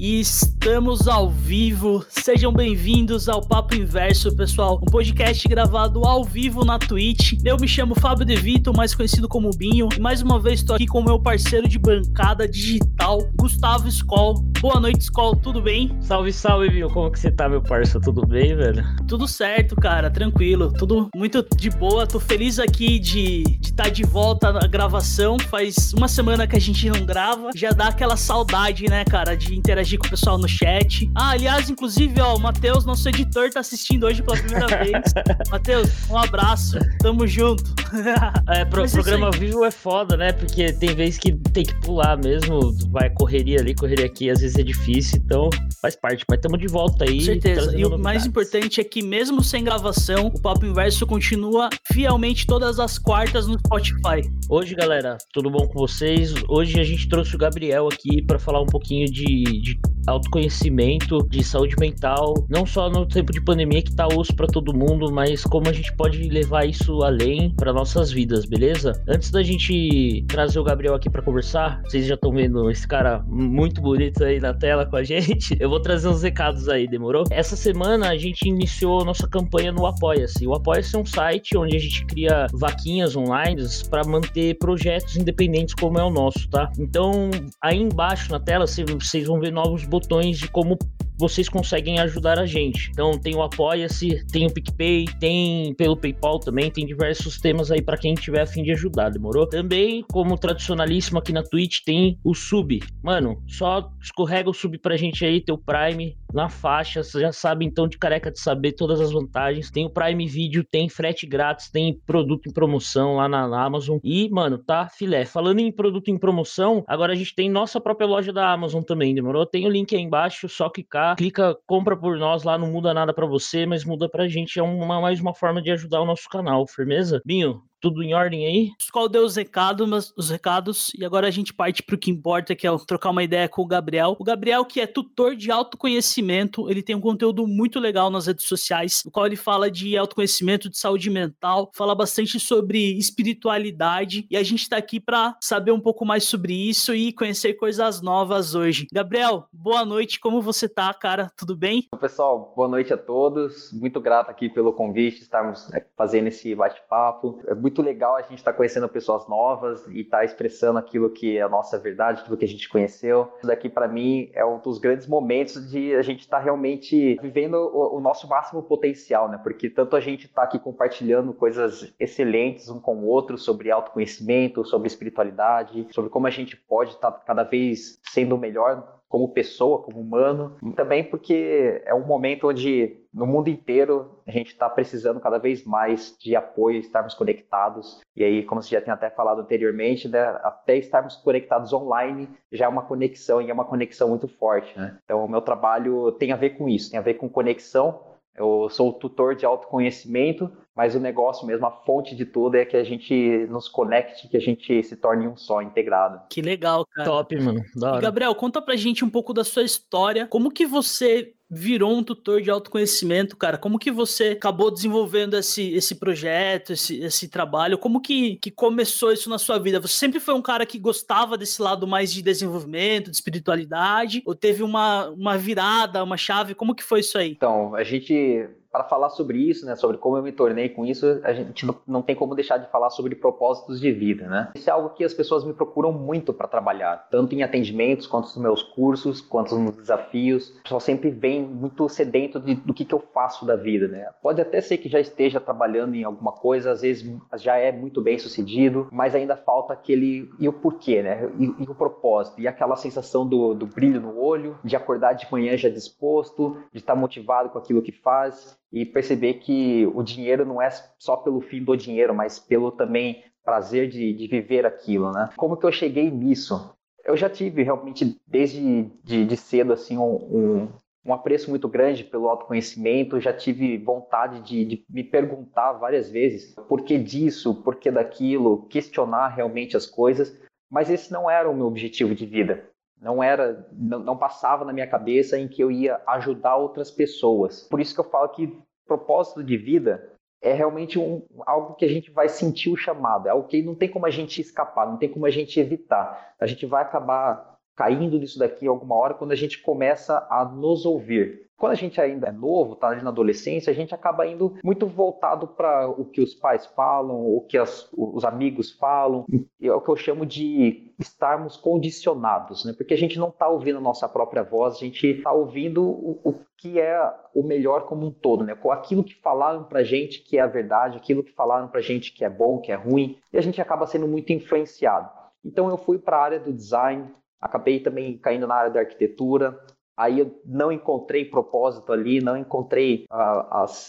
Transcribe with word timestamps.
E 0.00 0.20
estamos 0.20 1.08
ao 1.08 1.28
vivo. 1.28 2.06
Sejam 2.08 2.52
bem-vindos 2.52 3.28
ao 3.28 3.40
Papo 3.40 3.74
Inverso, 3.74 4.32
pessoal. 4.36 4.78
Um 4.80 4.86
podcast 4.86 5.48
gravado 5.48 6.04
ao 6.04 6.22
vivo 6.22 6.64
na 6.64 6.78
Twitch. 6.78 7.32
Eu 7.44 7.56
me 7.56 7.66
chamo 7.66 7.96
Fábio 7.96 8.24
De 8.24 8.36
Vito, 8.36 8.72
mais 8.72 8.94
conhecido 8.94 9.26
como 9.26 9.50
Binho. 9.50 9.88
E 9.96 9.98
mais 9.98 10.22
uma 10.22 10.38
vez 10.38 10.60
estou 10.60 10.76
aqui 10.76 10.86
com 10.86 11.00
o 11.00 11.04
meu 11.04 11.18
parceiro 11.18 11.68
de 11.68 11.80
bancada 11.80 12.46
digital, 12.46 13.28
Gustavo 13.34 13.88
Skoll. 13.88 14.34
Boa 14.60 14.78
noite, 14.78 15.00
Skoll. 15.00 15.34
Tudo 15.34 15.60
bem? 15.60 15.90
Salve, 16.00 16.32
salve, 16.32 16.70
Binho. 16.70 16.88
Como 16.90 17.10
que 17.10 17.18
você 17.18 17.32
tá, 17.32 17.48
meu 17.48 17.60
parceiro? 17.60 18.00
Tudo 18.00 18.24
bem, 18.24 18.54
velho? 18.54 18.84
Tudo 19.08 19.26
certo, 19.26 19.74
cara. 19.74 20.08
Tranquilo. 20.08 20.72
Tudo 20.72 21.08
muito 21.12 21.44
de 21.56 21.70
boa. 21.70 22.06
Tô 22.06 22.20
feliz 22.20 22.60
aqui 22.60 23.00
de 23.00 23.42
estar 23.60 23.60
de, 23.60 23.72
tá 23.72 23.88
de 23.88 24.04
volta 24.04 24.52
na 24.52 24.68
gravação. 24.68 25.40
Faz 25.40 25.92
uma 25.92 26.06
semana 26.06 26.46
que 26.46 26.54
a 26.54 26.60
gente 26.60 26.88
não 26.88 27.04
grava. 27.04 27.50
Já 27.52 27.70
dá 27.70 27.88
aquela 27.88 28.16
saudade, 28.16 28.88
né, 28.88 29.04
cara, 29.04 29.36
de 29.36 29.56
interagir 29.56 29.87
interagir 29.88 29.98
com 29.98 30.06
o 30.06 30.10
pessoal 30.10 30.38
no 30.38 30.48
chat. 30.48 31.10
Ah, 31.14 31.30
aliás, 31.30 31.70
inclusive, 31.70 32.20
ó, 32.20 32.36
o 32.36 32.40
Matheus, 32.40 32.84
nosso 32.84 33.08
editor, 33.08 33.50
tá 33.50 33.60
assistindo 33.60 34.04
hoje 34.04 34.22
pela 34.22 34.36
primeira 34.36 34.66
vez. 34.84 35.02
Matheus, 35.50 35.88
um 36.10 36.18
abraço. 36.18 36.78
Tamo 37.00 37.26
junto. 37.26 37.64
é, 38.48 38.64
pro, 38.66 38.88
programa 38.90 39.26
ao 39.26 39.32
vivo 39.32 39.64
é 39.64 39.70
foda, 39.70 40.16
né? 40.16 40.32
Porque 40.32 40.72
tem 40.72 40.94
vezes 40.94 41.18
que 41.18 41.32
tem 41.32 41.64
que 41.64 41.74
pular 41.80 42.18
mesmo, 42.18 42.74
vai 42.90 43.08
correria 43.10 43.60
ali, 43.60 43.74
correria 43.74 44.06
aqui, 44.06 44.30
às 44.30 44.40
vezes 44.40 44.56
é 44.58 44.62
difícil, 44.62 45.20
então 45.24 45.48
faz 45.80 45.96
parte. 45.96 46.24
Mas 46.28 46.40
tamo 46.40 46.58
de 46.58 46.66
volta 46.66 47.04
aí. 47.04 47.18
Com 47.18 47.24
certeza. 47.24 47.76
E 47.76 47.84
o 47.84 47.98
mais 47.98 48.26
importante 48.26 48.80
é 48.80 48.84
que 48.84 49.02
mesmo 49.02 49.42
sem 49.42 49.64
gravação, 49.64 50.26
o 50.26 50.40
Papo 50.40 50.66
Inverso 50.66 51.06
continua 51.06 51.70
fielmente 51.92 52.46
todas 52.46 52.78
as 52.78 52.98
quartas 52.98 53.46
no 53.46 53.58
Spotify. 53.58 54.28
Hoje, 54.50 54.74
galera, 54.74 55.16
tudo 55.32 55.50
bom 55.50 55.66
com 55.66 55.78
vocês? 55.78 56.34
Hoje 56.48 56.80
a 56.80 56.84
gente 56.84 57.08
trouxe 57.08 57.34
o 57.34 57.38
Gabriel 57.38 57.88
aqui 57.90 58.22
para 58.22 58.38
falar 58.38 58.60
um 58.60 58.66
pouquinho 58.66 59.06
de, 59.06 59.44
de 59.60 59.77
autoconhecimento, 60.08 61.18
de 61.28 61.44
saúde 61.44 61.76
mental, 61.78 62.46
não 62.48 62.64
só 62.64 62.88
no 62.88 63.06
tempo 63.06 63.32
de 63.32 63.40
pandemia 63.40 63.82
que 63.82 63.94
tá 63.94 64.06
osso 64.06 64.34
para 64.34 64.46
todo 64.46 64.74
mundo, 64.74 65.12
mas 65.12 65.44
como 65.44 65.68
a 65.68 65.72
gente 65.72 65.94
pode 65.94 66.28
levar 66.28 66.64
isso 66.64 67.02
além 67.02 67.54
para 67.54 67.72
nossas 67.72 68.10
vidas, 68.10 68.46
beleza? 68.46 69.00
Antes 69.06 69.30
da 69.30 69.42
gente 69.42 70.24
trazer 70.28 70.58
o 70.58 70.64
Gabriel 70.64 70.94
aqui 70.94 71.10
para 71.10 71.22
conversar, 71.22 71.80
vocês 71.82 72.06
já 72.06 72.14
estão 72.14 72.32
vendo 72.32 72.70
esse 72.70 72.86
cara 72.86 73.22
muito 73.28 73.80
bonito 73.80 74.24
aí 74.24 74.40
na 74.40 74.54
tela 74.54 74.86
com 74.86 74.96
a 74.96 75.02
gente. 75.02 75.56
Eu 75.60 75.68
vou 75.68 75.80
trazer 75.80 76.08
uns 76.08 76.22
recados 76.22 76.68
aí, 76.68 76.88
demorou? 76.88 77.24
Essa 77.30 77.56
semana 77.56 78.08
a 78.08 78.16
gente 78.16 78.48
iniciou 78.48 79.04
nossa 79.04 79.28
campanha 79.28 79.72
no 79.72 79.86
Apoia-se. 79.86 80.46
O 80.46 80.54
Apoia-se 80.54 80.96
é 80.96 80.98
um 80.98 81.04
site 81.04 81.56
onde 81.56 81.76
a 81.76 81.78
gente 81.78 82.06
cria 82.06 82.46
vaquinhas 82.54 83.14
online 83.16 83.62
para 83.90 84.04
manter 84.04 84.56
projetos 84.58 85.16
independentes 85.16 85.74
como 85.74 85.98
é 85.98 86.04
o 86.04 86.10
nosso, 86.10 86.48
tá? 86.48 86.70
Então, 86.78 87.30
aí 87.62 87.76
embaixo 87.76 88.30
na 88.30 88.40
tela 88.40 88.66
vocês 88.66 89.26
vão 89.26 89.40
ver 89.40 89.52
novos 89.52 89.67
botões 89.84 90.38
de 90.38 90.48
como 90.48 90.78
vocês 91.18 91.48
conseguem 91.48 91.98
ajudar 91.98 92.38
a 92.38 92.46
gente. 92.46 92.90
Então 92.90 93.18
tem 93.18 93.34
o 93.34 93.42
Apoia-se, 93.42 94.24
tem 94.26 94.46
o 94.46 94.52
PicPay, 94.52 95.06
tem 95.18 95.74
pelo 95.74 95.96
PayPal 95.96 96.38
também, 96.38 96.70
tem 96.70 96.86
diversos 96.86 97.38
temas 97.40 97.70
aí 97.70 97.82
para 97.82 97.98
quem 97.98 98.14
tiver 98.14 98.42
a 98.42 98.46
fim 98.46 98.62
de 98.62 98.72
ajudar, 98.72 99.10
demorou? 99.10 99.46
Também, 99.46 100.04
como 100.12 100.38
tradicionalíssimo 100.38 101.18
aqui 101.18 101.32
na 101.32 101.42
Twitch, 101.42 101.80
tem 101.84 102.18
o 102.24 102.34
sub. 102.34 102.80
Mano, 103.02 103.42
só 103.46 103.90
escorrega 104.00 104.48
o 104.48 104.54
sub 104.54 104.78
pra 104.78 104.96
gente 104.96 105.24
aí, 105.24 105.40
teu 105.40 105.58
Prime 105.58 106.16
na 106.32 106.48
faixa, 106.48 107.02
você 107.02 107.20
já 107.20 107.32
sabe 107.32 107.64
então 107.64 107.88
de 107.88 107.96
careca 107.96 108.30
de 108.30 108.38
saber 108.38 108.72
todas 108.72 109.00
as 109.00 109.10
vantagens. 109.10 109.70
Tem 109.70 109.86
o 109.86 109.90
Prime 109.90 110.26
Video, 110.26 110.62
tem 110.62 110.88
frete 110.88 111.26
grátis, 111.26 111.70
tem 111.70 111.98
produto 112.06 112.48
em 112.48 112.52
promoção 112.52 113.16
lá 113.16 113.28
na 113.28 113.44
Amazon. 113.64 113.98
E, 114.04 114.28
mano, 114.28 114.58
tá 114.58 114.88
filé. 114.88 115.24
Falando 115.24 115.60
em 115.60 115.72
produto 115.72 116.08
em 116.10 116.18
promoção, 116.18 116.84
agora 116.86 117.12
a 117.12 117.16
gente 117.16 117.34
tem 117.34 117.48
nossa 117.48 117.80
própria 117.80 118.06
loja 118.06 118.32
da 118.32 118.52
Amazon 118.52 118.82
também, 118.82 119.14
demorou? 119.14 119.46
Tem 119.46 119.66
o 119.66 119.70
link 119.70 119.94
aí 119.96 120.02
embaixo, 120.02 120.48
só 120.48 120.68
clicar 120.68 121.07
clica, 121.16 121.56
compra 121.66 121.96
por 121.96 122.16
nós 122.18 122.42
lá, 122.42 122.58
não 122.58 122.70
muda 122.70 122.92
nada 122.92 123.12
para 123.14 123.26
você, 123.26 123.66
mas 123.66 123.84
muda 123.84 124.08
pra 124.08 124.28
gente. 124.28 124.58
É 124.58 124.62
uma, 124.62 125.00
mais 125.00 125.20
uma 125.20 125.34
forma 125.34 125.62
de 125.62 125.70
ajudar 125.70 126.00
o 126.00 126.06
nosso 126.06 126.28
canal, 126.28 126.66
firmeza? 126.66 127.20
Binho, 127.24 127.62
tudo 127.80 128.02
em 128.02 128.14
ordem 128.14 128.46
aí? 128.46 128.70
Qual 128.92 129.08
deu 129.08 129.24
os 129.24 129.36
recados, 129.36 130.12
os 130.16 130.30
recados 130.30 130.90
e 130.98 131.04
agora 131.04 131.26
a 131.26 131.30
gente 131.30 131.52
parte 131.52 131.82
para 131.82 131.94
o 131.94 131.98
que 131.98 132.10
importa, 132.10 132.54
que 132.54 132.66
é 132.66 132.78
trocar 132.86 133.10
uma 133.10 133.22
ideia 133.22 133.48
com 133.48 133.62
o 133.62 133.66
Gabriel. 133.66 134.16
O 134.18 134.24
Gabriel, 134.24 134.64
que 134.64 134.80
é 134.80 134.86
tutor 134.86 135.34
de 135.34 135.50
autoconhecimento, 135.50 136.68
ele 136.70 136.82
tem 136.82 136.96
um 136.96 137.00
conteúdo 137.00 137.46
muito 137.46 137.78
legal 137.78 138.10
nas 138.10 138.26
redes 138.26 138.46
sociais, 138.46 139.02
no 139.04 139.10
qual 139.10 139.26
ele 139.26 139.36
fala 139.36 139.70
de 139.70 139.96
autoconhecimento, 139.96 140.70
de 140.70 140.78
saúde 140.78 141.10
mental, 141.10 141.70
fala 141.74 141.94
bastante 141.94 142.38
sobre 142.40 142.96
espiritualidade 142.96 144.26
e 144.30 144.36
a 144.36 144.42
gente 144.42 144.62
está 144.62 144.76
aqui 144.76 145.00
para 145.00 145.36
saber 145.40 145.72
um 145.72 145.80
pouco 145.80 146.04
mais 146.04 146.24
sobre 146.24 146.52
isso 146.52 146.94
e 146.94 147.12
conhecer 147.12 147.54
coisas 147.54 148.00
novas 148.00 148.54
hoje. 148.54 148.86
Gabriel, 148.92 149.46
boa 149.52 149.84
noite, 149.84 150.20
como 150.20 150.40
você 150.40 150.68
tá, 150.68 150.92
cara? 150.94 151.30
Tudo 151.36 151.56
bem? 151.56 151.88
Pessoal, 152.00 152.52
boa 152.56 152.68
noite 152.68 152.92
a 152.92 152.96
todos. 152.96 153.72
Muito 153.72 154.00
grato 154.00 154.30
aqui 154.30 154.48
pelo 154.48 154.72
convite, 154.72 155.22
estarmos 155.22 155.70
fazendo 155.96 156.28
esse 156.28 156.54
bate-papo. 156.54 157.40
É 157.46 157.54
muito 157.54 157.67
legal 157.82 158.16
a 158.16 158.22
gente 158.22 158.36
estar 158.36 158.52
tá 158.52 158.56
conhecendo 158.56 158.88
pessoas 158.88 159.28
novas 159.28 159.86
e 159.88 160.00
estar 160.00 160.18
tá 160.18 160.24
expressando 160.24 160.78
aquilo 160.78 161.10
que 161.10 161.38
é 161.38 161.42
a 161.42 161.48
nossa 161.48 161.78
verdade, 161.78 162.20
aquilo 162.20 162.36
que 162.36 162.44
a 162.44 162.48
gente 162.48 162.68
conheceu. 162.68 163.32
Isso 163.38 163.46
daqui, 163.46 163.68
para 163.68 163.88
mim, 163.88 164.30
é 164.34 164.44
um 164.44 164.58
dos 164.58 164.78
grandes 164.78 165.06
momentos 165.06 165.70
de 165.70 165.94
a 165.94 166.02
gente 166.02 166.20
estar 166.20 166.38
tá 166.38 166.42
realmente 166.42 167.18
vivendo 167.20 167.54
o, 167.54 167.96
o, 167.96 168.00
nosso 168.00 168.28
máximo 168.28 168.62
potencial, 168.62 169.28
né? 169.28 169.38
Porque 169.42 169.68
tanto 169.68 169.96
a 169.96 170.00
gente 170.00 170.26
está 170.26 170.42
aqui 170.42 170.58
compartilhando 170.58 171.32
coisas 171.32 171.92
excelentes 171.98 172.68
um 172.68 172.80
com 172.80 172.96
o 172.96 173.06
outro 173.06 173.36
sobre 173.38 173.70
autoconhecimento, 173.70 174.64
sobre 174.64 174.88
espiritualidade, 174.88 175.86
sobre 175.90 176.10
como 176.10 176.26
a 176.26 176.30
gente 176.30 176.56
pode 176.56 176.92
estar 176.92 177.10
tá 177.10 177.20
cada 177.26 177.42
vez 177.42 178.00
sendo 178.02 178.36
melhor 178.36 178.97
como 179.08 179.32
pessoa, 179.32 179.82
como 179.82 180.00
humano, 180.00 180.56
e 180.62 180.70
também 180.72 181.02
porque 181.02 181.82
é 181.84 181.94
um 181.94 182.04
momento 182.04 182.48
onde 182.48 182.98
no 183.12 183.26
mundo 183.26 183.48
inteiro 183.48 184.20
a 184.26 184.30
gente 184.30 184.48
está 184.48 184.68
precisando 184.68 185.18
cada 185.18 185.38
vez 185.38 185.64
mais 185.64 186.14
de 186.18 186.36
apoio, 186.36 186.78
estarmos 186.78 187.14
conectados. 187.14 188.00
E 188.14 188.22
aí, 188.22 188.44
como 188.44 188.62
você 188.62 188.74
já 188.74 188.80
tem 188.80 188.92
até 188.92 189.08
falado 189.08 189.40
anteriormente, 189.40 190.08
né, 190.08 190.20
até 190.42 190.76
estarmos 190.76 191.16
conectados 191.16 191.72
online 191.72 192.28
já 192.52 192.66
é 192.66 192.68
uma 192.68 192.82
conexão 192.82 193.40
e 193.40 193.50
é 193.50 193.54
uma 193.54 193.64
conexão 193.64 194.08
muito 194.10 194.28
forte. 194.28 194.78
Né? 194.78 194.98
Então, 195.04 195.24
o 195.24 195.28
meu 195.28 195.40
trabalho 195.40 196.12
tem 196.12 196.32
a 196.32 196.36
ver 196.36 196.50
com 196.50 196.68
isso, 196.68 196.90
tem 196.90 196.98
a 196.98 197.02
ver 197.02 197.14
com 197.14 197.28
conexão. 197.28 198.06
Eu 198.36 198.68
sou 198.70 198.92
tutor 198.92 199.34
de 199.34 199.44
autoconhecimento, 199.44 200.48
mas 200.78 200.94
o 200.94 201.00
negócio 201.00 201.44
mesmo, 201.44 201.66
a 201.66 201.72
fonte 201.72 202.14
de 202.14 202.24
tudo 202.24 202.56
é 202.56 202.64
que 202.64 202.76
a 202.76 202.84
gente 202.84 203.48
nos 203.50 203.68
conecte, 203.68 204.28
que 204.28 204.36
a 204.36 204.40
gente 204.40 204.80
se 204.84 204.94
torne 204.94 205.26
um 205.26 205.36
só, 205.36 205.60
integrado. 205.60 206.20
Que 206.30 206.40
legal, 206.40 206.86
cara. 206.86 207.04
Top, 207.04 207.36
mano. 207.40 207.60
E 207.60 208.00
Gabriel, 208.00 208.32
conta 208.36 208.62
pra 208.62 208.76
gente 208.76 209.04
um 209.04 209.10
pouco 209.10 209.34
da 209.34 209.42
sua 209.42 209.64
história. 209.64 210.28
Como 210.28 210.52
que 210.52 210.64
você 210.64 211.34
virou 211.50 211.96
um 211.96 212.02
tutor 212.02 212.42
de 212.42 212.50
autoconhecimento, 212.50 213.36
cara? 213.36 213.56
Como 213.56 213.78
que 213.78 213.90
você 213.90 214.30
acabou 214.30 214.70
desenvolvendo 214.70 215.36
esse, 215.36 215.72
esse 215.74 215.94
projeto, 215.94 216.72
esse, 216.72 217.00
esse 217.00 217.28
trabalho? 217.28 217.78
Como 217.78 218.00
que, 218.00 218.36
que 218.36 218.50
começou 218.50 219.12
isso 219.12 219.30
na 219.30 219.38
sua 219.38 219.58
vida? 219.58 219.80
Você 219.80 219.94
sempre 219.94 220.20
foi 220.20 220.34
um 220.34 220.42
cara 220.42 220.66
que 220.66 220.78
gostava 220.78 221.38
desse 221.38 221.60
lado 221.62 221.86
mais 221.86 222.12
de 222.12 222.22
desenvolvimento, 222.22 223.10
de 223.10 223.16
espiritualidade? 223.16 224.22
Ou 224.26 224.34
teve 224.34 224.62
uma, 224.62 225.08
uma 225.08 225.38
virada, 225.38 226.04
uma 226.04 226.16
chave? 226.16 226.54
Como 226.54 226.74
que 226.74 226.84
foi 226.84 227.00
isso 227.00 227.16
aí? 227.16 227.30
Então, 227.30 227.74
a 227.74 227.82
gente 227.82 228.48
para 228.70 228.84
falar 228.84 229.10
sobre 229.10 229.38
isso, 229.38 229.64
né, 229.64 229.74
sobre 229.76 229.96
como 229.96 230.16
eu 230.16 230.22
me 230.22 230.32
tornei 230.32 230.68
com 230.68 230.84
isso, 230.84 231.20
a 231.24 231.32
gente 231.32 231.66
não 231.86 232.02
tem 232.02 232.14
como 232.14 232.34
deixar 232.34 232.58
de 232.58 232.70
falar 232.70 232.90
sobre 232.90 233.14
propósitos 233.14 233.80
de 233.80 233.90
vida, 233.90 234.28
né? 234.28 234.50
Isso 234.54 234.68
é 234.68 234.72
algo 234.72 234.90
que 234.90 235.02
as 235.02 235.14
pessoas 235.14 235.44
me 235.44 235.52
procuram 235.52 235.90
muito 235.90 236.32
para 236.32 236.46
trabalhar, 236.46 237.08
tanto 237.10 237.34
em 237.34 237.42
atendimentos, 237.42 238.06
quanto 238.06 238.26
nos 238.26 238.36
meus 238.36 238.62
cursos, 238.62 239.20
quanto 239.20 239.58
nos 239.58 239.74
desafios. 239.76 240.50
O 240.50 240.62
pessoal 240.62 240.80
sempre 240.80 241.10
vem 241.10 241.37
muito 241.42 241.88
sedento 241.88 242.40
de, 242.40 242.54
do 242.54 242.74
que, 242.74 242.84
que 242.84 242.94
eu 242.94 243.00
faço 243.12 243.44
da 243.46 243.56
vida, 243.56 243.88
né? 243.88 244.10
Pode 244.22 244.40
até 244.40 244.60
ser 244.60 244.78
que 244.78 244.88
já 244.88 245.00
esteja 245.00 245.40
trabalhando 245.40 245.94
em 245.94 246.04
alguma 246.04 246.32
coisa, 246.32 246.70
às 246.70 246.82
vezes 246.82 247.10
já 247.36 247.56
é 247.56 247.72
muito 247.72 248.00
bem 248.00 248.18
sucedido, 248.18 248.88
mas 248.92 249.14
ainda 249.14 249.36
falta 249.36 249.72
aquele 249.72 250.28
e 250.38 250.48
o 250.48 250.52
porquê, 250.52 251.02
né? 251.02 251.30
E, 251.38 251.64
e 251.64 251.68
o 251.68 251.74
propósito, 251.74 252.40
e 252.40 252.48
aquela 252.48 252.76
sensação 252.76 253.26
do, 253.26 253.54
do 253.54 253.66
brilho 253.66 254.00
no 254.00 254.18
olho, 254.18 254.58
de 254.64 254.76
acordar 254.76 255.14
de 255.14 255.30
manhã 255.30 255.56
já 255.56 255.68
disposto, 255.68 256.56
de 256.72 256.78
estar 256.78 256.94
motivado 256.94 257.50
com 257.50 257.58
aquilo 257.58 257.82
que 257.82 257.92
faz 257.92 258.58
e 258.72 258.84
perceber 258.84 259.34
que 259.34 259.90
o 259.94 260.02
dinheiro 260.02 260.44
não 260.44 260.60
é 260.60 260.68
só 260.98 261.16
pelo 261.16 261.40
fim 261.40 261.62
do 261.62 261.76
dinheiro, 261.76 262.14
mas 262.14 262.38
pelo 262.38 262.70
também 262.70 263.24
prazer 263.48 263.88
de, 263.88 264.12
de 264.12 264.26
viver 264.26 264.66
aquilo, 264.66 265.10
né? 265.10 265.30
Como 265.36 265.56
que 265.56 265.64
eu 265.64 265.72
cheguei 265.72 266.10
nisso? 266.10 266.74
Eu 267.02 267.16
já 267.16 267.30
tive 267.30 267.62
realmente 267.62 268.20
desde 268.26 268.84
de, 269.02 269.24
de 269.24 269.36
cedo 269.38 269.72
assim 269.72 269.96
um, 269.96 270.14
um, 270.14 270.68
um, 271.04 271.12
apreço 271.12 271.50
muito 271.50 271.68
grande 271.68 272.04
pelo 272.04 272.28
autoconhecimento, 272.28 273.20
já 273.20 273.32
tive 273.32 273.78
vontade 273.78 274.40
de, 274.42 274.64
de 274.64 274.84
me 274.88 275.02
perguntar 275.02 275.72
várias 275.72 276.10
vezes 276.10 276.54
por 276.68 276.82
que 276.82 276.98
disso, 276.98 277.62
por 277.62 277.76
que 277.76 277.90
daquilo, 277.90 278.66
questionar 278.68 279.28
realmente 279.28 279.76
as 279.76 279.86
coisas, 279.86 280.36
mas 280.70 280.90
esse 280.90 281.12
não 281.12 281.30
era 281.30 281.48
o 281.48 281.54
meu 281.54 281.66
objetivo 281.66 282.14
de 282.14 282.26
vida. 282.26 282.68
Não 283.00 283.22
era, 283.22 283.66
não, 283.72 284.00
não, 284.00 284.16
passava 284.16 284.64
na 284.64 284.72
minha 284.72 284.86
cabeça 284.86 285.38
em 285.38 285.46
que 285.46 285.62
eu 285.62 285.70
ia 285.70 286.00
ajudar 286.08 286.56
outras 286.56 286.90
pessoas. 286.90 287.62
Por 287.68 287.80
isso 287.80 287.94
que 287.94 288.00
eu 288.00 288.10
falo 288.10 288.28
que 288.30 288.60
propósito 288.86 289.44
de 289.44 289.56
vida 289.56 290.12
é 290.42 290.52
realmente 290.52 290.98
um, 290.98 291.22
algo 291.46 291.74
que 291.74 291.84
a 291.84 291.88
gente 291.88 292.10
vai 292.10 292.28
sentir 292.28 292.70
o 292.70 292.76
chamado, 292.76 293.26
é 293.26 293.30
algo 293.30 293.46
que 293.46 293.62
não 293.62 293.74
tem 293.74 293.88
como 293.88 294.06
a 294.06 294.10
gente 294.10 294.40
escapar, 294.40 294.86
não 294.86 294.96
tem 294.96 295.08
como 295.08 295.26
a 295.26 295.30
gente 295.30 295.58
evitar. 295.60 296.34
A 296.40 296.46
gente 296.46 296.64
vai 296.66 296.82
acabar 296.82 297.57
caindo 297.78 298.18
nisso 298.18 298.40
daqui 298.40 298.66
alguma 298.66 298.96
hora 298.96 299.14
quando 299.14 299.30
a 299.30 299.36
gente 299.36 299.62
começa 299.62 300.26
a 300.28 300.44
nos 300.44 300.84
ouvir. 300.84 301.46
Quando 301.56 301.72
a 301.72 301.76
gente 301.76 302.00
ainda 302.00 302.28
é 302.28 302.32
novo, 302.32 302.72
está 302.72 302.92
na 302.96 303.10
adolescência, 303.10 303.70
a 303.70 303.74
gente 303.74 303.94
acaba 303.94 304.26
indo 304.26 304.56
muito 304.64 304.86
voltado 304.86 305.46
para 305.46 305.88
o 305.88 306.04
que 306.04 306.20
os 306.20 306.34
pais 306.34 306.66
falam, 306.66 307.16
o 307.16 307.40
que 307.40 307.56
as, 307.56 307.88
os 307.96 308.24
amigos 308.24 308.72
falam, 308.72 309.24
é 309.62 309.72
o 309.72 309.80
que 309.80 309.88
eu 309.88 309.96
chamo 309.96 310.26
de 310.26 310.92
estarmos 310.98 311.56
condicionados, 311.56 312.64
né? 312.64 312.72
Porque 312.76 312.94
a 312.94 312.96
gente 312.96 313.18
não 313.18 313.28
está 313.28 313.48
ouvindo 313.48 313.78
a 313.78 313.80
nossa 313.80 314.08
própria 314.08 314.42
voz, 314.42 314.74
a 314.74 314.78
gente 314.78 315.04
está 315.06 315.32
ouvindo 315.32 315.84
o, 315.84 316.20
o, 316.24 316.34
que 316.56 316.80
é 316.80 317.00
o 317.34 317.42
melhor 317.44 317.86
como 317.86 318.06
um 318.06 318.10
todo, 318.12 318.44
né? 318.44 318.56
Com 318.56 318.72
aquilo 318.72 319.04
que 319.04 319.14
falaram 319.20 319.64
para 319.64 319.84
gente 319.84 320.22
que 320.22 320.38
é 320.38 320.40
a 320.40 320.46
verdade, 320.46 320.96
aquilo 320.96 321.24
que 321.24 321.32
falaram 321.32 321.68
para 321.68 321.80
gente 321.80 322.12
que 322.12 322.24
é 322.24 322.30
bom, 322.30 322.60
que 322.60 322.72
é 322.72 322.76
ruim, 322.76 323.18
e 323.32 323.38
a 323.38 323.40
gente 323.40 323.60
acaba 323.60 323.86
sendo 323.86 324.06
muito 324.06 324.32
influenciado. 324.32 325.10
Então 325.44 325.68
eu 325.68 325.76
fui 325.76 325.98
para 325.98 326.18
a 326.18 326.22
área 326.22 326.40
do 326.40 326.52
design, 326.52 327.10
acabei 327.40 327.80
também 327.80 328.18
caindo 328.18 328.46
na 328.46 328.54
área 328.54 328.70
da 328.70 328.80
arquitetura, 328.80 329.58
Aí 329.98 330.20
eu 330.20 330.40
não 330.44 330.70
encontrei 330.70 331.24
propósito 331.24 331.92
ali, 331.92 332.20
não 332.20 332.36
encontrei 332.36 333.04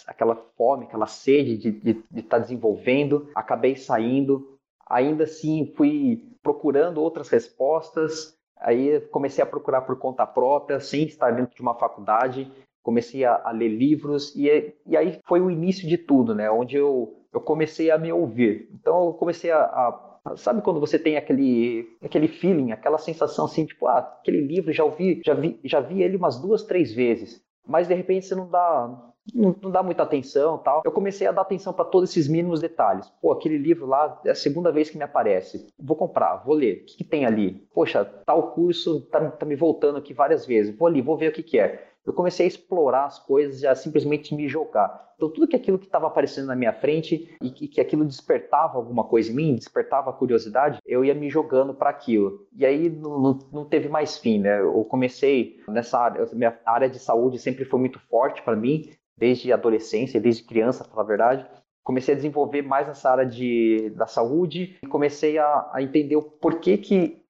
aquela 0.08 0.36
fome, 0.58 0.86
aquela 0.86 1.06
sede 1.06 1.56
de 1.56 1.70
estar 1.70 1.94
de, 1.94 2.04
de 2.10 2.22
tá 2.24 2.40
desenvolvendo. 2.40 3.30
Acabei 3.36 3.76
saindo. 3.76 4.58
Ainda 4.90 5.26
assim, 5.26 5.72
fui 5.78 6.28
procurando 6.42 7.00
outras 7.00 7.30
respostas. 7.30 8.36
Aí 8.60 9.00
comecei 9.12 9.44
a 9.44 9.48
procurar 9.48 9.82
por 9.82 10.00
conta 10.00 10.26
própria, 10.26 10.80
sem 10.80 11.04
estar 11.04 11.30
dentro 11.30 11.56
de 11.56 11.62
uma 11.62 11.76
faculdade. 11.76 12.52
Comecei 12.82 13.24
a, 13.24 13.40
a 13.46 13.52
ler 13.52 13.70
livros 13.70 14.36
e, 14.36 14.74
e 14.88 14.98
aí 14.98 15.20
foi 15.28 15.42
o 15.42 15.52
início 15.52 15.88
de 15.88 16.00
tudo, 16.00 16.34
né? 16.34 16.50
Onde 16.50 16.76
eu, 16.76 17.24
eu 17.32 17.40
comecei 17.40 17.92
a 17.92 18.00
me 18.00 18.12
ouvir. 18.12 18.68
Então 18.74 19.06
eu 19.06 19.14
comecei 19.14 19.52
a, 19.52 19.62
a 19.62 20.09
Sabe 20.38 20.62
quando 20.62 20.80
você 20.80 20.98
tem 20.98 21.18
aquele, 21.18 21.88
aquele 22.02 22.28
feeling, 22.28 22.72
aquela 22.72 22.98
sensação 22.98 23.46
assim, 23.46 23.66
tipo, 23.66 23.88
ah, 23.88 24.00
aquele 24.00 24.42
livro 24.42 24.72
já 24.72 24.84
ouvi, 24.84 25.22
já 25.26 25.34
vi, 25.34 25.60
já 25.64 25.80
vi 25.80 26.02
ele 26.02 26.18
umas 26.18 26.40
duas, 26.40 26.64
três 26.64 26.94
vezes, 26.94 27.42
mas 27.68 27.88
de 27.88 27.94
repente 27.94 28.26
você 28.26 28.36
não 28.36 28.50
dá, 28.50 29.12
não, 29.34 29.56
não 29.62 29.72
dá 29.72 29.84
muita 29.84 30.04
atenção, 30.04 30.58
tal. 30.58 30.82
Eu 30.84 30.92
comecei 30.92 31.28
a 31.28 31.32
dar 31.32 31.42
atenção 31.42 31.74
para 31.74 31.86
todos 31.86 32.10
esses 32.10 32.28
mínimos 32.28 32.62
detalhes. 32.62 33.12
Pô, 33.22 33.32
aquele 33.32 33.58
livro 33.58 33.86
lá 33.86 34.20
é 34.26 34.32
a 34.32 34.36
segunda 34.36 34.72
vez 34.72 34.90
que 34.90 34.98
me 34.98 35.04
aparece. 35.04 35.68
Vou 35.78 35.96
comprar, 35.96 36.38
vou 36.38 36.56
ler. 36.56 36.82
O 36.82 36.86
que, 36.86 36.98
que 36.98 37.04
tem 37.04 37.26
ali? 37.26 37.68
Poxa, 37.74 38.04
tal 38.26 38.52
curso 38.54 39.02
tá, 39.12 39.32
tá 39.32 39.46
me 39.46 39.56
voltando 39.56 39.98
aqui 39.98 40.14
várias 40.14 40.46
vezes. 40.46 40.76
Vou 40.76 40.88
ali, 40.88 41.02
vou 41.02 41.18
ver 41.18 41.30
o 41.30 41.34
que, 41.34 41.44
que 41.44 41.60
é 41.60 41.89
eu 42.06 42.14
comecei 42.14 42.46
a 42.46 42.48
explorar 42.48 43.06
as 43.06 43.20
coisas 43.20 43.62
e 43.62 43.68
a 43.68 43.76
simplesmente 43.76 44.34
me 44.34 44.48
jogar. 44.48 45.10
Então, 45.16 45.30
tudo 45.30 45.48
que 45.48 45.56
aquilo 45.56 45.78
que 45.78 45.86
estava 45.86 46.08
aparecendo 46.08 46.48
na 46.48 46.56
minha 46.56 46.72
frente 46.72 47.36
e 47.42 47.52
que, 47.52 47.68
que, 47.68 47.82
aquilo 47.82 48.06
despertava 48.06 48.78
alguma 48.78 49.04
coisa 49.04 49.32
em 49.32 49.36
mim, 49.36 49.56
despertava 49.56 50.14
curiosidade, 50.14 50.80
eu 50.86 51.04
ia 51.04 51.14
me 51.14 51.30
jogando 51.30 51.74
para 51.74 51.90
aquilo. 51.90 52.48
E 52.56 52.66
aí 52.66 52.90
não, 52.90 53.20
não, 53.20 53.40
não, 53.52 53.66
teve 53.66 53.90
mais 53.90 54.18
fim, 54.18 54.40
né? 54.40 54.62
Eu 54.62 54.86
comecei 54.86 55.60
nessa 55.68 56.00
área, 56.00 56.26
minha 56.34 56.58
área 56.66 56.90
de 56.90 57.00
saúde 57.00 57.38
sempre 57.38 57.66
foi 57.66 57.80
muito 57.80 58.00
forte 58.00 58.42
para 58.42 58.56
mim, 58.56 58.90
desde 59.18 59.52
adolescência, 59.52 60.22
desde 60.22 60.44
criança, 60.44 60.86
para 60.86 61.02
a 61.02 61.06
verdade 61.06 61.46
comecei 61.90 62.14
a 62.14 62.18
desenvolver 62.18 62.62
mais 62.62 62.88
nessa 62.88 63.10
área 63.10 63.26
de, 63.26 63.92
da 63.96 64.06
saúde 64.06 64.78
e 64.84 64.86
comecei 64.86 65.40
a, 65.40 65.72
a 65.74 65.82
entender 65.82 66.16
o 66.16 66.22
porquê 66.22 66.78
que 66.78 67.24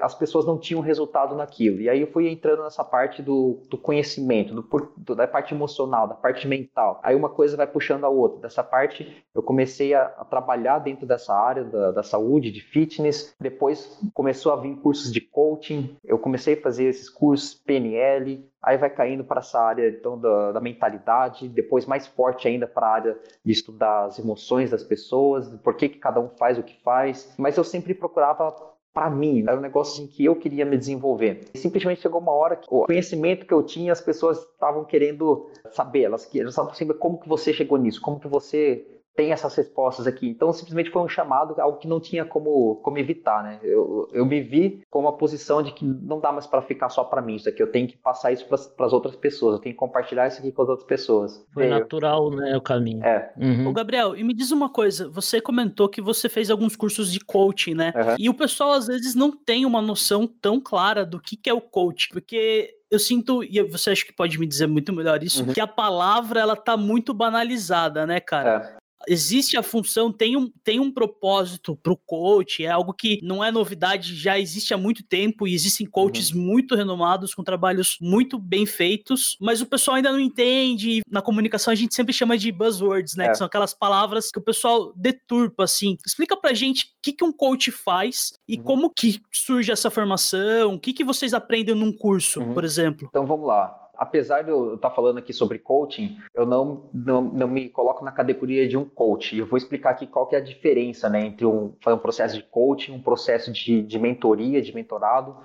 as 0.00 0.14
pessoas 0.14 0.46
não 0.46 0.58
tinham 0.58 0.80
resultado 0.80 1.34
naquilo. 1.34 1.80
E 1.80 1.88
aí 1.88 2.00
eu 2.00 2.06
fui 2.06 2.28
entrando 2.28 2.62
nessa 2.62 2.84
parte 2.84 3.22
do, 3.22 3.60
do 3.68 3.78
conhecimento, 3.78 4.54
do, 4.54 4.92
do, 4.96 5.14
da 5.14 5.26
parte 5.26 5.54
emocional, 5.54 6.08
da 6.08 6.14
parte 6.14 6.46
mental. 6.46 7.00
Aí 7.02 7.14
uma 7.14 7.28
coisa 7.28 7.56
vai 7.56 7.66
puxando 7.66 8.04
a 8.04 8.08
outra. 8.08 8.40
Dessa 8.40 8.62
parte 8.62 9.24
eu 9.34 9.42
comecei 9.42 9.94
a, 9.94 10.04
a 10.18 10.24
trabalhar 10.24 10.78
dentro 10.78 11.06
dessa 11.06 11.34
área 11.34 11.64
da, 11.64 11.92
da, 11.92 12.02
saúde, 12.02 12.50
de 12.50 12.60
fitness. 12.60 13.34
Depois 13.40 14.00
começou 14.14 14.52
a 14.52 14.56
vir 14.56 14.76
cursos 14.76 15.12
de 15.12 15.20
coaching. 15.20 15.96
Eu 16.04 16.18
comecei 16.18 16.54
a 16.54 16.60
fazer 16.60 16.84
esses 16.84 17.08
cursos 17.08 17.54
PNL. 17.54 18.48
Aí 18.62 18.76
vai 18.76 18.90
caindo 18.90 19.22
para 19.22 19.40
essa 19.40 19.60
área 19.60 19.88
então 19.88 20.18
da, 20.18 20.52
da 20.52 20.60
mentalidade. 20.60 21.48
Depois 21.48 21.86
mais 21.86 22.06
forte 22.06 22.48
ainda 22.48 22.66
para 22.66 22.86
a 22.86 22.90
área 22.90 23.18
de 23.44 23.52
estudar 23.52 24.06
as 24.06 24.18
emoções 24.18 24.70
das 24.70 24.82
pessoas, 24.82 25.48
por 25.62 25.76
que, 25.76 25.88
que 25.88 25.98
cada 25.98 26.20
um 26.20 26.28
faz 26.28 26.58
o 26.58 26.62
que 26.62 26.80
faz. 26.82 27.34
Mas 27.38 27.56
eu 27.56 27.64
sempre 27.64 27.94
procurava 27.94 28.75
para 28.96 29.10
mim, 29.10 29.42
era 29.42 29.58
um 29.58 29.60
negócio 29.60 30.02
em 30.02 30.06
que 30.06 30.24
eu 30.24 30.34
queria 30.34 30.64
me 30.64 30.78
desenvolver. 30.78 31.44
E 31.52 31.58
simplesmente 31.58 32.00
chegou 32.00 32.18
uma 32.18 32.32
hora 32.32 32.56
que 32.56 32.66
o 32.70 32.86
conhecimento 32.86 33.44
que 33.44 33.52
eu 33.52 33.62
tinha, 33.62 33.92
as 33.92 34.00
pessoas 34.00 34.38
estavam 34.38 34.86
querendo 34.86 35.50
saber, 35.70 36.04
elas 36.04 36.24
queriam 36.24 36.50
saber 36.50 36.94
como 36.94 37.20
que 37.20 37.28
você 37.28 37.52
chegou 37.52 37.76
nisso, 37.76 38.00
como 38.00 38.18
que 38.18 38.26
você 38.26 38.86
tem 39.16 39.32
essas 39.32 39.54
respostas 39.54 40.06
aqui. 40.06 40.28
Então, 40.28 40.52
simplesmente 40.52 40.90
foi 40.90 41.02
um 41.02 41.08
chamado, 41.08 41.58
algo 41.58 41.78
que 41.78 41.88
não 41.88 41.98
tinha 41.98 42.24
como, 42.24 42.76
como 42.76 42.98
evitar, 42.98 43.42
né? 43.42 43.58
Eu, 43.62 44.08
eu 44.12 44.26
me 44.26 44.42
vi 44.42 44.82
com 44.90 45.00
uma 45.00 45.16
posição 45.16 45.62
de 45.62 45.72
que 45.72 45.84
não 45.84 46.20
dá 46.20 46.30
mais 46.30 46.46
para 46.46 46.60
ficar 46.60 46.90
só 46.90 47.02
para 47.02 47.22
mim 47.22 47.36
isso 47.36 47.48
aqui, 47.48 47.62
eu 47.62 47.70
tenho 47.70 47.88
que 47.88 47.96
passar 47.96 48.30
isso 48.30 48.46
para 48.46 48.86
as 48.86 48.92
outras 48.92 49.16
pessoas, 49.16 49.54
eu 49.54 49.60
tenho 49.60 49.74
que 49.74 49.78
compartilhar 49.78 50.28
isso 50.28 50.38
aqui 50.38 50.52
com 50.52 50.62
as 50.62 50.68
outras 50.68 50.86
pessoas. 50.86 51.44
Foi 51.52 51.66
natural, 51.66 52.30
né, 52.30 52.56
o 52.56 52.60
caminho. 52.60 53.02
É. 53.04 53.32
Uhum. 53.38 53.68
Ô, 53.68 53.72
Gabriel, 53.72 54.14
e 54.14 54.22
me 54.22 54.34
diz 54.34 54.50
uma 54.50 54.68
coisa, 54.68 55.08
você 55.08 55.40
comentou 55.40 55.88
que 55.88 56.02
você 56.02 56.28
fez 56.28 56.50
alguns 56.50 56.76
cursos 56.76 57.10
de 57.10 57.20
coaching, 57.20 57.74
né? 57.74 57.94
Uhum. 57.96 58.16
E 58.18 58.28
o 58.28 58.34
pessoal 58.34 58.72
às 58.72 58.86
vezes 58.86 59.14
não 59.14 59.32
tem 59.32 59.64
uma 59.64 59.80
noção 59.80 60.26
tão 60.26 60.60
clara 60.60 61.06
do 61.06 61.18
que, 61.18 61.36
que 61.36 61.48
é 61.48 61.54
o 61.54 61.60
coaching, 61.60 62.12
porque 62.12 62.76
eu 62.90 62.98
sinto, 62.98 63.42
e 63.42 63.62
você 63.62 63.90
acha 63.90 64.04
que 64.04 64.12
pode 64.12 64.38
me 64.38 64.46
dizer 64.46 64.66
muito 64.66 64.92
melhor 64.92 65.22
isso, 65.22 65.44
uhum. 65.44 65.52
que 65.52 65.60
a 65.60 65.66
palavra 65.66 66.40
ela 66.40 66.54
tá 66.54 66.76
muito 66.76 67.12
banalizada, 67.12 68.06
né, 68.06 68.20
cara? 68.20 68.75
Existe 69.08 69.56
a 69.56 69.62
função, 69.62 70.12
tem 70.12 70.36
um, 70.36 70.50
tem 70.64 70.80
um 70.80 70.90
propósito 70.90 71.76
para 71.76 71.92
o 71.92 71.96
coach, 71.96 72.64
é 72.64 72.70
algo 72.70 72.92
que 72.92 73.20
não 73.22 73.42
é 73.42 73.50
novidade, 73.50 74.14
já 74.14 74.38
existe 74.38 74.74
há 74.74 74.76
muito 74.76 75.02
tempo 75.02 75.46
e 75.46 75.54
existem 75.54 75.86
coaches 75.86 76.32
uhum. 76.32 76.40
muito 76.40 76.74
renomados 76.74 77.34
com 77.34 77.42
trabalhos 77.42 77.96
muito 78.00 78.38
bem 78.38 78.66
feitos, 78.66 79.36
mas 79.40 79.60
o 79.60 79.66
pessoal 79.66 79.96
ainda 79.96 80.12
não 80.12 80.20
entende. 80.20 81.02
Na 81.08 81.22
comunicação 81.22 81.72
a 81.72 81.76
gente 81.76 81.94
sempre 81.94 82.12
chama 82.12 82.36
de 82.36 82.50
buzzwords, 82.50 83.16
né? 83.16 83.26
É. 83.26 83.30
Que 83.30 83.38
são 83.38 83.46
aquelas 83.46 83.74
palavras 83.74 84.30
que 84.30 84.38
o 84.38 84.42
pessoal 84.42 84.92
deturpa, 84.96 85.64
assim. 85.64 85.96
Explica 86.06 86.36
pra 86.36 86.52
gente 86.52 86.84
o 86.84 86.88
que, 87.02 87.12
que 87.12 87.24
um 87.24 87.32
coach 87.32 87.70
faz 87.70 88.32
e 88.48 88.56
uhum. 88.56 88.62
como 88.62 88.90
que 88.90 89.20
surge 89.32 89.70
essa 89.70 89.90
formação, 89.90 90.74
o 90.74 90.80
que, 90.80 90.92
que 90.92 91.04
vocês 91.04 91.34
aprendem 91.34 91.74
num 91.74 91.92
curso, 91.92 92.40
uhum. 92.40 92.54
por 92.54 92.64
exemplo. 92.64 93.06
Então 93.08 93.26
vamos 93.26 93.46
lá 93.46 93.85
apesar 93.96 94.42
de 94.42 94.50
eu 94.50 94.74
estar 94.74 94.90
falando 94.90 95.18
aqui 95.18 95.32
sobre 95.32 95.58
coaching, 95.58 96.16
eu 96.34 96.46
não, 96.46 96.88
não, 96.92 97.22
não 97.22 97.48
me 97.48 97.68
coloco 97.68 98.04
na 98.04 98.12
categoria 98.12 98.68
de 98.68 98.76
um 98.76 98.84
coach. 98.84 99.36
Eu 99.36 99.46
vou 99.46 99.56
explicar 99.56 99.90
aqui 99.90 100.06
qual 100.06 100.26
que 100.26 100.34
é 100.34 100.38
a 100.38 100.42
diferença 100.42 101.08
né, 101.08 101.26
entre 101.26 101.46
um, 101.46 101.74
um 101.86 101.98
processo 101.98 102.36
de 102.36 102.42
coaching, 102.42 102.92
um 102.92 103.02
processo 103.02 103.52
de, 103.52 103.82
de 103.82 103.98
mentoria, 103.98 104.62
de 104.62 104.74
mentorado, 104.74 105.36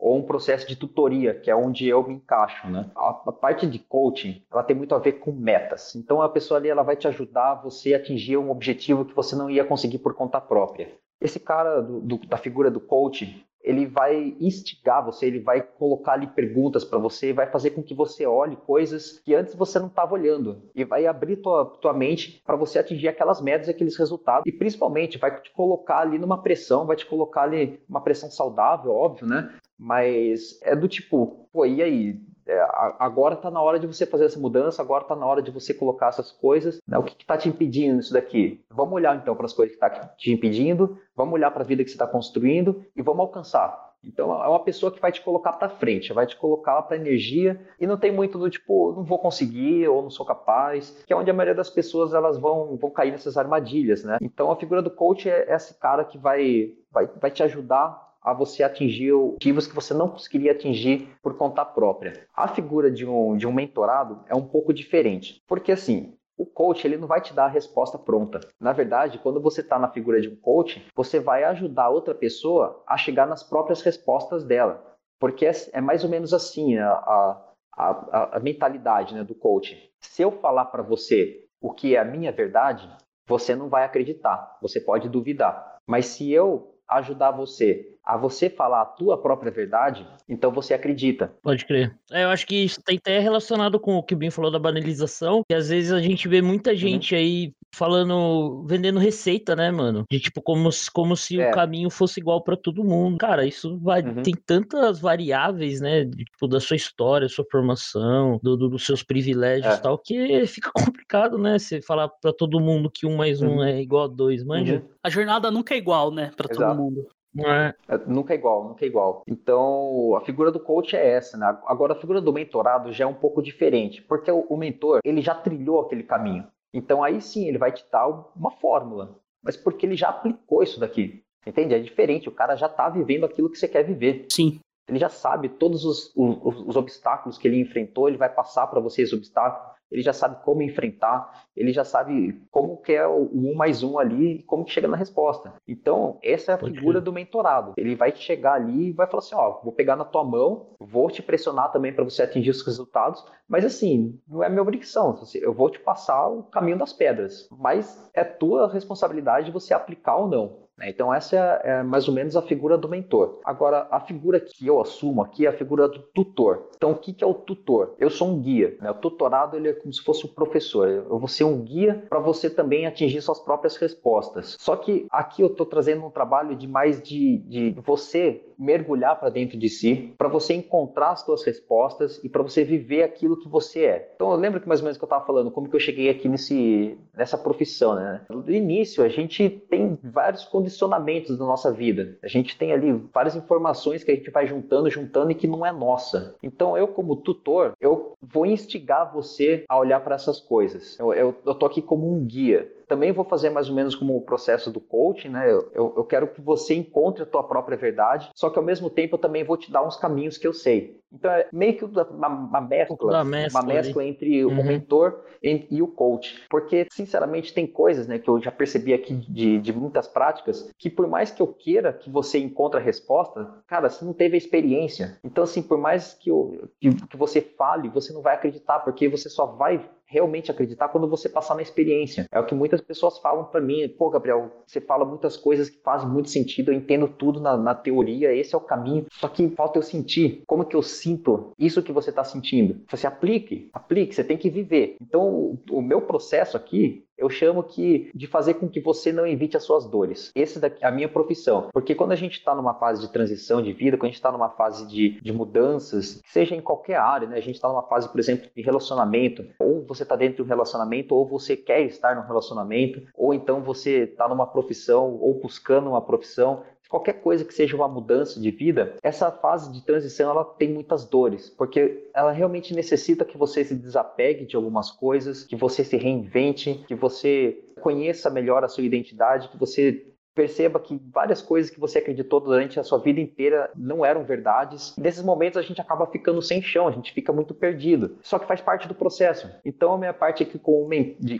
ou 0.00 0.16
um 0.16 0.22
processo 0.22 0.66
de 0.66 0.74
tutoria, 0.74 1.34
que 1.34 1.50
é 1.50 1.54
onde 1.54 1.86
eu 1.86 2.02
me 2.02 2.14
encaixo, 2.14 2.66
né? 2.68 2.90
A, 2.96 3.10
a, 3.26 3.32
parte 3.32 3.66
de 3.66 3.78
coaching, 3.78 4.42
ela 4.50 4.62
tem 4.62 4.74
muito 4.74 4.94
a 4.94 4.98
ver 4.98 5.12
com 5.14 5.30
metas. 5.30 5.94
Então 5.94 6.22
a 6.22 6.28
pessoa 6.28 6.58
ali 6.58 6.70
ela 6.70 6.82
vai 6.82 6.96
te 6.96 7.06
ajudar 7.06 7.56
você 7.56 7.92
a 7.92 7.98
atingir 7.98 8.38
um 8.38 8.50
objetivo 8.50 9.04
que 9.04 9.14
você 9.14 9.36
não 9.36 9.50
ia 9.50 9.62
conseguir 9.62 9.98
por 9.98 10.14
conta 10.14 10.40
própria. 10.40 10.90
Esse 11.20 11.38
cara 11.38 11.82
do, 11.82 12.00
do, 12.00 12.18
da 12.26 12.38
figura 12.38 12.70
do 12.70 12.80
coach, 12.80 13.46
ele 13.62 13.86
vai 13.86 14.36
instigar 14.40 15.04
você, 15.04 15.26
ele 15.26 15.40
vai 15.40 15.60
colocar 15.62 16.12
ali 16.12 16.26
perguntas 16.26 16.84
para 16.84 16.98
você, 16.98 17.32
vai 17.32 17.46
fazer 17.46 17.70
com 17.70 17.82
que 17.82 17.94
você 17.94 18.26
olhe 18.26 18.56
coisas 18.56 19.20
que 19.24 19.34
antes 19.34 19.54
você 19.54 19.78
não 19.78 19.88
estava 19.88 20.14
olhando 20.14 20.62
e 20.74 20.84
vai 20.84 21.06
abrir 21.06 21.36
tua, 21.36 21.66
tua 21.80 21.92
mente 21.92 22.42
para 22.44 22.56
você 22.56 22.78
atingir 22.78 23.08
aquelas 23.08 23.40
metas 23.40 23.68
aqueles 23.68 23.96
resultados 23.96 24.44
e 24.46 24.52
principalmente 24.52 25.18
vai 25.18 25.40
te 25.40 25.50
colocar 25.52 25.98
ali 25.98 26.18
numa 26.18 26.42
pressão, 26.42 26.86
vai 26.86 26.96
te 26.96 27.06
colocar 27.06 27.42
ali 27.42 27.80
uma 27.88 28.00
pressão 28.00 28.30
saudável, 28.30 28.92
óbvio, 28.92 29.26
né? 29.26 29.54
Mas 29.78 30.58
é 30.62 30.76
do 30.76 30.86
tipo, 30.86 31.48
pô, 31.52 31.64
e 31.64 31.82
aí? 31.82 32.20
É, 32.46 32.60
agora 32.98 33.34
está 33.34 33.50
na 33.50 33.60
hora 33.60 33.78
de 33.78 33.86
você 33.86 34.06
fazer 34.06 34.26
essa 34.26 34.38
mudança, 34.38 34.82
agora 34.82 35.02
está 35.02 35.14
na 35.14 35.26
hora 35.26 35.42
de 35.42 35.50
você 35.50 35.72
colocar 35.72 36.08
essas 36.08 36.32
coisas. 36.32 36.80
Né? 36.86 36.98
O 36.98 37.02
que 37.02 37.22
está 37.22 37.36
te 37.36 37.48
impedindo 37.48 37.96
nisso 37.96 38.12
daqui? 38.12 38.64
Vamos 38.70 38.94
olhar 38.94 39.16
então 39.16 39.34
para 39.36 39.46
as 39.46 39.52
coisas 39.52 39.76
que 39.76 39.84
estão 39.84 40.00
tá 40.00 40.14
te 40.16 40.32
impedindo, 40.32 40.98
vamos 41.14 41.34
olhar 41.34 41.50
para 41.50 41.62
a 41.62 41.66
vida 41.66 41.84
que 41.84 41.90
você 41.90 41.94
está 41.94 42.06
construindo 42.06 42.84
e 42.96 43.02
vamos 43.02 43.20
alcançar. 43.20 43.90
Então 44.02 44.32
é 44.42 44.48
uma 44.48 44.64
pessoa 44.64 44.90
que 44.90 45.00
vai 45.00 45.12
te 45.12 45.20
colocar 45.20 45.52
para 45.52 45.68
frente, 45.68 46.12
vai 46.12 46.26
te 46.26 46.36
colocar 46.36 46.80
para 46.82 46.96
energia 46.96 47.60
e 47.78 47.86
não 47.86 47.98
tem 47.98 48.10
muito 48.10 48.38
do 48.38 48.48
tipo, 48.48 48.92
não 48.92 49.04
vou 49.04 49.18
conseguir 49.18 49.86
ou 49.88 50.02
não 50.02 50.10
sou 50.10 50.24
capaz, 50.24 51.04
que 51.06 51.12
é 51.12 51.16
onde 51.16 51.30
a 51.30 51.34
maioria 51.34 51.54
das 51.54 51.68
pessoas 51.68 52.14
elas 52.14 52.38
vão, 52.38 52.76
vão 52.76 52.90
cair 52.90 53.10
nessas 53.10 53.36
armadilhas, 53.36 54.02
né? 54.02 54.16
Então 54.22 54.50
a 54.50 54.56
figura 54.56 54.80
do 54.80 54.90
coach 54.90 55.28
é 55.28 55.54
esse 55.54 55.78
cara 55.78 56.04
que 56.04 56.16
vai, 56.16 56.72
vai, 56.90 57.06
vai 57.20 57.30
te 57.30 57.42
ajudar 57.42 58.09
a 58.22 58.34
você 58.34 58.62
atingir 58.62 59.12
objetivos 59.12 59.66
que 59.66 59.74
você 59.74 59.94
não 59.94 60.08
conseguiria 60.08 60.52
atingir 60.52 61.08
por 61.22 61.36
conta 61.36 61.64
própria. 61.64 62.26
A 62.34 62.48
figura 62.48 62.90
de 62.90 63.06
um, 63.06 63.36
de 63.36 63.46
um 63.46 63.52
mentorado 63.52 64.22
é 64.28 64.34
um 64.34 64.46
pouco 64.46 64.72
diferente, 64.72 65.42
porque 65.46 65.72
assim, 65.72 66.14
o 66.36 66.46
coach 66.46 66.86
ele 66.86 66.96
não 66.96 67.06
vai 67.06 67.20
te 67.20 67.34
dar 67.34 67.44
a 67.44 67.48
resposta 67.48 67.98
pronta. 67.98 68.40
Na 68.58 68.72
verdade, 68.72 69.18
quando 69.18 69.42
você 69.42 69.60
está 69.60 69.78
na 69.78 69.90
figura 69.90 70.20
de 70.20 70.28
um 70.28 70.36
coach, 70.36 70.86
você 70.94 71.20
vai 71.20 71.44
ajudar 71.44 71.90
outra 71.90 72.14
pessoa 72.14 72.82
a 72.86 72.96
chegar 72.96 73.26
nas 73.26 73.42
próprias 73.42 73.82
respostas 73.82 74.42
dela. 74.42 74.96
Porque 75.18 75.44
é, 75.44 75.52
é 75.74 75.80
mais 75.82 76.02
ou 76.02 76.08
menos 76.08 76.32
assim 76.32 76.78
a, 76.78 76.90
a, 76.90 77.54
a, 77.76 78.36
a 78.36 78.40
mentalidade 78.40 79.14
né, 79.14 79.22
do 79.22 79.34
coach. 79.34 79.90
Se 80.00 80.22
eu 80.22 80.32
falar 80.32 80.64
para 80.66 80.82
você 80.82 81.44
o 81.60 81.70
que 81.70 81.94
é 81.94 81.98
a 81.98 82.04
minha 82.06 82.32
verdade, 82.32 82.90
você 83.26 83.54
não 83.54 83.68
vai 83.68 83.84
acreditar, 83.84 84.56
você 84.62 84.80
pode 84.80 85.10
duvidar. 85.10 85.76
Mas 85.86 86.06
se 86.06 86.32
eu 86.32 86.74
ajudar 86.88 87.30
você 87.30 87.98
a 88.04 88.16
você 88.16 88.48
falar 88.48 88.82
a 88.82 88.86
tua 88.86 89.20
própria 89.20 89.52
verdade, 89.52 90.06
então 90.28 90.50
você 90.50 90.74
acredita. 90.74 91.32
Pode 91.42 91.64
crer. 91.64 91.94
É, 92.10 92.24
eu 92.24 92.30
acho 92.30 92.46
que 92.46 92.64
isso 92.64 92.82
tem 92.82 92.96
até 92.96 93.18
relacionado 93.18 93.78
com 93.78 93.96
o 93.96 94.02
que 94.02 94.14
o 94.14 94.16
Bin 94.16 94.30
falou 94.30 94.50
da 94.50 94.58
banalização, 94.58 95.42
que 95.48 95.54
às 95.54 95.68
vezes 95.68 95.92
a 95.92 96.00
gente 96.00 96.26
vê 96.26 96.42
muita 96.42 96.70
uhum. 96.70 96.76
gente 96.76 97.14
uhum. 97.14 97.20
aí 97.20 97.52
falando, 97.72 98.64
vendendo 98.66 98.98
receita, 98.98 99.54
né, 99.54 99.70
mano? 99.70 100.04
De 100.10 100.18
tipo, 100.18 100.42
como, 100.42 100.68
como 100.92 101.16
se 101.16 101.40
é. 101.40 101.50
o 101.50 101.52
caminho 101.52 101.88
fosse 101.88 102.18
igual 102.18 102.42
para 102.42 102.56
todo 102.56 102.84
mundo. 102.84 103.18
Cara, 103.18 103.46
isso 103.46 103.78
vai, 103.78 104.02
uhum. 104.02 104.22
tem 104.22 104.34
tantas 104.34 104.98
variáveis, 105.00 105.80
né? 105.80 106.04
De, 106.04 106.24
tipo, 106.24 106.48
da 106.48 106.58
sua 106.58 106.76
história, 106.76 107.28
sua 107.28 107.44
formação, 107.50 108.40
do, 108.42 108.56
do 108.56 108.68
dos 108.68 108.84
seus 108.84 109.02
privilégios 109.02 109.72
e 109.72 109.76
é. 109.76 109.80
tal, 109.80 109.98
que 109.98 110.46
fica 110.46 110.70
complicado, 110.72 111.38
né? 111.38 111.58
Você 111.58 111.80
falar 111.80 112.08
para 112.08 112.32
todo 112.32 112.60
mundo 112.60 112.90
que 112.90 113.06
um 113.06 113.16
mais 113.16 113.40
um 113.40 113.56
uhum. 113.56 113.64
é 113.64 113.80
igual 113.80 114.04
a 114.04 114.08
dois, 114.08 114.42
manja. 114.42 114.76
Uhum. 114.76 114.88
A 115.02 115.10
jornada 115.10 115.50
nunca 115.50 115.74
é 115.74 115.78
igual, 115.78 116.10
né, 116.10 116.30
para 116.36 116.48
todo 116.48 116.74
mundo. 116.74 117.06
É. 117.38 117.74
É, 117.88 117.98
nunca 118.06 118.34
é 118.34 118.36
igual, 118.36 118.68
nunca 118.68 118.84
é 118.84 118.88
igual. 118.88 119.22
Então, 119.26 120.16
a 120.16 120.20
figura 120.22 120.50
do 120.50 120.60
coach 120.60 120.96
é 120.96 121.10
essa, 121.12 121.36
né? 121.36 121.46
Agora, 121.66 121.92
a 121.92 122.00
figura 122.00 122.20
do 122.20 122.32
mentorado 122.32 122.92
já 122.92 123.04
é 123.04 123.06
um 123.06 123.14
pouco 123.14 123.42
diferente, 123.42 124.02
porque 124.02 124.30
o, 124.30 124.40
o 124.48 124.56
mentor, 124.56 125.00
ele 125.04 125.20
já 125.20 125.34
trilhou 125.34 125.80
aquele 125.80 126.02
caminho. 126.02 126.46
Então, 126.72 127.02
aí 127.02 127.20
sim, 127.20 127.46
ele 127.46 127.58
vai 127.58 127.72
te 127.72 127.84
dar 127.90 128.08
uma 128.36 128.50
fórmula, 128.50 129.16
mas 129.42 129.56
porque 129.56 129.86
ele 129.86 129.96
já 129.96 130.08
aplicou 130.08 130.62
isso 130.62 130.80
daqui. 130.80 131.22
Entende? 131.46 131.74
É 131.74 131.78
diferente, 131.78 132.28
o 132.28 132.32
cara 132.32 132.56
já 132.56 132.66
está 132.66 132.88
vivendo 132.88 133.24
aquilo 133.24 133.50
que 133.50 133.58
você 133.58 133.66
quer 133.66 133.82
viver. 133.82 134.26
Sim. 134.30 134.60
Ele 134.88 134.98
já 134.98 135.08
sabe 135.08 135.48
todos 135.48 135.84
os, 135.84 136.12
os, 136.16 136.66
os 136.66 136.76
obstáculos 136.76 137.38
que 137.38 137.46
ele 137.46 137.60
enfrentou, 137.60 138.08
ele 138.08 138.18
vai 138.18 138.28
passar 138.28 138.66
para 138.66 138.80
você 138.80 139.02
esses 139.02 139.14
obstáculos 139.14 139.79
ele 139.90 140.02
já 140.02 140.12
sabe 140.12 140.42
como 140.44 140.62
enfrentar, 140.62 141.46
ele 141.56 141.72
já 141.72 141.84
sabe 141.84 142.40
como 142.50 142.76
que 142.76 142.92
é 142.92 143.06
o 143.06 143.28
um 143.32 143.54
mais 143.54 143.82
um 143.82 143.98
ali 143.98 144.36
e 144.36 144.42
como 144.42 144.64
que 144.64 144.72
chega 144.72 144.88
na 144.88 144.96
resposta. 144.96 145.52
Então, 145.66 146.18
essa 146.22 146.52
é 146.52 146.54
a 146.54 146.58
Pode 146.58 146.74
figura 146.74 146.98
ser. 146.98 147.04
do 147.04 147.12
mentorado. 147.12 147.74
Ele 147.76 147.94
vai 147.94 148.14
chegar 148.14 148.54
ali 148.54 148.88
e 148.88 148.92
vai 148.92 149.06
falar 149.06 149.20
assim, 149.20 149.34
ó, 149.34 149.60
vou 149.62 149.72
pegar 149.72 149.96
na 149.96 150.04
tua 150.04 150.24
mão, 150.24 150.68
vou 150.78 151.10
te 151.10 151.22
pressionar 151.22 151.72
também 151.72 151.92
para 151.92 152.04
você 152.04 152.22
atingir 152.22 152.50
os 152.50 152.62
resultados, 152.62 153.24
mas 153.48 153.64
assim, 153.64 154.18
não 154.28 154.42
é 154.42 154.48
minha 154.48 154.62
obrigação, 154.62 155.18
eu 155.34 155.52
vou 155.52 155.70
te 155.70 155.80
passar 155.80 156.28
o 156.28 156.44
caminho 156.44 156.78
das 156.78 156.92
pedras, 156.92 157.48
mas 157.50 158.10
é 158.14 158.22
tua 158.22 158.70
responsabilidade 158.72 159.50
você 159.50 159.74
aplicar 159.74 160.16
ou 160.16 160.28
não. 160.28 160.69
Né? 160.80 160.88
Então, 160.88 161.12
essa 161.12 161.36
é, 161.36 161.70
é, 161.70 161.82
mais 161.82 162.08
ou 162.08 162.14
menos 162.14 162.34
a 162.36 162.42
figura 162.42 162.78
do 162.78 162.88
mentor. 162.88 163.38
Agora, 163.44 163.86
a 163.90 164.00
figura 164.00 164.40
que 164.40 164.66
eu 164.66 164.80
assumo 164.80 165.22
aqui 165.22 165.46
é 165.46 165.50
a 165.50 165.52
figura 165.52 165.86
do 165.86 165.98
tutor. 165.98 166.70
Então, 166.74 166.92
o 166.92 166.96
que, 166.96 167.22
é 167.22 167.26
o 167.26 167.34
tutor? 167.34 167.94
Eu 167.98 168.08
sou 168.08 168.28
um 168.28 168.40
guia. 168.40 168.76
Né? 168.80 168.90
O 168.90 168.94
tutorado 168.94 169.56
ele 169.56 169.68
é 169.68 169.72
como 169.74 169.92
se 169.92 170.02
fosse 170.02 170.26
um 170.26 170.30
professor. 170.30 170.88
Eu 170.88 171.18
vou 171.18 171.28
ser 171.28 171.44
um 171.44 171.60
guia 171.60 172.06
para 172.08 172.18
você 172.18 172.48
também 172.48 172.86
atingir 172.86 173.20
suas 173.20 173.38
próprias 173.38 173.76
respostas. 173.76 174.56
Só 174.58 174.74
que 174.74 175.06
aqui 175.10 175.42
eu 175.42 175.48
estou 175.48 175.66
trazendo 175.66 176.04
um 176.04 176.10
trabalho 176.10 176.56
de 176.56 176.66
mais 176.66 177.02
de, 177.02 177.38
de 177.38 177.70
você 177.82 178.42
mergulhar 178.58 179.18
para 179.18 179.30
dentro 179.30 179.58
de 179.58 179.68
si, 179.68 180.14
para 180.18 180.28
você 180.28 180.54
encontrar 180.54 181.12
as 181.12 181.22
suas 181.22 181.42
respostas 181.44 182.22
e 182.22 182.28
para 182.28 182.42
você 182.42 182.62
viver 182.62 183.02
aquilo 183.02 183.38
que 183.38 183.48
você 183.48 183.84
é. 183.84 184.12
Então, 184.14 184.30
eu 184.30 184.36
lembro 184.36 184.60
que 184.60 184.68
mais 184.68 184.80
ou 184.80 184.84
menos 184.84 184.98
que 184.98 185.04
eu 185.04 185.06
estava 185.06 185.24
falando, 185.24 185.50
como 185.50 185.68
que 185.68 185.74
eu 185.74 185.80
cheguei 185.80 186.10
aqui 186.10 186.28
nesse, 186.28 186.98
nessa 187.16 187.38
profissão. 187.38 187.94
Né? 187.94 188.20
No 188.28 188.50
início, 188.50 189.02
a 189.02 189.08
gente 189.08 189.48
tem 189.48 189.98
vários 190.02 190.44
condições 190.44 190.69
condicionamentos 190.70 191.36
da 191.36 191.44
nossa 191.44 191.72
vida. 191.72 192.16
A 192.22 192.28
gente 192.28 192.56
tem 192.56 192.72
ali 192.72 192.92
várias 193.12 193.34
informações 193.34 194.04
que 194.04 194.10
a 194.10 194.14
gente 194.14 194.30
vai 194.30 194.46
juntando, 194.46 194.90
juntando 194.90 195.32
e 195.32 195.34
que 195.34 195.46
não 195.46 195.66
é 195.66 195.72
nossa. 195.72 196.36
Então 196.42 196.76
eu, 196.76 196.88
como 196.88 197.16
tutor, 197.16 197.74
eu 197.80 198.14
vou 198.22 198.46
instigar 198.46 199.12
você 199.12 199.64
a 199.68 199.76
olhar 199.76 200.00
para 200.00 200.14
essas 200.14 200.40
coisas. 200.40 200.98
Eu, 200.98 201.12
eu, 201.12 201.34
eu 201.44 201.54
tô 201.54 201.66
aqui 201.66 201.82
como 201.82 202.12
um 202.12 202.24
guia 202.24 202.70
também 202.90 203.12
vou 203.12 203.24
fazer 203.24 203.50
mais 203.50 203.68
ou 203.68 203.74
menos 203.76 203.94
como 203.94 204.16
o 204.16 204.20
processo 204.20 204.68
do 204.68 204.80
coaching, 204.80 205.28
né? 205.28 205.48
Eu, 205.48 205.70
eu, 205.72 205.94
eu, 205.98 206.04
quero 206.04 206.26
que 206.26 206.40
você 206.40 206.74
encontre 206.74 207.22
a 207.22 207.26
tua 207.26 207.44
própria 207.44 207.78
verdade, 207.78 208.28
só 208.34 208.50
que 208.50 208.58
ao 208.58 208.64
mesmo 208.64 208.90
tempo 208.90 209.14
eu 209.14 209.18
também 209.20 209.44
vou 209.44 209.56
te 209.56 209.70
dar 209.70 209.86
uns 209.86 209.96
caminhos 209.96 210.36
que 210.36 210.44
eu 210.44 210.52
sei. 210.52 210.98
Então 211.12 211.30
é 211.30 211.46
meio 211.52 211.76
que 211.76 211.84
uma, 211.84 212.28
uma 212.28 212.60
mescla, 212.60 213.24
mescla, 213.24 213.60
uma 213.60 213.66
mescla 213.66 214.04
entre 214.04 214.44
uhum. 214.44 214.60
o 214.60 214.64
mentor 214.64 215.24
e 215.40 215.80
o 215.80 215.86
coach. 215.86 216.42
Porque, 216.50 216.88
sinceramente, 216.90 217.54
tem 217.54 217.64
coisas 217.64 218.08
né, 218.08 218.18
que 218.18 218.28
eu 218.28 218.40
já 218.40 218.50
percebi 218.50 218.92
aqui 218.92 219.14
de, 219.14 219.58
de 219.60 219.72
muitas 219.72 220.08
práticas 220.08 220.68
que 220.76 220.90
por 220.90 221.06
mais 221.06 221.30
que 221.30 221.40
eu 221.40 221.46
queira 221.46 221.92
que 221.92 222.10
você 222.10 222.38
encontre 222.38 222.80
a 222.80 222.82
resposta, 222.82 223.48
cara, 223.68 223.88
você 223.88 224.04
não 224.04 224.12
teve 224.12 224.34
a 224.34 224.38
experiência. 224.38 225.16
Então, 225.22 225.44
assim, 225.44 225.62
por 225.62 225.78
mais 225.78 226.14
que, 226.14 226.30
eu, 226.30 226.68
que, 226.80 226.90
que 226.92 227.16
você 227.16 227.40
fale, 227.40 227.88
você 227.88 228.12
não 228.12 228.20
vai 228.20 228.34
acreditar, 228.34 228.80
porque 228.80 229.08
você 229.08 229.28
só 229.28 229.46
vai 229.46 229.88
realmente 230.10 230.50
acreditar 230.50 230.88
quando 230.88 231.08
você 231.08 231.28
passar 231.28 231.54
na 231.54 231.62
experiência. 231.62 232.26
É 232.32 232.40
o 232.40 232.44
que 232.44 232.54
muitas 232.54 232.80
pessoas 232.80 233.18
falam 233.18 233.44
para 233.44 233.60
mim. 233.60 233.88
Pô, 233.88 234.10
Gabriel, 234.10 234.50
você 234.66 234.80
fala 234.80 235.04
muitas 235.04 235.36
coisas 235.36 235.70
que 235.70 235.78
fazem 235.82 236.08
muito 236.08 236.28
sentido, 236.28 236.72
eu 236.72 236.76
entendo 236.76 237.06
tudo 237.06 237.40
na, 237.40 237.56
na, 237.56 237.74
teoria, 237.74 238.34
esse 238.34 238.54
é 238.54 238.58
o 238.58 238.60
caminho. 238.60 239.06
Só 239.12 239.28
que 239.28 239.48
falta 239.50 239.78
eu 239.78 239.82
sentir. 239.82 240.42
Como 240.46 240.64
que 240.64 240.74
eu 240.74 240.82
sinto 240.82 241.52
isso 241.58 241.82
que 241.82 241.92
você 241.92 242.10
está 242.10 242.24
sentindo? 242.24 242.80
Você 242.90 243.06
aplique, 243.06 243.70
aplique, 243.72 244.14
você 244.14 244.24
tem 244.24 244.36
que 244.36 244.50
viver. 244.50 244.96
Então, 245.00 245.22
o, 245.22 245.58
o 245.70 245.80
meu 245.80 246.02
processo 246.02 246.56
aqui 246.56 247.04
eu 247.20 247.28
chamo 247.28 247.62
que 247.62 248.10
de 248.14 248.26
fazer 248.26 248.54
com 248.54 248.68
que 248.68 248.80
você 248.80 249.12
não 249.12 249.26
evite 249.26 249.56
as 249.56 249.62
suas 249.62 249.86
dores. 249.86 250.32
Essa 250.34 250.66
é 250.80 250.86
a 250.86 250.90
minha 250.90 251.08
profissão. 251.08 251.68
Porque 251.72 251.94
quando 251.94 252.12
a 252.12 252.16
gente 252.16 252.38
está 252.38 252.54
numa 252.54 252.74
fase 252.74 253.02
de 253.02 253.12
transição 253.12 253.62
de 253.62 253.72
vida, 253.72 253.96
quando 253.96 254.04
a 254.04 254.08
gente 254.08 254.16
está 254.16 254.32
numa 254.32 254.48
fase 254.48 254.86
de, 254.88 255.20
de 255.20 255.32
mudanças, 255.32 256.20
seja 256.24 256.56
em 256.56 256.60
qualquer 256.60 256.96
área, 256.96 257.28
né? 257.28 257.36
A 257.36 257.42
gente 257.42 257.56
está 257.56 257.68
numa 257.68 257.82
fase, 257.82 258.08
por 258.08 258.18
exemplo, 258.18 258.48
de 258.54 258.62
relacionamento. 258.62 259.44
Ou 259.58 259.84
você 259.86 260.02
está 260.02 260.16
dentro 260.16 260.36
de 260.36 260.42
um 260.42 260.46
relacionamento, 260.46 261.14
ou 261.14 261.28
você 261.28 261.56
quer 261.56 261.82
estar 261.82 262.16
num 262.16 262.26
relacionamento, 262.26 263.02
ou 263.14 263.34
então 263.34 263.62
você 263.62 264.04
está 264.04 264.26
numa 264.26 264.46
profissão, 264.46 265.18
ou 265.20 265.38
buscando 265.40 265.90
uma 265.90 266.00
profissão 266.00 266.62
qualquer 266.90 267.22
coisa 267.22 267.44
que 267.44 267.54
seja 267.54 267.76
uma 267.76 267.88
mudança 267.88 268.40
de 268.40 268.50
vida, 268.50 268.96
essa 269.02 269.30
fase 269.30 269.72
de 269.72 269.80
transição 269.86 270.28
ela 270.28 270.44
tem 270.44 270.70
muitas 270.72 271.04
dores, 271.04 271.48
porque 271.48 272.10
ela 272.12 272.32
realmente 272.32 272.74
necessita 272.74 273.24
que 273.24 273.38
você 273.38 273.64
se 273.64 273.76
desapegue 273.76 274.44
de 274.44 274.56
algumas 274.56 274.90
coisas, 274.90 275.44
que 275.44 275.54
você 275.54 275.84
se 275.84 275.96
reinvente, 275.96 276.84
que 276.88 276.94
você 276.94 277.64
conheça 277.80 278.28
melhor 278.28 278.64
a 278.64 278.68
sua 278.68 278.84
identidade, 278.84 279.48
que 279.48 279.56
você 279.56 280.04
perceba 280.34 280.80
que 280.80 281.00
várias 281.12 281.42
coisas 281.42 281.70
que 281.70 281.80
você 281.80 281.98
acreditou 281.98 282.40
durante 282.40 282.78
a 282.78 282.84
sua 282.84 282.98
vida 282.98 283.20
inteira 283.20 283.70
não 283.76 284.04
eram 284.04 284.24
verdades. 284.24 284.94
Nesses 284.96 285.22
momentos 285.22 285.58
a 285.58 285.62
gente 285.62 285.80
acaba 285.80 286.06
ficando 286.06 286.40
sem 286.40 286.62
chão, 286.62 286.88
a 286.88 286.92
gente 286.92 287.12
fica 287.12 287.32
muito 287.32 287.52
perdido. 287.52 288.16
Só 288.22 288.38
que 288.38 288.46
faz 288.46 288.60
parte 288.60 288.88
do 288.88 288.94
processo. 288.94 289.50
Então 289.64 289.92
a 289.92 289.98
minha 289.98 290.14
parte 290.14 290.42
aqui 290.42 290.58
como, 290.58 290.88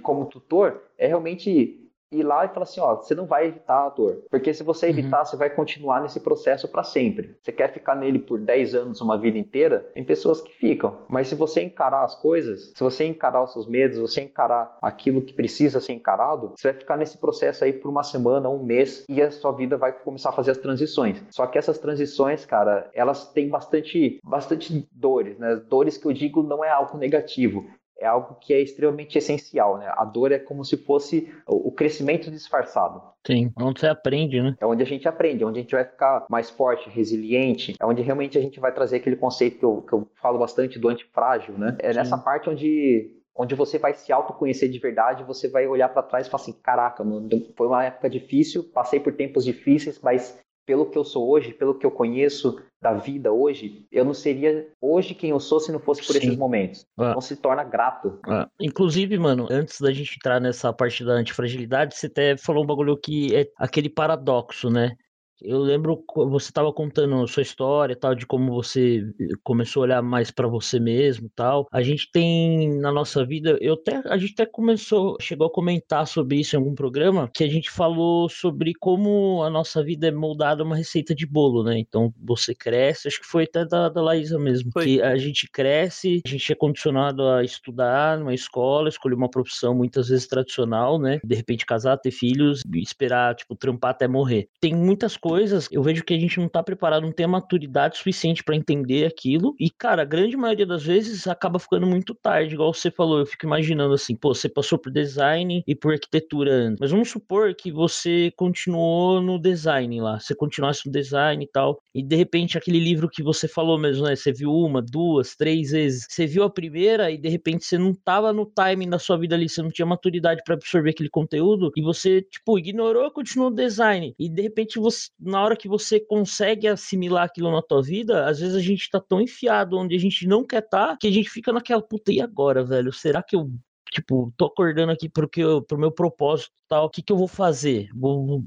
como 0.02 0.26
tutor 0.26 0.83
é 0.99 1.07
realmente 1.07 1.80
ir 2.12 2.23
lá 2.23 2.45
e 2.45 2.49
falar 2.49 2.64
assim, 2.64 2.81
ó, 2.81 2.97
você 2.97 3.14
não 3.14 3.26
vai 3.26 3.47
evitar 3.47 3.87
a 3.87 3.88
dor, 3.88 4.25
porque 4.31 4.52
se 4.52 4.62
você 4.62 4.87
uhum. 4.87 4.93
evitar, 4.93 5.21
uhum. 5.21 5.25
você 5.25 5.37
vai 5.37 5.50
continuar 5.50 6.00
nesse 6.02 6.21
processo 6.21 6.69
para 6.69 6.83
sempre. 6.83 7.37
Você 7.40 7.52
quer 7.52 7.73
ficar 7.73 7.95
nele 7.95 8.19
por 8.19 8.40
10 8.40 8.75
anos, 8.75 9.00
uma 9.00 9.19
vida 9.19 9.38
inteira? 9.38 9.81
Tem 9.95 10.05
pessoas 10.05 10.40
que 10.40 10.52
ficam, 10.52 10.99
mas 11.09 11.29
se 11.29 11.35
você 11.35 11.62
encarar 11.62 12.05
as 12.05 12.14
coisas, 12.14 12.73
se 12.75 12.83
você 12.83 13.05
encarar 13.05 13.43
os 13.43 13.52
seus 13.52 13.69
medos, 13.69 13.97
se 13.97 14.02
você 14.02 14.21
encarar 14.23 14.79
aquilo 14.83 15.23
que 15.23 15.33
precisa 15.33 15.81
ser 15.81 15.93
encarado, 15.93 16.55
você 16.57 16.71
vai 16.71 16.81
ficar 16.81 16.97
nesse 16.97 17.19
processo 17.19 17.64
aí 17.64 17.73
por 17.73 17.88
uma 17.88 18.02
semana, 18.02 18.49
um 18.49 18.62
mês 18.62 19.05
e 19.09 19.23
a 19.23 19.31
sua 19.31 19.52
vida 19.52 19.76
vai 19.76 19.93
começar 19.93 20.31
a 20.31 20.33
fazer 20.33 20.52
as 20.52 20.59
transições. 20.59 21.23
Só 21.31 21.47
que 21.47 21.59
essas 21.59 21.79
transições, 21.79 22.45
cara, 22.45 22.90
elas 22.95 23.33
têm 23.33 23.49
bastante 23.49 24.21
bastante 24.25 24.88
dores, 24.93 25.38
né? 25.38 25.57
Dores 25.57 25.97
que 25.97 26.07
eu 26.07 26.12
digo 26.12 26.43
não 26.43 26.64
é 26.64 26.71
algo 26.71 26.99
negativo, 26.99 27.64
é 28.00 28.07
algo 28.07 28.37
que 28.40 28.54
é 28.54 28.61
extremamente 28.61 29.19
essencial, 29.19 29.78
né? 29.78 29.92
A 29.95 30.04
dor 30.04 30.33
é 30.33 30.38
como 30.38 30.64
se 30.64 30.76
fosse 30.76 31.33
o 31.47 31.71
crescimento 31.71 32.30
disfarçado. 32.30 33.02
Sim, 33.26 33.52
é 33.59 33.62
onde 33.62 33.80
você 33.80 33.87
aprende, 33.87 34.40
né? 34.40 34.57
É 34.59 34.66
onde 34.66 34.83
a 34.83 34.87
gente 34.87 35.07
aprende, 35.07 35.42
é 35.45 35.47
onde 35.47 35.59
a 35.59 35.62
gente 35.62 35.75
vai 35.75 35.85
ficar 35.85 36.25
mais 36.30 36.49
forte, 36.49 36.88
resiliente, 36.88 37.75
é 37.78 37.85
onde 37.85 38.00
realmente 38.00 38.38
a 38.38 38.40
gente 38.40 38.59
vai 38.59 38.73
trazer 38.73 38.97
aquele 38.97 39.16
conceito 39.16 39.59
que 39.59 39.64
eu, 39.64 39.83
que 39.83 39.92
eu 39.92 40.09
falo 40.21 40.38
bastante 40.38 40.78
do 40.78 40.88
antifrágil, 40.88 41.57
né? 41.59 41.76
É 41.78 41.92
Sim. 41.92 41.99
nessa 41.99 42.16
parte 42.16 42.49
onde 42.49 43.16
onde 43.33 43.54
você 43.54 43.78
vai 43.78 43.95
se 43.95 44.12
autoconhecer 44.12 44.69
de 44.69 44.78
verdade, 44.78 45.25
você 45.25 45.49
vai 45.49 45.66
olhar 45.66 45.88
para 45.88 46.02
trás 46.02 46.26
e 46.26 46.30
falar 46.30 46.42
assim, 46.42 46.52
caraca, 46.52 47.02
mano, 47.02 47.28
foi 47.57 47.66
uma 47.66 47.85
época 47.85 48.11
difícil, 48.11 48.64
passei 48.64 49.00
por 49.00 49.14
tempos 49.14 49.45
difíceis, 49.45 49.99
mas 50.02 50.38
pelo 50.67 50.87
que 50.87 50.97
eu 50.97 51.05
sou 51.05 51.29
hoje, 51.29 51.52
pelo 51.52 51.75
que 51.75 51.85
eu 51.85 51.90
conheço 51.90 52.61
da 52.81 52.95
vida 52.95 53.33
hoje, 53.33 53.87
eu 53.93 54.05
não 54.05 54.14
seria 54.14 54.69
hoje 54.81 55.14
quem 55.14 55.31
eu 55.31 55.40
sou 55.40 55.61
se 55.61 55.71
não 55.71 55.79
fosse 55.79 56.05
por 56.07 56.12
Sim. 56.12 56.19
esses 56.19 56.37
momentos. 56.37 56.87
Ah. 56.99 57.11
Então 57.11 57.21
se 57.21 57.37
torna 57.37 57.62
grato. 57.62 58.19
Ah. 58.26 58.49
Inclusive, 58.59 59.19
mano, 59.19 59.47
antes 59.50 59.81
da 59.81 59.93
gente 59.93 60.17
entrar 60.17 60.40
nessa 60.40 60.73
parte 60.73 61.05
da 61.05 61.12
antifragilidade, 61.12 61.97
você 61.97 62.07
até 62.07 62.37
falou 62.37 62.64
um 62.64 62.67
bagulho 62.67 62.97
que 62.97 63.35
é 63.35 63.47
aquele 63.57 63.90
paradoxo, 63.90 64.71
né? 64.71 64.97
Eu 65.43 65.59
lembro 65.59 66.03
você 66.29 66.51
estava 66.51 66.73
contando 66.73 67.27
sua 67.27 67.43
história, 67.43 67.97
tal, 67.97 68.15
de 68.15 68.27
como 68.27 68.53
você 68.53 69.05
começou 69.43 69.83
a 69.83 69.85
olhar 69.85 70.03
mais 70.03 70.31
para 70.31 70.49
você 70.49 70.79
mesmo, 70.79 71.31
tal. 71.35 71.67
A 71.73 71.83
gente 71.83 72.11
tem 72.13 72.71
na 72.79 72.93
nossa 72.93 73.25
vida, 73.25 73.57
eu 73.61 73.75
até 73.75 74.03
a 74.07 74.17
gente 74.17 74.33
até 74.33 74.47
começou, 74.47 75.17
chegou 75.21 75.47
a 75.47 75.53
comentar 75.53 76.07
sobre 76.07 76.41
isso 76.41 76.55
em 76.55 76.59
algum 76.59 76.75
programa, 76.75 77.31
que 77.35 77.45
a 77.45 77.49
gente 77.49 77.71
falou 77.71 78.29
sobre 78.29 78.73
como 78.79 79.43
a 79.43 79.51
nossa 79.51 79.83
vida 79.83 80.09
é 80.09 80.11
moldada 80.11 80.63
uma 80.63 80.77
receita 80.77 81.15
de 81.15 81.27
bolo, 81.27 81.63
né? 81.65 81.79
Então 81.79 82.13
você 82.19 82.55
cresce, 82.55 83.09
acho 83.09 83.21
que 83.21 83.27
foi 83.27 83.45
até 83.45 83.65
da, 83.65 83.89
da 83.89 84.03
Laísa 84.03 84.39
mesmo, 84.39 84.71
foi. 84.73 84.85
que 84.85 85.03
a 85.03 85.17
gente 85.17 85.49
cresce, 85.51 86.21
a 86.25 86.29
gente 86.29 86.53
é 86.53 86.55
condicionado 86.55 87.27
a 87.27 87.43
estudar 87.43 88.19
numa 88.19 88.35
escola, 88.35 88.89
escolher 88.89 89.15
uma 89.15 89.31
profissão 89.31 89.75
muitas 89.75 90.09
vezes 90.09 90.27
tradicional, 90.27 90.99
né? 90.99 91.21
De 91.25 91.35
repente 91.35 91.67
casar, 91.67 91.97
ter 91.97 92.11
filhos, 92.11 92.63
esperar 92.75 93.35
tipo 93.35 93.55
trampar 93.55 93.93
até 93.93 94.07
morrer. 94.07 94.49
Tem 94.61 94.75
muitas 94.75 95.17
coisas 95.17 95.30
coisas, 95.31 95.69
eu 95.71 95.81
vejo 95.81 96.03
que 96.03 96.13
a 96.13 96.19
gente 96.19 96.41
não 96.41 96.49
tá 96.49 96.61
preparado, 96.61 97.05
não 97.05 97.13
tem 97.13 97.25
a 97.25 97.29
maturidade 97.29 97.99
suficiente 97.99 98.43
para 98.43 98.57
entender 98.57 99.07
aquilo. 99.07 99.55
E, 99.61 99.71
cara, 99.71 100.03
a 100.03 100.05
grande 100.05 100.37
maioria 100.37 100.67
das 100.67 100.83
vezes 100.83 101.29
acaba 101.29 101.61
ficando 101.61 101.87
muito 101.87 102.17
tarde, 102.17 102.55
igual 102.55 102.75
você 102.75 102.91
falou. 102.91 103.21
Eu 103.21 103.27
fico 103.27 103.47
imaginando 103.47 103.95
assim, 103.95 104.17
pô, 104.17 104.35
você 104.35 104.49
passou 104.49 104.77
por 104.77 104.91
design 104.91 105.63
e 105.65 105.75
por 105.75 105.93
arquitetura 105.93 106.53
antes. 106.53 106.81
Mas 106.81 106.91
vamos 106.91 107.09
supor 107.11 107.55
que 107.55 107.71
você 107.71 108.33
continuou 108.37 109.21
no 109.21 109.39
design 109.39 110.01
lá, 110.01 110.19
você 110.19 110.35
continuasse 110.35 110.87
no 110.87 110.93
design 110.93 111.45
e 111.45 111.47
tal, 111.47 111.81
e 111.95 112.03
de 112.03 112.17
repente 112.17 112.59
aquele 112.59 112.81
livro 112.81 113.09
que 113.09 113.23
você 113.23 113.47
falou 113.47 113.79
mesmo, 113.79 114.05
né? 114.05 114.17
Você 114.17 114.33
viu 114.33 114.53
uma, 114.53 114.83
duas, 114.83 115.37
três 115.37 115.71
vezes, 115.71 116.07
você 116.09 116.27
viu 116.27 116.43
a 116.43 116.51
primeira 116.51 117.09
e 117.09 117.17
de 117.17 117.29
repente 117.29 117.65
você 117.65 117.79
não 117.79 117.95
tava 117.95 118.33
no 118.33 118.47
timing 118.47 118.89
da 118.89 118.99
sua 118.99 119.17
vida 119.17 119.37
ali, 119.37 119.49
você 119.49 119.63
não 119.63 119.71
tinha 119.71 119.87
maturidade 119.87 120.43
para 120.45 120.55
absorver 120.55 120.91
aquele 120.91 121.09
conteúdo 121.09 121.71
e 121.77 121.83
você, 121.83 122.23
tipo, 122.23 122.59
ignorou, 122.59 123.09
continuou 123.13 123.51
no 123.51 123.57
design. 123.57 124.13
E 124.19 124.29
de 124.29 124.43
repente 124.43 124.79
você, 124.81 125.09
na 125.21 125.43
hora 125.43 125.57
que 125.57 125.69
você 125.69 126.00
consegue 126.00 126.67
assimilar 126.67 127.25
aquilo 127.25 127.50
na 127.53 127.62
tua 127.62 127.83
vida, 127.83 128.27
às 128.27 128.41
vezes 128.41 128.55
a 128.55 128.61
gente 128.61 128.89
tá 128.91 129.00
tão 129.00 129.21
enfiado 129.21 129.77
onde 129.77 129.95
a 129.95 129.99
gente 129.99 130.27
não 130.27 130.45
quer 130.45 130.62
estar, 130.62 130.89
tá, 130.89 130.97
que 130.97 131.07
a 131.07 131.12
gente 131.12 131.29
fica 131.29 131.53
naquela 131.53 131.83
puta 131.83 132.12
e 132.12 132.21
agora, 132.21 132.65
velho? 132.65 132.93
Será 132.93 133.23
que 133.23 133.37
eu 133.37 133.50
tipo, 133.91 134.33
tô 134.37 134.47
acordando 134.47 134.93
aqui 134.93 135.09
porque 135.09 135.43
eu, 135.43 135.62
pro 135.62 135.79
meu 135.79 135.91
propósito 135.91 136.53
tal, 136.69 136.87
o 136.87 136.91
que 136.91 137.03
que 137.03 137.12
eu 137.12 137.17
vou 137.17 137.29
fazer? 137.29 137.91
Vou, 137.95 138.43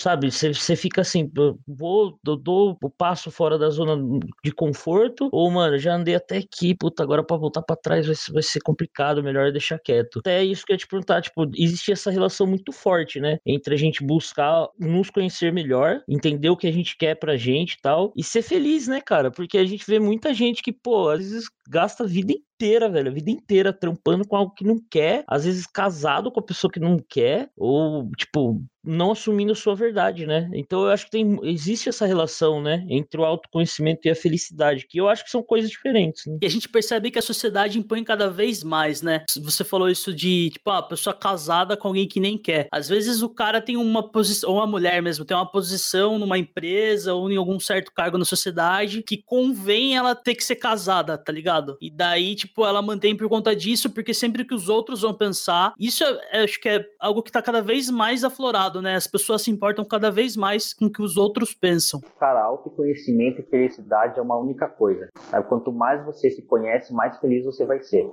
sabe, 0.00 0.30
você 0.30 0.76
fica 0.76 1.00
assim, 1.02 1.30
vou, 1.66 2.18
dou 2.22 2.76
o 2.82 2.90
passo 2.90 3.30
fora 3.30 3.58
da 3.58 3.70
zona 3.70 3.96
de 4.44 4.52
conforto, 4.52 5.28
ou, 5.32 5.50
mano, 5.50 5.78
já 5.78 5.94
andei 5.94 6.14
até 6.14 6.38
aqui, 6.38 6.74
puta, 6.74 7.02
agora 7.02 7.22
pra 7.24 7.36
voltar 7.36 7.62
pra 7.62 7.76
trás 7.76 8.06
vai, 8.06 8.16
vai 8.32 8.42
ser 8.42 8.60
complicado, 8.60 9.22
melhor 9.22 9.52
deixar 9.52 9.78
quieto. 9.78 10.20
Até 10.20 10.42
isso 10.44 10.64
que 10.64 10.72
eu 10.72 10.74
ia 10.74 10.78
te 10.78 10.86
perguntar, 10.86 11.22
tipo, 11.22 11.44
existe 11.56 11.92
essa 11.92 12.10
relação 12.10 12.46
muito 12.46 12.72
forte, 12.72 13.20
né, 13.20 13.38
entre 13.46 13.74
a 13.74 13.78
gente 13.78 14.04
buscar 14.04 14.68
nos 14.78 15.10
conhecer 15.10 15.52
melhor, 15.52 16.02
entender 16.08 16.50
o 16.50 16.56
que 16.56 16.66
a 16.66 16.72
gente 16.72 16.96
quer 16.96 17.14
pra 17.16 17.36
gente 17.36 17.74
e 17.74 17.80
tal, 17.82 18.12
e 18.16 18.24
ser 18.24 18.42
feliz, 18.42 18.88
né, 18.88 19.00
cara, 19.00 19.30
porque 19.30 19.58
a 19.58 19.64
gente 19.64 19.84
vê 19.86 19.98
muita 19.98 20.32
gente 20.34 20.62
que, 20.62 20.72
pô, 20.72 21.08
às 21.08 21.18
vezes 21.20 21.48
gasta 21.70 22.02
a 22.02 22.06
vida 22.06 22.32
inteira, 22.60 22.90
velho, 22.90 23.10
a 23.10 23.14
vida 23.14 23.30
inteira 23.30 23.72
trampando 23.72 24.26
com 24.26 24.36
algo 24.36 24.52
que 24.54 24.64
não 24.64 24.76
quer, 24.90 25.24
às 25.26 25.44
vezes 25.44 25.66
casado 25.66 26.30
com 26.30 26.40
a 26.40 26.42
pessoa 26.42 26.70
que 26.70 26.80
não 26.80 26.98
quer, 26.98 27.48
ou, 27.56 28.10
tipo, 28.16 28.62
não 28.84 29.12
assumindo 29.12 29.52
a 29.52 29.54
sua 29.54 29.74
verdade, 29.74 30.26
né? 30.26 30.50
Então 30.54 30.82
eu 30.82 30.90
acho 30.90 31.04
que 31.04 31.10
tem, 31.10 31.38
existe 31.42 31.88
essa 31.88 32.06
relação, 32.06 32.62
né, 32.62 32.84
entre 32.88 33.20
o 33.20 33.24
autoconhecimento 33.24 34.00
e 34.06 34.10
a 34.10 34.14
felicidade, 34.14 34.86
que 34.86 34.98
eu 34.98 35.08
acho 35.08 35.24
que 35.24 35.30
são 35.30 35.42
coisas 35.42 35.70
diferentes. 35.70 36.26
Né? 36.26 36.38
E 36.42 36.46
a 36.46 36.50
gente 36.50 36.68
percebe 36.68 37.10
que 37.10 37.18
a 37.18 37.22
sociedade 37.22 37.78
impõe 37.78 38.02
cada 38.02 38.28
vez 38.28 38.64
mais, 38.64 39.02
né? 39.02 39.24
Você 39.42 39.64
falou 39.64 39.88
isso 39.88 40.12
de, 40.12 40.50
tipo, 40.50 40.70
a 40.70 40.82
pessoa 40.82 41.14
casada 41.14 41.76
com 41.76 41.88
alguém 41.88 42.08
que 42.08 42.20
nem 42.20 42.36
quer. 42.36 42.68
Às 42.72 42.88
vezes 42.88 43.22
o 43.22 43.28
cara 43.28 43.60
tem 43.60 43.76
uma 43.76 44.10
posição, 44.10 44.50
ou 44.50 44.56
uma 44.56 44.66
mulher 44.66 45.02
mesmo, 45.02 45.24
tem 45.24 45.36
uma 45.36 45.50
posição 45.50 46.18
numa 46.18 46.38
empresa 46.38 47.14
ou 47.14 47.30
em 47.30 47.36
algum 47.36 47.60
certo 47.60 47.92
cargo 47.94 48.18
na 48.18 48.24
sociedade 48.24 49.02
que 49.02 49.22
convém 49.24 49.96
ela 49.96 50.14
ter 50.14 50.34
que 50.34 50.44
ser 50.44 50.56
casada, 50.56 51.16
tá 51.18 51.32
ligado? 51.32 51.59
E 51.80 51.90
daí, 51.90 52.34
tipo, 52.34 52.64
ela 52.64 52.82
mantém 52.82 53.16
por 53.16 53.28
conta 53.28 53.54
disso, 53.54 53.90
porque 53.90 54.14
sempre 54.14 54.44
que 54.44 54.54
os 54.54 54.68
outros 54.68 55.02
vão 55.02 55.14
pensar, 55.14 55.74
isso 55.78 56.04
é, 56.04 56.42
acho 56.42 56.60
que 56.60 56.68
é 56.68 56.84
algo 56.98 57.22
que 57.22 57.32
tá 57.32 57.42
cada 57.42 57.60
vez 57.60 57.90
mais 57.90 58.24
aflorado 58.24 58.80
né? 58.82 58.94
As 58.94 59.06
pessoas 59.06 59.42
se 59.42 59.50
importam 59.50 59.84
cada 59.84 60.10
vez 60.10 60.36
mais 60.36 60.72
com 60.72 60.86
o 60.86 60.90
que 60.90 61.02
os 61.02 61.16
outros 61.16 61.54
pensam. 61.54 62.00
Cara, 62.18 62.42
autoconhecimento 62.42 63.40
e 63.40 63.44
felicidade 63.44 64.18
é 64.18 64.22
uma 64.22 64.36
única 64.36 64.68
coisa. 64.68 65.08
Quanto 65.48 65.72
mais 65.72 66.04
você 66.04 66.30
se 66.30 66.42
conhece, 66.42 66.92
mais 66.92 67.18
feliz 67.18 67.44
você 67.44 67.64
vai 67.64 67.80
ser. 67.80 68.08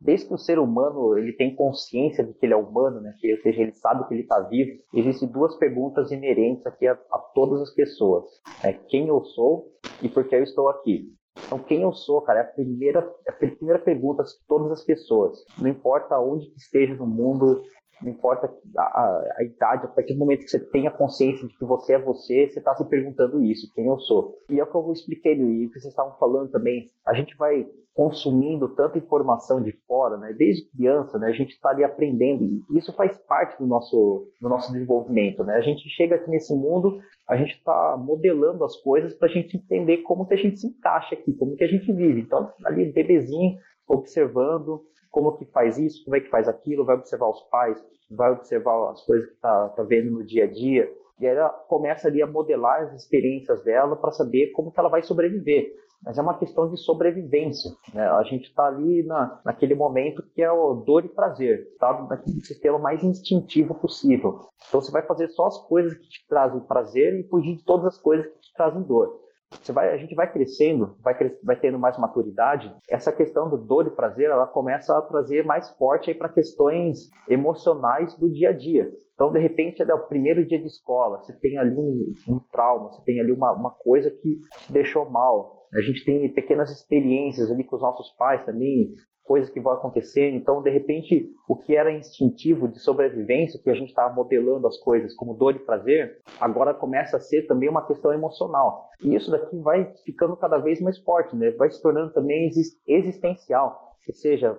Desde 0.00 0.26
que 0.26 0.34
o 0.34 0.38
ser 0.38 0.58
humano 0.58 1.16
ele 1.16 1.32
tem 1.32 1.54
consciência 1.54 2.24
de 2.24 2.32
que 2.34 2.46
ele 2.46 2.54
é 2.54 2.56
humano, 2.56 3.00
né? 3.00 3.12
ou 3.12 3.42
seja, 3.42 3.62
ele 3.62 3.74
sabe 3.74 4.06
que 4.06 4.14
ele 4.14 4.22
está 4.22 4.40
vivo, 4.40 4.78
existem 4.94 5.28
duas 5.28 5.56
perguntas 5.56 6.10
inerentes 6.10 6.66
aqui 6.66 6.86
a, 6.86 6.92
a 6.92 7.18
todas 7.34 7.60
as 7.60 7.74
pessoas. 7.74 8.24
É 8.62 8.72
quem 8.72 9.08
eu 9.08 9.24
sou 9.24 9.72
e 10.02 10.08
por 10.08 10.24
que 10.24 10.34
eu 10.34 10.42
estou 10.42 10.68
aqui. 10.68 11.12
Então, 11.46 11.58
quem 11.58 11.82
eu 11.82 11.92
sou, 11.92 12.20
cara, 12.22 12.40
é 12.40 12.42
a 12.42 12.46
primeira, 12.46 13.10
é 13.26 13.30
a 13.30 13.34
primeira 13.34 13.78
pergunta 13.78 14.22
de 14.22 14.32
todas 14.46 14.70
as 14.72 14.84
pessoas. 14.84 15.44
Não 15.58 15.68
importa 15.68 16.18
onde 16.18 16.52
esteja 16.56 16.94
no 16.94 17.06
mundo, 17.06 17.62
não 18.02 18.10
importa 18.10 18.52
a, 18.76 18.82
a, 18.82 19.34
a, 19.38 19.44
idade, 19.44 19.86
a 19.86 19.88
partir 19.88 20.14
do 20.14 20.18
momento 20.18 20.44
que 20.44 20.50
você 20.50 20.60
tenha 20.60 20.90
consciência 20.90 21.46
de 21.46 21.56
que 21.56 21.64
você 21.64 21.94
é 21.94 21.98
você, 21.98 22.48
você 22.48 22.58
está 22.58 22.74
se 22.74 22.84
perguntando 22.88 23.42
isso, 23.42 23.72
quem 23.74 23.86
eu 23.86 23.98
sou. 23.98 24.36
E 24.48 24.58
é 24.58 24.62
o 24.62 24.66
que 24.66 24.74
eu 24.76 24.92
expliquei 24.92 25.34
e 25.34 25.66
o 25.66 25.70
que 25.70 25.80
vocês 25.80 25.92
estavam 25.92 26.16
falando 26.18 26.50
também. 26.50 26.90
A 27.06 27.14
gente 27.14 27.36
vai 27.36 27.66
consumindo 27.98 28.68
tanta 28.76 28.96
informação 28.96 29.60
de 29.60 29.72
fora, 29.84 30.16
né? 30.18 30.32
Desde 30.32 30.70
criança, 30.70 31.18
né? 31.18 31.26
A 31.26 31.32
gente 31.32 31.50
está 31.50 31.70
ali 31.70 31.82
aprendendo 31.82 32.44
e 32.44 32.78
isso 32.78 32.92
faz 32.92 33.18
parte 33.26 33.58
do 33.58 33.66
nosso, 33.66 34.28
do 34.40 34.48
nosso 34.48 34.72
desenvolvimento, 34.72 35.42
né? 35.42 35.56
A 35.56 35.60
gente 35.60 35.88
chega 35.88 36.14
aqui 36.14 36.30
nesse 36.30 36.54
mundo, 36.54 37.00
a 37.28 37.36
gente 37.36 37.54
está 37.54 37.96
modelando 37.96 38.62
as 38.62 38.76
coisas 38.76 39.14
para 39.14 39.26
a 39.26 39.30
gente 39.32 39.56
entender 39.56 39.98
como 39.98 40.26
que 40.26 40.34
a 40.34 40.36
gente 40.36 40.60
se 40.60 40.68
encaixa 40.68 41.16
aqui, 41.16 41.32
como 41.32 41.56
que 41.56 41.64
a 41.64 41.68
gente 41.68 41.92
vive. 41.92 42.20
Então, 42.20 42.52
ali 42.64 42.92
bebezinho, 42.92 43.58
observando, 43.88 44.80
como 45.10 45.36
que 45.36 45.44
faz 45.46 45.78
isso, 45.78 46.04
como 46.04 46.16
é 46.16 46.20
que 46.20 46.30
faz 46.30 46.48
aquilo, 46.48 46.84
vai 46.84 46.96
observar 46.96 47.28
os 47.28 47.42
pais, 47.50 47.82
vai 48.10 48.32
observar 48.32 48.90
as 48.90 49.04
coisas 49.04 49.28
que 49.28 49.34
está 49.34 49.68
tá 49.70 49.82
vendo 49.82 50.10
no 50.10 50.24
dia 50.24 50.44
a 50.44 50.46
dia, 50.46 50.90
e 51.20 51.26
aí 51.26 51.36
ela 51.36 51.48
começa 51.48 52.08
ali 52.08 52.22
a 52.22 52.26
modelar 52.26 52.82
as 52.82 52.94
experiências 52.94 53.62
dela 53.64 53.96
para 53.96 54.12
saber 54.12 54.52
como 54.52 54.70
que 54.70 54.78
ela 54.78 54.88
vai 54.88 55.02
sobreviver. 55.02 55.74
Mas 56.04 56.16
é 56.16 56.22
uma 56.22 56.38
questão 56.38 56.70
de 56.70 56.76
sobrevivência. 56.76 57.72
Né? 57.92 58.06
A 58.06 58.22
gente 58.22 58.44
está 58.44 58.66
ali 58.66 59.02
na, 59.02 59.40
naquele 59.44 59.74
momento 59.74 60.22
que 60.32 60.40
é 60.40 60.50
o 60.50 60.74
dor 60.74 61.04
e 61.04 61.08
prazer, 61.08 61.74
tá? 61.78 62.06
naquele 62.08 62.40
sistema 62.40 62.78
mais 62.78 63.02
instintivo 63.02 63.74
possível. 63.74 64.48
Então 64.68 64.80
você 64.80 64.92
vai 64.92 65.02
fazer 65.02 65.28
só 65.30 65.46
as 65.46 65.58
coisas 65.66 65.94
que 65.94 66.08
te 66.08 66.26
trazem 66.28 66.60
prazer 66.60 67.18
e 67.18 67.28
fugir 67.28 67.56
de 67.56 67.64
todas 67.64 67.86
as 67.86 67.98
coisas 67.98 68.26
que 68.26 68.40
te 68.40 68.54
trazem 68.54 68.82
dor. 68.82 69.20
Você 69.50 69.72
vai, 69.72 69.92
a 69.92 69.96
gente 69.96 70.14
vai 70.14 70.30
crescendo, 70.30 70.96
vai, 71.02 71.14
vai 71.42 71.58
tendo 71.58 71.78
mais 71.78 71.98
maturidade, 71.98 72.74
essa 72.88 73.12
questão 73.12 73.48
do 73.48 73.56
dor 73.56 73.86
e 73.86 73.90
prazer, 73.90 74.30
ela 74.30 74.46
começa 74.46 74.96
a 74.96 75.02
trazer 75.02 75.44
mais 75.44 75.70
forte 75.76 76.12
para 76.14 76.28
questões 76.28 77.10
emocionais 77.28 78.14
do 78.18 78.30
dia 78.30 78.50
a 78.50 78.52
dia. 78.52 78.90
Então, 79.14 79.32
de 79.32 79.38
repente, 79.38 79.82
é 79.82 79.94
o 79.94 80.06
primeiro 80.06 80.46
dia 80.46 80.58
de 80.58 80.66
escola, 80.66 81.18
você 81.18 81.32
tem 81.40 81.58
ali 81.58 81.74
um, 81.74 82.12
um 82.28 82.38
trauma, 82.52 82.90
você 82.90 83.02
tem 83.04 83.20
ali 83.20 83.32
uma, 83.32 83.52
uma 83.52 83.70
coisa 83.70 84.10
que 84.10 84.38
te 84.66 84.72
deixou 84.72 85.08
mal. 85.10 85.66
A 85.74 85.80
gente 85.80 86.04
tem 86.04 86.32
pequenas 86.32 86.70
experiências 86.70 87.50
ali 87.50 87.64
com 87.64 87.76
os 87.76 87.82
nossos 87.82 88.10
pais 88.16 88.44
também, 88.44 88.94
coisas 89.28 89.50
que 89.50 89.60
vão 89.60 89.74
acontecer. 89.74 90.30
Então, 90.30 90.62
de 90.62 90.70
repente, 90.70 91.30
o 91.46 91.54
que 91.54 91.76
era 91.76 91.92
instintivo 91.92 92.66
de 92.66 92.80
sobrevivência, 92.80 93.60
que 93.62 93.68
a 93.68 93.74
gente 93.74 93.90
estava 93.90 94.12
modelando 94.14 94.66
as 94.66 94.78
coisas 94.78 95.14
como 95.14 95.34
dor 95.34 95.54
e 95.54 95.58
prazer, 95.58 96.22
agora 96.40 96.72
começa 96.72 97.18
a 97.18 97.20
ser 97.20 97.42
também 97.46 97.68
uma 97.68 97.86
questão 97.86 98.10
emocional. 98.10 98.88
E 99.04 99.14
isso 99.14 99.30
daqui 99.30 99.58
vai 99.58 99.92
ficando 100.04 100.34
cada 100.34 100.56
vez 100.56 100.80
mais 100.80 100.98
forte, 100.98 101.36
né? 101.36 101.50
vai 101.50 101.70
se 101.70 101.80
tornando 101.82 102.12
também 102.14 102.50
existencial. 102.86 103.92
Ou 104.08 104.14
seja, 104.14 104.58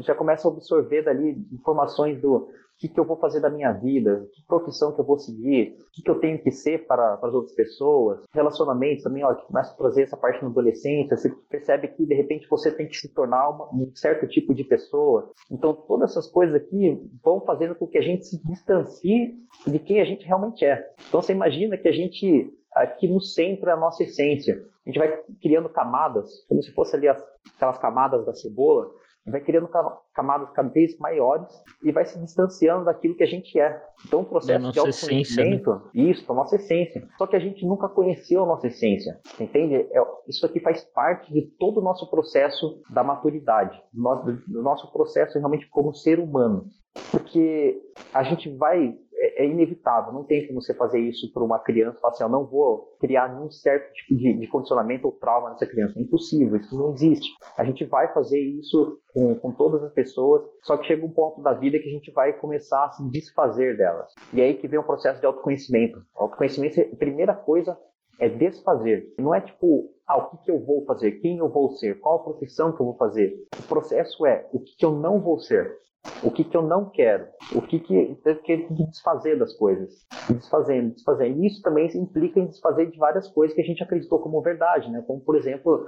já 0.00 0.14
começa 0.14 0.48
a 0.48 0.50
absorver 0.50 1.02
dali 1.02 1.46
informações 1.52 2.20
do 2.20 2.48
que, 2.78 2.88
que, 2.88 2.98
eu 2.98 3.04
vou 3.04 3.16
fazer 3.16 3.40
da 3.40 3.48
minha 3.48 3.72
vida, 3.72 4.26
que 4.32 4.44
profissão 4.46 4.92
que 4.92 5.00
eu 5.00 5.04
vou 5.04 5.18
seguir, 5.18 5.76
o 5.78 5.92
que, 5.92 6.02
que 6.02 6.10
eu 6.10 6.18
tenho 6.18 6.42
que 6.42 6.50
ser 6.50 6.86
para, 6.86 7.16
para 7.16 7.28
as 7.28 7.34
outras 7.34 7.54
pessoas, 7.54 8.24
relacionamentos 8.32 9.04
também, 9.04 9.24
ó, 9.24 9.32
que 9.32 9.46
começa 9.46 9.72
a 9.72 9.76
trazer 9.76 10.02
essa 10.02 10.16
parte 10.16 10.42
na 10.42 10.48
adolescência, 10.48 11.16
você 11.16 11.30
percebe 11.48 11.88
que 11.88 12.04
de 12.04 12.14
repente 12.14 12.48
você 12.48 12.72
tem 12.72 12.88
que 12.88 12.96
se 12.96 13.08
tornar 13.14 13.48
uma, 13.48 13.72
um 13.72 13.92
certo 13.94 14.26
tipo 14.26 14.54
de 14.54 14.64
pessoa. 14.64 15.30
Então 15.50 15.72
todas 15.72 16.10
essas 16.10 16.26
coisas 16.26 16.54
aqui 16.54 17.00
vão 17.22 17.40
fazendo 17.40 17.74
com 17.74 17.86
que 17.86 17.98
a 17.98 18.02
gente 18.02 18.26
se 18.26 18.42
distancie 18.44 19.34
de 19.66 19.78
quem 19.78 20.00
a 20.00 20.04
gente 20.04 20.26
realmente 20.26 20.64
é. 20.64 20.92
Então 21.08 21.22
você 21.22 21.32
imagina 21.32 21.78
que 21.78 21.88
a 21.88 21.92
gente 21.92 22.52
aqui 22.74 23.06
no 23.06 23.20
centro 23.20 23.70
é 23.70 23.72
a 23.72 23.76
nossa 23.76 24.02
essência. 24.02 24.60
A 24.84 24.90
gente 24.90 24.98
vai 24.98 25.16
criando 25.40 25.68
camadas, 25.68 26.44
como 26.48 26.62
se 26.62 26.72
fosse 26.72 26.96
ali 26.96 27.08
as, 27.08 27.22
aquelas 27.54 27.78
camadas 27.78 28.26
da 28.26 28.34
cebola, 28.34 28.90
vai 29.26 29.40
criando 29.40 29.68
camadas 30.12 30.50
cada 30.50 30.68
vez 30.68 30.98
maiores 30.98 31.48
e 31.82 31.90
vai 31.90 32.04
se 32.04 32.18
distanciando 32.18 32.84
daquilo 32.84 33.16
que 33.16 33.22
a 33.22 33.26
gente 33.26 33.58
é. 33.58 33.82
Então, 34.06 34.20
o 34.20 34.24
processo 34.24 34.70
de 34.70 34.76
né? 34.76 34.86
autoconhecimento, 34.86 35.70
né? 35.70 35.80
isso, 35.94 36.30
a 36.30 36.34
nossa 36.34 36.56
essência. 36.56 37.06
Só 37.16 37.26
que 37.26 37.36
a 37.36 37.40
gente 37.40 37.66
nunca 37.66 37.88
conheceu 37.88 38.42
a 38.42 38.46
nossa 38.46 38.66
essência, 38.66 39.18
entende? 39.40 39.76
É, 39.76 40.02
isso 40.28 40.44
aqui 40.44 40.60
faz 40.60 40.84
parte 40.84 41.32
de 41.32 41.42
todo 41.58 41.80
o 41.80 41.82
nosso 41.82 42.08
processo 42.10 42.82
da 42.90 43.02
maturidade, 43.02 43.82
do 43.92 44.62
nosso 44.62 44.92
processo 44.92 45.38
realmente 45.38 45.68
como 45.68 45.94
ser 45.94 46.18
humano. 46.18 46.66
Porque 47.10 47.80
a 48.12 48.22
gente 48.22 48.54
vai 48.56 48.94
é, 49.24 49.44
é, 49.44 49.46
inevitável, 49.46 50.12
não 50.12 50.24
tem 50.24 50.46
como 50.46 50.60
você 50.60 50.74
fazer 50.74 50.98
isso 51.00 51.32
para 51.32 51.42
uma 51.42 51.58
criança, 51.58 51.98
falar 51.98 52.12
assim, 52.12 52.22
eu 52.24 52.28
não 52.28 52.44
vou 52.44 52.94
criar 53.00 53.32
nenhum 53.32 53.50
certo 53.50 53.90
tipo 53.94 54.14
de, 54.14 54.34
de, 54.34 54.46
condicionamento 54.46 55.06
ou 55.06 55.12
trauma 55.12 55.50
nessa 55.50 55.66
criança. 55.66 55.98
É 55.98 56.02
impossível, 56.02 56.56
isso 56.56 56.76
não 56.76 56.92
existe. 56.92 57.30
A 57.56 57.64
gente 57.64 57.84
vai 57.84 58.12
fazer 58.12 58.38
isso 58.38 58.98
com, 59.14 59.34
com 59.36 59.52
todas 59.52 59.82
as 59.82 59.92
pessoas, 59.92 60.42
só 60.62 60.76
que 60.76 60.86
chega 60.86 61.06
um 61.06 61.10
ponto 61.10 61.40
da 61.40 61.54
vida 61.54 61.78
que 61.78 61.88
a 61.88 61.92
gente 61.92 62.12
vai 62.12 62.34
começar 62.34 62.84
a 62.84 62.90
se 62.90 63.08
desfazer 63.10 63.76
delas. 63.78 64.12
E 64.32 64.42
aí 64.42 64.54
que 64.54 64.68
vem 64.68 64.78
o 64.78 64.84
processo 64.84 65.20
de 65.20 65.26
autoconhecimento. 65.26 66.02
Autoconhecimento, 66.14 66.80
a 66.80 66.96
primeira 66.96 67.34
coisa 67.34 67.78
é 68.20 68.28
desfazer. 68.28 69.12
Não 69.18 69.34
é 69.34 69.40
tipo, 69.40 69.90
ah, 70.06 70.18
o 70.18 70.30
que, 70.30 70.44
que, 70.44 70.50
eu 70.50 70.60
vou 70.60 70.84
fazer? 70.84 71.12
Quem 71.12 71.38
eu 71.38 71.48
vou 71.48 71.70
ser? 71.70 71.98
Qual 71.98 72.16
a 72.16 72.24
profissão 72.24 72.72
que 72.72 72.80
eu 72.80 72.86
vou 72.86 72.96
fazer? 72.96 73.34
O 73.58 73.62
processo 73.62 74.26
é 74.26 74.46
o 74.52 74.60
que, 74.60 74.76
que 74.76 74.84
eu 74.84 74.92
não 74.92 75.20
vou 75.20 75.38
ser. 75.38 75.78
O 76.22 76.30
que, 76.30 76.44
que 76.44 76.56
eu 76.56 76.62
não 76.62 76.90
quero, 76.90 77.26
o 77.54 77.62
que, 77.62 77.78
que 77.80 78.18
eu 78.24 78.36
que 78.42 78.66
desfazer 78.86 79.38
das 79.38 79.54
coisas, 79.56 80.06
desfazendo, 80.28 80.94
desfazendo. 80.94 81.38
E 81.38 81.46
isso 81.46 81.62
também 81.62 81.88
implica 81.94 82.40
em 82.40 82.46
desfazer 82.46 82.90
de 82.90 82.98
várias 82.98 83.28
coisas 83.28 83.54
que 83.54 83.62
a 83.62 83.64
gente 83.64 83.82
acreditou 83.82 84.18
como 84.20 84.40
verdade, 84.42 84.90
né? 84.90 85.02
Como, 85.06 85.20
por 85.20 85.36
exemplo, 85.36 85.86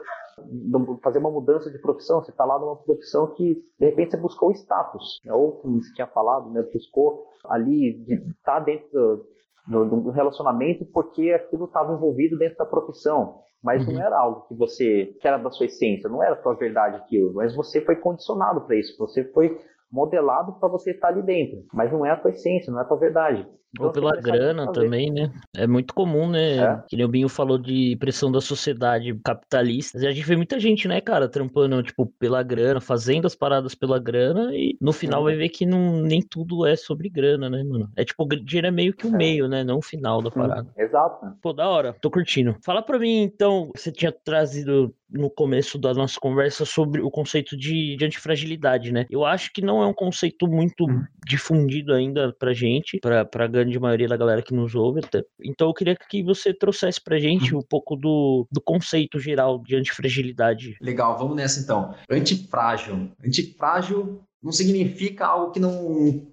fazer 1.03 1.19
uma 1.19 1.31
mudança 1.31 1.71
de 1.71 1.79
profissão. 1.79 2.23
Você 2.23 2.31
está 2.31 2.45
lá 2.45 2.59
numa 2.59 2.77
profissão 2.77 3.33
que, 3.35 3.63
de 3.79 3.87
repente, 3.87 4.13
você 4.13 4.17
buscou 4.17 4.53
status, 4.53 5.21
né? 5.25 5.33
ou, 5.33 5.53
como 5.53 5.83
você 5.83 5.93
tinha 5.95 6.07
falado, 6.07 6.51
né? 6.51 6.63
buscou 6.73 7.25
ali 7.45 8.03
estar 8.11 8.59
tá 8.59 8.61
dentro 8.61 9.27
do, 9.67 9.85
do, 9.85 10.11
relacionamento 10.11 10.85
porque 10.93 11.31
aquilo 11.33 11.65
estava 11.65 11.93
envolvido 11.93 12.39
dentro 12.39 12.59
da 12.59 12.67
profissão. 12.67 13.41
Mas 13.63 13.87
uhum. 13.87 13.95
não 13.95 14.03
era 14.03 14.19
algo 14.19 14.47
que 14.47 14.55
você, 14.55 15.17
que 15.21 15.27
era 15.27 15.39
da 15.39 15.51
sua 15.51 15.67
essência, 15.67 16.09
não 16.11 16.23
era 16.23 16.35
a 16.35 16.43
sua 16.43 16.55
verdade 16.55 16.97
aquilo, 16.97 17.33
mas 17.35 17.57
você 17.57 17.81
foi 17.81 17.97
condicionado 17.97 18.61
para 18.61 18.77
isso, 18.77 18.97
você 18.99 19.25
foi 19.33 19.59
modelado 19.91 20.59
para 20.59 20.69
você 20.69 20.91
estar 20.91 21.09
ali 21.09 21.23
dentro, 21.23 21.65
mas 21.73 21.93
não 21.93 22.05
é 22.05 22.11
a 22.11 22.17
tua 22.17 22.31
essência, 22.31 22.71
não 22.71 22.79
é 22.79 22.83
a 22.83 22.87
tua 22.87 22.99
verdade. 22.99 23.47
Ou 23.79 23.91
pela 23.91 24.13
grana 24.17 24.73
também, 24.73 25.11
né? 25.11 25.31
É 25.55 25.67
muito 25.67 25.95
comum, 25.95 26.29
né? 26.29 26.57
É. 26.57 26.83
Que 26.89 26.97
nem 26.97 27.05
o 27.05 27.09
Binho 27.09 27.29
falou 27.29 27.59
de 27.59 27.97
pressão 27.99 28.31
da 28.31 28.41
sociedade 28.41 29.19
capitalista. 29.25 29.99
A 29.99 30.13
gente 30.13 30.27
vê 30.27 30.37
muita 30.37 30.59
gente, 30.59 30.89
né, 30.89 31.01
cara, 31.01 31.29
trampando, 31.29 31.83
tipo, 31.83 32.07
pela 32.19 32.43
grana, 32.43 32.81
fazendo 32.81 33.27
as 33.27 33.35
paradas 33.35 33.75
pela 33.75 33.99
grana 33.99 34.55
e 34.55 34.77
no 34.81 34.93
final 34.93 35.25
vai 35.25 35.37
ver 35.37 35.49
que 35.49 35.67
não, 35.67 36.03
nem 36.03 36.21
tudo 36.23 36.67
é 36.67 36.77
sobre 36.77 37.09
grana, 37.09 37.49
né, 37.49 37.63
mano? 37.63 37.91
É 37.97 38.05
tipo, 38.05 38.27
dinheiro 38.27 38.69
é 38.69 38.71
meio 38.71 38.95
que 38.95 39.07
o 39.07 39.15
é. 39.15 39.17
meio, 39.17 39.49
né? 39.49 39.65
Não 39.65 39.79
o 39.79 39.83
final 39.83 40.23
da 40.23 40.31
parada. 40.31 40.69
Exato. 40.77 41.27
Pô, 41.43 41.53
da 41.53 41.69
hora. 41.69 41.95
Tô 42.01 42.11
curtindo. 42.11 42.57
Fala 42.65 42.83
pra 42.83 42.99
mim, 42.99 43.23
então, 43.23 43.71
você 43.75 43.91
tinha 43.93 44.13
trazido 44.13 44.95
no 45.11 45.31
começo 45.31 45.79
da 45.79 45.95
nossa 45.95 46.19
conversa 46.19 46.65
sobre 46.65 47.01
o 47.01 47.11
conceito 47.11 47.57
de, 47.57 47.97
de 47.97 48.05
antifragilidade, 48.05 48.93
né? 48.93 49.07
Eu 49.09 49.25
acho 49.25 49.53
que 49.53 49.63
não 49.63 49.83
é 49.83 49.87
um 49.87 49.95
conceito 49.95 50.47
muito 50.47 50.85
hum. 50.85 51.05
difundido 51.27 51.93
ainda 51.93 52.35
pra 52.39 52.53
gente, 52.53 52.99
pra, 52.99 53.25
pra 53.25 53.47
grande 53.47 53.66
maioria 53.79 54.09
da 54.09 54.17
galera 54.17 54.43
que 54.43 54.55
nos 54.55 54.75
ouve. 54.75 55.01
Até. 55.05 55.23
Então 55.43 55.69
eu 55.69 55.75
queria 55.75 55.97
que 55.97 56.23
você 56.23 56.53
trouxesse 56.55 57.01
pra 57.01 57.19
gente 57.19 57.55
um 57.55 57.63
pouco 57.63 57.97
do, 57.97 58.47
do 58.51 58.61
conceito 58.61 59.19
geral 59.19 59.63
de 59.63 59.77
antifragilidade. 59.77 60.77
Legal, 60.81 61.19
vamos 61.19 61.37
nessa 61.37 61.61
então. 61.61 61.95
Antifrágil. 62.11 63.11
Antifrágil 63.25 64.23
não 64.43 64.53
significa 64.53 65.27
algo 65.27 65.53
que 65.53 65.61
não 65.61 66.27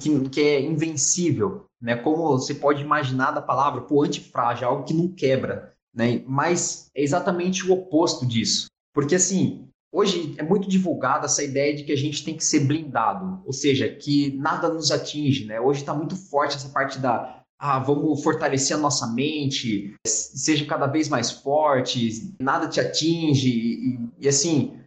que, 0.00 0.28
que, 0.28 0.40
é 0.40 0.60
invencível, 0.60 1.66
né? 1.80 1.94
Como 1.94 2.36
você 2.38 2.54
pode 2.54 2.82
imaginar 2.82 3.30
da 3.30 3.40
palavra, 3.40 3.82
pô, 3.82 4.02
antifrágil, 4.02 4.66
algo 4.66 4.84
que 4.84 4.92
não 4.92 5.08
quebra 5.08 5.76
né? 5.96 6.22
Mas 6.26 6.90
é 6.94 7.02
exatamente 7.02 7.66
o 7.66 7.72
oposto 7.72 8.26
disso. 8.26 8.66
Porque 8.92 9.14
assim, 9.14 9.66
hoje 9.96 10.34
é 10.36 10.42
muito 10.42 10.68
divulgada 10.68 11.24
essa 11.24 11.42
ideia 11.42 11.74
de 11.74 11.84
que 11.84 11.92
a 11.92 11.96
gente 11.96 12.22
tem 12.22 12.36
que 12.36 12.44
ser 12.44 12.60
blindado, 12.60 13.40
ou 13.46 13.52
seja, 13.52 13.88
que 13.88 14.36
nada 14.36 14.68
nos 14.68 14.90
atinge, 14.90 15.46
né? 15.46 15.58
Hoje 15.58 15.80
está 15.80 15.94
muito 15.94 16.14
forte 16.14 16.56
essa 16.56 16.68
parte 16.68 16.98
da 16.98 17.42
ah, 17.58 17.78
vamos 17.78 18.22
fortalecer 18.22 18.76
a 18.76 18.80
nossa 18.80 19.06
mente, 19.06 19.94
seja 20.06 20.66
cada 20.66 20.86
vez 20.86 21.08
mais 21.08 21.30
forte, 21.30 22.34
nada 22.38 22.68
te 22.68 22.78
atinge, 22.78 23.48
e, 23.48 23.98
e 24.20 24.28
assim, 24.28 24.78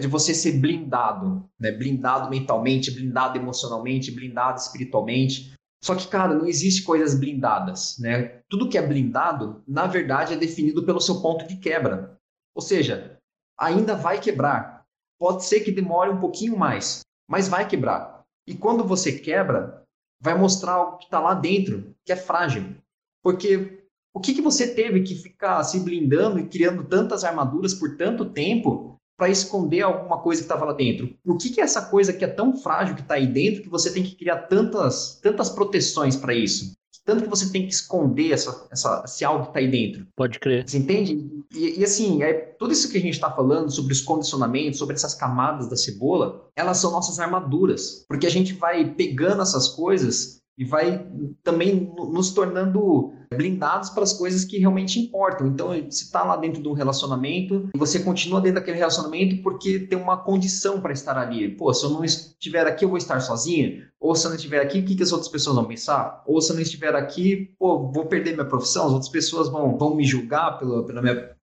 de 0.00 0.06
você 0.08 0.32
ser 0.32 0.52
blindado, 0.52 1.44
né? 1.60 1.70
Blindado 1.70 2.30
mentalmente, 2.30 2.90
blindado 2.90 3.38
emocionalmente, 3.38 4.10
blindado 4.10 4.58
espiritualmente. 4.58 5.52
Só 5.84 5.94
que, 5.94 6.08
cara, 6.08 6.34
não 6.34 6.46
existe 6.46 6.82
coisas 6.82 7.14
blindadas, 7.14 7.98
né? 7.98 8.40
Tudo 8.48 8.70
que 8.70 8.78
é 8.78 8.86
blindado, 8.86 9.62
na 9.68 9.86
verdade, 9.86 10.32
é 10.32 10.36
definido 10.36 10.82
pelo 10.86 11.00
seu 11.00 11.20
ponto 11.20 11.46
de 11.46 11.56
quebra. 11.56 12.16
Ou 12.54 12.62
seja, 12.62 13.13
ainda 13.58 13.94
vai 13.94 14.20
quebrar. 14.20 14.84
Pode 15.18 15.44
ser 15.44 15.60
que 15.60 15.70
demore 15.70 16.10
um 16.10 16.20
pouquinho 16.20 16.56
mais, 16.56 17.00
mas 17.28 17.48
vai 17.48 17.66
quebrar. 17.66 18.24
E 18.46 18.54
quando 18.54 18.84
você 18.84 19.12
quebra, 19.12 19.82
vai 20.20 20.36
mostrar 20.36 20.72
algo 20.72 20.98
que 20.98 21.04
está 21.04 21.20
lá 21.20 21.34
dentro, 21.34 21.94
que 22.04 22.12
é 22.12 22.16
frágil. 22.16 22.76
Porque 23.22 23.86
o 24.12 24.20
que, 24.20 24.34
que 24.34 24.42
você 24.42 24.74
teve 24.74 25.02
que 25.02 25.14
ficar 25.14 25.62
se 25.64 25.80
blindando 25.80 26.38
e 26.38 26.48
criando 26.48 26.84
tantas 26.84 27.24
armaduras 27.24 27.74
por 27.74 27.96
tanto 27.96 28.26
tempo 28.26 28.94
para 29.16 29.28
esconder 29.28 29.82
alguma 29.82 30.20
coisa 30.20 30.40
que 30.40 30.44
estava 30.44 30.64
lá 30.64 30.72
dentro. 30.72 31.16
O 31.24 31.36
que, 31.36 31.50
que, 31.50 31.60
é 31.60 31.64
essa 31.64 31.82
coisa 31.82 32.12
que 32.12 32.24
é 32.24 32.28
tão 32.28 32.56
frágil 32.56 32.96
que 32.96 33.02
está 33.02 33.14
aí 33.14 33.26
dentro 33.26 33.62
que 33.62 33.68
você 33.68 33.92
tem 33.92 34.02
que 34.02 34.16
criar 34.16 34.48
tantas, 34.48 35.20
tantas 35.22 35.48
proteções 35.50 36.16
para 36.16 36.34
isso? 36.34 36.74
Tanto 37.04 37.24
que 37.24 37.28
você 37.28 37.50
tem 37.50 37.66
que 37.66 37.74
esconder 37.74 38.32
essa, 38.32 38.66
essa, 38.70 39.02
esse 39.04 39.24
algo 39.24 39.44
que 39.44 39.50
está 39.50 39.60
aí 39.60 39.70
dentro. 39.70 40.06
Pode 40.16 40.38
crer. 40.38 40.66
Você 40.66 40.78
entende? 40.78 41.28
E, 41.52 41.80
e 41.80 41.84
assim, 41.84 42.22
é, 42.22 42.32
tudo 42.32 42.72
isso 42.72 42.90
que 42.90 42.96
a 42.96 43.00
gente 43.00 43.14
está 43.14 43.30
falando 43.30 43.70
sobre 43.70 43.92
os 43.92 44.00
condicionamentos, 44.00 44.78
sobre 44.78 44.94
essas 44.94 45.14
camadas 45.14 45.68
da 45.68 45.76
cebola, 45.76 46.48
elas 46.56 46.78
são 46.78 46.90
nossas 46.90 47.18
armaduras. 47.18 48.04
Porque 48.08 48.26
a 48.26 48.30
gente 48.30 48.54
vai 48.54 48.94
pegando 48.94 49.42
essas 49.42 49.68
coisas 49.68 50.40
e 50.56 50.64
vai 50.64 51.06
também 51.42 51.92
nos 51.96 52.32
tornando 52.32 53.12
blindados 53.34 53.90
para 53.90 54.04
as 54.04 54.12
coisas 54.12 54.44
que 54.44 54.58
realmente 54.58 55.00
importam. 55.00 55.48
Então, 55.48 55.68
você 55.68 56.04
está 56.04 56.22
lá 56.22 56.36
dentro 56.36 56.62
de 56.62 56.68
um 56.68 56.72
relacionamento 56.72 57.68
você 57.76 58.00
continua 58.00 58.40
dentro 58.40 58.60
daquele 58.60 58.78
relacionamento 58.78 59.42
porque 59.42 59.80
tem 59.80 59.98
uma 59.98 60.16
condição 60.16 60.80
para 60.80 60.92
estar 60.92 61.16
ali. 61.18 61.50
Pô, 61.50 61.72
se 61.72 61.84
eu 61.84 61.90
não 61.90 62.04
estiver 62.04 62.66
aqui, 62.66 62.84
eu 62.84 62.88
vou 62.88 62.98
estar 62.98 63.20
sozinha? 63.20 63.88
Ou 64.00 64.14
se 64.14 64.26
eu 64.26 64.30
não 64.30 64.36
estiver 64.36 64.60
aqui, 64.60 64.80
o 64.80 64.84
que, 64.84 64.94
que 64.94 65.02
as 65.02 65.12
outras 65.12 65.30
pessoas 65.30 65.56
vão 65.56 65.64
pensar? 65.64 66.22
Ou 66.26 66.40
se 66.40 66.50
eu 66.50 66.54
não 66.54 66.62
estiver 66.62 66.94
aqui, 66.94 67.54
pô, 67.58 67.90
vou 67.90 68.06
perder 68.06 68.32
minha 68.32 68.44
profissão, 68.44 68.86
as 68.86 68.92
outras 68.92 69.10
pessoas 69.10 69.48
vão, 69.48 69.76
vão 69.76 69.94
me 69.94 70.04
julgar 70.04 70.58
pela, 70.58 70.84
pela 70.86 71.02
minha 71.02 71.34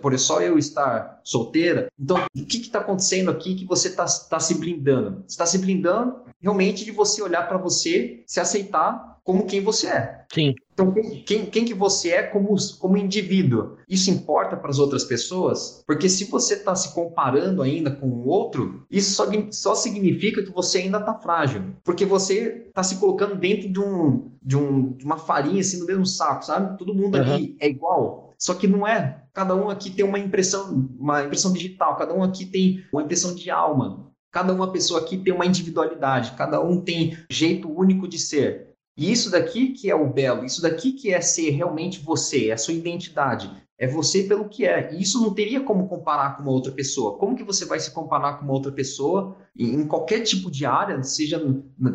por 0.00 0.18
só 0.18 0.40
eu 0.40 0.58
estar 0.58 1.20
solteira. 1.24 1.88
Então, 1.98 2.16
o 2.36 2.44
que 2.44 2.58
está 2.58 2.80
acontecendo 2.80 3.30
aqui 3.30 3.54
que 3.54 3.64
você 3.64 3.88
está 3.88 4.04
tá 4.04 4.40
se 4.40 4.54
blindando? 4.54 5.22
Você 5.26 5.34
está 5.34 5.46
se 5.46 5.58
blindando 5.58 6.16
realmente 6.40 6.84
de 6.84 6.90
você 6.90 7.22
olhar 7.22 7.48
para 7.48 7.58
você, 7.58 8.22
se 8.26 8.40
aceitar 8.40 9.10
como 9.22 9.46
quem 9.46 9.60
você 9.60 9.86
é. 9.86 10.24
Sim. 10.32 10.54
Então, 10.72 10.92
quem, 11.26 11.46
quem 11.46 11.64
que 11.64 11.74
você 11.74 12.10
é 12.10 12.22
como, 12.22 12.54
como 12.78 12.96
indivíduo? 12.96 13.76
Isso 13.88 14.10
importa 14.10 14.56
para 14.56 14.70
as 14.70 14.78
outras 14.78 15.04
pessoas? 15.04 15.84
Porque 15.86 16.08
se 16.08 16.24
você 16.24 16.54
está 16.54 16.74
se 16.74 16.94
comparando 16.94 17.62
ainda 17.62 17.90
com 17.90 18.06
o 18.06 18.26
outro, 18.26 18.84
isso 18.90 19.12
só, 19.12 19.26
só 19.50 19.74
significa 19.74 20.42
que 20.42 20.50
você 20.50 20.78
ainda 20.78 20.98
está 20.98 21.14
frágil. 21.14 21.62
Porque 21.84 22.06
você 22.06 22.64
está 22.68 22.82
se 22.82 22.96
colocando 22.96 23.36
dentro 23.36 23.70
de, 23.70 23.78
um, 23.78 24.30
de, 24.42 24.56
um, 24.56 24.92
de 24.92 25.04
uma 25.04 25.18
farinha, 25.18 25.60
assim, 25.60 25.78
no 25.78 25.86
mesmo 25.86 26.06
saco, 26.06 26.44
sabe? 26.44 26.78
Todo 26.78 26.94
mundo 26.94 27.18
uhum. 27.18 27.34
aqui 27.34 27.56
é 27.60 27.68
igual. 27.68 28.32
Só 28.38 28.54
que 28.54 28.66
não 28.66 28.86
é. 28.86 29.22
Cada 29.32 29.54
um 29.54 29.70
aqui 29.70 29.90
tem 29.90 30.04
uma 30.04 30.18
impressão, 30.18 30.88
uma 30.98 31.24
impressão 31.24 31.52
digital, 31.52 31.96
cada 31.96 32.14
um 32.14 32.22
aqui 32.22 32.44
tem 32.46 32.84
uma 32.92 33.02
impressão 33.02 33.34
de 33.34 33.50
alma. 33.50 34.10
Cada 34.32 34.52
uma 34.52 34.70
pessoa 34.70 35.00
aqui 35.00 35.16
tem 35.16 35.32
uma 35.32 35.46
individualidade, 35.46 36.32
cada 36.36 36.60
um 36.60 36.80
tem 36.80 37.16
jeito 37.28 37.70
único 37.70 38.06
de 38.06 38.18
ser. 38.18 38.70
E 38.96 39.10
isso 39.10 39.30
daqui 39.30 39.68
que 39.68 39.90
é 39.90 39.94
o 39.94 40.12
belo, 40.12 40.44
isso 40.44 40.62
daqui 40.62 40.92
que 40.92 41.12
é 41.12 41.20
ser 41.20 41.50
realmente 41.50 42.00
você, 42.00 42.48
é 42.48 42.52
a 42.52 42.58
sua 42.58 42.74
identidade, 42.74 43.50
é 43.78 43.86
você 43.86 44.24
pelo 44.24 44.48
que 44.48 44.66
é. 44.66 44.94
E 44.94 45.00
isso 45.00 45.20
não 45.22 45.32
teria 45.32 45.62
como 45.62 45.88
comparar 45.88 46.36
com 46.36 46.42
uma 46.42 46.52
outra 46.52 46.70
pessoa. 46.70 47.16
Como 47.16 47.34
que 47.34 47.42
você 47.42 47.64
vai 47.64 47.80
se 47.80 47.92
comparar 47.92 48.34
com 48.34 48.44
uma 48.44 48.52
outra 48.52 48.70
pessoa 48.70 49.36
em 49.58 49.86
qualquer 49.86 50.20
tipo 50.20 50.50
de 50.50 50.66
área, 50.66 51.02
seja 51.02 51.38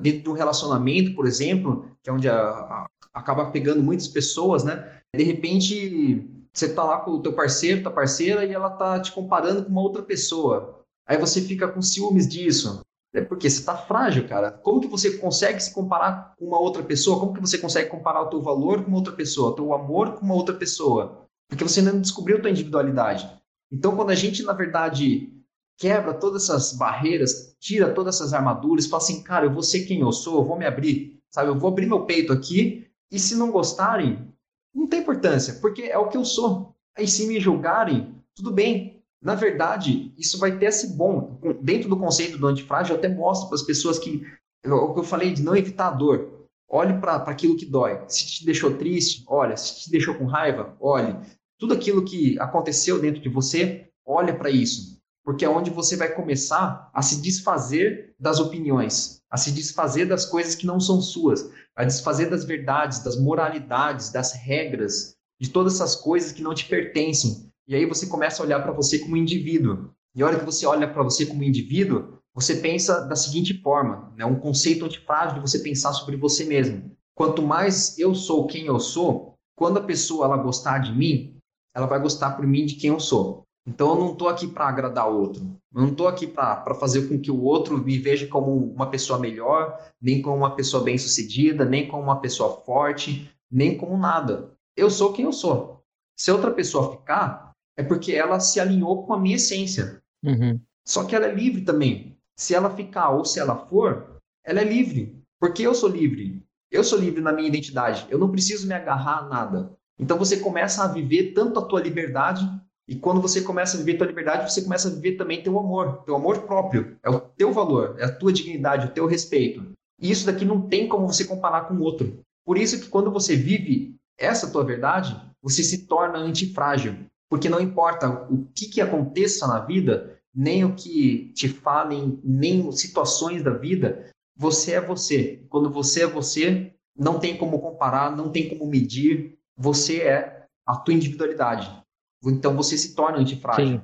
dentro 0.02 0.24
de 0.24 0.30
um 0.30 0.34
relacionamento, 0.34 1.14
por 1.16 1.28
exemplo, 1.28 1.86
que 2.02 2.10
é 2.10 2.14
onde 2.14 2.28
a, 2.28 2.36
a, 2.36 2.88
acaba 3.14 3.52
pegando 3.52 3.84
muitas 3.84 4.08
pessoas, 4.08 4.64
né? 4.64 5.00
De 5.16 5.24
repente, 5.24 6.28
você 6.56 6.74
tá 6.74 6.84
lá 6.84 7.00
com 7.00 7.12
o 7.12 7.22
teu 7.22 7.34
parceiro, 7.34 7.84
tua 7.84 7.92
parceira, 7.92 8.46
e 8.46 8.54
ela 8.54 8.70
tá 8.70 9.00
te 9.00 9.12
comparando 9.12 9.64
com 9.64 9.70
uma 9.70 9.82
outra 9.82 10.02
pessoa. 10.02 10.82
Aí 11.06 11.18
você 11.18 11.42
fica 11.42 11.68
com 11.68 11.82
ciúmes 11.82 12.28
disso. 12.28 12.82
É 13.14 13.22
porque 13.22 13.50
você 13.50 13.64
tá 13.64 13.78
frágil, 13.78 14.28
cara. 14.28 14.52
Como 14.52 14.82
que 14.82 14.88
você 14.88 15.18
consegue 15.18 15.62
se 15.62 15.74
comparar 15.74 16.34
com 16.38 16.46
uma 16.46 16.60
outra 16.60 16.84
pessoa? 16.84 17.20
Como 17.20 17.34
que 17.34 17.42
você 17.42 17.58
consegue 17.58 17.90
comparar 17.90 18.24
o 18.24 18.30
teu 18.30 18.42
valor 18.42 18.84
com 18.84 18.88
uma 18.88 18.98
outra 18.98 19.14
pessoa, 19.14 19.52
o 19.52 19.54
teu 19.54 19.74
amor 19.74 20.14
com 20.14 20.26
uma 20.26 20.34
outra 20.34 20.56
pessoa? 20.56 21.26
Porque 21.50 21.64
você 21.64 21.80
ainda 21.80 21.94
não 21.94 22.02
descobriu 22.02 22.38
a 22.38 22.42
tua 22.42 22.50
individualidade. 22.50 23.30
Então, 23.72 23.96
quando 23.96 24.10
a 24.10 24.16
gente, 24.16 24.44
na 24.44 24.54
verdade, 24.54 25.32
quebra 25.78 26.14
todas 26.14 26.44
essas 26.44 26.74
barreiras, 26.74 27.56
tira 27.60 27.94
todas 27.94 28.16
essas 28.16 28.34
armaduras, 28.34 28.86
fala 28.86 29.04
assim, 29.04 29.24
cara, 29.24 29.46
eu 29.46 29.54
vou 29.54 29.64
ser 29.64 29.86
quem 29.86 30.02
eu 30.02 30.12
sou, 30.12 30.40
eu 30.40 30.46
vou 30.46 30.58
me 30.58 30.66
abrir, 30.66 31.20
sabe? 31.30 31.50
Eu 31.50 31.60
vou 31.60 31.70
abrir 31.70 31.86
meu 31.86 32.06
peito 32.06 32.32
aqui, 32.32 32.88
e 33.12 33.20
se 33.20 33.36
não 33.36 33.52
gostarem, 33.52 34.34
não 34.76 34.88
tem 34.88 35.00
importância, 35.00 35.54
porque 35.62 35.84
é 35.84 35.98
o 35.98 36.10
que 36.10 36.18
eu 36.18 36.26
sou. 36.26 36.76
Aí 36.98 37.08
se 37.08 37.26
me 37.26 37.40
julgarem, 37.40 38.14
tudo 38.36 38.52
bem. 38.52 39.02
Na 39.22 39.34
verdade, 39.34 40.14
isso 40.18 40.38
vai 40.38 40.58
ter 40.58 40.66
esse 40.66 40.96
bom. 40.96 41.40
Dentro 41.62 41.90
do 41.90 41.98
conceito 41.98 42.38
do 42.38 42.46
antifrágil, 42.46 42.94
eu 42.96 43.00
até 43.00 43.08
mostro 43.08 43.48
para 43.48 43.56
as 43.56 43.64
pessoas 43.64 43.98
que 43.98 44.24
o 44.66 44.94
que 44.94 45.00
eu 45.00 45.04
falei 45.04 45.32
de 45.32 45.42
não 45.42 45.56
evitar 45.56 45.88
a 45.88 45.92
dor. 45.92 46.48
Olhe 46.68 47.00
para 47.00 47.16
aquilo 47.16 47.56
que 47.56 47.66
dói. 47.66 48.04
Se 48.08 48.26
te 48.26 48.46
deixou 48.46 48.76
triste, 48.76 49.24
olha. 49.28 49.56
Se 49.56 49.84
te 49.84 49.92
deixou 49.92 50.16
com 50.16 50.26
raiva, 50.26 50.76
olhe. 50.80 51.16
Tudo 51.58 51.74
aquilo 51.74 52.04
que 52.04 52.38
aconteceu 52.40 53.00
dentro 53.00 53.22
de 53.22 53.30
você, 53.30 53.88
olha 54.06 54.36
para 54.36 54.50
isso. 54.50 54.95
Porque 55.26 55.44
é 55.44 55.50
onde 55.50 55.72
você 55.72 55.98
vai 55.98 56.14
começar 56.14 56.90
a 56.94 57.02
se 57.02 57.20
desfazer 57.20 58.14
das 58.20 58.40
opiniões, 58.40 59.22
a 59.30 59.38
se 59.38 59.52
desfazer 59.52 60.06
das 60.06 60.24
coisas 60.26 60.54
que 60.54 60.68
não 60.68 60.80
são 60.80 61.02
suas, 61.02 61.50
a 61.76 61.84
desfazer 61.84 62.30
das 62.30 62.46
verdades, 62.46 63.04
das 63.04 63.20
moralidades, 63.20 64.12
das 64.12 64.34
regras, 64.34 65.16
de 65.42 65.50
todas 65.50 65.76
essas 65.76 65.96
coisas 65.96 66.32
que 66.32 66.44
não 66.44 66.54
te 66.54 66.66
pertencem. 66.66 67.52
E 67.68 67.76
aí 67.76 67.88
você 67.88 68.06
começa 68.06 68.42
a 68.42 68.46
olhar 68.46 68.62
para 68.62 68.72
você 68.72 69.00
como 69.00 69.18
indivíduo. 69.18 69.90
E 70.16 70.22
a 70.22 70.28
hora 70.28 70.40
que 70.40 70.46
você 70.46 70.66
olha 70.68 70.88
para 70.88 71.02
você 71.02 71.26
como 71.26 71.44
indivíduo, 71.44 72.20
você 72.34 72.58
pensa 72.58 73.02
da 73.02 73.16
seguinte 73.16 73.60
forma, 73.62 74.14
né? 74.16 74.26
um 74.26 74.40
conceito 74.40 74.86
antifrágil 74.86 75.36
de 75.36 75.42
você 75.42 75.60
pensar 75.60 75.92
sobre 75.94 76.16
você 76.16 76.44
mesmo. 76.46 76.96
Quanto 77.16 77.42
mais 77.42 77.98
eu 77.98 78.14
sou 78.14 78.46
quem 78.46 78.68
eu 78.68 78.80
sou, 78.80 79.34
quando 79.56 79.80
a 79.80 79.84
pessoa 79.84 80.26
ela 80.26 80.38
gostar 80.38 80.80
de 80.80 80.94
mim, 80.94 81.38
ela 81.74 81.88
vai 81.88 82.00
gostar 82.00 82.32
por 82.32 82.46
mim 82.46 82.66
de 82.66 82.76
quem 82.76 82.90
eu 82.90 83.00
sou. 83.00 83.45
Então 83.68 83.90
eu 83.90 83.96
não 83.96 84.12
estou 84.14 84.30
aqui 84.30 84.48
para 84.48 84.68
agradar 84.68 85.10
o 85.10 85.20
outro. 85.20 85.42
Eu 85.74 85.82
não 85.82 85.90
estou 85.90 86.08
aqui 86.08 86.28
para 86.28 86.76
fazer 86.76 87.08
com 87.08 87.20
que 87.20 87.32
o 87.32 87.42
outro 87.42 87.78
me 87.78 87.98
veja 87.98 88.28
como 88.28 88.56
uma 88.56 88.90
pessoa 88.90 89.18
melhor, 89.18 89.78
nem 90.00 90.22
como 90.22 90.38
uma 90.38 90.56
pessoa 90.56 90.84
bem-sucedida, 90.84 91.66
nem 91.66 91.88
como 91.88 92.04
uma 92.04 92.22
pessoa 92.22 92.62
forte, 92.62 93.30
nem 93.52 93.76
como 93.78 93.98
nada. 93.98 94.52
Eu 94.78 94.90
sou 94.90 95.14
quem 95.14 95.26
eu 95.26 95.34
sou. 95.34 95.84
Se 96.16 96.32
outra 96.32 96.52
pessoa 96.52 96.92
ficar, 96.92 97.52
é 97.76 97.84
porque 97.84 98.14
ela 98.14 98.40
se 98.40 98.60
alinhou 98.60 99.06
com 99.06 99.14
a 99.14 99.20
minha 99.20 99.36
essência. 99.36 100.02
Uhum. 100.24 100.60
Só 100.86 101.04
que 101.04 101.16
ela 101.16 101.26
é 101.26 101.34
livre 101.34 101.62
também. 101.62 102.18
Se 102.38 102.54
ela 102.54 102.70
ficar 102.70 103.10
ou 103.10 103.26
se 103.26 103.40
ela 103.40 103.56
for, 103.56 104.22
ela 104.46 104.62
é 104.62 104.64
livre. 104.64 105.22
Porque 105.40 105.64
eu 105.64 105.74
sou 105.74 105.90
livre. 105.90 106.42
Eu 106.72 106.84
sou 106.84 107.00
livre 107.00 107.22
na 107.22 107.34
minha 107.34 107.48
identidade. 107.48 108.06
Eu 108.10 108.20
não 108.20 108.32
preciso 108.32 108.68
me 108.68 108.74
agarrar 108.74 109.20
a 109.20 109.28
nada. 109.28 109.72
Então 109.98 110.18
você 110.18 110.38
começa 110.38 110.84
a 110.84 110.88
viver 110.88 111.34
tanto 111.34 111.60
a 111.60 111.66
tua 111.66 111.82
liberdade 111.82 112.46
e 112.88 112.96
quando 112.96 113.22
você 113.22 113.42
começa 113.42 113.76
a 113.76 113.80
viver 113.80 113.98
tua 113.98 114.08
liberdade, 114.08 114.52
você 114.52 114.62
começa 114.62 114.88
a 114.88 114.92
viver 114.92 115.14
também 115.14 115.42
teu 115.42 115.58
amor, 115.58 116.04
teu 116.04 116.16
amor 116.16 116.44
próprio. 116.44 116.98
É 117.04 117.10
o 117.10 117.20
teu 117.20 117.52
valor, 117.52 117.96
é 117.98 118.06
a 118.06 118.16
tua 118.16 118.32
dignidade, 118.32 118.88
o 118.88 118.92
teu 118.92 119.08
respeito. 119.08 119.66
E 120.00 120.12
isso 120.12 120.26
daqui 120.26 120.46
não 120.46 120.62
tem 120.62 120.88
como 120.88 121.08
você 121.08 121.26
comparar 121.26 121.68
com 121.68 121.74
o 121.76 121.82
outro. 121.82 122.20
Por 122.46 122.58
isso 122.58 122.80
que 122.80 122.90
quando 122.90 123.10
você 123.10 123.36
vive 123.36 123.96
essa 124.20 124.52
tua 124.52 124.64
verdade, 124.64 125.20
você 125.42 125.64
se 125.64 125.88
torna 125.88 126.20
antifrágil. 126.20 126.96
Porque 127.28 127.50
não 127.50 127.60
importa 127.60 128.28
o 128.30 128.46
que, 128.54 128.68
que 128.68 128.82
aconteça 128.82 129.48
na 129.48 129.60
vida, 129.60 130.16
nem 130.34 130.64
o 130.64 130.76
que 130.76 131.32
te 131.34 131.50
falem, 131.50 132.20
nem 132.24 132.72
situações 132.72 133.42
da 133.42 133.52
vida, 133.52 134.12
você 134.38 134.74
é 134.74 134.82
você. 134.82 135.44
Quando 135.50 135.72
você 135.72 136.04
é 136.04 136.08
você, 136.08 136.72
não 136.96 137.20
tem 137.20 137.36
como 137.36 137.60
comparar, 137.60 138.16
não 138.16 138.30
tem 138.30 138.48
como 138.48 138.70
medir. 138.70 139.40
Você 139.58 140.02
é 140.02 140.46
a 140.68 140.76
tua 140.76 140.94
individualidade. 140.94 141.85
Então 142.24 142.56
você 142.56 142.78
se 142.78 142.96
torna 142.96 143.20
antifrágil. 143.20 143.80
Sim. 143.80 143.82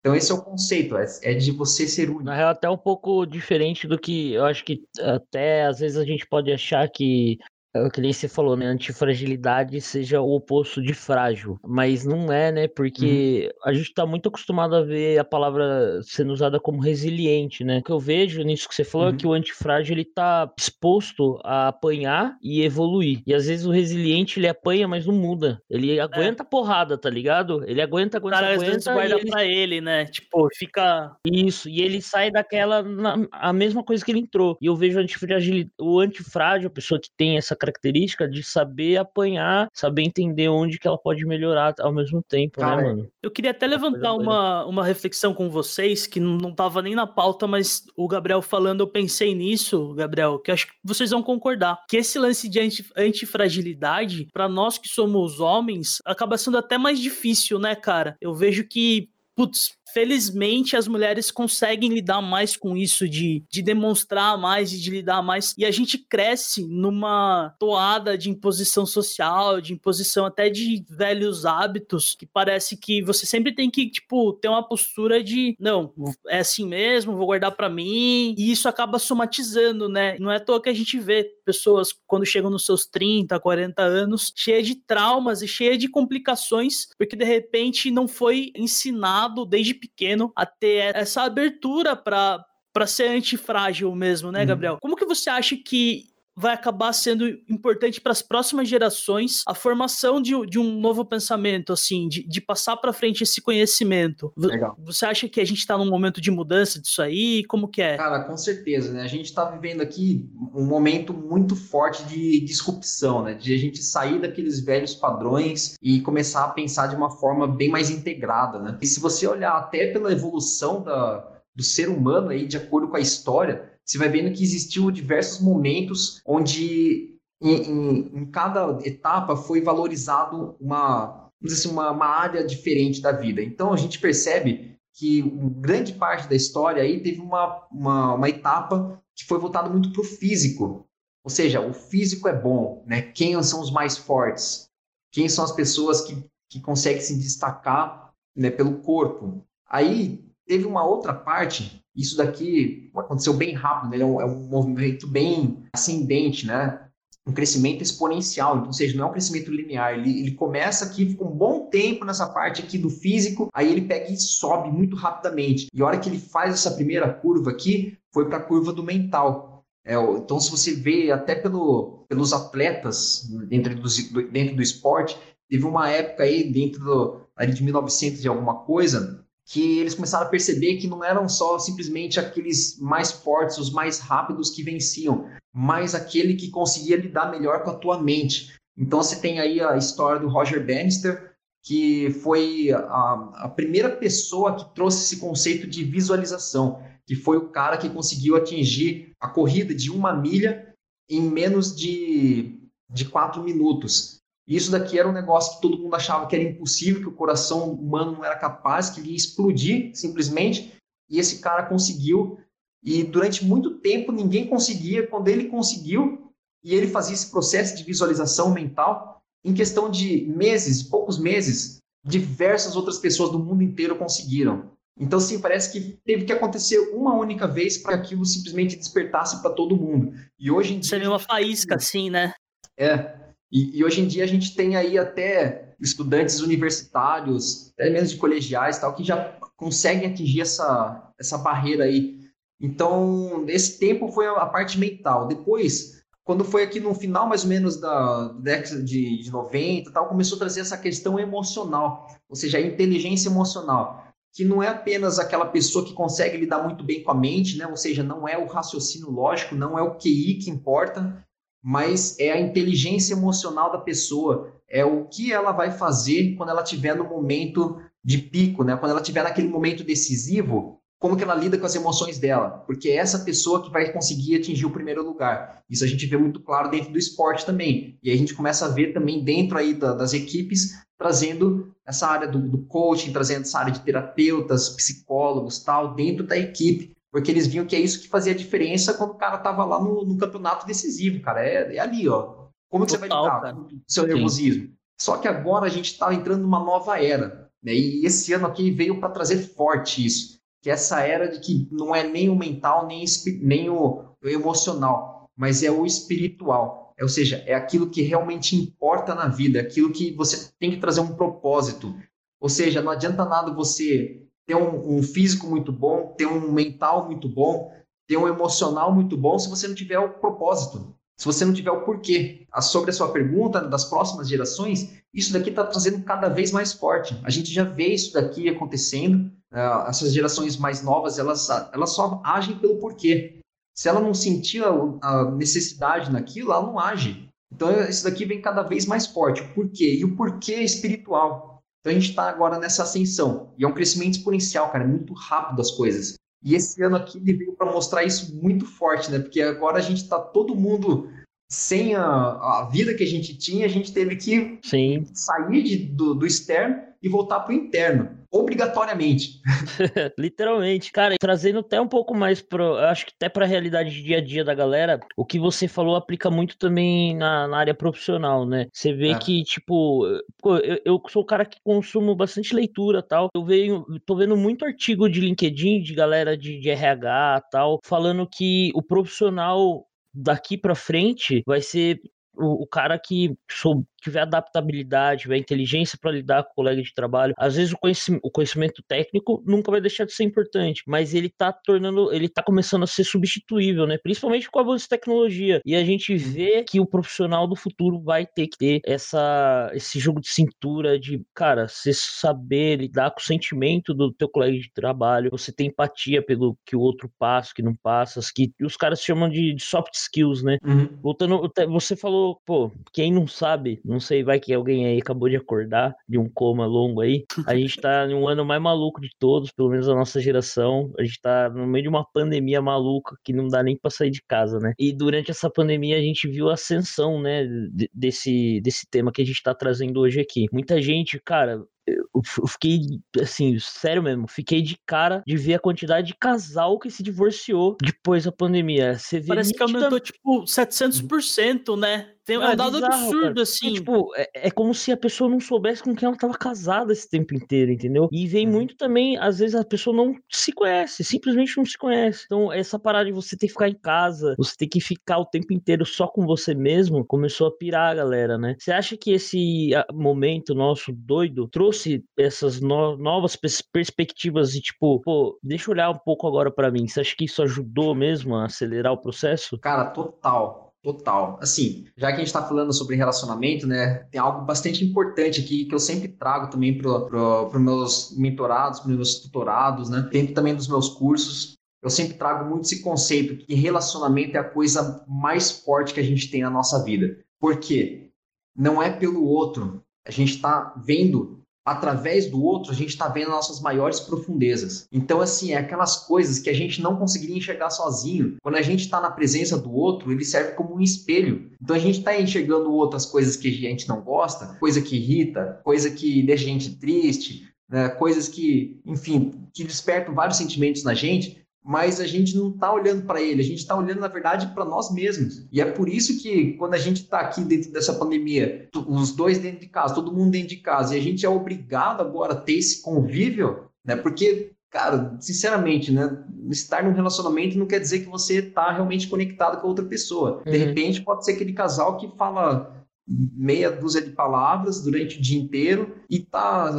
Então 0.00 0.16
esse 0.16 0.32
é 0.32 0.34
o 0.34 0.42
conceito, 0.42 0.96
é, 0.96 1.06
é, 1.22 1.34
de 1.34 1.52
você 1.52 1.86
ser 1.86 2.08
único. 2.10 2.24
Na 2.24 2.34
real, 2.34 2.50
até 2.50 2.68
um 2.68 2.76
pouco 2.76 3.24
diferente 3.24 3.86
do 3.86 3.96
que 3.96 4.32
eu 4.32 4.44
acho 4.44 4.64
que 4.64 4.82
até 5.00 5.64
às 5.64 5.78
vezes 5.78 5.96
a 5.96 6.04
gente 6.04 6.26
pode 6.26 6.52
achar 6.52 6.88
que 6.88 7.38
o 7.74 7.90
que 7.90 8.00
nem 8.00 8.12
você 8.12 8.28
falou, 8.28 8.56
né? 8.56 8.66
Antifragilidade 8.66 9.80
seja 9.80 10.20
o 10.20 10.34
oposto 10.34 10.82
de 10.82 10.92
frágil. 10.92 11.58
Mas 11.66 12.04
não 12.04 12.32
é, 12.32 12.52
né? 12.52 12.68
Porque 12.68 13.50
uhum. 13.50 13.70
a 13.70 13.72
gente 13.72 13.94
tá 13.94 14.04
muito 14.04 14.28
acostumado 14.28 14.76
a 14.76 14.82
ver 14.82 15.18
a 15.18 15.24
palavra 15.24 16.00
sendo 16.02 16.32
usada 16.32 16.60
como 16.60 16.80
resiliente, 16.80 17.64
né? 17.64 17.78
O 17.78 17.82
que 17.82 17.92
eu 17.92 17.98
vejo 17.98 18.42
nisso 18.42 18.68
que 18.68 18.74
você 18.74 18.84
falou 18.84 19.08
uhum. 19.08 19.14
é 19.14 19.16
que 19.16 19.26
o 19.26 19.32
antifrágil 19.32 19.94
ele 19.94 20.04
tá 20.04 20.50
exposto 20.58 21.38
a 21.44 21.68
apanhar 21.68 22.36
e 22.42 22.62
evoluir. 22.62 23.22
E 23.26 23.34
às 23.34 23.46
vezes 23.46 23.64
o 23.64 23.70
resiliente 23.70 24.38
ele 24.38 24.48
apanha, 24.48 24.86
mas 24.86 25.06
não 25.06 25.14
muda. 25.14 25.60
Ele 25.70 25.96
é. 25.96 26.00
aguenta 26.00 26.42
é. 26.42 26.46
porrada, 26.46 26.98
tá 26.98 27.08
ligado? 27.08 27.64
Ele 27.66 27.80
aguenta, 27.80 28.18
aguenta, 28.18 28.36
cara, 28.36 28.54
aguenta. 28.54 28.92
Guarda 28.92 29.16
ele... 29.16 29.30
pra 29.30 29.44
ele, 29.44 29.80
né? 29.80 30.04
Tipo, 30.06 30.48
fica. 30.54 31.16
Isso, 31.26 31.68
e 31.68 31.80
ele 31.80 32.02
sai 32.02 32.30
daquela. 32.30 32.82
Na, 32.82 33.26
a 33.32 33.52
mesma 33.52 33.82
coisa 33.82 34.04
que 34.04 34.10
ele 34.10 34.20
entrou. 34.20 34.58
E 34.60 34.66
eu 34.66 34.76
vejo 34.76 34.98
o 34.98 35.02
antifrágil, 35.02 35.70
o 35.80 36.00
antifrágil, 36.00 36.68
a 36.68 36.72
pessoa 36.72 37.00
que 37.00 37.08
tem 37.16 37.36
essa 37.36 37.56
característica 37.62 38.28
de 38.28 38.42
saber 38.42 38.96
apanhar, 38.96 39.68
saber 39.72 40.02
entender 40.02 40.48
onde 40.48 40.78
que 40.78 40.88
ela 40.88 40.98
pode 40.98 41.24
melhorar 41.24 41.74
ao 41.78 41.92
mesmo 41.92 42.20
tempo, 42.20 42.60
né, 42.60 42.66
Cara, 42.66 42.82
né, 42.82 42.88
mano? 42.88 43.10
Eu 43.22 43.30
queria 43.30 43.52
até 43.52 43.68
levantar 43.68 44.14
uma, 44.14 44.64
uma 44.66 44.84
reflexão 44.84 45.32
com 45.32 45.48
vocês, 45.48 46.06
que 46.06 46.18
não, 46.18 46.36
não 46.36 46.52
tava 46.52 46.82
nem 46.82 46.96
na 46.96 47.06
pauta, 47.06 47.46
mas 47.46 47.84
o 47.96 48.08
Gabriel 48.08 48.42
falando, 48.42 48.80
eu 48.80 48.88
pensei 48.88 49.32
nisso, 49.34 49.94
Gabriel, 49.94 50.40
que 50.40 50.50
acho 50.50 50.66
que 50.66 50.72
vocês 50.82 51.10
vão 51.10 51.22
concordar. 51.22 51.78
Que 51.88 51.98
esse 51.98 52.18
lance 52.18 52.48
de 52.48 52.58
anti, 52.58 52.84
antifragilidade, 52.96 54.26
para 54.32 54.48
nós 54.48 54.76
que 54.76 54.88
somos 54.88 55.38
homens, 55.38 55.98
acaba 56.04 56.36
sendo 56.36 56.58
até 56.58 56.76
mais 56.76 56.98
difícil, 56.98 57.60
né, 57.60 57.76
cara? 57.76 58.16
Eu 58.20 58.34
vejo 58.34 58.66
que 58.66 59.08
putz, 59.34 59.72
felizmente 59.92 60.76
as 60.76 60.88
mulheres 60.88 61.30
conseguem 61.30 61.90
lidar 61.90 62.22
mais 62.22 62.56
com 62.56 62.76
isso 62.76 63.08
de, 63.08 63.44
de 63.50 63.62
demonstrar 63.62 64.38
mais 64.38 64.72
e 64.72 64.80
de 64.80 64.90
lidar 64.90 65.22
mais 65.22 65.54
e 65.56 65.64
a 65.64 65.70
gente 65.70 65.98
cresce 65.98 66.66
numa 66.66 67.54
toada 67.58 68.16
de 68.16 68.30
imposição 68.30 68.86
social, 68.86 69.60
de 69.60 69.72
imposição 69.72 70.24
até 70.24 70.48
de 70.48 70.84
velhos 70.88 71.44
hábitos 71.44 72.14
que 72.14 72.26
parece 72.26 72.76
que 72.76 73.02
você 73.02 73.26
sempre 73.26 73.54
tem 73.54 73.70
que 73.70 73.90
tipo 73.90 74.32
ter 74.34 74.48
uma 74.48 74.66
postura 74.66 75.22
de 75.22 75.54
não, 75.58 75.92
é 76.28 76.38
assim 76.38 76.66
mesmo, 76.66 77.16
vou 77.16 77.26
guardar 77.26 77.52
para 77.52 77.68
mim 77.68 78.34
e 78.38 78.50
isso 78.50 78.68
acaba 78.68 78.98
somatizando, 78.98 79.88
né? 79.88 80.16
Não 80.18 80.30
é 80.30 80.36
à 80.36 80.40
toa 80.40 80.62
que 80.62 80.68
a 80.68 80.74
gente 80.74 80.98
vê 80.98 81.24
pessoas 81.44 81.92
quando 82.06 82.24
chegam 82.24 82.50
nos 82.50 82.64
seus 82.64 82.86
30, 82.86 83.38
40 83.38 83.82
anos, 83.82 84.32
cheia 84.34 84.62
de 84.62 84.74
traumas 84.74 85.42
e 85.42 85.48
cheia 85.48 85.76
de 85.76 85.88
complicações, 85.88 86.88
porque 86.96 87.16
de 87.16 87.24
repente 87.24 87.90
não 87.90 88.06
foi 88.08 88.52
ensinado 88.54 89.44
desde 89.44 89.74
pequeno 89.82 90.32
a 90.36 90.46
ter 90.46 90.94
essa 90.94 91.22
abertura 91.22 91.96
para 91.96 92.44
para 92.72 92.86
ser 92.86 93.08
antifrágil 93.08 93.94
mesmo, 93.94 94.32
né, 94.32 94.40
uhum. 94.40 94.46
Gabriel? 94.46 94.78
Como 94.80 94.96
que 94.96 95.04
você 95.04 95.28
acha 95.28 95.54
que 95.58 96.06
vai 96.36 96.54
acabar 96.54 96.92
sendo 96.92 97.28
importante 97.48 98.00
para 98.00 98.12
as 98.12 98.22
próximas 98.22 98.68
gerações 98.68 99.42
a 99.46 99.54
formação 99.54 100.20
de, 100.20 100.32
de 100.46 100.58
um 100.58 100.80
novo 100.80 101.04
pensamento, 101.04 101.72
assim, 101.72 102.08
de, 102.08 102.26
de 102.26 102.40
passar 102.40 102.76
para 102.76 102.92
frente 102.92 103.22
esse 103.22 103.40
conhecimento. 103.40 104.32
Legal. 104.36 104.76
Você 104.84 105.04
acha 105.04 105.28
que 105.28 105.40
a 105.40 105.44
gente 105.44 105.58
está 105.58 105.76
num 105.76 105.88
momento 105.88 106.20
de 106.20 106.30
mudança 106.30 106.80
disso 106.80 107.02
aí? 107.02 107.44
Como 107.44 107.68
que 107.68 107.82
é? 107.82 107.96
Cara, 107.96 108.24
com 108.24 108.36
certeza, 108.36 108.92
né? 108.92 109.02
A 109.02 109.08
gente 109.08 109.26
está 109.26 109.44
vivendo 109.44 109.80
aqui 109.82 110.28
um 110.54 110.64
momento 110.64 111.12
muito 111.12 111.54
forte 111.54 112.04
de 112.04 112.40
disrupção, 112.40 113.22
né? 113.22 113.34
De 113.34 113.54
a 113.54 113.58
gente 113.58 113.82
sair 113.82 114.20
daqueles 114.20 114.60
velhos 114.60 114.94
padrões 114.94 115.76
e 115.82 116.00
começar 116.00 116.44
a 116.44 116.50
pensar 116.50 116.86
de 116.86 116.96
uma 116.96 117.10
forma 117.10 117.46
bem 117.46 117.68
mais 117.68 117.90
integrada, 117.90 118.58
né? 118.58 118.78
E 118.80 118.86
se 118.86 119.00
você 119.00 119.26
olhar 119.26 119.52
até 119.52 119.92
pela 119.92 120.12
evolução 120.12 120.82
da, 120.82 121.42
do 121.54 121.62
ser 121.62 121.88
humano 121.88 122.30
aí, 122.30 122.46
de 122.46 122.56
acordo 122.56 122.88
com 122.88 122.96
a 122.96 123.00
história, 123.00 123.71
você 123.84 123.98
vai 123.98 124.08
vendo 124.08 124.32
que 124.32 124.42
existiu 124.42 124.90
diversos 124.90 125.40
momentos 125.40 126.20
onde 126.26 127.18
em, 127.40 127.54
em, 127.54 127.98
em 128.14 128.26
cada 128.26 128.78
etapa 128.86 129.36
foi 129.36 129.60
valorizado 129.60 130.56
uma, 130.60 131.30
assim, 131.44 131.70
uma, 131.70 131.90
uma 131.90 132.06
área 132.06 132.44
diferente 132.46 133.00
da 133.00 133.12
vida. 133.12 133.42
Então 133.42 133.72
a 133.72 133.76
gente 133.76 133.98
percebe 133.98 134.76
que 134.94 135.22
grande 135.56 135.94
parte 135.94 136.28
da 136.28 136.36
história 136.36 136.82
aí 136.82 137.02
teve 137.02 137.20
uma, 137.20 137.66
uma, 137.70 138.14
uma 138.14 138.28
etapa 138.28 139.02
que 139.16 139.24
foi 139.24 139.38
voltada 139.38 139.68
muito 139.68 139.92
para 139.92 140.02
o 140.02 140.04
físico. 140.04 140.86
Ou 141.24 141.30
seja, 141.30 141.60
o 141.60 141.72
físico 141.72 142.28
é 142.28 142.32
bom, 142.32 142.84
né? 142.86 143.02
Quem 143.02 143.40
são 143.42 143.60
os 143.60 143.70
mais 143.70 143.96
fortes? 143.96 144.68
Quem 145.10 145.28
são 145.28 145.44
as 145.44 145.52
pessoas 145.52 146.02
que, 146.02 146.24
que 146.50 146.60
conseguem 146.60 147.00
se 147.00 147.18
destacar 147.18 148.12
né, 148.34 148.50
pelo 148.50 148.78
corpo? 148.78 149.44
Aí 149.68 150.24
teve 150.46 150.66
uma 150.66 150.84
outra 150.84 151.14
parte 151.14 151.81
isso 151.94 152.16
daqui 152.16 152.90
aconteceu 152.96 153.34
bem 153.34 153.54
rápido, 153.54 153.90
né? 153.90 154.00
é, 154.00 154.04
um, 154.04 154.20
é 154.20 154.24
um 154.24 154.48
movimento 154.48 155.06
bem 155.06 155.64
ascendente, 155.74 156.46
né? 156.46 156.80
um 157.26 157.32
crescimento 157.32 157.82
exponencial, 157.82 158.56
então, 158.56 158.66
ou 158.66 158.72
seja, 158.72 158.96
não 158.96 159.04
é 159.04 159.08
um 159.08 159.12
crescimento 159.12 159.50
linear, 159.50 159.94
ele, 159.94 160.20
ele 160.20 160.32
começa 160.32 160.84
aqui, 160.84 161.06
fica 161.06 161.24
um 161.24 161.30
bom 161.30 161.68
tempo 161.70 162.04
nessa 162.04 162.26
parte 162.26 162.60
aqui 162.60 162.76
do 162.76 162.90
físico, 162.90 163.48
aí 163.54 163.70
ele 163.70 163.82
pega 163.82 164.10
e 164.10 164.16
sobe 164.16 164.70
muito 164.70 164.96
rapidamente, 164.96 165.68
e 165.72 165.80
a 165.80 165.86
hora 165.86 165.98
que 165.98 166.08
ele 166.08 166.18
faz 166.18 166.52
essa 166.52 166.72
primeira 166.72 167.12
curva 167.12 167.50
aqui, 167.50 167.96
foi 168.12 168.28
para 168.28 168.38
a 168.38 168.42
curva 168.42 168.72
do 168.72 168.82
mental, 168.82 169.64
é, 169.84 169.94
então 169.94 170.40
se 170.40 170.50
você 170.50 170.74
vê 170.74 171.10
até 171.12 171.34
pelo, 171.34 172.04
pelos 172.08 172.32
atletas 172.32 173.28
dentro 173.48 173.74
do, 173.74 173.88
dentro 174.30 174.56
do 174.56 174.62
esporte, 174.62 175.18
teve 175.48 175.64
uma 175.64 175.88
época 175.90 176.24
aí 176.24 176.50
dentro 176.52 176.80
do, 176.80 177.20
ali 177.36 177.52
de 177.52 177.62
1900 177.62 178.24
e 178.24 178.28
alguma 178.28 178.64
coisa, 178.64 179.21
que 179.46 179.78
eles 179.78 179.94
começaram 179.94 180.26
a 180.26 180.30
perceber 180.30 180.76
que 180.76 180.86
não 180.86 181.02
eram 181.02 181.28
só 181.28 181.58
simplesmente 181.58 182.20
aqueles 182.20 182.78
mais 182.78 183.10
fortes, 183.10 183.58
os 183.58 183.70
mais 183.70 183.98
rápidos 183.98 184.50
que 184.50 184.62
venciam, 184.62 185.28
mas 185.52 185.94
aquele 185.94 186.34
que 186.34 186.50
conseguia 186.50 186.96
lidar 186.96 187.30
melhor 187.30 187.62
com 187.62 187.70
a 187.70 187.76
tua 187.76 188.00
mente. 188.00 188.54
Então 188.76 189.02
você 189.02 189.20
tem 189.20 189.40
aí 189.40 189.60
a 189.60 189.76
história 189.76 190.20
do 190.20 190.28
Roger 190.28 190.64
Bannister, 190.64 191.32
que 191.62 192.10
foi 192.22 192.72
a, 192.72 193.44
a 193.44 193.48
primeira 193.48 193.90
pessoa 193.90 194.56
que 194.56 194.74
trouxe 194.74 195.04
esse 195.04 195.20
conceito 195.20 195.66
de 195.66 195.84
visualização, 195.84 196.82
que 197.06 197.14
foi 197.14 197.36
o 197.36 197.48
cara 197.48 197.76
que 197.76 197.90
conseguiu 197.90 198.36
atingir 198.36 199.12
a 199.20 199.28
corrida 199.28 199.74
de 199.74 199.90
uma 199.90 200.14
milha 200.14 200.72
em 201.08 201.20
menos 201.20 201.76
de, 201.76 202.58
de 202.90 203.04
quatro 203.04 203.42
minutos. 203.42 204.21
Isso 204.46 204.70
daqui 204.70 204.98
era 204.98 205.08
um 205.08 205.12
negócio 205.12 205.54
que 205.54 205.62
todo 205.62 205.78
mundo 205.78 205.94
achava 205.94 206.26
que 206.26 206.34
era 206.34 206.44
impossível, 206.44 207.00
que 207.00 207.08
o 207.08 207.14
coração 207.14 207.72
humano 207.72 208.12
não 208.12 208.24
era 208.24 208.36
capaz, 208.36 208.90
que 208.90 209.00
ia 209.00 209.16
explodir 209.16 209.90
simplesmente. 209.94 210.74
E 211.08 211.18
esse 211.18 211.40
cara 211.40 211.64
conseguiu. 211.64 212.38
E 212.82 213.04
durante 213.04 213.44
muito 213.44 213.78
tempo 213.78 214.10
ninguém 214.10 214.48
conseguia. 214.48 215.06
Quando 215.06 215.28
ele 215.28 215.44
conseguiu, 215.48 216.32
e 216.64 216.74
ele 216.74 216.88
fazia 216.88 217.14
esse 217.14 217.30
processo 217.30 217.76
de 217.76 217.84
visualização 217.84 218.50
mental, 218.50 219.22
em 219.44 219.54
questão 219.54 219.90
de 219.90 220.26
meses, 220.26 220.82
poucos 220.82 221.18
meses, 221.18 221.78
diversas 222.04 222.76
outras 222.76 222.98
pessoas 222.98 223.30
do 223.30 223.38
mundo 223.38 223.62
inteiro 223.62 223.96
conseguiram. 223.96 224.70
Então, 224.98 225.18
sim, 225.18 225.40
parece 225.40 225.72
que 225.72 225.98
teve 226.04 226.24
que 226.24 226.32
acontecer 226.32 226.78
uma 226.94 227.14
única 227.14 227.46
vez 227.46 227.78
para 227.78 227.94
aquilo 227.96 228.24
simplesmente 228.24 228.76
despertasse 228.76 229.40
para 229.40 229.50
todo 229.50 229.76
mundo. 229.76 230.12
E 230.38 230.50
hoje 230.50 230.74
em 230.74 230.80
dia. 230.80 230.90
Seria 230.90 231.08
uma 231.08 231.18
faísca, 231.18 231.76
assim, 231.76 232.10
né? 232.10 232.34
É. 232.76 233.21
E, 233.52 233.78
e, 233.78 233.84
hoje 233.84 234.00
em 234.00 234.06
dia 234.06 234.24
a 234.24 234.26
gente 234.26 234.54
tem 234.56 234.76
aí 234.76 234.96
até 234.96 235.74
estudantes 235.78 236.40
universitários, 236.40 237.70
até 237.74 237.90
mesmo 237.90 238.08
de 238.08 238.16
colegiais 238.16 238.78
tal, 238.78 238.94
que 238.94 239.04
já 239.04 239.36
conseguem 239.56 240.10
atingir 240.10 240.40
essa, 240.40 241.12
essa 241.20 241.36
barreira 241.36 241.84
aí. 241.84 242.18
Então, 242.58 243.44
esse 243.48 243.78
tempo 243.78 244.08
foi 244.08 244.26
a 244.26 244.46
parte 244.46 244.78
mental. 244.78 245.28
Depois, 245.28 246.02
quando 246.24 246.44
foi 246.44 246.62
aqui 246.62 246.80
no 246.80 246.94
final, 246.94 247.28
mais 247.28 247.42
ou 247.42 247.50
menos, 247.50 247.78
da 247.78 248.28
década 248.40 248.82
de, 248.82 249.22
de 249.22 249.30
90 249.30 249.90
tal, 249.90 250.08
começou 250.08 250.36
a 250.36 250.38
trazer 250.38 250.60
essa 250.60 250.78
questão 250.78 251.18
emocional, 251.18 252.06
ou 252.28 252.36
seja, 252.36 252.58
a 252.58 252.60
inteligência 252.60 253.28
emocional 253.28 254.02
que 254.34 254.44
não 254.44 254.62
é 254.62 254.68
apenas 254.68 255.18
aquela 255.18 255.44
pessoa 255.44 255.84
que 255.84 255.92
consegue 255.92 256.38
lidar 256.38 256.62
muito 256.62 256.82
bem 256.82 257.02
com 257.02 257.10
a 257.10 257.14
mente, 257.14 257.58
né? 257.58 257.66
ou 257.66 257.76
seja, 257.76 258.02
não 258.02 258.26
é 258.26 258.38
o 258.38 258.46
raciocínio 258.46 259.10
lógico, 259.10 259.54
não 259.54 259.78
é 259.78 259.82
o 259.82 259.96
QI 259.96 260.38
que 260.42 260.50
importa, 260.50 261.22
mas 261.62 262.18
é 262.18 262.32
a 262.32 262.40
inteligência 262.40 263.14
emocional 263.14 263.70
da 263.70 263.78
pessoa, 263.78 264.52
é 264.68 264.84
o 264.84 265.04
que 265.04 265.32
ela 265.32 265.52
vai 265.52 265.70
fazer 265.70 266.34
quando 266.34 266.48
ela 266.48 266.62
estiver 266.62 266.96
no 266.96 267.04
momento 267.04 267.80
de 268.04 268.18
pico, 268.18 268.64
né? 268.64 268.76
quando 268.76 268.90
ela 268.90 269.00
estiver 269.00 269.22
naquele 269.22 269.48
momento 269.48 269.84
decisivo, 269.84 270.80
como 270.98 271.16
que 271.16 271.22
ela 271.24 271.34
lida 271.34 271.58
com 271.58 271.66
as 271.66 271.74
emoções 271.74 272.18
dela, 272.18 272.62
porque 272.64 272.88
é 272.88 272.96
essa 272.96 273.18
pessoa 273.20 273.62
que 273.62 273.70
vai 273.70 273.92
conseguir 273.92 274.36
atingir 274.36 274.66
o 274.66 274.70
primeiro 274.70 275.04
lugar. 275.04 275.62
Isso 275.68 275.84
a 275.84 275.86
gente 275.86 276.06
vê 276.06 276.16
muito 276.16 276.40
claro 276.40 276.70
dentro 276.70 276.92
do 276.92 276.98
esporte 276.98 277.44
também. 277.44 277.98
E 278.02 278.08
aí 278.08 278.14
a 278.14 278.18
gente 278.18 278.34
começa 278.34 278.66
a 278.66 278.68
ver 278.68 278.92
também 278.92 279.22
dentro 279.22 279.58
aí 279.58 279.74
da, 279.74 279.94
das 279.94 280.12
equipes 280.12 280.80
trazendo 280.96 281.74
essa 281.84 282.06
área 282.06 282.28
do, 282.28 282.38
do 282.38 282.58
coaching, 282.66 283.12
trazendo 283.12 283.42
essa 283.42 283.58
área 283.58 283.72
de 283.72 283.80
terapeutas, 283.80 284.68
psicólogos, 284.68 285.58
tal, 285.58 285.94
dentro 285.94 286.24
da 286.24 286.38
equipe, 286.38 286.96
porque 287.12 287.30
eles 287.30 287.46
viam 287.46 287.66
que 287.66 287.76
é 287.76 287.80
isso 287.80 288.00
que 288.00 288.08
fazia 288.08 288.32
a 288.32 288.36
diferença 288.36 288.94
quando 288.94 289.10
o 289.10 289.18
cara 289.18 289.36
estava 289.36 289.64
lá 289.64 289.78
no, 289.78 290.04
no, 290.04 290.18
campeonato 290.18 290.66
decisivo, 290.66 291.22
cara, 291.22 291.46
é, 291.46 291.76
é 291.76 291.78
ali, 291.78 292.08
ó. 292.08 292.48
Como 292.70 292.86
que 292.86 292.92
Total, 292.92 292.98
você 292.98 292.98
vai 292.98 293.08
lidar 293.08 293.40
cara. 293.40 293.54
com 293.54 293.60
o 293.60 293.82
seu 293.86 294.06
nervosismo? 294.06 294.62
Sim. 294.62 294.74
Só 294.98 295.18
que 295.18 295.28
agora 295.28 295.66
a 295.66 295.68
gente 295.68 295.92
está 295.92 296.12
entrando 296.14 296.42
numa 296.42 296.58
nova 296.58 297.00
era, 297.00 297.50
né? 297.62 297.74
E 297.74 298.06
esse 298.06 298.32
ano 298.32 298.46
aqui 298.46 298.70
veio 298.70 298.98
para 298.98 299.10
trazer 299.10 299.38
forte 299.38 300.04
isso, 300.04 300.40
que 300.62 300.70
é 300.70 300.72
essa 300.72 301.00
era 301.00 301.28
de 301.28 301.38
que 301.40 301.68
não 301.70 301.94
é 301.94 302.02
nem 302.02 302.30
o 302.30 302.34
mental, 302.36 302.86
nem, 302.86 303.04
nem 303.42 303.68
o, 303.68 304.04
o 304.24 304.28
emocional, 304.28 305.28
mas 305.36 305.62
é 305.62 305.70
o 305.70 305.84
espiritual 305.84 306.82
ou 307.02 307.08
seja, 307.08 307.42
é 307.46 307.54
aquilo 307.54 307.90
que 307.90 308.02
realmente 308.02 308.56
importa 308.56 309.14
na 309.14 309.26
vida, 309.26 309.58
é 309.58 309.62
aquilo 309.62 309.92
que 309.92 310.12
você 310.12 310.52
tem 310.58 310.70
que 310.70 310.76
trazer 310.76 311.00
um 311.00 311.14
propósito. 311.14 311.94
Ou 312.40 312.48
seja, 312.48 312.80
não 312.80 312.92
adianta 312.92 313.24
nada 313.24 313.52
você 313.52 314.21
ter 314.46 314.54
um, 314.54 314.98
um 314.98 315.02
físico 315.02 315.46
muito 315.46 315.72
bom, 315.72 316.14
ter 316.16 316.26
um 316.26 316.52
mental 316.52 317.06
muito 317.06 317.28
bom, 317.28 317.72
ter 318.08 318.16
um 318.16 318.28
emocional 318.28 318.92
muito 318.92 319.16
bom, 319.16 319.38
se 319.38 319.48
você 319.48 319.68
não 319.68 319.74
tiver 319.74 319.98
o 319.98 320.14
propósito, 320.14 320.94
se 321.16 321.24
você 321.24 321.44
não 321.44 321.52
tiver 321.52 321.70
o 321.70 321.84
porquê. 321.84 322.46
Sobre 322.60 322.90
a 322.90 322.92
sua 322.92 323.12
pergunta 323.12 323.60
das 323.60 323.84
próximas 323.84 324.28
gerações, 324.28 325.02
isso 325.14 325.32
daqui 325.32 325.50
está 325.50 325.64
trazendo 325.64 326.02
cada 326.02 326.28
vez 326.28 326.50
mais 326.50 326.72
forte. 326.72 327.18
A 327.22 327.30
gente 327.30 327.52
já 327.52 327.64
vê 327.64 327.88
isso 327.88 328.12
daqui 328.12 328.48
acontecendo. 328.48 329.30
Uh, 329.52 329.86
essas 329.88 330.12
gerações 330.12 330.56
mais 330.56 330.82
novas, 330.82 331.18
elas, 331.18 331.48
elas 331.72 331.90
só 331.90 332.20
agem 332.24 332.58
pelo 332.58 332.78
porquê. 332.78 333.38
Se 333.74 333.88
ela 333.88 334.00
não 334.00 334.14
sentir 334.14 334.64
a, 334.64 335.30
necessidade 335.30 336.10
naquilo, 336.10 336.52
ela 336.52 336.62
não 336.62 336.78
age. 336.78 337.28
Então, 337.52 337.70
isso 337.82 338.04
daqui 338.04 338.24
vem 338.24 338.40
cada 338.40 338.62
vez 338.62 338.86
mais 338.86 339.06
forte. 339.06 339.42
O 339.42 339.54
porquê? 339.54 339.94
E 339.94 340.04
o 340.04 340.16
porquê 340.16 340.56
espiritual. 340.56 341.51
Então, 341.82 341.90
a 341.90 341.94
gente 341.94 342.10
está 342.10 342.28
agora 342.28 342.58
nessa 342.58 342.84
ascensão. 342.84 343.52
E 343.58 343.64
é 343.64 343.68
um 343.68 343.74
crescimento 343.74 344.14
exponencial, 344.14 344.70
cara. 344.70 344.84
É 344.84 344.86
muito 344.86 345.12
rápido 345.12 345.60
as 345.60 345.72
coisas. 345.72 346.14
E 346.42 346.54
esse 346.54 346.82
ano 346.82 346.96
aqui 346.96 347.18
ele 347.18 347.34
veio 347.34 347.52
para 347.54 347.70
mostrar 347.70 348.04
isso 348.04 348.34
muito 348.36 348.64
forte, 348.64 349.10
né? 349.10 349.18
Porque 349.18 349.42
agora 349.42 349.78
a 349.78 349.82
gente 349.82 350.02
está 350.02 350.18
todo 350.18 350.54
mundo 350.54 351.08
sem 351.50 351.94
a, 351.94 352.04
a, 352.04 352.68
vida 352.72 352.94
que 352.94 353.02
a 353.02 353.06
gente 353.06 353.36
tinha, 353.36 353.66
a 353.66 353.68
gente 353.68 353.92
teve 353.92 354.16
que 354.16 354.58
Sim. 354.64 355.04
sair 355.12 355.62
de, 355.62 355.76
do, 355.76 356.14
do 356.14 356.26
externo 356.26 356.82
e 357.02 357.08
voltar 357.08 357.40
para 357.40 357.52
o 357.52 357.56
interno 357.56 358.21
obrigatoriamente. 358.32 359.40
Literalmente, 360.18 360.90
cara, 360.90 361.16
trazendo 361.20 361.58
até 361.58 361.78
um 361.78 361.86
pouco 361.86 362.14
mais 362.14 362.40
pro, 362.40 362.78
acho 362.78 363.04
que 363.06 363.12
até 363.14 363.28
para 363.28 363.44
a 363.44 363.48
realidade 363.48 363.90
de 363.90 364.02
dia 364.02 364.18
a 364.18 364.24
dia 364.24 364.42
da 364.42 364.54
galera, 364.54 364.98
o 365.16 365.24
que 365.24 365.38
você 365.38 365.68
falou 365.68 365.94
aplica 365.94 366.30
muito 366.30 366.56
também 366.56 367.14
na, 367.14 367.46
na 367.46 367.58
área 367.58 367.74
profissional, 367.74 368.46
né? 368.46 368.66
Você 368.72 368.94
vê 368.94 369.10
é. 369.10 369.18
que, 369.18 369.42
tipo, 369.44 370.04
pô, 370.38 370.56
eu, 370.56 370.80
eu, 370.84 371.02
sou 371.10 371.22
o 371.22 371.26
cara 371.26 371.44
que 371.44 371.58
consumo 371.62 372.14
bastante 372.16 372.54
leitura 372.54 373.02
tal, 373.02 373.28
eu 373.34 373.44
venho, 373.44 373.84
tô 374.06 374.16
vendo 374.16 374.36
muito 374.36 374.64
artigo 374.64 375.08
de 375.10 375.20
LinkedIn, 375.20 375.82
de 375.82 375.94
galera 375.94 376.36
de, 376.36 376.58
de 376.58 376.70
RH 376.70 377.42
tal, 377.50 377.80
falando 377.84 378.26
que 378.26 378.72
o 378.74 378.82
profissional 378.82 379.86
daqui 380.14 380.56
para 380.56 380.74
frente 380.74 381.42
vai 381.46 381.60
ser 381.60 382.00
o, 382.34 382.62
o 382.62 382.66
cara 382.66 382.98
que 382.98 383.34
sou, 383.50 383.84
tiver 384.02 384.20
adaptabilidade, 384.20 385.22
tiver 385.22 385.36
inteligência 385.36 385.98
para 386.00 386.10
lidar 386.10 386.44
com 386.44 386.50
o 386.50 386.54
colega 386.54 386.82
de 386.82 386.92
trabalho, 386.92 387.34
às 387.38 387.56
vezes 387.56 387.72
o 387.72 387.78
conhecimento, 387.78 388.20
o 388.24 388.30
conhecimento 388.30 388.82
técnico 388.86 389.42
nunca 389.46 389.70
vai 389.70 389.80
deixar 389.80 390.04
de 390.04 390.12
ser 390.12 390.24
importante, 390.24 390.82
mas 390.86 391.14
ele 391.14 391.28
tá 391.28 391.52
tornando, 391.52 392.12
ele 392.12 392.28
tá 392.28 392.42
começando 392.42 392.82
a 392.82 392.86
ser 392.86 393.04
substituível, 393.04 393.86
né? 393.86 393.98
Principalmente 393.98 394.50
com 394.50 394.58
o 394.58 394.62
avanço 394.62 394.84
de 394.84 394.90
tecnologia. 394.90 395.60
E 395.64 395.74
a 395.74 395.84
gente 395.84 396.12
uhum. 396.12 396.18
vê 396.18 396.64
que 396.64 396.80
o 396.80 396.86
profissional 396.86 397.46
do 397.46 397.56
futuro 397.56 398.00
vai 398.00 398.26
ter 398.26 398.48
que 398.48 398.58
ter 398.58 398.80
essa, 398.84 399.70
esse 399.74 399.98
jogo 399.98 400.20
de 400.20 400.28
cintura 400.28 400.98
de, 400.98 401.22
cara, 401.34 401.68
você 401.68 401.92
saber 401.92 402.76
lidar 402.76 403.10
com 403.10 403.20
o 403.20 403.24
sentimento 403.24 403.94
do 403.94 404.12
teu 404.12 404.28
colega 404.28 404.58
de 404.58 404.70
trabalho, 404.72 405.30
você 405.30 405.52
ter 405.52 405.64
empatia 405.64 406.22
pelo 406.22 406.56
que 406.64 406.76
o 406.76 406.80
outro 406.80 407.10
passa, 407.18 407.52
que 407.54 407.62
não 407.62 407.74
passa, 407.74 408.20
que 408.34 408.52
os 408.62 408.76
caras 408.76 409.00
chamam 409.00 409.28
de, 409.28 409.54
de 409.54 409.62
soft 409.62 409.94
skills, 409.94 410.42
né? 410.42 410.58
Uhum. 410.64 410.88
Voltando, 411.02 411.50
você 411.68 411.96
falou, 411.96 412.40
pô, 412.44 412.70
quem 412.92 413.12
não 413.12 413.26
sabe, 413.26 413.80
não 413.92 414.00
sei, 414.00 414.24
vai 414.24 414.40
que 414.40 414.52
alguém 414.52 414.86
aí 414.86 414.98
acabou 414.98 415.28
de 415.28 415.36
acordar 415.36 415.94
de 416.08 416.18
um 416.18 416.28
coma 416.28 416.66
longo 416.66 417.00
aí. 417.00 417.24
A 417.46 417.54
gente 417.54 417.80
tá 417.80 418.06
em 418.06 418.14
um 418.14 418.26
ano 418.26 418.44
mais 418.44 418.60
maluco 418.60 419.00
de 419.00 419.10
todos, 419.18 419.52
pelo 419.52 419.70
menos 419.70 419.88
a 419.88 419.94
nossa 419.94 420.20
geração. 420.20 420.92
A 420.98 421.04
gente 421.04 421.20
tá 421.20 421.48
no 421.50 421.66
meio 421.66 421.84
de 421.84 421.88
uma 421.88 422.04
pandemia 422.12 422.60
maluca 422.60 423.16
que 423.24 423.32
não 423.32 423.46
dá 423.48 423.62
nem 423.62 423.76
pra 423.76 423.90
sair 423.90 424.10
de 424.10 424.22
casa, 424.26 424.58
né? 424.58 424.72
E 424.78 424.92
durante 424.92 425.30
essa 425.30 425.50
pandemia 425.50 425.96
a 425.96 426.00
gente 426.00 426.28
viu 426.28 426.50
a 426.50 426.54
ascensão, 426.54 427.20
né, 427.20 427.46
desse, 427.92 428.60
desse 428.62 428.86
tema 428.90 429.12
que 429.12 429.22
a 429.22 429.26
gente 429.26 429.42
tá 429.42 429.54
trazendo 429.54 430.00
hoje 430.00 430.20
aqui. 430.20 430.46
Muita 430.52 430.80
gente, 430.80 431.20
cara, 431.24 431.62
eu 431.86 432.48
fiquei, 432.48 432.80
assim, 433.20 433.58
sério 433.58 434.02
mesmo, 434.02 434.28
fiquei 434.28 434.62
de 434.62 434.76
cara 434.86 435.22
de 435.26 435.36
ver 435.36 435.54
a 435.54 435.60
quantidade 435.60 436.06
de 436.08 436.14
casal 436.14 436.78
que 436.78 436.90
se 436.90 437.02
divorciou 437.02 437.76
depois 437.82 438.24
da 438.24 438.32
pandemia. 438.32 438.98
Você 438.98 439.20
vê 439.20 439.28
Parece 439.28 439.52
que 439.52 439.62
aumentou, 439.62 439.98
tipo, 439.98 440.44
700%, 440.44 441.78
né? 441.78 442.12
Tem 442.24 442.38
um 442.38 442.42
é, 442.42 442.54
dado 442.54 442.74
bizarro, 442.74 442.94
absurdo, 442.94 443.20
cara. 443.20 443.42
assim. 443.42 443.70
É, 443.70 443.74
tipo, 443.74 444.12
é, 444.16 444.30
é, 444.34 444.50
como 444.50 444.72
se 444.72 444.92
a 444.92 444.96
pessoa 444.96 445.28
não 445.28 445.40
soubesse 445.40 445.82
com 445.82 445.94
quem 445.94 446.06
ela 446.06 446.16
tava 446.16 446.34
casada 446.34 446.92
esse 446.92 447.08
tempo 447.08 447.34
inteiro, 447.34 447.72
entendeu? 447.72 448.08
E 448.12 448.26
vem 448.26 448.46
uhum. 448.46 448.52
muito 448.52 448.76
também, 448.76 449.18
às 449.18 449.40
vezes 449.40 449.56
a 449.56 449.64
pessoa 449.64 449.96
não 449.96 450.14
se 450.30 450.52
conhece, 450.52 451.02
simplesmente 451.02 451.56
não 451.56 451.64
se 451.64 451.76
conhece. 451.76 452.22
Então, 452.26 452.52
essa 452.52 452.78
parada 452.78 453.06
de 453.06 453.12
você 453.12 453.36
ter 453.36 453.46
que 453.46 453.52
ficar 453.52 453.68
em 453.68 453.74
casa, 453.74 454.34
você 454.38 454.54
ter 454.56 454.68
que 454.68 454.80
ficar 454.80 455.18
o 455.18 455.26
tempo 455.26 455.52
inteiro 455.52 455.84
só 455.84 456.06
com 456.06 456.24
você 456.24 456.54
mesmo, 456.54 457.04
começou 457.04 457.48
a 457.48 457.56
pirar 457.56 457.90
a 457.90 457.94
galera, 457.94 458.38
né? 458.38 458.54
Você 458.56 458.70
acha 458.70 458.96
que 458.96 459.12
esse 459.12 459.70
momento 459.92 460.54
nosso 460.54 460.92
doido 460.92 461.48
trouxe 461.48 461.71
essas 462.18 462.60
no 462.60 462.96
novas 462.96 463.36
pers 463.36 463.62
perspectivas 463.62 464.54
e, 464.54 464.60
tipo, 464.60 465.00
pô, 465.00 465.38
deixa 465.42 465.70
eu 465.70 465.74
olhar 465.74 465.90
um 465.90 465.98
pouco 465.98 466.26
agora 466.26 466.50
para 466.50 466.70
mim. 466.70 466.86
Você 466.86 467.00
acha 467.00 467.14
que 467.16 467.24
isso 467.24 467.42
ajudou 467.42 467.94
mesmo 467.94 468.34
a 468.36 468.46
acelerar 468.46 468.92
o 468.92 469.00
processo? 469.00 469.58
Cara, 469.58 469.86
total 469.86 470.72
Total. 470.82 471.38
Assim, 471.40 471.86
já 471.96 472.08
que 472.08 472.14
a 472.14 472.18
gente 472.18 472.26
está 472.26 472.42
falando 472.42 472.72
sobre 472.72 472.96
relacionamento, 472.96 473.68
né, 473.68 474.00
tem 474.10 474.20
algo 474.20 474.44
bastante 474.44 474.84
importante 474.84 475.40
aqui 475.40 475.64
que 475.64 475.74
eu 475.74 475.78
sempre 475.78 476.08
trago 476.08 476.50
também 476.50 476.76
para 476.76 477.06
pro 477.46 477.60
meus 477.60 478.16
mentorados, 478.18 478.80
para 478.80 478.90
meus 478.90 479.20
tutorados, 479.20 479.88
né, 479.88 480.08
dentro 480.10 480.34
também 480.34 480.56
dos 480.56 480.66
meus 480.66 480.88
cursos. 480.88 481.56
Eu 481.80 481.88
sempre 481.88 482.14
trago 482.14 482.50
muito 482.50 482.64
esse 482.64 482.82
conceito 482.82 483.44
que 483.44 483.54
relacionamento 483.54 484.36
é 484.36 484.40
a 484.40 484.48
coisa 484.48 485.04
mais 485.06 485.52
forte 485.52 485.94
que 485.94 486.00
a 486.00 486.04
gente 486.04 486.28
tem 486.28 486.42
na 486.42 486.50
nossa 486.50 486.82
vida. 486.82 487.16
Por 487.38 487.58
quê? 487.58 488.10
Não 488.56 488.82
é 488.82 488.90
pelo 488.90 489.24
outro. 489.24 489.84
A 490.04 490.10
gente 490.10 490.34
está 490.34 490.74
vendo 490.84 491.41
através 491.64 492.30
do 492.30 492.42
outro, 492.42 492.72
a 492.72 492.74
gente 492.74 492.90
está 492.90 493.08
vendo 493.08 493.30
nossas 493.30 493.60
maiores 493.60 494.00
profundezas. 494.00 494.86
Então, 494.92 495.20
assim, 495.20 495.52
é 495.52 495.58
aquelas 495.58 496.06
coisas 496.06 496.38
que 496.38 496.50
a 496.50 496.54
gente 496.54 496.82
não 496.82 496.96
conseguiria 496.96 497.36
enxergar 497.36 497.70
sozinho. 497.70 498.36
Quando 498.42 498.56
a 498.56 498.62
gente 498.62 498.80
está 498.80 499.00
na 499.00 499.10
presença 499.10 499.56
do 499.58 499.72
outro, 499.72 500.10
ele 500.10 500.24
serve 500.24 500.52
como 500.52 500.76
um 500.76 500.80
espelho. 500.80 501.50
Então, 501.62 501.76
a 501.76 501.78
gente 501.78 501.98
está 501.98 502.18
enxergando 502.18 502.72
outras 502.72 503.06
coisas 503.06 503.36
que 503.36 503.48
a 503.48 503.52
gente 503.52 503.88
não 503.88 504.00
gosta, 504.00 504.56
coisa 504.58 504.80
que 504.80 504.96
irrita, 504.96 505.60
coisa 505.64 505.90
que 505.90 506.22
deixa 506.22 506.44
a 506.44 506.48
gente 506.48 506.76
triste, 506.76 507.48
né? 507.68 507.88
coisas 507.88 508.28
que, 508.28 508.80
enfim, 508.84 509.32
que 509.52 509.64
despertam 509.64 510.14
vários 510.14 510.36
sentimentos 510.36 510.82
na 510.84 510.94
gente 510.94 511.41
mas 511.64 512.00
a 512.00 512.06
gente 512.06 512.36
não 512.36 512.50
está 512.50 512.72
olhando 512.72 513.04
para 513.04 513.22
ele, 513.22 513.40
a 513.40 513.44
gente 513.44 513.58
está 513.58 513.76
olhando, 513.76 514.00
na 514.00 514.08
verdade, 514.08 514.48
para 514.48 514.64
nós 514.64 514.92
mesmos. 514.92 515.46
E 515.52 515.60
é 515.60 515.64
por 515.64 515.88
isso 515.88 516.20
que, 516.20 516.54
quando 516.54 516.74
a 516.74 516.78
gente 516.78 517.02
está 517.02 517.20
aqui 517.20 517.42
dentro 517.42 517.70
dessa 517.70 517.94
pandemia, 517.94 518.68
os 518.74 519.12
dois 519.12 519.38
dentro 519.38 519.60
de 519.60 519.68
casa, 519.68 519.94
todo 519.94 520.12
mundo 520.12 520.32
dentro 520.32 520.48
de 520.48 520.56
casa, 520.56 520.94
e 520.94 520.98
a 520.98 521.02
gente 521.02 521.24
é 521.24 521.28
obrigado 521.28 522.00
agora 522.00 522.32
a 522.32 522.36
ter 522.36 522.54
esse 522.54 522.82
convívio, 522.82 523.66
né? 523.84 523.94
Porque 523.94 524.52
cara, 524.72 525.14
sinceramente, 525.20 525.92
né? 525.92 526.24
Estar 526.50 526.82
num 526.82 526.94
relacionamento 526.94 527.58
não 527.58 527.66
quer 527.66 527.78
dizer 527.78 528.00
que 528.00 528.08
você 528.08 528.38
está 528.38 528.72
realmente 528.72 529.06
conectado 529.06 529.60
com 529.60 529.66
a 529.66 529.70
outra 529.70 529.84
pessoa. 529.84 530.42
De 530.44 530.50
uhum. 530.50 530.64
repente, 530.64 531.02
pode 531.02 531.24
ser 531.24 531.32
aquele 531.32 531.52
casal 531.52 531.98
que 531.98 532.08
fala 532.16 532.81
meia 533.06 533.70
dúzia 533.70 534.00
de 534.00 534.10
palavras 534.10 534.82
durante 534.82 535.18
o 535.18 535.22
dia 535.22 535.40
inteiro 535.40 535.96
e 536.08 536.20
tá 536.20 536.70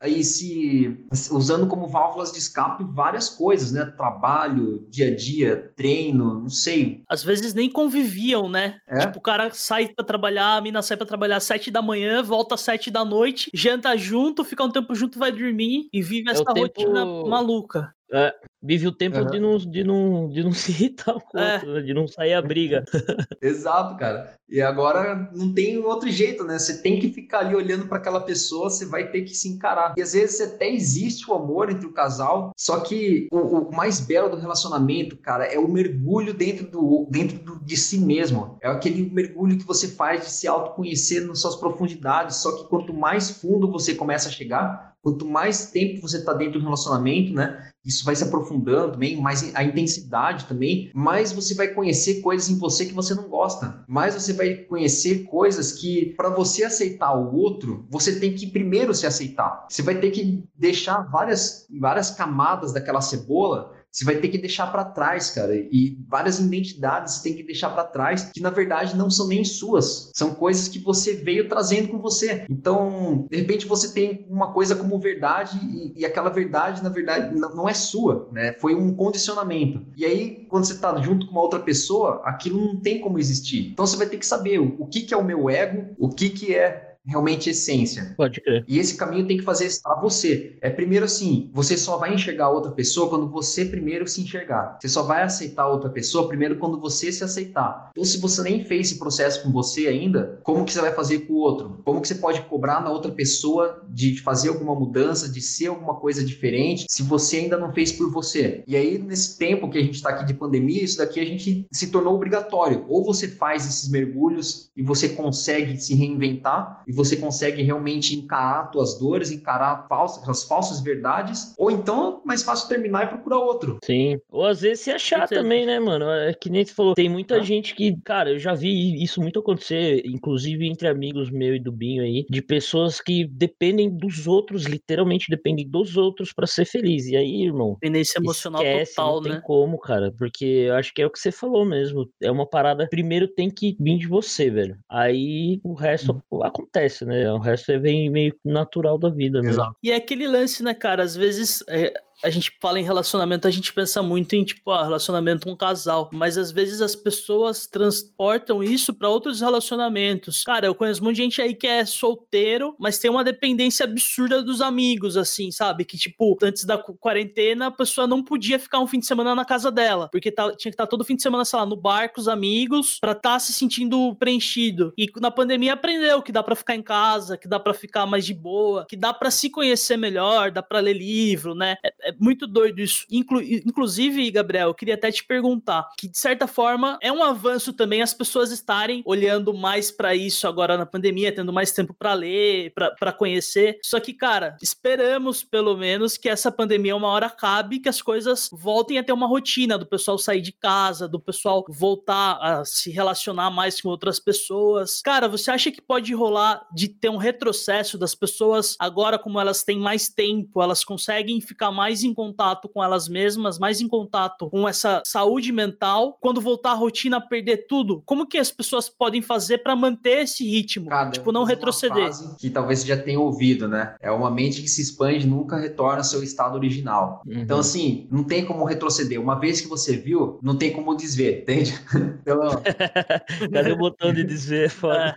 aí 0.00 0.22
se 0.22 1.06
usando 1.30 1.66
como 1.66 1.88
válvulas 1.88 2.32
de 2.32 2.38
escape 2.38 2.84
várias 2.84 3.28
coisas, 3.28 3.72
né? 3.72 3.84
Trabalho, 3.84 4.86
dia 4.88 5.08
a 5.08 5.16
dia, 5.16 5.72
treino, 5.76 6.40
não 6.40 6.48
sei. 6.48 7.02
Às 7.08 7.22
vezes 7.22 7.52
nem 7.54 7.70
conviviam, 7.70 8.48
né? 8.48 8.78
É? 8.88 9.00
Tipo, 9.00 9.18
o 9.18 9.22
cara 9.22 9.50
sai 9.52 9.88
para 9.88 10.04
trabalhar, 10.04 10.56
a 10.56 10.60
mina 10.60 10.82
sai 10.82 10.96
para 10.96 11.06
trabalhar 11.06 11.36
às 11.36 11.44
sete 11.44 11.70
da 11.70 11.82
manhã, 11.82 12.22
volta 12.22 12.54
às 12.54 12.60
sete 12.60 12.90
da 12.90 13.04
noite, 13.04 13.50
janta 13.52 13.96
junto, 13.96 14.44
fica 14.44 14.64
um 14.64 14.70
tempo 14.70 14.94
junto, 14.94 15.18
vai 15.18 15.32
dormir 15.32 15.88
e 15.92 16.00
vive 16.02 16.28
é 16.28 16.32
essa 16.32 16.44
tempo... 16.44 16.60
rotina 16.60 17.04
maluca. 17.04 17.92
É, 18.12 18.34
vive 18.62 18.86
o 18.86 18.92
tempo 18.92 19.18
uhum. 19.18 19.26
de, 19.30 19.40
não, 19.40 19.56
de, 19.56 19.84
não, 19.84 20.28
de 20.28 20.44
não 20.44 20.52
se 20.54 20.70
irritar 20.70 21.14
com 21.14 21.38
o 21.38 21.40
é. 21.40 21.54
outro, 21.54 21.72
né? 21.72 21.80
de 21.80 21.94
não 21.94 22.06
sair 22.06 22.34
a 22.34 22.42
briga. 22.42 22.84
Exato, 23.40 23.96
cara. 23.96 24.34
E 24.48 24.60
agora 24.60 25.30
não 25.34 25.54
tem 25.54 25.78
outro 25.78 26.10
jeito, 26.10 26.44
né? 26.44 26.58
Você 26.58 26.82
tem 26.82 27.00
que 27.00 27.10
ficar 27.10 27.38
ali 27.38 27.54
olhando 27.54 27.86
para 27.86 27.96
aquela 27.96 28.20
pessoa, 28.20 28.68
você 28.68 28.84
vai 28.84 29.10
ter 29.10 29.22
que 29.22 29.34
se 29.34 29.48
encarar. 29.48 29.94
E 29.96 30.02
às 30.02 30.12
vezes 30.12 30.42
até 30.42 30.70
existe 30.70 31.28
o 31.30 31.32
amor 31.32 31.70
entre 31.70 31.86
o 31.86 31.92
casal, 31.92 32.52
só 32.54 32.80
que 32.80 33.28
o, 33.32 33.38
o 33.38 33.74
mais 33.74 33.98
belo 33.98 34.28
do 34.28 34.36
relacionamento, 34.36 35.16
cara, 35.16 35.46
é 35.46 35.58
o 35.58 35.66
mergulho 35.66 36.34
dentro, 36.34 36.66
do, 36.66 37.08
dentro 37.10 37.38
do, 37.38 37.64
de 37.64 37.76
si 37.78 37.96
mesmo. 37.96 38.58
É 38.62 38.68
aquele 38.68 39.10
mergulho 39.10 39.56
que 39.56 39.66
você 39.66 39.88
faz 39.88 40.24
de 40.24 40.30
se 40.30 40.46
autoconhecer 40.46 41.26
nas 41.26 41.40
suas 41.40 41.56
profundidades. 41.56 42.36
Só 42.36 42.54
que 42.58 42.68
quanto 42.68 42.92
mais 42.92 43.30
fundo 43.30 43.70
você 43.70 43.94
começa 43.94 44.28
a 44.28 44.32
chegar, 44.32 44.92
quanto 45.00 45.26
mais 45.26 45.70
tempo 45.70 46.02
você 46.02 46.18
está 46.18 46.34
dentro 46.34 46.58
do 46.58 46.64
relacionamento, 46.64 47.32
né? 47.32 47.71
Isso 47.84 48.04
vai 48.04 48.14
se 48.14 48.22
aprofundando 48.22 48.92
também, 48.92 49.20
mais 49.20 49.54
a 49.54 49.64
intensidade 49.64 50.46
também, 50.46 50.90
mais 50.94 51.32
você 51.32 51.54
vai 51.54 51.68
conhecer 51.68 52.20
coisas 52.20 52.48
em 52.48 52.58
você 52.58 52.86
que 52.86 52.94
você 52.94 53.14
não 53.14 53.28
gosta, 53.28 53.84
mais 53.88 54.14
você 54.14 54.32
vai 54.32 54.54
conhecer 54.54 55.24
coisas 55.24 55.72
que 55.72 56.14
para 56.16 56.28
você 56.28 56.64
aceitar 56.64 57.12
o 57.12 57.34
outro, 57.34 57.84
você 57.90 58.20
tem 58.20 58.34
que 58.34 58.46
primeiro 58.46 58.94
se 58.94 59.06
aceitar. 59.06 59.66
Você 59.68 59.82
vai 59.82 59.96
ter 59.96 60.10
que 60.10 60.44
deixar 60.56 61.02
várias 61.10 61.66
várias 61.80 62.10
camadas 62.10 62.72
daquela 62.72 63.00
cebola 63.00 63.72
você 63.92 64.04
vai 64.04 64.16
ter 64.16 64.28
que 64.28 64.38
deixar 64.38 64.68
para 64.68 64.84
trás, 64.84 65.30
cara. 65.30 65.54
E 65.54 65.98
várias 66.08 66.38
identidades 66.38 67.14
você 67.14 67.22
tem 67.24 67.36
que 67.36 67.42
deixar 67.42 67.70
para 67.70 67.84
trás, 67.84 68.30
que 68.32 68.40
na 68.40 68.48
verdade 68.48 68.96
não 68.96 69.10
são 69.10 69.28
nem 69.28 69.44
suas. 69.44 70.10
São 70.14 70.34
coisas 70.34 70.66
que 70.66 70.78
você 70.78 71.14
veio 71.14 71.48
trazendo 71.48 71.88
com 71.88 71.98
você. 71.98 72.46
Então, 72.48 73.26
de 73.30 73.36
repente 73.36 73.66
você 73.66 73.92
tem 73.92 74.26
uma 74.30 74.52
coisa 74.52 74.74
como 74.74 74.98
verdade 74.98 75.58
e, 75.62 76.00
e 76.00 76.06
aquela 76.06 76.30
verdade, 76.30 76.82
na 76.82 76.88
verdade, 76.88 77.38
não, 77.38 77.68
é 77.68 77.74
sua, 77.74 78.28
né? 78.32 78.54
Foi 78.54 78.74
um 78.74 78.94
condicionamento. 78.94 79.84
E 79.96 80.06
aí, 80.06 80.46
quando 80.48 80.64
você 80.64 80.78
tá 80.78 80.98
junto 81.00 81.26
com 81.26 81.32
uma 81.32 81.42
outra 81.42 81.60
pessoa, 81.60 82.22
aquilo 82.24 82.64
não 82.64 82.80
tem 82.80 83.00
como 83.00 83.18
existir. 83.18 83.70
Então 83.72 83.86
você 83.86 83.96
vai 83.96 84.06
ter 84.06 84.16
que 84.16 84.26
saber 84.26 84.58
o, 84.58 84.76
o 84.78 84.86
que, 84.86 85.02
que 85.02 85.12
é 85.12 85.16
o 85.16 85.24
meu 85.24 85.50
ego, 85.50 85.94
o 85.98 86.08
que, 86.08 86.30
que 86.30 86.54
é 86.54 86.91
realmente 87.06 87.50
essência. 87.50 88.14
Pode 88.16 88.40
crer. 88.40 88.64
E 88.66 88.78
esse 88.78 88.96
caminho 88.96 89.26
tem 89.26 89.36
que 89.36 89.42
fazer 89.42 89.68
a 89.84 90.00
você. 90.00 90.56
É 90.60 90.70
primeiro 90.70 91.04
assim, 91.04 91.50
você 91.52 91.76
só 91.76 91.96
vai 91.96 92.14
enxergar 92.14 92.50
outra 92.50 92.70
pessoa 92.72 93.08
quando 93.08 93.28
você 93.28 93.64
primeiro 93.64 94.06
se 94.06 94.20
enxergar. 94.20 94.78
Você 94.80 94.88
só 94.88 95.02
vai 95.02 95.22
aceitar 95.22 95.66
outra 95.66 95.90
pessoa 95.90 96.28
primeiro 96.28 96.56
quando 96.58 96.80
você 96.80 97.10
se 97.10 97.24
aceitar. 97.24 97.90
Então, 97.90 98.04
se 98.04 98.18
você 98.18 98.42
nem 98.42 98.64
fez 98.64 98.88
esse 98.88 98.98
processo 98.98 99.42
com 99.42 99.50
você 99.50 99.86
ainda, 99.86 100.40
como 100.42 100.64
que 100.64 100.72
você 100.72 100.80
vai 100.80 100.92
fazer 100.92 101.20
com 101.20 101.34
o 101.34 101.38
outro? 101.38 101.80
Como 101.84 102.00
que 102.00 102.08
você 102.08 102.14
pode 102.14 102.40
cobrar 102.42 102.80
na 102.80 102.90
outra 102.90 103.10
pessoa 103.10 103.82
de 103.88 104.20
fazer 104.20 104.48
alguma 104.48 104.74
mudança, 104.74 105.30
de 105.30 105.40
ser 105.40 105.66
alguma 105.66 105.96
coisa 105.96 106.24
diferente, 106.24 106.86
se 106.88 107.02
você 107.02 107.38
ainda 107.38 107.58
não 107.58 107.72
fez 107.72 107.92
por 107.92 108.10
você? 108.10 108.62
E 108.66 108.76
aí, 108.76 108.98
nesse 108.98 109.38
tempo 109.38 109.68
que 109.68 109.78
a 109.78 109.82
gente 109.82 109.94
está 109.94 110.10
aqui 110.10 110.24
de 110.24 110.34
pandemia, 110.34 110.82
isso 110.82 110.98
daqui 110.98 111.20
a 111.20 111.24
gente 111.24 111.66
se 111.72 111.88
tornou 111.88 112.14
obrigatório. 112.14 112.84
Ou 112.88 113.04
você 113.04 113.28
faz 113.28 113.66
esses 113.66 113.90
mergulhos 113.90 114.70
e 114.76 114.82
você 114.82 115.08
consegue 115.08 115.76
se 115.80 115.94
reinventar, 115.94 116.82
e 116.92 116.94
você 116.94 117.16
consegue 117.16 117.62
realmente 117.62 118.14
encarar 118.14 118.70
tuas 118.70 118.98
dores, 118.98 119.30
encarar 119.30 119.86
falsas, 119.88 120.28
as 120.28 120.44
falsas 120.44 120.80
verdades, 120.80 121.54
ou 121.56 121.70
então 121.70 122.20
é 122.22 122.26
mais 122.26 122.42
fácil 122.42 122.68
terminar 122.68 123.04
e 123.04 123.06
procurar 123.08 123.38
outro. 123.38 123.78
Sim. 123.82 124.20
Ou 124.30 124.44
às 124.44 124.60
vezes 124.60 124.80
se 124.80 124.90
achar 124.90 125.26
também, 125.26 125.64
né, 125.64 125.80
mano? 125.80 126.04
É 126.10 126.34
que 126.34 126.50
nem 126.50 126.64
você 126.64 126.74
falou, 126.74 126.94
tem 126.94 127.08
muita 127.08 127.36
ah. 127.36 127.42
gente 127.42 127.74
que, 127.74 127.96
cara, 128.04 128.30
eu 128.30 128.38
já 128.38 128.52
vi 128.52 129.02
isso 129.02 129.20
muito 129.20 129.40
acontecer, 129.40 130.02
inclusive 130.04 130.66
entre 130.66 130.86
amigos 130.86 131.30
meu 131.30 131.56
e 131.56 131.58
do 131.58 131.72
Binho 131.72 132.02
aí, 132.02 132.26
de 132.28 132.42
pessoas 132.42 133.00
que 133.00 133.24
dependem 133.26 133.88
dos 133.88 134.26
outros, 134.26 134.64
literalmente 134.64 135.30
dependem 135.30 135.66
dos 135.66 135.96
outros 135.96 136.32
para 136.32 136.46
ser 136.46 136.66
feliz. 136.66 137.06
E 137.06 137.16
aí, 137.16 137.44
irmão, 137.44 137.74
dependência 137.80 138.18
emocional 138.18 138.62
esquece, 138.62 138.96
total, 138.96 139.14
não 139.14 139.22
né? 139.22 139.30
tem 139.30 139.40
como, 139.40 139.78
cara, 139.78 140.12
porque 140.18 140.44
eu 140.44 140.74
acho 140.74 140.92
que 140.92 141.00
é 141.00 141.06
o 141.06 141.10
que 141.10 141.18
você 141.18 141.32
falou 141.32 141.64
mesmo. 141.64 142.06
É 142.20 142.30
uma 142.30 142.46
parada, 142.46 142.86
primeiro 142.90 143.26
tem 143.26 143.48
que 143.48 143.76
vir 143.80 143.98
de 143.98 144.06
você, 144.06 144.50
velho. 144.50 144.76
Aí 144.90 145.58
o 145.64 145.72
resto 145.72 146.22
hum. 146.30 146.42
acontece 146.42 146.81
acontece, 146.82 147.04
né? 147.04 147.30
O 147.32 147.38
resto 147.38 147.72
é 147.72 147.78
bem 147.78 148.10
meio 148.10 148.34
natural 148.44 148.98
da 148.98 149.08
vida 149.08 149.40
mesmo. 149.40 149.62
Exato. 149.62 149.76
E 149.82 149.90
é 149.90 149.96
aquele 149.96 150.26
lance, 150.26 150.62
né, 150.62 150.74
cara? 150.74 151.02
Às 151.02 151.16
vezes 151.16 151.62
é, 151.68 151.92
a 152.22 152.30
gente 152.30 152.52
fala 152.60 152.78
em 152.78 152.84
relacionamento, 152.84 153.48
a 153.48 153.50
gente 153.50 153.72
pensa 153.72 154.02
muito 154.02 154.34
em, 154.34 154.44
tipo, 154.44 154.70
ah, 154.70 154.84
relacionamento 154.84 155.48
um 155.48 155.56
casal. 155.56 156.08
Mas 156.12 156.38
às 156.38 156.52
vezes 156.52 156.80
as 156.80 156.94
pessoas 156.94 157.66
transportam 157.66 158.62
isso 158.62 158.94
para 158.94 159.08
outros 159.08 159.40
relacionamentos. 159.40 160.44
Cara, 160.44 160.66
eu 160.66 160.74
conheço 160.74 161.02
muita 161.02 161.16
gente 161.16 161.42
aí 161.42 161.54
que 161.54 161.66
é 161.66 161.84
solteiro, 161.84 162.74
mas 162.78 162.98
tem 162.98 163.10
uma 163.10 163.24
dependência 163.24 163.84
absurda 163.84 164.42
dos 164.42 164.60
amigos, 164.60 165.16
assim, 165.16 165.50
sabe? 165.50 165.84
Que, 165.84 165.96
tipo, 165.96 166.38
antes 166.42 166.64
da 166.64 166.78
quarentena, 166.78 167.66
a 167.66 167.70
pessoa 167.70 168.06
não 168.06 168.22
podia 168.22 168.58
ficar 168.58 168.78
um 168.80 168.86
fim 168.86 168.98
de 168.98 169.06
semana 169.06 169.34
na 169.34 169.44
casa 169.44 169.70
dela, 169.70 170.08
porque 170.10 170.30
tá, 170.30 170.44
tinha 170.54 170.70
que 170.70 170.74
estar 170.74 170.86
tá 170.86 170.90
todo 170.90 171.04
fim 171.04 171.16
de 171.16 171.22
semana, 171.22 171.44
sei 171.44 171.58
lá, 171.58 171.66
no 171.66 171.76
bar 171.76 172.12
com 172.12 172.20
os 172.20 172.28
amigos, 172.28 172.98
pra 173.00 173.12
estar 173.12 173.32
tá 173.32 173.38
se 173.38 173.52
sentindo 173.52 174.14
preenchido. 174.16 174.92
E 174.96 175.10
na 175.20 175.30
pandemia 175.30 175.74
aprendeu 175.74 176.22
que 176.22 176.32
dá 176.32 176.42
para 176.42 176.54
ficar 176.54 176.74
em 176.74 176.82
casa, 176.82 177.36
que 177.36 177.48
dá 177.48 177.58
para 177.58 177.74
ficar 177.74 178.06
mais 178.06 178.24
de 178.24 178.34
boa, 178.34 178.86
que 178.88 178.96
dá 178.96 179.12
para 179.12 179.30
se 179.30 179.50
conhecer 179.50 179.96
melhor, 179.96 180.50
dá 180.50 180.62
para 180.62 180.80
ler 180.80 180.94
livro, 180.94 181.54
né? 181.54 181.76
É, 181.82 182.10
é 182.10 182.11
muito 182.18 182.46
doido 182.46 182.80
isso. 182.80 183.06
Inclu 183.10 183.42
inclusive, 183.42 184.30
Gabriel, 184.30 184.68
eu 184.68 184.74
queria 184.74 184.94
até 184.94 185.10
te 185.10 185.24
perguntar 185.24 185.88
que, 185.98 186.08
de 186.08 186.18
certa 186.18 186.46
forma, 186.46 186.98
é 187.02 187.10
um 187.12 187.22
avanço 187.22 187.72
também 187.72 188.02
as 188.02 188.14
pessoas 188.14 188.50
estarem 188.50 189.02
olhando 189.04 189.52
mais 189.54 189.90
para 189.90 190.14
isso 190.14 190.46
agora 190.46 190.76
na 190.76 190.86
pandemia, 190.86 191.34
tendo 191.34 191.52
mais 191.52 191.72
tempo 191.72 191.94
para 191.94 192.14
ler, 192.14 192.72
para 192.98 193.12
conhecer. 193.12 193.78
Só 193.82 194.00
que, 194.00 194.12
cara, 194.12 194.56
esperamos 194.62 195.42
pelo 195.42 195.76
menos 195.76 196.16
que 196.16 196.28
essa 196.28 196.50
pandemia 196.50 196.96
uma 196.96 197.08
hora 197.08 197.26
acabe, 197.26 197.80
que 197.80 197.88
as 197.88 198.02
coisas 198.02 198.48
voltem 198.52 198.98
a 198.98 199.04
ter 199.04 199.12
uma 199.12 199.26
rotina 199.26 199.78
do 199.78 199.86
pessoal 199.86 200.18
sair 200.18 200.40
de 200.40 200.52
casa, 200.52 201.08
do 201.08 201.20
pessoal 201.20 201.64
voltar 201.68 202.38
a 202.40 202.64
se 202.64 202.90
relacionar 202.90 203.50
mais 203.50 203.80
com 203.80 203.88
outras 203.88 204.18
pessoas. 204.18 205.00
Cara, 205.02 205.28
você 205.28 205.50
acha 205.50 205.70
que 205.70 205.80
pode 205.80 206.14
rolar 206.14 206.66
de 206.74 206.88
ter 206.88 207.08
um 207.08 207.16
retrocesso 207.16 207.98
das 207.98 208.14
pessoas 208.14 208.76
agora, 208.78 209.18
como 209.18 209.40
elas 209.40 209.62
têm 209.62 209.78
mais 209.78 210.08
tempo, 210.08 210.62
elas 210.62 210.84
conseguem 210.84 211.40
ficar 211.40 211.70
mais 211.70 212.01
em 212.02 212.14
contato 212.14 212.68
com 212.68 212.82
elas 212.82 213.08
mesmas, 213.08 213.58
mais 213.58 213.80
em 213.80 213.88
contato 213.88 214.48
com 214.50 214.68
essa 214.68 215.02
saúde 215.06 215.52
mental, 215.52 216.16
quando 216.20 216.40
voltar 216.40 216.72
à 216.72 216.74
rotina, 216.74 217.20
perder 217.20 217.66
tudo, 217.66 218.02
como 218.04 218.26
que 218.26 218.38
as 218.38 218.50
pessoas 218.50 218.88
podem 218.88 219.22
fazer 219.22 219.58
para 219.58 219.76
manter 219.76 220.22
esse 220.22 220.48
ritmo? 220.48 220.88
Cara, 220.88 221.10
tipo, 221.10 221.32
não 221.32 221.44
retroceder. 221.44 222.10
que 222.38 222.50
talvez 222.50 222.80
você 222.80 222.88
já 222.88 222.96
tenha 222.96 223.20
ouvido, 223.20 223.68
né? 223.68 223.94
É 224.00 224.10
uma 224.10 224.30
mente 224.30 224.62
que 224.62 224.68
se 224.68 224.82
expande 224.82 225.26
nunca 225.26 225.56
retorna 225.56 225.98
ao 225.98 226.04
seu 226.04 226.22
estado 226.22 226.54
original. 226.54 227.22
Uhum. 227.26 227.40
Então, 227.40 227.58
assim, 227.58 228.06
não 228.10 228.24
tem 228.24 228.44
como 228.44 228.64
retroceder. 228.64 229.20
Uma 229.20 229.38
vez 229.38 229.60
que 229.60 229.68
você 229.68 229.96
viu, 229.96 230.38
não 230.42 230.56
tem 230.56 230.72
como 230.72 230.94
desver, 230.94 231.42
entende? 231.42 231.72
Então, 232.22 232.38
Cadê 233.52 233.72
o 233.72 233.76
botão 233.76 234.12
de 234.12 234.22
desver? 234.22 234.70
Foda. 234.70 235.14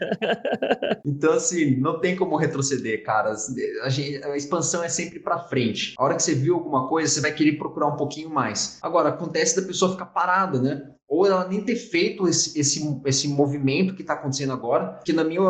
então, 1.05 1.33
assim, 1.33 1.75
não 1.75 1.99
tem 1.99 2.15
como 2.15 2.36
retroceder, 2.36 3.03
cara. 3.03 3.36
A, 3.83 3.89
gente, 3.89 4.23
a 4.23 4.36
expansão 4.36 4.83
é 4.83 4.89
sempre 4.89 5.19
para 5.19 5.39
frente. 5.39 5.93
A 5.97 6.03
hora 6.03 6.15
que 6.15 6.23
você 6.23 6.33
viu 6.33 6.55
alguma 6.55 6.74
alguma 6.76 6.89
coisa, 6.89 7.13
você 7.13 7.21
vai 7.21 7.32
querer 7.32 7.53
procurar 7.53 7.88
um 7.88 7.95
pouquinho 7.95 8.30
mais. 8.30 8.80
Agora, 8.82 9.09
acontece 9.09 9.59
da 9.59 9.65
pessoa 9.65 9.91
ficar 9.91 10.07
parada, 10.07 10.61
né? 10.61 10.94
Ou 11.08 11.26
ela 11.26 11.47
nem 11.47 11.62
ter 11.62 11.76
feito 11.76 12.28
esse, 12.28 12.60
esse, 12.60 13.01
esse 13.06 13.28
movimento 13.28 13.93
que 13.93 14.01
está 14.01 14.14
acontecendo 14.14 14.53
agora, 14.53 14.99
que 15.06 15.14
na 15.14 15.24
minha, 15.24 15.41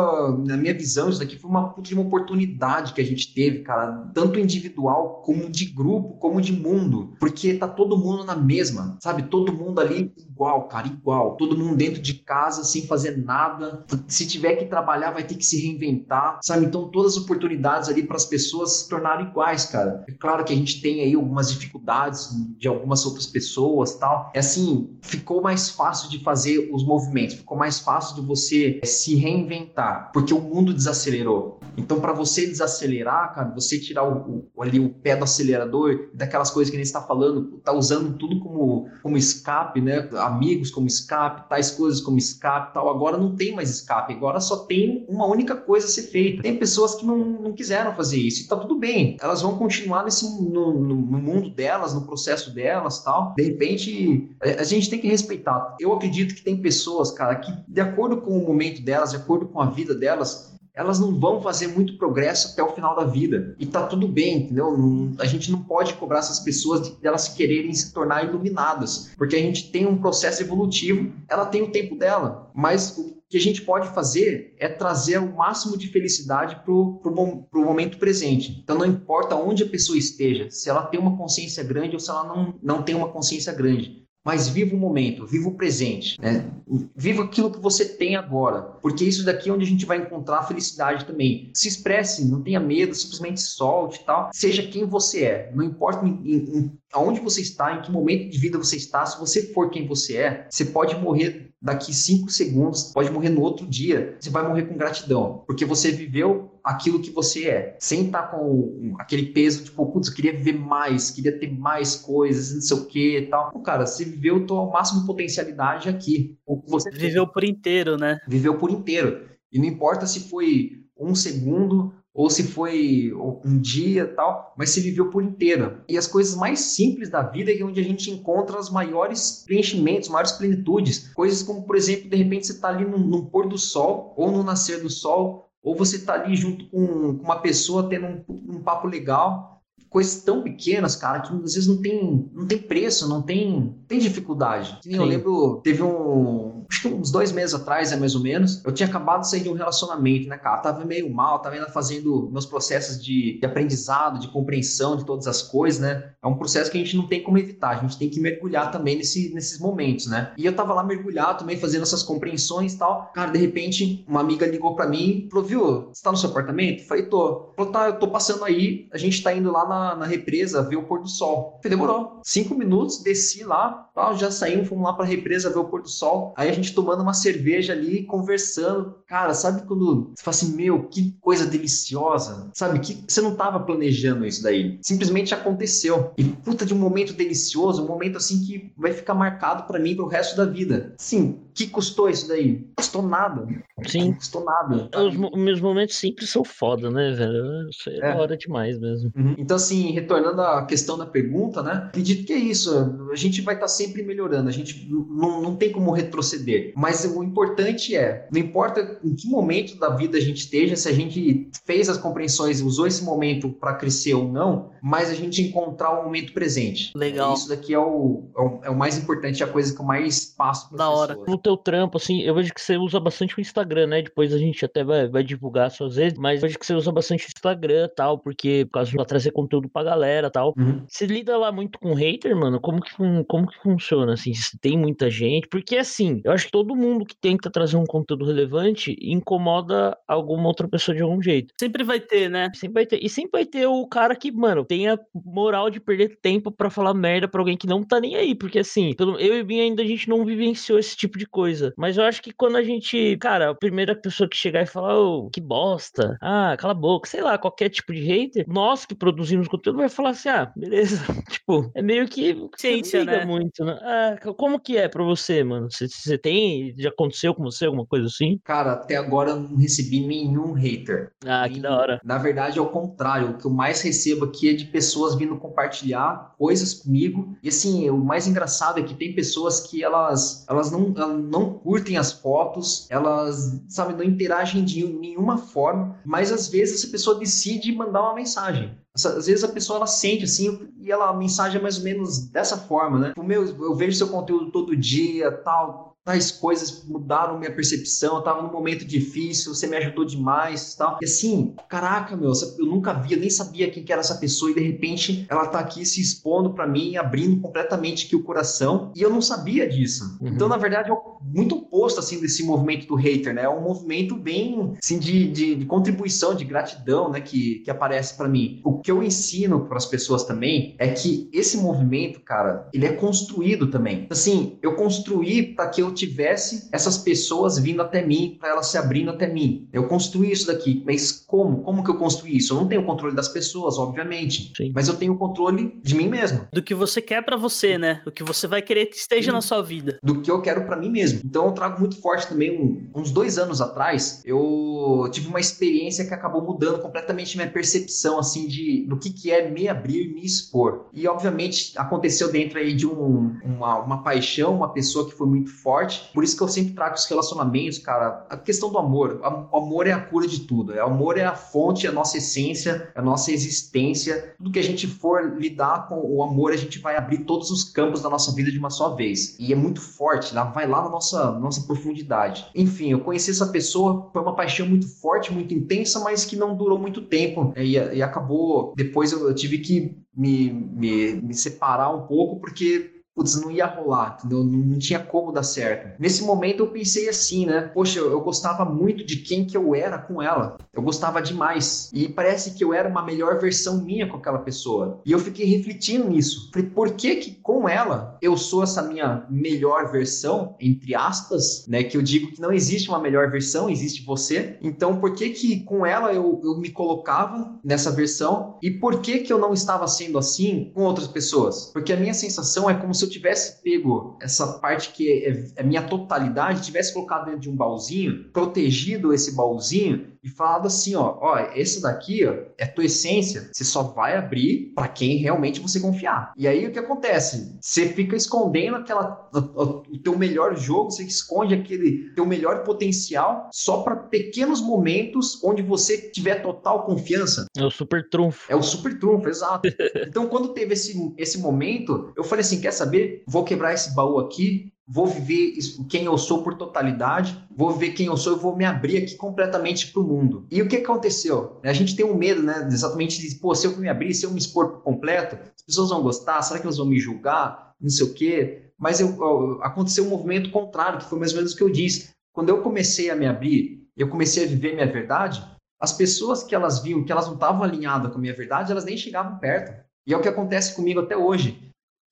na 0.44 0.56
minha 0.56 0.74
visão, 0.74 1.08
isso 1.08 1.18
daqui 1.18 1.38
foi 1.38 1.50
uma 1.50 1.70
puta 1.70 1.88
de 1.88 1.94
uma 1.94 2.04
oportunidade 2.04 2.92
que 2.92 3.00
a 3.00 3.04
gente 3.04 3.32
teve, 3.32 3.60
cara, 3.60 4.10
tanto 4.14 4.38
individual 4.38 5.22
como 5.24 5.48
de 5.50 5.66
grupo, 5.66 6.18
como 6.18 6.40
de 6.40 6.52
mundo, 6.52 7.14
porque 7.18 7.54
tá 7.54 7.66
todo 7.66 7.96
mundo 7.96 8.24
na 8.24 8.36
mesma, 8.36 8.98
sabe? 9.00 9.24
Todo 9.24 9.52
mundo 9.52 9.80
ali 9.80 10.12
igual, 10.36 10.68
cara, 10.68 10.86
igual. 10.86 11.36
Todo 11.36 11.56
mundo 11.56 11.76
dentro 11.76 12.00
de 12.00 12.14
casa, 12.14 12.62
sem 12.62 12.86
fazer 12.86 13.16
nada. 13.16 13.84
Se 14.06 14.26
tiver 14.26 14.56
que 14.56 14.66
trabalhar, 14.66 15.12
vai 15.12 15.24
ter 15.24 15.34
que 15.34 15.44
se 15.44 15.60
reinventar, 15.60 16.38
sabe? 16.42 16.66
Então, 16.66 16.88
todas 16.90 17.16
as 17.16 17.22
oportunidades 17.22 17.88
ali 17.88 18.02
para 18.02 18.16
as 18.16 18.26
pessoas 18.26 18.80
se 18.80 18.88
tornarem 18.88 19.26
iguais, 19.26 19.64
cara. 19.64 20.04
É 20.06 20.12
claro 20.12 20.44
que 20.44 20.52
a 20.52 20.56
gente 20.56 20.82
tem 20.82 21.00
aí 21.00 21.14
algumas 21.14 21.50
dificuldades 21.50 22.28
de 22.58 22.68
algumas 22.68 23.06
outras 23.06 23.26
pessoas 23.26 23.94
tal. 23.94 24.30
É 24.34 24.40
assim, 24.40 24.90
ficou 25.00 25.45
mais 25.46 25.68
fácil 25.68 26.10
de 26.10 26.18
fazer 26.24 26.70
os 26.72 26.84
movimentos, 26.84 27.36
ficou 27.36 27.56
mais 27.56 27.78
fácil 27.78 28.16
de 28.16 28.20
você 28.20 28.80
se 28.82 29.14
reinventar, 29.14 30.10
porque 30.12 30.34
o 30.34 30.40
mundo 30.40 30.74
desacelerou. 30.74 31.60
Então, 31.76 32.00
para 32.00 32.12
você 32.12 32.46
desacelerar, 32.46 33.32
cara, 33.32 33.50
você 33.54 33.78
tirar 33.78 34.02
o, 34.02 34.48
o, 34.56 34.62
ali 34.62 34.80
o 34.80 34.88
pé 34.88 35.14
do 35.14 35.22
acelerador, 35.22 36.08
daquelas 36.12 36.50
coisas 36.50 36.68
que 36.68 36.76
a 36.76 36.80
gente 36.80 36.86
está 36.86 37.00
falando, 37.00 37.60
tá 37.62 37.72
usando 37.72 38.18
tudo 38.18 38.40
como, 38.40 38.88
como 39.02 39.16
escape, 39.16 39.80
né? 39.80 40.08
Amigos 40.16 40.70
como 40.70 40.88
escape, 40.88 41.48
tais 41.48 41.70
coisas 41.70 42.00
como 42.00 42.18
escape, 42.18 42.74
tal. 42.74 42.88
Agora 42.88 43.16
não 43.16 43.36
tem 43.36 43.54
mais 43.54 43.70
escape, 43.70 44.14
agora 44.14 44.40
só 44.40 44.64
tem 44.64 45.06
uma 45.08 45.26
única 45.26 45.54
coisa 45.54 45.86
a 45.86 45.90
ser 45.90 46.02
feita. 46.02 46.42
Tem 46.42 46.56
pessoas 46.56 46.96
que 46.96 47.06
não, 47.06 47.18
não 47.18 47.52
quiseram 47.52 47.94
fazer 47.94 48.18
isso 48.18 48.42
e 48.42 48.48
tá 48.48 48.56
tudo 48.56 48.76
bem. 48.76 49.16
Elas 49.20 49.42
vão 49.42 49.56
continuar 49.56 50.02
nesse 50.02 50.24
no, 50.24 50.74
no, 50.74 50.96
no 50.96 51.18
mundo 51.18 51.50
delas, 51.50 51.94
no 51.94 52.02
processo 52.02 52.52
delas, 52.52 53.04
tal. 53.04 53.34
De 53.36 53.44
repente, 53.44 54.28
a 54.40 54.64
gente 54.64 54.90
tem 54.90 54.98
que 54.98 55.06
respeitar. 55.06 55.35
Eu 55.80 55.92
acredito 55.92 56.34
que 56.34 56.42
tem 56.42 56.60
pessoas, 56.60 57.10
cara, 57.10 57.36
que 57.36 57.52
de 57.68 57.80
acordo 57.80 58.20
com 58.20 58.38
o 58.38 58.46
momento 58.46 58.82
delas, 58.82 59.10
de 59.10 59.16
acordo 59.16 59.46
com 59.46 59.60
a 59.60 59.70
vida 59.70 59.94
delas, 59.94 60.56
elas 60.76 61.00
não 61.00 61.18
vão 61.18 61.40
fazer 61.40 61.68
muito 61.68 61.96
progresso 61.96 62.52
até 62.52 62.62
o 62.62 62.72
final 62.74 62.94
da 62.94 63.04
vida. 63.04 63.56
E 63.58 63.64
tá 63.64 63.86
tudo 63.86 64.06
bem, 64.06 64.42
entendeu? 64.42 64.76
Não, 64.76 65.14
a 65.18 65.24
gente 65.24 65.50
não 65.50 65.62
pode 65.62 65.94
cobrar 65.94 66.18
essas 66.18 66.38
pessoas 66.40 66.82
de, 66.82 67.00
de 67.00 67.06
elas 67.06 67.28
quererem 67.28 67.72
se 67.72 67.94
tornar 67.94 68.24
iluminadas, 68.24 69.10
porque 69.16 69.34
a 69.34 69.40
gente 69.40 69.70
tem 69.72 69.86
um 69.86 69.96
processo 69.96 70.42
evolutivo, 70.42 71.10
ela 71.28 71.46
tem 71.46 71.62
o 71.62 71.72
tempo 71.72 71.96
dela, 71.96 72.50
mas 72.54 72.96
o 72.98 73.16
que 73.28 73.38
a 73.38 73.40
gente 73.40 73.62
pode 73.62 73.88
fazer 73.88 74.54
é 74.58 74.68
trazer 74.68 75.18
o 75.18 75.34
máximo 75.34 75.76
de 75.78 75.88
felicidade 75.88 76.62
para 76.62 76.72
o 76.72 77.64
momento 77.64 77.98
presente. 77.98 78.60
Então, 78.62 78.78
não 78.78 78.86
importa 78.86 79.34
onde 79.34 79.62
a 79.62 79.68
pessoa 79.68 79.98
esteja, 79.98 80.48
se 80.50 80.68
ela 80.68 80.82
tem 80.82 81.00
uma 81.00 81.16
consciência 81.16 81.64
grande 81.64 81.96
ou 81.96 82.00
se 82.00 82.10
ela 82.10 82.24
não, 82.24 82.54
não 82.62 82.82
tem 82.82 82.94
uma 82.94 83.08
consciência 83.08 83.52
grande 83.52 84.05
mas 84.26 84.48
viva 84.48 84.74
o 84.74 84.78
momento, 84.78 85.24
viva 85.24 85.48
o 85.48 85.54
presente, 85.54 86.20
né? 86.20 86.50
Viva 86.96 87.22
aquilo 87.22 87.48
que 87.48 87.60
você 87.60 87.84
tem 87.84 88.16
agora, 88.16 88.60
porque 88.82 89.04
isso 89.04 89.24
daqui 89.24 89.48
é 89.48 89.52
onde 89.52 89.64
a 89.64 89.68
gente 89.68 89.86
vai 89.86 89.98
encontrar 89.98 90.38
a 90.38 90.42
felicidade 90.42 91.04
também. 91.04 91.48
Se 91.54 91.68
expresse, 91.68 92.24
não 92.24 92.42
tenha 92.42 92.58
medo, 92.58 92.92
simplesmente 92.92 93.40
solte 93.40 94.04
tal. 94.04 94.30
Seja 94.32 94.64
quem 94.64 94.84
você 94.84 95.22
é, 95.22 95.52
não 95.54 95.62
importa 95.62 96.04
em, 96.04 96.18
em, 96.24 96.72
aonde 96.92 97.20
você 97.20 97.40
está, 97.40 97.76
em 97.76 97.82
que 97.82 97.92
momento 97.92 98.28
de 98.28 98.36
vida 98.36 98.58
você 98.58 98.74
está, 98.74 99.06
se 99.06 99.16
você 99.16 99.52
for 99.52 99.70
quem 99.70 99.86
você 99.86 100.16
é, 100.16 100.48
você 100.50 100.64
pode 100.64 100.96
morrer 100.96 101.52
daqui 101.62 101.94
cinco 101.94 102.28
segundos, 102.28 102.92
pode 102.92 103.10
morrer 103.12 103.28
no 103.28 103.42
outro 103.42 103.64
dia, 103.64 104.16
você 104.18 104.30
vai 104.30 104.46
morrer 104.46 104.64
com 104.64 104.76
gratidão, 104.76 105.44
porque 105.46 105.64
você 105.64 105.92
viveu 105.92 106.55
aquilo 106.66 107.00
que 107.00 107.12
você 107.12 107.48
é, 107.48 107.76
sem 107.78 108.06
estar 108.06 108.24
com 108.24 108.96
aquele 108.98 109.26
peso, 109.26 109.62
tipo, 109.62 109.86
putz, 109.86 110.08
eu 110.08 110.14
queria 110.14 110.32
viver 110.32 110.58
mais, 110.58 111.12
queria 111.12 111.38
ter 111.38 111.56
mais 111.56 111.94
coisas, 111.94 112.52
não 112.52 112.60
sei 112.60 112.76
o 112.76 112.86
que 112.86 113.18
e 113.18 113.26
tal. 113.28 113.52
Pô, 113.52 113.60
cara, 113.60 113.86
você 113.86 114.04
viveu 114.04 114.38
a 114.38 114.44
tua 114.44 114.66
máxima 114.68 115.06
potencialidade 115.06 115.88
aqui. 115.88 116.36
Você 116.66 116.90
viveu 116.90 117.24
por 117.24 117.44
inteiro, 117.44 117.96
né? 117.96 118.18
Viveu 118.26 118.58
por 118.58 118.68
inteiro. 118.72 119.28
E 119.52 119.60
não 119.60 119.66
importa 119.66 120.08
se 120.08 120.28
foi 120.28 120.72
um 120.98 121.14
segundo 121.14 121.94
ou 122.16 122.30
se 122.30 122.44
foi 122.44 123.12
um 123.44 123.60
dia 123.60 124.06
tal, 124.06 124.54
mas 124.56 124.70
se 124.70 124.80
viveu 124.80 125.10
por 125.10 125.22
inteiro. 125.22 125.82
E 125.86 125.98
as 125.98 126.06
coisas 126.06 126.34
mais 126.34 126.60
simples 126.60 127.10
da 127.10 127.22
vida 127.22 127.52
é 127.52 127.62
onde 127.62 127.78
a 127.78 127.84
gente 127.84 128.10
encontra 128.10 128.58
os 128.58 128.70
maiores 128.70 129.44
preenchimentos, 129.46 130.08
maiores 130.08 130.32
plenitudes. 130.32 131.12
Coisas 131.12 131.42
como, 131.42 131.64
por 131.64 131.76
exemplo, 131.76 132.08
de 132.08 132.16
repente 132.16 132.46
você 132.46 132.54
está 132.54 132.68
ali 132.70 132.86
no, 132.86 133.26
pôr 133.26 133.46
do 133.46 133.58
sol 133.58 134.14
ou 134.16 134.32
no 134.32 134.42
nascer 134.42 134.80
do 134.80 134.88
sol, 134.88 135.45
ou 135.66 135.74
você 135.74 135.96
está 135.96 136.14
ali 136.14 136.36
junto 136.36 136.64
com, 136.70 137.18
com, 137.18 137.24
uma 137.24 137.40
pessoa 137.40 137.88
tendo 137.88 138.06
um, 138.06 138.56
um 138.56 138.62
papo 138.62 138.86
legal 138.86 139.60
coisas 139.90 140.22
tão 140.22 140.42
pequenas, 140.42 140.94
cara, 140.94 141.20
que 141.20 141.32
às 141.32 141.54
vezes 141.54 141.66
não 141.66 141.80
tem, 141.82 142.30
não 142.32 142.46
tem 142.46 142.58
preço, 142.58 143.08
não 143.08 143.22
tem, 143.22 143.74
tem 143.88 143.98
dificuldade. 143.98 144.78
Eu 144.84 145.04
lembro, 145.04 145.60
teve 145.64 145.82
um, 145.82 146.55
acho 146.68 146.82
que 146.82 146.88
uns 146.88 147.10
dois 147.10 147.32
meses 147.32 147.54
atrás, 147.54 147.92
é 147.92 147.96
mais 147.96 148.14
ou 148.14 148.22
menos, 148.22 148.64
eu 148.64 148.72
tinha 148.72 148.88
acabado 148.88 149.20
de 149.20 149.30
sair 149.30 149.42
de 149.42 149.48
um 149.48 149.54
relacionamento, 149.54 150.28
né, 150.28 150.36
cara? 150.36 150.58
tava 150.58 150.84
meio 150.84 151.12
mal, 151.12 151.38
tava 151.40 151.54
ainda 151.54 151.68
fazendo 151.68 152.28
meus 152.30 152.46
processos 152.46 153.02
de, 153.02 153.38
de, 153.38 153.46
aprendizado, 153.46 154.18
de 154.18 154.28
compreensão 154.28 154.96
de 154.96 155.04
todas 155.04 155.26
as 155.26 155.42
coisas, 155.42 155.80
né? 155.80 156.10
É 156.22 156.26
um 156.26 156.34
processo 156.34 156.70
que 156.70 156.78
a 156.78 156.80
gente 156.80 156.96
não 156.96 157.06
tem 157.06 157.22
como 157.22 157.38
evitar, 157.38 157.70
a 157.70 157.80
gente 157.80 157.98
tem 157.98 158.08
que 158.08 158.20
mergulhar 158.20 158.70
também 158.70 158.96
nesse, 158.96 159.32
nesses 159.32 159.60
momentos, 159.60 160.06
né? 160.06 160.32
E 160.36 160.44
eu 160.44 160.54
tava 160.54 160.74
lá 160.74 160.82
mergulhado 160.82 161.40
também, 161.40 161.58
fazendo 161.58 161.82
essas 161.82 162.02
compreensões 162.02 162.74
e 162.74 162.78
tal. 162.78 163.12
Cara, 163.14 163.30
de 163.30 163.38
repente, 163.38 164.04
uma 164.08 164.20
amiga 164.20 164.46
ligou 164.46 164.74
para 164.74 164.88
mim 164.88 165.28
falou, 165.30 165.44
viu, 165.44 165.88
você 165.92 166.02
tá 166.02 166.10
no 166.10 166.16
seu 166.16 166.30
apartamento? 166.30 166.82
Eu 166.82 166.86
falei, 166.86 167.04
tô. 167.04 167.52
Falou, 167.56 167.72
tá, 167.72 167.86
eu 167.86 167.98
tô 167.98 168.08
passando 168.08 168.44
aí, 168.44 168.88
a 168.92 168.98
gente 168.98 169.22
tá 169.22 169.32
indo 169.32 169.50
lá 169.50 169.68
na, 169.68 169.96
na 169.96 170.06
represa 170.06 170.62
ver 170.62 170.76
o 170.76 170.84
pôr 170.84 171.00
do 171.00 171.08
sol. 171.08 171.54
Eu 171.56 171.62
falei, 171.62 171.76
demorou. 171.76 172.20
Cinco 172.24 172.54
minutos, 172.54 173.02
desci 173.02 173.44
lá, 173.44 173.88
tal, 173.94 174.16
já 174.16 174.30
saímos, 174.30 174.68
fomos 174.68 174.84
lá 174.84 174.92
pra 174.92 175.04
represa 175.04 175.50
ver 175.50 175.58
o 175.58 175.64
pôr 175.64 175.82
do 175.82 175.88
sol. 175.88 176.34
Aí 176.36 176.48
gente 176.56 176.74
tomando 176.74 177.02
uma 177.02 177.14
cerveja 177.14 177.72
ali, 177.72 178.04
conversando. 178.04 178.96
Cara, 179.06 179.34
sabe 179.34 179.62
quando 179.66 180.12
você 180.14 180.22
fala 180.22 180.34
assim, 180.34 180.56
meu, 180.56 180.84
que 180.84 181.16
coisa 181.20 181.46
deliciosa? 181.46 182.50
Sabe, 182.52 182.80
que 182.80 183.04
você 183.06 183.20
não 183.20 183.36
tava 183.36 183.60
planejando 183.60 184.26
isso 184.26 184.42
daí. 184.42 184.78
Simplesmente 184.82 185.32
aconteceu. 185.32 186.12
E 186.18 186.24
puta 186.24 186.66
de 186.66 186.74
um 186.74 186.78
momento 186.78 187.12
delicioso, 187.12 187.84
um 187.84 187.86
momento 187.86 188.16
assim 188.16 188.44
que 188.44 188.72
vai 188.76 188.92
ficar 188.92 189.14
marcado 189.14 189.64
para 189.64 189.78
mim 189.78 189.94
pro 189.94 190.06
resto 190.06 190.36
da 190.36 190.44
vida. 190.44 190.94
Sim, 190.98 191.40
que 191.54 191.66
custou 191.68 192.10
isso 192.10 192.28
daí? 192.28 192.68
Custou 192.76 193.00
nada. 193.00 193.46
Sim. 193.86 194.10
Não 194.10 194.14
custou 194.14 194.44
nada. 194.44 194.90
Os 194.94 195.16
meus 195.16 195.60
momentos 195.60 195.96
simples 195.96 196.28
são 196.28 196.44
foda, 196.44 196.90
né, 196.90 197.12
velho? 197.12 197.68
Isso 197.70 197.88
é, 197.88 198.10
é. 198.10 198.14
hora 198.14 198.36
demais 198.36 198.78
mesmo. 198.78 199.10
Uhum. 199.16 199.34
Então, 199.38 199.56
assim, 199.56 199.92
retornando 199.92 200.42
à 200.42 200.66
questão 200.66 200.98
da 200.98 201.06
pergunta, 201.06 201.62
né? 201.62 201.84
Acredito 201.88 202.26
que 202.26 202.32
é 202.32 202.38
isso. 202.38 202.70
A 203.10 203.16
gente 203.16 203.40
vai 203.40 203.54
estar 203.54 203.66
tá 203.66 203.72
sempre 203.72 204.02
melhorando. 204.02 204.48
A 204.48 204.52
gente 204.52 204.86
não, 204.90 205.40
não 205.40 205.56
tem 205.56 205.72
como 205.72 205.92
retroceder. 205.92 206.72
Mas 206.76 207.04
o 207.04 207.22
importante 207.22 207.96
é, 207.96 208.28
não 208.30 208.40
importa 208.40 208.95
em 209.04 209.14
que 209.14 209.28
momento 209.28 209.78
da 209.78 209.90
vida 209.90 210.18
a 210.18 210.20
gente 210.20 210.38
esteja, 210.38 210.76
se 210.76 210.88
a 210.88 210.92
gente 210.92 211.50
fez 211.64 211.88
as 211.88 211.98
compreensões, 211.98 212.60
usou 212.60 212.86
esse 212.86 213.04
momento 213.04 213.48
para 213.48 213.74
crescer 213.74 214.14
ou 214.14 214.30
não, 214.30 214.70
mas 214.82 215.10
a 215.10 215.14
gente 215.14 215.42
encontrar 215.42 215.90
o 215.90 216.04
momento 216.04 216.32
presente. 216.32 216.92
Legal. 216.94 217.34
Isso 217.34 217.48
daqui 217.48 217.74
é 217.74 217.78
o, 217.78 218.24
é 218.36 218.40
o, 218.40 218.60
é 218.64 218.70
o 218.70 218.76
mais 218.76 218.96
importante, 218.98 219.42
é 219.42 219.46
a 219.46 219.48
coisa 219.48 219.74
que 219.74 219.80
eu 219.80 219.84
mais 219.84 220.26
passo 220.26 220.68
para 220.68 220.78
Da 220.78 220.90
hora. 220.90 221.16
No 221.26 221.38
teu 221.38 221.56
trampo, 221.56 221.96
assim, 221.96 222.22
eu 222.22 222.34
vejo 222.34 222.52
que 222.52 222.60
você 222.60 222.76
usa 222.76 223.00
bastante 223.00 223.36
o 223.36 223.40
Instagram, 223.40 223.88
né? 223.88 224.02
Depois 224.02 224.32
a 224.32 224.38
gente 224.38 224.64
até 224.64 224.84
vai, 224.84 225.08
vai 225.08 225.22
divulgar 225.22 225.70
suas 225.70 225.96
vezes, 225.96 226.18
mas 226.18 226.42
eu 226.42 226.48
vejo 226.48 226.58
que 226.58 226.66
você 226.66 226.74
usa 226.74 226.92
bastante 226.92 227.26
o 227.26 227.30
Instagram 227.34 227.88
tal, 227.96 228.18
porque 228.18 228.64
por 228.66 228.72
causa 228.72 228.90
de 228.90 229.06
trazer 229.06 229.30
conteúdo 229.32 229.68
pra 229.68 229.82
galera 229.82 230.30
tal. 230.30 230.54
Uhum. 230.56 230.84
Você 230.88 231.06
lida 231.06 231.36
lá 231.36 231.50
muito 231.50 231.78
com 231.78 231.94
hater, 231.94 232.36
mano? 232.36 232.60
Como 232.60 232.80
que, 232.80 232.90
como 233.26 233.46
que 233.46 233.58
funciona, 233.62 234.14
assim? 234.14 234.34
Se 234.34 234.58
tem 234.58 234.78
muita 234.78 235.10
gente? 235.10 235.48
Porque, 235.48 235.76
assim, 235.76 236.20
eu 236.24 236.32
acho 236.32 236.46
que 236.46 236.52
todo 236.52 236.76
mundo 236.76 237.04
que 237.04 237.16
tenta 237.16 237.50
trazer 237.50 237.76
um 237.76 237.84
conteúdo 237.84 238.24
relevante 238.24 238.85
incomoda 239.00 239.96
alguma 240.06 240.48
outra 240.48 240.68
pessoa 240.68 240.94
de 240.94 241.02
algum 241.02 241.22
jeito. 241.22 241.54
Sempre 241.58 241.84
vai 241.84 242.00
ter, 242.00 242.28
né? 242.28 242.50
Sempre 242.54 242.74
vai 242.74 242.86
ter. 242.86 243.04
E 243.04 243.08
sempre 243.08 243.30
vai 243.32 243.44
ter 243.44 243.66
o 243.66 243.86
cara 243.86 244.14
que, 244.14 244.30
mano, 244.30 244.64
tem 244.64 244.88
a 244.88 244.98
moral 245.14 245.70
de 245.70 245.80
perder 245.80 246.18
tempo 246.20 246.50
para 246.50 246.70
falar 246.70 246.94
merda 246.94 247.28
pra 247.28 247.40
alguém 247.40 247.56
que 247.56 247.66
não 247.66 247.82
tá 247.82 248.00
nem 248.00 248.16
aí. 248.16 248.34
Porque, 248.34 248.58
assim, 248.58 248.94
pelo, 248.94 249.18
eu 249.18 249.36
e 249.36 249.40
o 249.40 249.44
Bin 249.44 249.60
ainda 249.60 249.82
a 249.82 249.86
gente 249.86 250.08
não 250.08 250.24
vivenciou 250.24 250.78
esse 250.78 250.96
tipo 250.96 251.18
de 251.18 251.26
coisa. 251.26 251.72
Mas 251.76 251.96
eu 251.96 252.04
acho 252.04 252.22
que 252.22 252.32
quando 252.32 252.56
a 252.56 252.62
gente, 252.62 253.16
cara, 253.18 253.50
a 253.50 253.54
primeira 253.54 253.94
pessoa 253.94 254.28
que 254.28 254.36
chegar 254.36 254.62
e 254.62 254.66
falar, 254.66 254.98
oh, 254.98 255.30
que 255.30 255.40
bosta, 255.40 256.16
ah, 256.20 256.56
cala 256.58 256.72
a 256.72 256.76
boca, 256.76 257.08
sei 257.08 257.22
lá, 257.22 257.38
qualquer 257.38 257.68
tipo 257.68 257.92
de 257.92 258.00
hater, 258.00 258.44
nós 258.48 258.84
que 258.84 258.94
produzimos 258.94 259.48
conteúdo 259.48 259.78
vai 259.78 259.88
falar 259.88 260.10
assim, 260.10 260.28
ah, 260.28 260.52
beleza. 260.56 260.96
tipo, 261.30 261.70
é 261.74 261.82
meio 261.82 262.06
que 262.08 262.36
ciência, 262.56 263.04
né? 263.04 263.24
muito, 263.24 263.64
né? 263.64 263.78
Ah, 263.82 264.16
como 264.36 264.60
que 264.60 264.76
é 264.76 264.88
pra 264.88 265.02
você, 265.02 265.42
mano? 265.42 265.68
Você 265.70 266.18
tem, 266.18 266.74
já 266.78 266.88
aconteceu 266.88 267.34
com 267.34 267.42
você 267.42 267.66
alguma 267.66 267.86
coisa 267.86 268.06
assim? 268.06 268.38
Cara, 268.44 268.75
até 268.76 268.96
agora 268.96 269.30
eu 269.30 269.40
não 269.40 269.56
recebi 269.56 270.06
nenhum 270.06 270.52
hater. 270.52 271.12
Ah, 271.24 271.48
que 271.48 271.60
da 271.60 271.76
hora. 271.76 272.00
Na 272.04 272.18
verdade, 272.18 272.58
é 272.58 272.62
o 272.62 272.68
contrário. 272.68 273.30
O 273.30 273.38
que 273.38 273.46
eu 273.46 273.50
mais 273.50 273.80
recebo 273.82 274.26
aqui 274.26 274.50
é 274.50 274.52
de 274.54 274.66
pessoas 274.66 275.14
vindo 275.14 275.36
compartilhar 275.36 276.34
coisas 276.38 276.74
comigo. 276.74 277.36
E 277.42 277.48
assim, 277.48 277.88
o 277.90 277.98
mais 277.98 278.26
engraçado 278.26 278.78
é 278.78 278.82
que 278.82 278.94
tem 278.94 279.14
pessoas 279.14 279.60
que 279.60 279.82
elas, 279.82 280.46
elas 280.48 280.70
não, 280.70 280.94
elas 280.96 281.24
não 281.24 281.54
curtem 281.54 281.96
as 281.96 282.12
fotos, 282.12 282.86
elas, 282.90 283.60
sabe, 283.68 283.94
não 283.94 284.04
interagem 284.04 284.64
de 284.64 284.86
nenhuma 284.86 285.38
forma, 285.38 285.96
mas 286.04 286.32
às 286.32 286.48
vezes 286.48 286.82
essa 286.82 286.90
pessoa 286.90 287.18
decide 287.18 287.72
mandar 287.72 288.02
uma 288.02 288.14
mensagem. 288.14 288.76
Às 288.94 289.26
vezes 289.26 289.44
a 289.44 289.48
pessoa 289.48 289.76
ela 289.76 289.86
sente 289.86 290.24
assim 290.24 290.70
e 290.78 290.90
ela 290.90 291.10
a 291.10 291.16
mensagem 291.16 291.58
é 291.58 291.62
mais 291.62 291.76
ou 291.78 291.84
menos 291.84 292.28
dessa 292.28 292.56
forma, 292.56 292.98
né? 292.98 293.12
O 293.18 293.22
meu, 293.22 293.44
eu 293.44 293.74
vejo 293.74 293.96
seu 293.96 294.08
conteúdo 294.08 294.50
todo 294.50 294.76
dia, 294.76 295.30
tal, 295.30 295.95
tais 296.06 296.30
coisas 296.30 296.84
mudaram 296.84 297.36
minha 297.36 297.50
percepção, 297.50 298.16
eu 298.16 298.22
tava 298.22 298.40
num 298.40 298.52
momento 298.52 298.84
difícil, 298.84 299.52
você 299.52 299.66
me 299.66 299.76
ajudou 299.76 300.04
demais 300.04 300.76
tal. 300.76 300.98
E 301.02 301.04
assim, 301.04 301.52
caraca, 301.68 302.16
meu, 302.16 302.32
eu 302.60 302.64
nunca 302.64 302.92
via, 302.92 303.16
nem 303.16 303.28
sabia 303.28 303.68
quem 303.68 303.82
que 303.82 303.92
era 303.92 304.00
essa 304.00 304.14
pessoa 304.14 304.52
e 304.52 304.54
de 304.54 304.60
repente 304.60 305.26
ela 305.28 305.48
tá 305.48 305.58
aqui 305.58 305.84
se 305.84 306.00
expondo 306.00 306.54
para 306.54 306.64
mim, 306.64 306.96
abrindo 306.96 307.40
completamente 307.40 308.06
aqui 308.06 308.14
o 308.14 308.22
coração 308.22 308.92
e 308.94 309.02
eu 309.02 309.10
não 309.10 309.20
sabia 309.20 309.68
disso. 309.68 310.16
Uhum. 310.20 310.28
Então, 310.28 310.48
na 310.48 310.56
verdade, 310.56 310.92
é 310.92 310.96
muito 311.24 311.56
oposto 311.56 311.98
assim 311.98 312.20
desse 312.20 312.44
movimento 312.44 312.86
do 312.86 312.94
hater, 312.94 313.34
né? 313.34 313.42
É 313.42 313.48
um 313.48 313.62
movimento 313.62 314.14
bem 314.14 314.74
assim 314.78 315.00
de, 315.00 315.28
de, 315.32 315.54
de 315.56 315.64
contribuição, 315.64 316.36
de 316.36 316.44
gratidão, 316.44 317.10
né, 317.10 317.20
que, 317.20 317.56
que 317.64 317.70
aparece 317.70 318.16
para 318.16 318.28
mim. 318.28 318.60
O 318.64 318.78
que 318.78 318.92
eu 318.92 319.02
ensino 319.02 319.66
para 319.66 319.76
as 319.76 319.86
pessoas 319.86 320.22
também 320.22 320.76
é 320.78 320.86
que 320.86 321.28
esse 321.32 321.56
movimento, 321.56 322.20
cara, 322.20 322.68
ele 322.72 322.86
é 322.86 322.92
construído 322.92 323.66
também. 323.66 324.06
Assim, 324.08 324.56
eu 324.62 324.76
construí 324.76 325.54
para 325.54 325.68
que 325.68 325.82
eu 325.82 325.95
tivesse 325.96 326.68
essas 326.70 326.98
pessoas 326.98 327.58
vindo 327.58 327.82
até 327.82 328.04
mim, 328.04 328.36
para 328.38 328.50
elas 328.50 328.68
se 328.68 328.78
abrindo 328.78 329.10
até 329.10 329.26
mim. 329.26 329.68
Eu 329.72 329.88
construí 329.88 330.30
isso 330.30 330.46
daqui, 330.46 330.82
mas 330.86 331.24
como? 331.26 331.62
Como 331.62 331.82
que 331.82 331.90
eu 331.90 331.96
construí 331.96 332.36
isso? 332.36 332.54
Eu 332.54 332.58
não 332.58 332.68
tenho 332.68 332.84
controle 332.84 333.14
das 333.14 333.28
pessoas, 333.28 333.78
obviamente, 333.78 334.52
Sim. 334.56 334.72
mas 334.74 334.88
eu 334.88 334.94
tenho 334.94 335.14
o 335.14 335.18
controle 335.18 335.78
de 335.82 335.94
mim 335.94 336.08
mesmo. 336.08 336.46
Do 336.52 336.62
que 336.62 336.74
você 336.74 337.00
quer 337.00 337.22
para 337.24 337.36
você, 337.36 337.78
né? 337.78 338.02
O 338.06 338.10
que 338.10 338.22
você 338.22 338.46
vai 338.46 338.62
querer 338.62 338.86
que 338.86 338.96
esteja 338.96 339.30
Sim. 339.30 339.34
na 339.34 339.40
sua 339.40 339.62
vida. 339.62 339.98
Do 340.02 340.20
que 340.20 340.30
eu 340.30 340.40
quero 340.40 340.64
para 340.64 340.76
mim 340.76 340.90
mesmo. 340.90 341.20
Então 341.24 341.46
eu 341.46 341.52
trago 341.52 341.80
muito 341.80 342.00
forte 342.00 342.28
também 342.28 342.60
um, 342.60 342.88
uns 342.94 343.10
dois 343.10 343.38
anos 343.38 343.60
atrás, 343.60 344.22
eu 344.24 345.08
tive 345.10 345.28
uma 345.28 345.40
experiência 345.40 346.04
que 346.04 346.14
acabou 346.14 346.42
mudando 346.42 346.80
completamente 346.80 347.36
minha 347.36 347.48
percepção 347.48 348.18
assim 348.18 348.46
de 348.46 348.86
do 348.86 348.96
que 348.96 349.10
que 349.10 349.30
é 349.30 349.48
me 349.48 349.68
abrir, 349.68 350.12
me 350.12 350.24
expor. 350.24 350.86
E 350.92 351.06
obviamente 351.08 351.72
aconteceu 351.76 352.30
dentro 352.30 352.58
aí 352.58 352.74
de 352.74 352.86
um, 352.86 353.36
uma, 353.44 353.78
uma 353.78 354.02
paixão, 354.02 354.54
uma 354.54 354.72
pessoa 354.72 355.08
que 355.08 355.14
foi 355.14 355.26
muito 355.26 355.50
forte. 355.50 355.85
Por 356.12 356.24
isso 356.24 356.36
que 356.36 356.42
eu 356.42 356.48
sempre 356.48 356.74
trago 356.74 356.94
os 356.94 357.04
relacionamentos, 357.04 357.78
cara. 357.78 358.26
A 358.28 358.36
questão 358.36 358.70
do 358.70 358.78
amor. 358.78 359.20
O 359.52 359.56
amor 359.56 359.86
é 359.86 359.92
a 359.92 360.00
cura 360.00 360.26
de 360.26 360.40
tudo. 360.40 360.72
O 360.72 360.82
amor 360.82 361.18
é 361.18 361.24
a 361.24 361.34
fonte, 361.34 361.86
é 361.86 361.90
a 361.90 361.92
nossa 361.92 362.18
essência, 362.18 362.90
é 362.94 362.98
a 362.98 363.02
nossa 363.02 363.32
existência. 363.32 364.34
Tudo 364.38 364.50
que 364.50 364.58
a 364.58 364.64
gente 364.64 364.86
for 364.86 365.36
lidar 365.38 365.88
com 365.88 366.00
o 366.00 366.22
amor, 366.22 366.52
a 366.52 366.56
gente 366.56 366.78
vai 366.78 366.96
abrir 366.96 367.18
todos 367.18 367.50
os 367.50 367.64
campos 367.64 368.02
da 368.02 368.10
nossa 368.10 368.32
vida 368.32 368.50
de 368.50 368.58
uma 368.58 368.70
só 368.70 368.94
vez. 368.94 369.36
E 369.38 369.52
é 369.52 369.56
muito 369.56 369.80
forte, 369.80 370.34
lá, 370.34 370.44
vai 370.44 370.66
lá 370.66 370.82
na 370.82 370.90
nossa, 370.90 371.32
nossa 371.32 371.66
profundidade. 371.66 372.46
Enfim, 372.54 372.90
eu 372.90 373.00
conheci 373.00 373.30
essa 373.30 373.46
pessoa, 373.46 374.10
foi 374.12 374.22
uma 374.22 374.34
paixão 374.34 374.66
muito 374.66 374.88
forte, 374.88 375.32
muito 375.32 375.54
intensa, 375.54 376.00
mas 376.00 376.24
que 376.24 376.36
não 376.36 376.56
durou 376.56 376.78
muito 376.78 377.02
tempo. 377.02 377.52
E, 377.56 377.72
e 377.72 378.02
acabou, 378.02 378.74
depois 378.76 379.12
eu, 379.12 379.28
eu 379.28 379.34
tive 379.34 379.58
que 379.58 379.96
me, 380.16 380.50
me, 380.50 381.12
me 381.14 381.34
separar 381.34 381.90
um 381.94 382.06
pouco, 382.06 382.40
porque 382.40 382.95
putz, 383.16 383.40
não 383.40 383.50
ia 383.50 383.64
rolar, 383.64 384.18
entendeu? 384.18 384.44
Não, 384.44 384.78
tinha 384.78 385.00
como 385.00 385.32
dar 385.32 385.42
certo. 385.42 385.98
Nesse 385.98 386.22
momento 386.22 386.60
eu 386.60 386.66
pensei 386.66 387.08
assim, 387.08 387.46
né? 387.46 387.62
Poxa, 387.62 387.98
eu, 387.98 388.10
eu, 388.10 388.20
gostava 388.20 388.64
muito 388.64 389.04
de 389.04 389.16
quem 389.16 389.46
que 389.46 389.56
eu 389.56 389.74
era 389.74 389.96
com 389.96 390.20
ela. 390.20 390.58
Eu 390.74 390.82
gostava 390.82 391.22
demais. 391.22 391.90
E 391.94 392.08
parece 392.08 392.52
que 392.52 392.62
eu 392.62 392.74
era 392.74 392.86
uma 392.86 393.02
melhor 393.02 393.40
versão 393.40 393.82
minha 393.82 394.06
com 394.06 394.18
aquela 394.18 394.40
pessoa. 394.40 395.00
E 395.06 395.12
eu 395.12 395.18
fiquei 395.18 395.46
refletindo 395.46 396.10
nisso. 396.10 396.50
Falei, 396.52 396.68
por 396.68 396.92
que 396.92 397.16
que 397.16 397.30
com 397.36 397.66
ela 397.66 398.18
eu 398.20 398.36
sou 398.36 398.62
essa 398.62 398.82
minha 398.82 399.26
melhor 399.30 399.90
versão, 399.90 400.54
entre 400.60 400.94
aspas, 400.94 401.64
né? 401.66 401.82
Que 401.84 401.96
eu 401.96 402.02
digo 402.02 402.32
que 402.32 402.40
não 402.40 402.52
existe 402.52 402.90
uma 402.90 402.98
melhor 402.98 403.30
versão, 403.30 403.70
existe 403.70 404.04
você. 404.04 404.58
Então, 404.60 405.00
por 405.00 405.14
que 405.14 405.30
que 405.30 405.60
com 405.60 405.86
ela 405.86 406.12
eu, 406.12 406.38
eu 406.44 406.58
me 406.58 406.70
colocava 406.70 407.58
nessa 407.64 407.90
versão? 407.90 408.58
E 408.62 408.70
por 408.70 409.00
que 409.00 409.20
que 409.20 409.32
eu 409.32 409.38
não 409.38 409.54
estava 409.54 409.88
sendo 409.88 410.18
assim 410.18 410.70
com 410.74 410.82
outras 410.82 411.08
pessoas? 411.08 411.70
Porque 411.72 411.94
a 411.94 411.96
minha 411.96 412.12
sensação 412.12 412.68
é 412.68 412.74
como 412.74 412.94
se 412.94 413.05
eu 413.06 413.10
tivesse 413.10 413.62
pego 413.62 414.18
essa 414.20 414.58
parte 414.58 414.92
que 414.92 415.10
é, 415.10 415.60
é 415.60 415.62
minha 415.62 415.82
totalidade, 415.82 416.62
tivesse 416.62 416.92
colocado 416.92 417.26
dentro 417.26 417.40
de 417.40 417.50
um 417.50 417.56
baúzinho, 417.56 418.30
protegido 418.32 419.12
esse 419.12 419.34
baúzinho 419.34 420.16
e 420.26 420.28
falado 420.28 420.66
assim, 420.66 420.96
ó, 420.96 421.16
ó, 421.20 421.38
esse 421.54 421.80
daqui 421.80 422.26
ó, 422.26 422.34
é 422.58 422.66
tua 422.66 422.84
essência, 422.84 423.48
você 423.52 423.62
só 423.62 423.84
vai 423.84 424.16
abrir 424.16 424.72
para 424.74 424.88
quem 424.88 425.18
realmente 425.18 425.60
você 425.60 425.78
confiar. 425.78 426.32
E 426.36 426.48
aí 426.48 426.66
o 426.66 426.72
que 426.72 426.80
acontece? 426.80 427.56
Você 427.60 427.88
fica 427.90 428.16
escondendo 428.16 428.76
aquela 428.76 429.28
o, 429.32 429.94
o 429.94 429.98
teu 430.02 430.18
melhor 430.18 430.56
jogo, 430.56 430.90
você 430.90 431.04
esconde 431.04 431.54
aquele 431.54 432.12
teu 432.14 432.26
melhor 432.26 432.64
potencial 432.64 433.48
só 433.52 433.82
para 433.82 433.94
pequenos 433.94 434.60
momentos 434.60 435.42
onde 435.44 435.62
você 435.62 436.10
tiver 436.10 436.42
total 436.42 436.84
confiança. 436.84 437.46
É 437.56 437.64
o 437.64 437.70
super 437.70 438.08
trunfo. 438.08 438.52
É 438.52 438.56
o 438.56 438.62
super 438.62 438.98
trunfo, 438.98 439.28
exato. 439.28 439.68
então 440.08 440.26
quando 440.26 440.48
teve 440.48 440.74
esse 440.74 441.14
esse 441.16 441.38
momento, 441.38 442.12
eu 442.16 442.24
falei 442.24 442.40
assim, 442.40 442.60
quer 442.60 442.72
saber? 442.72 442.95
Vou 443.26 443.44
quebrar 443.44 443.74
esse 443.74 443.94
baú 443.94 444.18
aqui, 444.18 444.72
vou 444.86 445.06
viver 445.06 445.54
quem 445.88 446.04
eu 446.04 446.16
sou 446.16 446.42
por 446.42 446.54
totalidade, 446.54 447.36
vou 447.54 447.72
ver 447.72 447.90
quem 447.90 448.06
eu 448.06 448.16
sou 448.16 448.36
e 448.36 448.40
vou 448.40 448.56
me 448.56 448.64
abrir 448.64 448.98
aqui 448.98 449.16
completamente 449.16 449.92
para 449.92 450.00
o 450.00 450.04
mundo. 450.04 450.46
E 450.50 450.62
o 450.62 450.68
que 450.68 450.76
aconteceu? 450.76 451.58
A 451.64 451.72
gente 451.72 451.96
tem 451.96 452.06
um 452.06 452.16
medo, 452.16 452.42
né? 452.42 452.68
Exatamente 452.70 453.20
de, 453.20 453.34
pô, 453.36 453.54
se 453.54 453.66
eu 453.66 453.76
me 453.76 453.88
abrir, 453.88 454.14
se 454.14 454.24
eu 454.24 454.30
me 454.30 454.38
expor 454.38 454.68
por 454.68 454.82
completo, 454.82 455.36
as 455.56 455.62
pessoas 455.62 455.90
vão 455.90 456.02
gostar, 456.02 456.40
será 456.42 456.60
que 456.60 456.66
elas 456.66 456.78
vão 456.78 456.86
me 456.86 457.00
julgar? 457.00 457.74
Não 457.80 457.90
sei 457.90 458.06
o 458.06 458.14
quê. 458.14 458.70
Mas 458.78 459.00
eu, 459.00 459.60
aconteceu 459.62 460.04
um 460.04 460.10
movimento 460.10 460.50
contrário, 460.50 460.98
que 460.98 461.06
foi 461.06 461.18
mais 461.18 461.32
ou 461.32 461.38
menos 461.38 461.52
o 461.52 461.56
que 461.56 461.62
eu 461.62 461.70
disse. 461.70 462.10
Quando 462.32 462.50
eu 462.50 462.62
comecei 462.62 463.10
a 463.10 463.16
me 463.16 463.26
abrir, 463.26 463.88
eu 463.96 464.08
comecei 464.08 464.44
a 464.44 464.46
viver 464.46 464.74
minha 464.74 464.86
verdade, 464.86 465.42
as 465.80 465.92
pessoas 465.92 466.42
que 466.42 466.54
elas 466.54 466.82
viam 466.82 467.04
que 467.04 467.12
elas 467.12 467.26
não 467.26 467.34
estavam 467.34 467.62
alinhadas 467.62 468.10
com 468.12 468.18
a 468.18 468.20
minha 468.20 468.34
verdade, 468.34 468.70
elas 468.70 468.84
nem 468.84 468.96
chegavam 468.96 469.38
perto. 469.38 469.84
E 470.06 470.12
é 470.12 470.16
o 470.16 470.20
que 470.20 470.28
acontece 470.28 470.74
comigo 470.74 471.00
até 471.00 471.16
hoje. 471.16 471.65